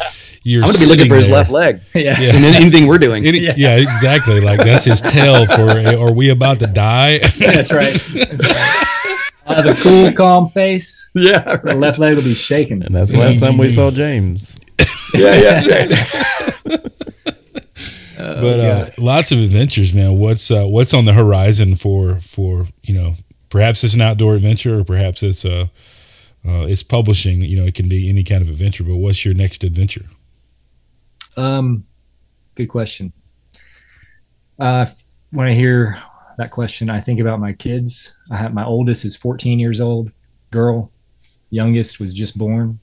you're 0.44 0.64
i'm 0.64 0.70
gonna 0.72 0.80
be 0.84 0.90
looking 0.90 1.08
sitting 1.08 1.08
for 1.10 1.16
his 1.16 1.28
there. 1.28 1.36
left 1.38 1.50
leg 1.52 1.82
Yeah. 1.96 2.20
Yeah. 2.20 2.36
and 2.36 2.44
then 2.44 2.56
anything 2.56 2.88
we're 2.88 2.98
doing 2.98 3.26
Any- 3.26 3.40
yeah. 3.40 3.78
exactly. 3.78 4.42
Like 4.42 4.60
that's 4.60 4.84
his 4.86 5.02
tail 5.02 5.46
for. 5.46 5.70
Are 6.04 6.14
we 6.14 6.30
about 6.30 6.60
to 6.60 6.68
die? 6.68 7.20
That's 7.40 7.72
right. 7.72 7.94
That's 8.14 8.44
right. 8.44 8.84
I'll 9.48 9.64
have 9.64 9.78
a 9.78 9.82
cool, 9.82 10.12
calm 10.14 10.48
face. 10.50 11.10
yeah 11.16 11.40
The 11.58 11.62
right. 11.64 11.78
left 11.78 12.00
leg 12.00 12.16
will 12.16 12.24
be 12.24 12.34
shaking. 12.34 12.84
And 12.84 12.94
that's 12.94 13.12
the 13.12 13.18
last 13.20 13.40
time 13.40 13.58
we 13.58 13.70
saw 13.70 13.92
James. 13.92 14.60
yeah 15.14 15.36
yeah 15.36 15.68
right. 15.68 15.90
but 18.18 18.60
uh, 18.60 18.88
lots 18.98 19.32
of 19.32 19.40
adventures, 19.40 19.94
man. 19.94 20.18
What's 20.20 20.50
uh, 20.52 20.66
what's 20.66 20.94
on 20.94 21.06
the 21.06 21.14
horizon 21.14 21.76
for 21.76 22.16
for 22.20 22.66
you 22.84 22.94
know? 22.94 23.14
Perhaps 23.50 23.84
it's 23.84 23.94
an 23.94 24.02
outdoor 24.02 24.36
adventure, 24.36 24.80
or 24.80 24.84
perhaps 24.84 25.24
it's 25.24 25.46
uh, 25.46 25.68
uh, 26.46 26.66
it's 26.68 26.84
publishing. 26.84 27.42
You 27.42 27.62
know, 27.62 27.66
it 27.66 27.76
can 27.76 27.88
be 27.88 28.10
any 28.10 28.24
kind 28.24 28.42
of 28.42 28.50
adventure. 28.50 28.84
But 28.84 28.98
what's 28.98 29.24
your 29.24 29.34
next 29.34 29.64
adventure? 29.64 30.06
Um, 31.38 31.86
good 32.56 32.68
question. 32.68 33.14
Uh, 34.60 34.88
when 35.32 35.48
I 35.48 35.54
hear 35.54 36.02
that 36.38 36.52
question, 36.52 36.90
I 36.90 37.00
think 37.00 37.20
about 37.20 37.40
my 37.40 37.54
kids. 37.54 38.16
I 38.32 38.38
have 38.38 38.54
my 38.54 38.64
oldest 38.64 39.06
is 39.06 39.16
14 39.16 39.60
years 39.60 39.82
old, 39.82 40.12
girl. 40.52 40.92
Youngest 41.50 42.00
was 42.00 42.14
just 42.14 42.38
born. 42.38 42.80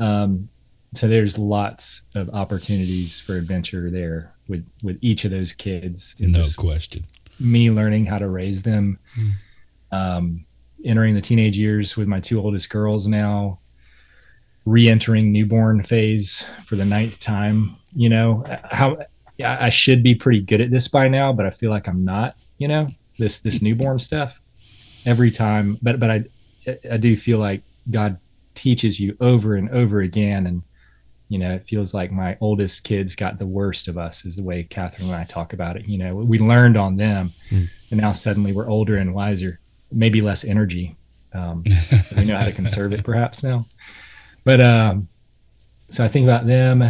Um, 0.00 0.48
so 0.94 1.06
there's 1.06 1.38
lots 1.38 2.04
of 2.14 2.30
opportunities 2.30 3.20
for 3.20 3.36
adventure 3.36 3.90
there 3.90 4.32
with 4.48 4.66
with 4.82 4.98
each 5.02 5.24
of 5.24 5.30
those 5.30 5.52
kids. 5.52 6.14
No 6.18 6.42
question. 6.56 7.04
me 7.38 7.70
learning 7.70 8.06
how 8.06 8.18
to 8.18 8.28
raise 8.28 8.62
them. 8.62 8.98
Um, 9.92 10.44
entering 10.84 11.14
the 11.14 11.20
teenage 11.20 11.58
years 11.58 11.96
with 11.96 12.08
my 12.08 12.20
two 12.20 12.40
oldest 12.40 12.70
girls 12.70 13.06
now, 13.06 13.58
re-entering 14.64 15.32
newborn 15.32 15.82
phase 15.82 16.46
for 16.66 16.76
the 16.76 16.84
ninth 16.84 17.20
time. 17.20 17.76
You 17.94 18.08
know 18.08 18.44
how 18.64 18.98
I 19.44 19.70
should 19.70 20.02
be 20.02 20.14
pretty 20.14 20.40
good 20.40 20.60
at 20.60 20.70
this 20.70 20.88
by 20.88 21.08
now, 21.08 21.32
but 21.32 21.46
I 21.46 21.50
feel 21.50 21.70
like 21.70 21.86
I'm 21.86 22.04
not. 22.04 22.36
You 22.58 22.68
know 22.68 22.88
this 23.18 23.40
this 23.40 23.62
newborn 23.62 23.98
stuff 23.98 24.40
every 25.06 25.30
time, 25.30 25.78
but 25.82 25.98
but 25.98 26.10
I 26.10 26.24
I 26.90 26.96
do 26.96 27.16
feel 27.16 27.38
like 27.38 27.62
God 27.90 28.18
teaches 28.54 29.00
you 29.00 29.16
over 29.20 29.54
and 29.54 29.70
over 29.70 30.00
again, 30.00 30.46
and 30.46 30.62
you 31.28 31.38
know 31.38 31.54
it 31.54 31.66
feels 31.66 31.94
like 31.94 32.10
my 32.12 32.36
oldest 32.40 32.84
kids 32.84 33.14
got 33.14 33.38
the 33.38 33.46
worst 33.46 33.88
of 33.88 33.96
us, 33.96 34.24
is 34.24 34.36
the 34.36 34.42
way 34.42 34.62
Catherine 34.64 35.08
and 35.08 35.16
I 35.16 35.24
talk 35.24 35.52
about 35.52 35.76
it. 35.76 35.86
You 35.86 35.98
know 35.98 36.16
we 36.16 36.38
learned 36.38 36.76
on 36.76 36.96
them, 36.96 37.32
and 37.90 38.00
now 38.00 38.12
suddenly 38.12 38.52
we're 38.52 38.68
older 38.68 38.96
and 38.96 39.14
wiser, 39.14 39.60
maybe 39.90 40.20
less 40.20 40.44
energy. 40.44 40.96
Um, 41.32 41.64
we 42.16 42.24
know 42.24 42.36
how 42.36 42.44
to 42.44 42.52
conserve 42.52 42.92
it 42.92 43.04
perhaps 43.04 43.42
now, 43.42 43.66
but 44.44 44.64
um, 44.64 45.08
so 45.88 46.04
I 46.04 46.08
think 46.08 46.24
about 46.24 46.46
them, 46.46 46.82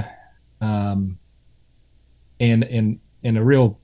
um, 0.61 1.19
and 2.41 2.65
and 2.65 3.01
and 3.23 3.39
a 3.39 3.43
real. 3.45 3.78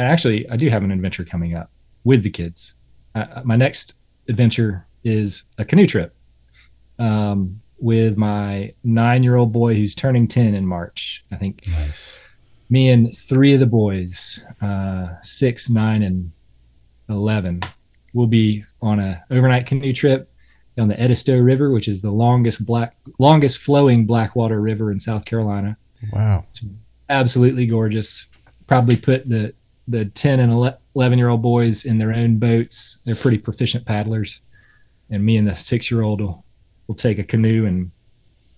And 0.00 0.08
actually, 0.08 0.48
I 0.48 0.56
do 0.56 0.70
have 0.70 0.82
an 0.82 0.90
adventure 0.92 1.26
coming 1.26 1.54
up 1.54 1.70
with 2.04 2.22
the 2.22 2.30
kids. 2.30 2.72
Uh, 3.14 3.42
my 3.44 3.54
next 3.56 3.96
adventure 4.30 4.86
is 5.04 5.44
a 5.58 5.64
canoe 5.66 5.86
trip 5.86 6.16
um, 6.98 7.60
with 7.78 8.16
my 8.16 8.72
nine-year-old 8.82 9.52
boy 9.52 9.74
who's 9.74 9.94
turning 9.94 10.26
ten 10.26 10.54
in 10.54 10.64
March. 10.64 11.22
I 11.30 11.36
think 11.36 11.68
Nice. 11.68 12.18
me 12.70 12.88
and 12.88 13.14
three 13.14 13.52
of 13.52 13.60
the 13.60 13.66
boys, 13.66 14.42
uh, 14.62 15.20
six, 15.20 15.68
nine, 15.68 16.02
and 16.02 16.32
eleven, 17.10 17.60
will 18.14 18.26
be 18.26 18.64
on 18.80 19.00
a 19.00 19.22
overnight 19.30 19.66
canoe 19.66 19.92
trip 19.92 20.32
on 20.78 20.88
the 20.88 20.98
Edisto 20.98 21.38
River, 21.38 21.70
which 21.72 21.88
is 21.88 22.00
the 22.00 22.10
longest 22.10 22.64
black, 22.64 22.96
longest 23.18 23.58
flowing 23.58 24.06
Blackwater 24.06 24.62
River 24.62 24.90
in 24.92 24.98
South 24.98 25.26
Carolina. 25.26 25.76
Wow. 26.10 26.46
It's 26.48 26.64
absolutely 27.10 27.66
gorgeous. 27.66 28.28
Probably 28.66 28.96
put 28.96 29.28
the 29.28 29.52
the 29.90 30.06
ten 30.06 30.40
and 30.40 30.74
eleven 30.94 31.18
year 31.18 31.28
old 31.28 31.42
boys 31.42 31.84
in 31.84 31.98
their 31.98 32.12
own 32.12 32.38
boats. 32.38 32.98
They're 33.04 33.14
pretty 33.14 33.38
proficient 33.38 33.84
paddlers, 33.84 34.42
and 35.10 35.24
me 35.24 35.36
and 35.36 35.46
the 35.48 35.56
six 35.56 35.90
year 35.90 36.02
old 36.02 36.20
will 36.20 36.44
will 36.86 36.94
take 36.94 37.18
a 37.18 37.24
canoe 37.24 37.66
and 37.66 37.90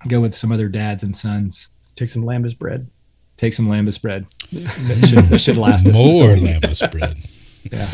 go 0.08 0.20
with 0.20 0.34
some 0.34 0.52
other 0.52 0.68
dads 0.68 1.04
and 1.04 1.16
sons. 1.16 1.68
take 1.96 2.08
some 2.08 2.22
lembas 2.24 2.58
bread 2.58 2.88
Take 3.36 3.54
some 3.54 3.66
lembas 3.66 4.00
bread. 4.00 4.26
That 4.52 5.06
should, 5.08 5.24
that 5.26 5.38
should 5.40 5.56
last 5.56 5.86
us. 5.86 5.92
this 5.92 5.96
More 5.96 6.28
whole 6.28 6.36
lembas 6.36 6.90
bread. 6.90 7.16
Yeah. 7.70 7.88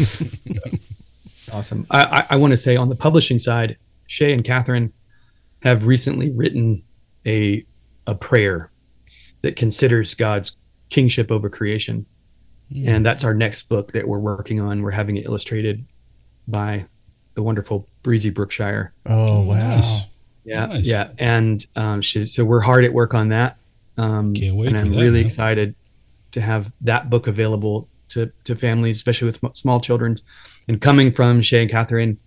Awesome. 1.52 1.86
I, 1.90 2.04
I, 2.04 2.26
I 2.30 2.36
want 2.36 2.52
to 2.52 2.58
say 2.58 2.76
on 2.76 2.90
the 2.90 2.94
publishing 2.94 3.38
side, 3.38 3.78
Shay 4.06 4.34
and 4.34 4.44
Catherine 4.44 4.92
have 5.62 5.86
recently 5.86 6.30
written 6.30 6.82
a 7.24 7.64
a 8.06 8.14
prayer 8.14 8.70
that 9.40 9.56
considers 9.56 10.14
God's 10.14 10.56
kingship 10.90 11.30
over 11.30 11.48
creation. 11.48 12.04
Hmm. 12.72 12.88
And 12.88 13.06
that's 13.06 13.24
our 13.24 13.34
next 13.34 13.68
book 13.68 13.92
that 13.92 14.06
we're 14.06 14.18
working 14.18 14.60
on. 14.60 14.82
We're 14.82 14.90
having 14.92 15.16
it 15.16 15.24
illustrated 15.24 15.84
by 16.46 16.86
the 17.34 17.42
wonderful 17.42 17.88
Breezy 18.02 18.30
Brookshire. 18.30 18.92
Oh 19.06 19.40
wow. 19.42 19.54
Nice. 19.76 20.02
Yeah, 20.44 20.66
Nice. 20.66 20.86
yeah, 20.86 21.10
and 21.18 21.66
um, 21.76 22.00
she, 22.00 22.24
so 22.24 22.42
we're 22.44 22.60
hard 22.62 22.84
at 22.84 22.92
work 22.94 23.12
on 23.12 23.28
that. 23.28 23.58
Um, 23.98 24.32
Can't 24.34 24.56
wait 24.56 24.68
and 24.68 24.76
for 24.78 24.84
I'm 24.86 24.92
that, 24.92 24.98
really 24.98 25.18
man. 25.18 25.26
excited 25.26 25.74
to 26.30 26.40
have 26.40 26.72
that 26.80 27.10
book 27.10 27.26
available 27.26 27.86
to 28.08 28.32
to 28.44 28.54
families, 28.56 28.96
especially 28.96 29.26
with 29.26 29.36
sm- 29.36 29.46
small 29.52 29.78
children. 29.80 30.18
And 30.66 30.80
coming 30.80 31.12
from 31.12 31.42
Shay 31.42 31.62
and 31.62 31.70
Catherine, 31.70 32.18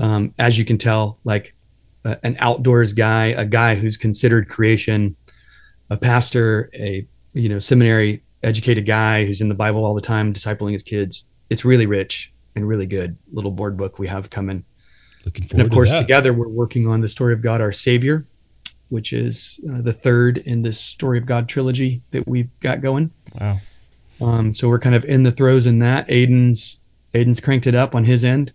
um, 0.00 0.34
as 0.38 0.58
you 0.58 0.64
can 0.64 0.78
tell, 0.78 1.18
like 1.24 1.54
uh, 2.04 2.16
an 2.24 2.36
outdoors 2.40 2.92
guy, 2.92 3.26
a 3.26 3.44
guy 3.44 3.76
who's 3.76 3.96
considered 3.96 4.48
creation, 4.48 5.14
a 5.90 5.96
pastor, 5.96 6.70
a 6.74 7.06
you 7.34 7.48
know 7.48 7.60
seminary 7.60 8.24
educated 8.44 8.86
guy 8.86 9.24
who's 9.24 9.40
in 9.40 9.48
the 9.48 9.54
Bible 9.54 9.84
all 9.84 9.94
the 9.94 10.00
time, 10.00 10.32
discipling 10.32 10.72
his 10.72 10.82
kids. 10.82 11.24
It's 11.50 11.64
really 11.64 11.86
rich 11.86 12.32
and 12.54 12.66
really 12.66 12.86
good 12.86 13.16
little 13.32 13.50
board 13.50 13.76
book 13.76 13.98
we 13.98 14.08
have 14.08 14.30
coming. 14.30 14.64
Looking 15.24 15.46
forward 15.46 15.62
And 15.62 15.72
of 15.72 15.74
course, 15.74 15.92
to 15.92 16.00
together 16.00 16.32
we're 16.32 16.48
working 16.48 16.86
on 16.86 17.00
the 17.00 17.08
story 17.08 17.32
of 17.32 17.42
God, 17.42 17.60
our 17.60 17.72
Savior, 17.72 18.26
which 18.88 19.12
is 19.12 19.60
uh, 19.68 19.80
the 19.80 19.92
third 19.92 20.38
in 20.38 20.62
this 20.62 20.78
story 20.78 21.18
of 21.18 21.26
God 21.26 21.48
trilogy 21.48 22.02
that 22.10 22.28
we've 22.28 22.50
got 22.60 22.80
going. 22.80 23.10
Wow. 23.40 23.60
Um, 24.20 24.52
so 24.52 24.68
we're 24.68 24.78
kind 24.78 24.94
of 24.94 25.04
in 25.04 25.22
the 25.22 25.32
throes 25.32 25.66
in 25.66 25.80
that. 25.80 26.06
Aedan's 26.08 26.82
Aedan's 27.14 27.40
cranked 27.40 27.66
it 27.66 27.74
up 27.74 27.94
on 27.94 28.04
his 28.04 28.24
end. 28.24 28.52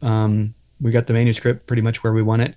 Um, 0.00 0.54
we 0.80 0.90
got 0.90 1.06
the 1.06 1.12
manuscript 1.12 1.66
pretty 1.66 1.82
much 1.82 2.02
where 2.02 2.12
we 2.12 2.22
want 2.22 2.42
it, 2.42 2.54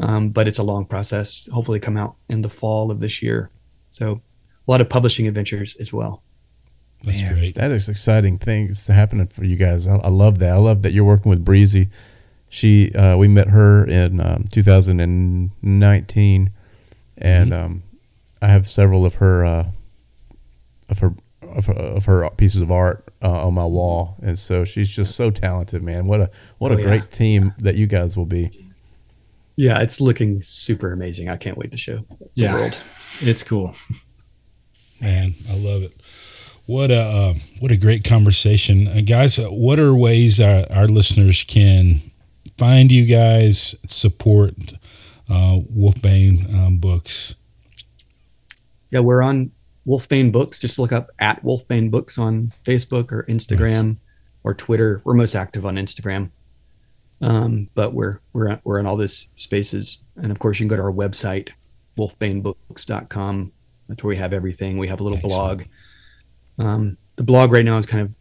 um, 0.00 0.30
but 0.30 0.48
it's 0.48 0.58
a 0.58 0.62
long 0.62 0.84
process. 0.86 1.48
Hopefully, 1.52 1.80
come 1.80 1.96
out 1.96 2.16
in 2.28 2.42
the 2.42 2.48
fall 2.48 2.90
of 2.90 3.00
this 3.00 3.22
year. 3.22 3.50
So 3.90 4.20
a 4.66 4.70
lot 4.70 4.80
of 4.80 4.88
publishing 4.88 5.26
adventures 5.28 5.76
as 5.76 5.92
well. 5.92 6.22
That's 7.04 7.20
Man, 7.20 7.34
great. 7.34 7.54
That 7.56 7.70
is 7.70 7.88
exciting 7.88 8.38
things 8.38 8.86
happening 8.86 9.26
for 9.26 9.44
you 9.44 9.56
guys. 9.56 9.86
I, 9.86 9.96
I 9.96 10.08
love 10.08 10.38
that. 10.38 10.54
I 10.54 10.58
love 10.58 10.82
that 10.82 10.92
you're 10.92 11.04
working 11.04 11.30
with 11.30 11.44
Breezy. 11.44 11.88
She, 12.48 12.92
uh, 12.94 13.16
we 13.16 13.28
met 13.28 13.48
her 13.48 13.84
in 13.84 14.20
um, 14.20 14.46
2019, 14.50 16.50
and 17.18 17.52
um, 17.54 17.82
I 18.40 18.48
have 18.48 18.70
several 18.70 19.04
of 19.04 19.16
her, 19.16 19.44
uh, 19.44 19.66
of 20.88 21.00
her, 21.00 21.14
of 21.42 21.66
her, 21.66 21.72
of 21.74 22.04
her 22.06 22.30
pieces 22.30 22.62
of 22.62 22.70
art 22.70 23.04
uh, 23.22 23.46
on 23.46 23.54
my 23.54 23.66
wall, 23.66 24.16
and 24.22 24.38
so 24.38 24.64
she's 24.64 24.94
just 24.94 25.14
so 25.14 25.30
talented, 25.30 25.82
man. 25.82 26.06
What 26.06 26.20
a 26.20 26.30
what 26.58 26.72
a 26.72 26.76
Oh, 26.76 26.78
yeah. 26.78 26.84
great 26.84 27.10
team 27.10 27.52
that 27.58 27.74
you 27.76 27.86
guys 27.86 28.16
will 28.16 28.26
be. 28.26 28.60
Yeah, 29.56 29.80
it's 29.80 30.00
looking 30.00 30.40
super 30.40 30.92
amazing. 30.92 31.28
I 31.28 31.36
can't 31.36 31.56
wait 31.56 31.70
to 31.72 31.76
show 31.76 31.98
the 32.18 32.28
Yeah. 32.34 32.54
world. 32.54 32.80
It's 33.20 33.44
cool. 33.44 33.74
Man, 35.04 35.34
I 35.50 35.56
love 35.56 35.82
it. 35.82 35.92
What 36.64 36.90
a 36.90 36.98
uh, 36.98 37.34
what 37.60 37.70
a 37.70 37.76
great 37.76 38.04
conversation, 38.04 38.88
uh, 38.88 39.02
guys. 39.04 39.38
Uh, 39.38 39.48
what 39.48 39.78
are 39.78 39.94
ways 39.94 40.40
our, 40.40 40.64
our 40.70 40.88
listeners 40.88 41.44
can 41.44 42.00
find 42.56 42.90
you 42.90 43.04
guys, 43.04 43.76
support 43.86 44.54
uh, 45.28 45.60
Wolfbane 45.76 46.54
um, 46.54 46.78
books? 46.78 47.34
Yeah, 48.88 49.00
we're 49.00 49.22
on 49.22 49.50
Wolfbane 49.86 50.32
Books. 50.32 50.58
Just 50.58 50.78
look 50.78 50.90
up 50.90 51.08
at 51.18 51.44
Wolfbane 51.44 51.90
Books 51.90 52.16
on 52.16 52.52
Facebook 52.64 53.12
or 53.12 53.24
Instagram 53.24 53.98
or 54.42 54.54
Twitter. 54.54 55.02
We're 55.04 55.12
most 55.12 55.34
active 55.34 55.66
on 55.66 55.76
Instagram, 55.76 56.30
um, 57.20 57.68
but 57.74 57.92
we're 57.92 58.20
we're 58.32 58.58
we're 58.64 58.78
in 58.78 58.86
all 58.86 58.96
these 58.96 59.28
spaces. 59.36 59.98
And 60.16 60.32
of 60.32 60.38
course, 60.38 60.58
you 60.58 60.64
can 60.64 60.68
go 60.68 60.76
to 60.76 60.82
our 60.82 60.90
website, 60.90 61.50
wolfbanebooks.com. 61.98 63.52
That's 63.88 64.02
where 64.02 64.08
we 64.10 64.16
have 64.16 64.32
everything. 64.32 64.78
We 64.78 64.88
have 64.88 65.00
a 65.00 65.02
little 65.02 65.18
Excellent. 65.18 65.68
blog. 66.58 66.66
Um, 66.66 66.96
the 67.16 67.22
blog 67.24 67.52
right 67.52 67.64
now 67.64 67.76
is 67.78 67.86
kind 67.86 68.02
of 68.02 68.16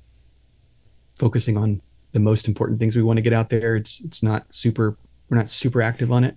focusing 1.18 1.58
on 1.58 1.82
the 2.12 2.20
most 2.20 2.48
important 2.48 2.80
things 2.80 2.96
we 2.96 3.02
want 3.04 3.18
to 3.18 3.22
get 3.22 3.34
out 3.34 3.50
there. 3.50 3.76
It's 3.76 4.00
it's 4.04 4.22
not 4.22 4.46
super. 4.54 4.98
We're 5.30 5.38
not 5.38 5.50
super 5.50 5.82
active 5.82 6.12
on 6.12 6.24
it, 6.26 6.36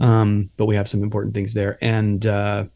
um, 0.00 0.50
but 0.56 0.66
we 0.66 0.76
have 0.76 0.88
some 0.88 1.02
important 1.02 1.34
things 1.34 1.52
there. 1.54 1.76
And 1.82 2.24
uh, 2.24 2.66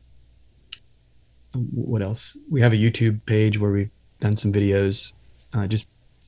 what 1.55 2.03
else? 2.03 2.37
We 2.51 2.61
have 2.63 2.73
a 2.73 2.77
YouTube 2.77 3.25
page 3.27 3.59
where 3.59 3.71
we've 3.71 3.91
done 4.21 4.37
some 4.37 4.53
videos, 4.53 5.13
uh, 5.53 5.67
just 5.67 5.87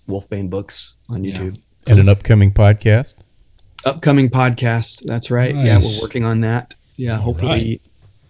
Wolfbane 0.08 0.50
Books 0.50 0.96
on 1.08 1.24
Yeah. 1.24 1.36
YouTube. 1.36 1.58
And 1.86 1.98
an 1.98 2.08
upcoming 2.08 2.52
podcast. 2.52 3.14
Upcoming 3.84 4.30
podcast. 4.30 5.02
That's 5.04 5.30
right. 5.30 5.54
Yeah, 5.54 5.78
we're 5.78 6.00
working 6.02 6.24
on 6.24 6.40
that. 6.40 6.74
Yeah, 6.96 7.16
hopefully, 7.18 7.50
right. 7.50 7.82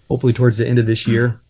Hopefully 0.08 0.32
towards 0.32 0.58
the 0.58 0.66
end 0.66 0.78
of 0.78 0.86
this 0.86 1.06
year, 1.06 1.40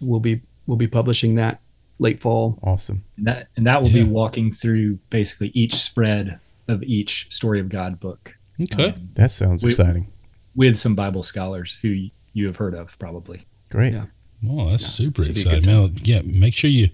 we'll 0.00 0.20
be 0.20 0.42
we'll 0.66 0.76
be 0.76 0.86
publishing 0.88 1.34
that 1.36 1.60
late 1.98 2.20
fall. 2.20 2.58
Awesome. 2.62 3.04
And 3.16 3.26
that 3.26 3.48
and 3.56 3.66
that 3.66 3.82
will 3.82 3.90
Yeah. 3.90 4.04
be 4.04 4.08
walking 4.10 4.52
through 4.52 4.98
basically 5.10 5.48
each 5.54 5.74
spread 5.74 6.38
of 6.68 6.82
each 6.82 7.26
story 7.30 7.60
of 7.60 7.68
God 7.68 7.98
book 8.00 8.36
Okay. 8.60 8.90
um, 8.90 9.08
That 9.14 9.30
sounds 9.30 9.62
We- 9.64 9.70
exciting. 9.70 10.06
with 10.54 10.76
some 10.78 10.94
Bible 10.94 11.22
scholars 11.22 11.78
who 11.82 12.08
you 12.32 12.46
have 12.46 12.56
heard 12.56 12.74
of 12.74 12.98
probably. 12.98 13.42
Great. 13.70 13.92
Yeah. 13.94 14.06
Well, 14.42 14.68
that's 14.70 14.82
Yeah, 14.82 14.88
super 14.88 15.22
it'd 15.22 15.36
exciting. 15.36 15.62
good 15.64 15.66
Man, 15.66 15.92
yeah, 16.04 16.22
make 16.24 16.54
sure 16.54 16.70
you 16.70 16.88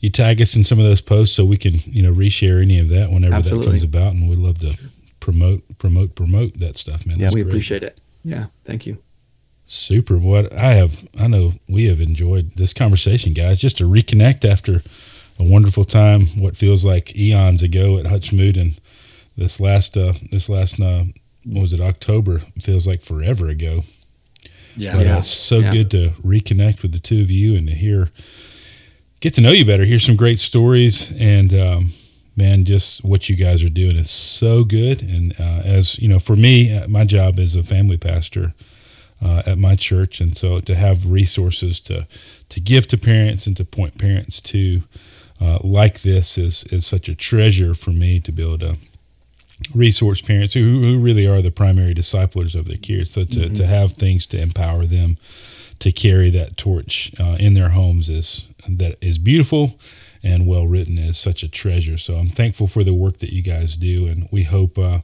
you 0.00 0.10
tag 0.10 0.40
us 0.40 0.54
in 0.54 0.62
some 0.62 0.78
of 0.78 0.84
those 0.84 1.00
posts 1.00 1.34
so 1.34 1.44
we 1.44 1.56
can 1.56 1.80
you 1.86 2.02
know 2.02 2.12
reshare 2.14 2.62
any 2.62 2.78
of 2.78 2.88
that 2.88 3.10
whenever 3.10 3.40
that 3.42 3.64
comes 3.64 3.82
about, 3.82 4.14
and 4.14 4.28
we'd 4.28 4.38
love 4.38 4.58
to 4.58 4.74
promote 5.20 5.62
promote 5.78 6.14
promote 6.14 6.54
that 6.58 6.76
stuff, 6.76 7.04
man. 7.06 7.16
Yeah, 7.18 7.24
That's 7.26 7.34
we 7.34 7.42
great. 7.42 7.50
appreciate 7.52 7.82
it. 7.82 7.98
Yeah, 8.24 8.46
thank 8.64 8.86
you. 8.86 8.98
Super. 9.70 10.16
What 10.16 10.50
I 10.54 10.72
have, 10.72 11.06
I 11.20 11.26
know 11.28 11.52
we 11.68 11.84
have 11.88 12.00
enjoyed 12.00 12.52
this 12.52 12.72
conversation, 12.72 13.34
guys. 13.34 13.60
Just 13.60 13.76
to 13.78 13.84
reconnect 13.84 14.50
after 14.50 14.76
a 15.38 15.44
wonderful 15.44 15.84
time, 15.84 16.22
what 16.38 16.56
feels 16.56 16.86
like 16.86 17.14
eons 17.14 17.62
ago 17.62 17.98
at 17.98 18.06
Hutchmoot, 18.06 18.56
and 18.56 18.80
this 19.36 19.60
last, 19.60 19.98
uh, 19.98 20.14
this 20.30 20.48
last, 20.48 20.80
uh, 20.80 21.04
what 21.44 21.60
was 21.60 21.72
it 21.74 21.82
October? 21.82 22.38
Feels 22.62 22.86
like 22.88 23.02
forever 23.02 23.48
ago. 23.48 23.82
Yeah. 24.74 24.92
But 24.96 25.00
uh, 25.06 25.10
Yeah. 25.10 25.18
it's 25.18 25.28
so 25.28 25.58
Yeah. 25.58 25.70
good 25.70 25.90
to 25.90 26.10
reconnect 26.24 26.80
with 26.80 26.92
the 26.92 26.98
two 26.98 27.20
of 27.20 27.30
you 27.30 27.54
and 27.54 27.66
to 27.66 27.74
hear, 27.74 28.10
get 29.20 29.34
to 29.34 29.42
know 29.42 29.52
you 29.52 29.66
better, 29.66 29.84
hear 29.84 29.98
some 29.98 30.16
great 30.16 30.38
stories, 30.38 31.12
and 31.18 31.52
um, 31.52 31.92
man, 32.36 32.64
just 32.64 33.04
what 33.04 33.28
you 33.28 33.36
guys 33.36 33.62
are 33.62 33.68
doing 33.68 33.96
is 33.96 34.08
so 34.10 34.64
good. 34.64 35.02
And 35.02 35.34
uh, 35.38 35.60
as 35.62 35.98
you 35.98 36.08
know, 36.08 36.18
for 36.18 36.36
me, 36.36 36.74
uh, 36.74 36.88
my 36.88 37.04
job 37.04 37.38
is 37.38 37.54
a 37.54 37.62
family 37.62 37.98
pastor 37.98 38.54
uh, 39.22 39.42
at 39.46 39.58
my 39.58 39.76
church, 39.76 40.20
and 40.20 40.36
so 40.36 40.60
to 40.60 40.74
have 40.74 41.10
resources 41.10 41.80
to 41.82 42.06
to 42.48 42.60
give 42.60 42.86
to 42.88 42.98
parents 42.98 43.46
and 43.46 43.56
to 43.56 43.64
point 43.64 43.98
parents 43.98 44.40
to 44.40 44.82
uh, 45.40 45.58
like 45.62 46.00
this 46.02 46.38
is 46.38 46.64
is 46.64 46.86
such 46.86 47.08
a 47.08 47.14
treasure 47.14 47.74
for 47.74 47.90
me 47.90 48.20
to 48.20 48.32
be 48.32 48.42
able 48.42 48.58
to 48.58 48.76
resource 49.74 50.22
parents 50.22 50.54
who, 50.54 50.60
who 50.60 50.98
really 50.98 51.26
are 51.26 51.42
the 51.42 51.50
primary 51.50 51.94
disciplers 51.94 52.54
of 52.54 52.66
their 52.66 52.78
kids. 52.78 53.10
So 53.10 53.24
to, 53.24 53.48
to 53.48 53.66
have 53.66 53.92
things 53.92 54.26
to 54.28 54.40
empower 54.40 54.86
them 54.86 55.16
to 55.80 55.92
carry 55.92 56.30
that 56.30 56.56
torch 56.56 57.12
uh, 57.20 57.36
in 57.38 57.54
their 57.54 57.70
homes 57.70 58.08
is 58.08 58.46
that 58.68 58.96
is 59.00 59.18
beautiful 59.18 59.78
and 60.22 60.46
well 60.46 60.66
written 60.66 60.98
is 60.98 61.16
such 61.16 61.42
a 61.42 61.48
treasure. 61.48 61.96
So 61.96 62.14
I'm 62.14 62.28
thankful 62.28 62.66
for 62.66 62.82
the 62.82 62.94
work 62.94 63.18
that 63.18 63.32
you 63.32 63.42
guys 63.42 63.76
do, 63.76 64.06
and 64.08 64.28
we 64.32 64.42
hope 64.44 64.78
uh, 64.78 65.00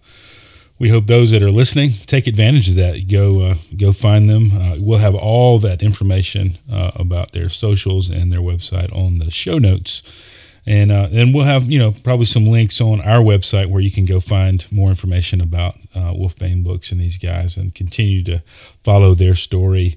we 0.84 0.90
hope 0.90 1.06
those 1.06 1.30
that 1.30 1.42
are 1.42 1.50
listening 1.50 1.92
take 2.04 2.26
advantage 2.26 2.68
of 2.68 2.74
that. 2.74 3.08
Go 3.08 3.40
uh, 3.40 3.54
go 3.74 3.90
find 3.90 4.28
them. 4.28 4.50
Uh, 4.52 4.76
we'll 4.78 4.98
have 4.98 5.14
all 5.14 5.58
that 5.60 5.82
information 5.82 6.58
uh, 6.70 6.90
about 6.96 7.32
their 7.32 7.48
socials 7.48 8.10
and 8.10 8.30
their 8.30 8.42
website 8.42 8.94
on 8.94 9.16
the 9.16 9.30
show 9.30 9.56
notes. 9.56 10.02
And 10.66 10.92
uh, 10.92 11.06
then 11.10 11.32
we'll 11.32 11.46
have, 11.46 11.70
you 11.70 11.78
know, 11.78 11.94
probably 12.04 12.26
some 12.26 12.44
links 12.44 12.82
on 12.82 13.00
our 13.00 13.22
website 13.22 13.70
where 13.70 13.80
you 13.80 13.90
can 13.90 14.04
go 14.04 14.20
find 14.20 14.70
more 14.70 14.90
information 14.90 15.40
about 15.40 15.76
uh, 15.94 16.12
Wolfbane 16.12 16.62
Books 16.62 16.92
and 16.92 17.00
these 17.00 17.16
guys 17.16 17.56
and 17.56 17.74
continue 17.74 18.22
to 18.24 18.42
follow 18.82 19.14
their 19.14 19.34
story. 19.34 19.96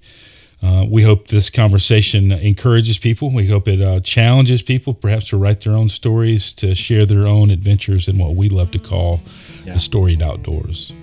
Uh, 0.63 0.85
we 0.89 1.03
hope 1.03 1.27
this 1.27 1.49
conversation 1.49 2.31
encourages 2.31 2.97
people. 2.97 3.29
We 3.29 3.47
hope 3.49 3.67
it 3.67 4.05
challenges 4.05 4.61
people, 4.61 4.93
perhaps 4.93 5.27
to 5.29 5.37
write 5.37 5.59
their 5.61 5.73
own 5.73 5.89
stories, 5.89 6.53
to 6.55 6.75
share 6.75 7.05
their 7.05 7.27
own 7.27 7.51
adventures 7.51 8.07
in 8.07 8.17
what 8.17 8.35
we 8.35 8.47
love 8.47 8.71
to 8.71 8.79
call 8.79 9.19
Yeah. 9.67 9.73
the 9.73 9.79
storied 9.79 10.21
outdoors. 10.21 10.93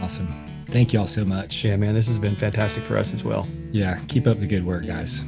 Awesome. 0.00 0.28
Thank 0.66 0.92
you 0.92 0.98
all 0.98 1.06
so 1.06 1.24
much. 1.24 1.64
Yeah, 1.64 1.76
man, 1.76 1.94
this 1.94 2.08
has 2.08 2.18
been 2.18 2.34
fantastic 2.34 2.84
for 2.84 2.96
us 2.96 3.14
as 3.14 3.22
well. 3.22 3.46
Yeah. 3.70 4.00
Keep 4.08 4.26
up 4.26 4.40
the 4.40 4.46
good 4.46 4.66
work, 4.66 4.86
guys. 4.86 5.22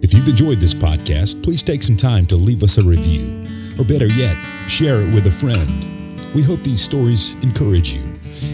If 0.00 0.14
you've 0.14 0.28
enjoyed 0.28 0.60
this 0.60 0.74
podcast, 0.74 1.42
please 1.42 1.62
take 1.64 1.82
some 1.82 1.96
time 1.96 2.26
to 2.26 2.36
leave 2.36 2.62
us 2.62 2.78
a 2.78 2.82
review, 2.84 3.48
or 3.78 3.84
better 3.84 4.06
yet, 4.06 4.36
share 4.68 5.00
it 5.00 5.12
with 5.12 5.26
a 5.26 5.32
friend. 5.32 6.20
We 6.34 6.42
hope 6.42 6.62
these 6.62 6.80
stories 6.82 7.34
encourage 7.42 7.94
you, 7.94 8.02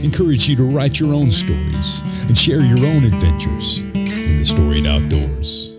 encourage 0.03 0.49
you 0.49 0.57
to 0.57 0.65
write 0.65 1.01
your 1.01 1.13
own 1.13 1.31
stories 1.31 2.03
and 2.27 2.39
share 2.39 2.61
your 2.61 2.87
own 2.87 3.05
adventures 3.05 3.81
in 3.81 4.37
the 4.37 4.45
storied 4.45 4.87
outdoors. 4.87 5.75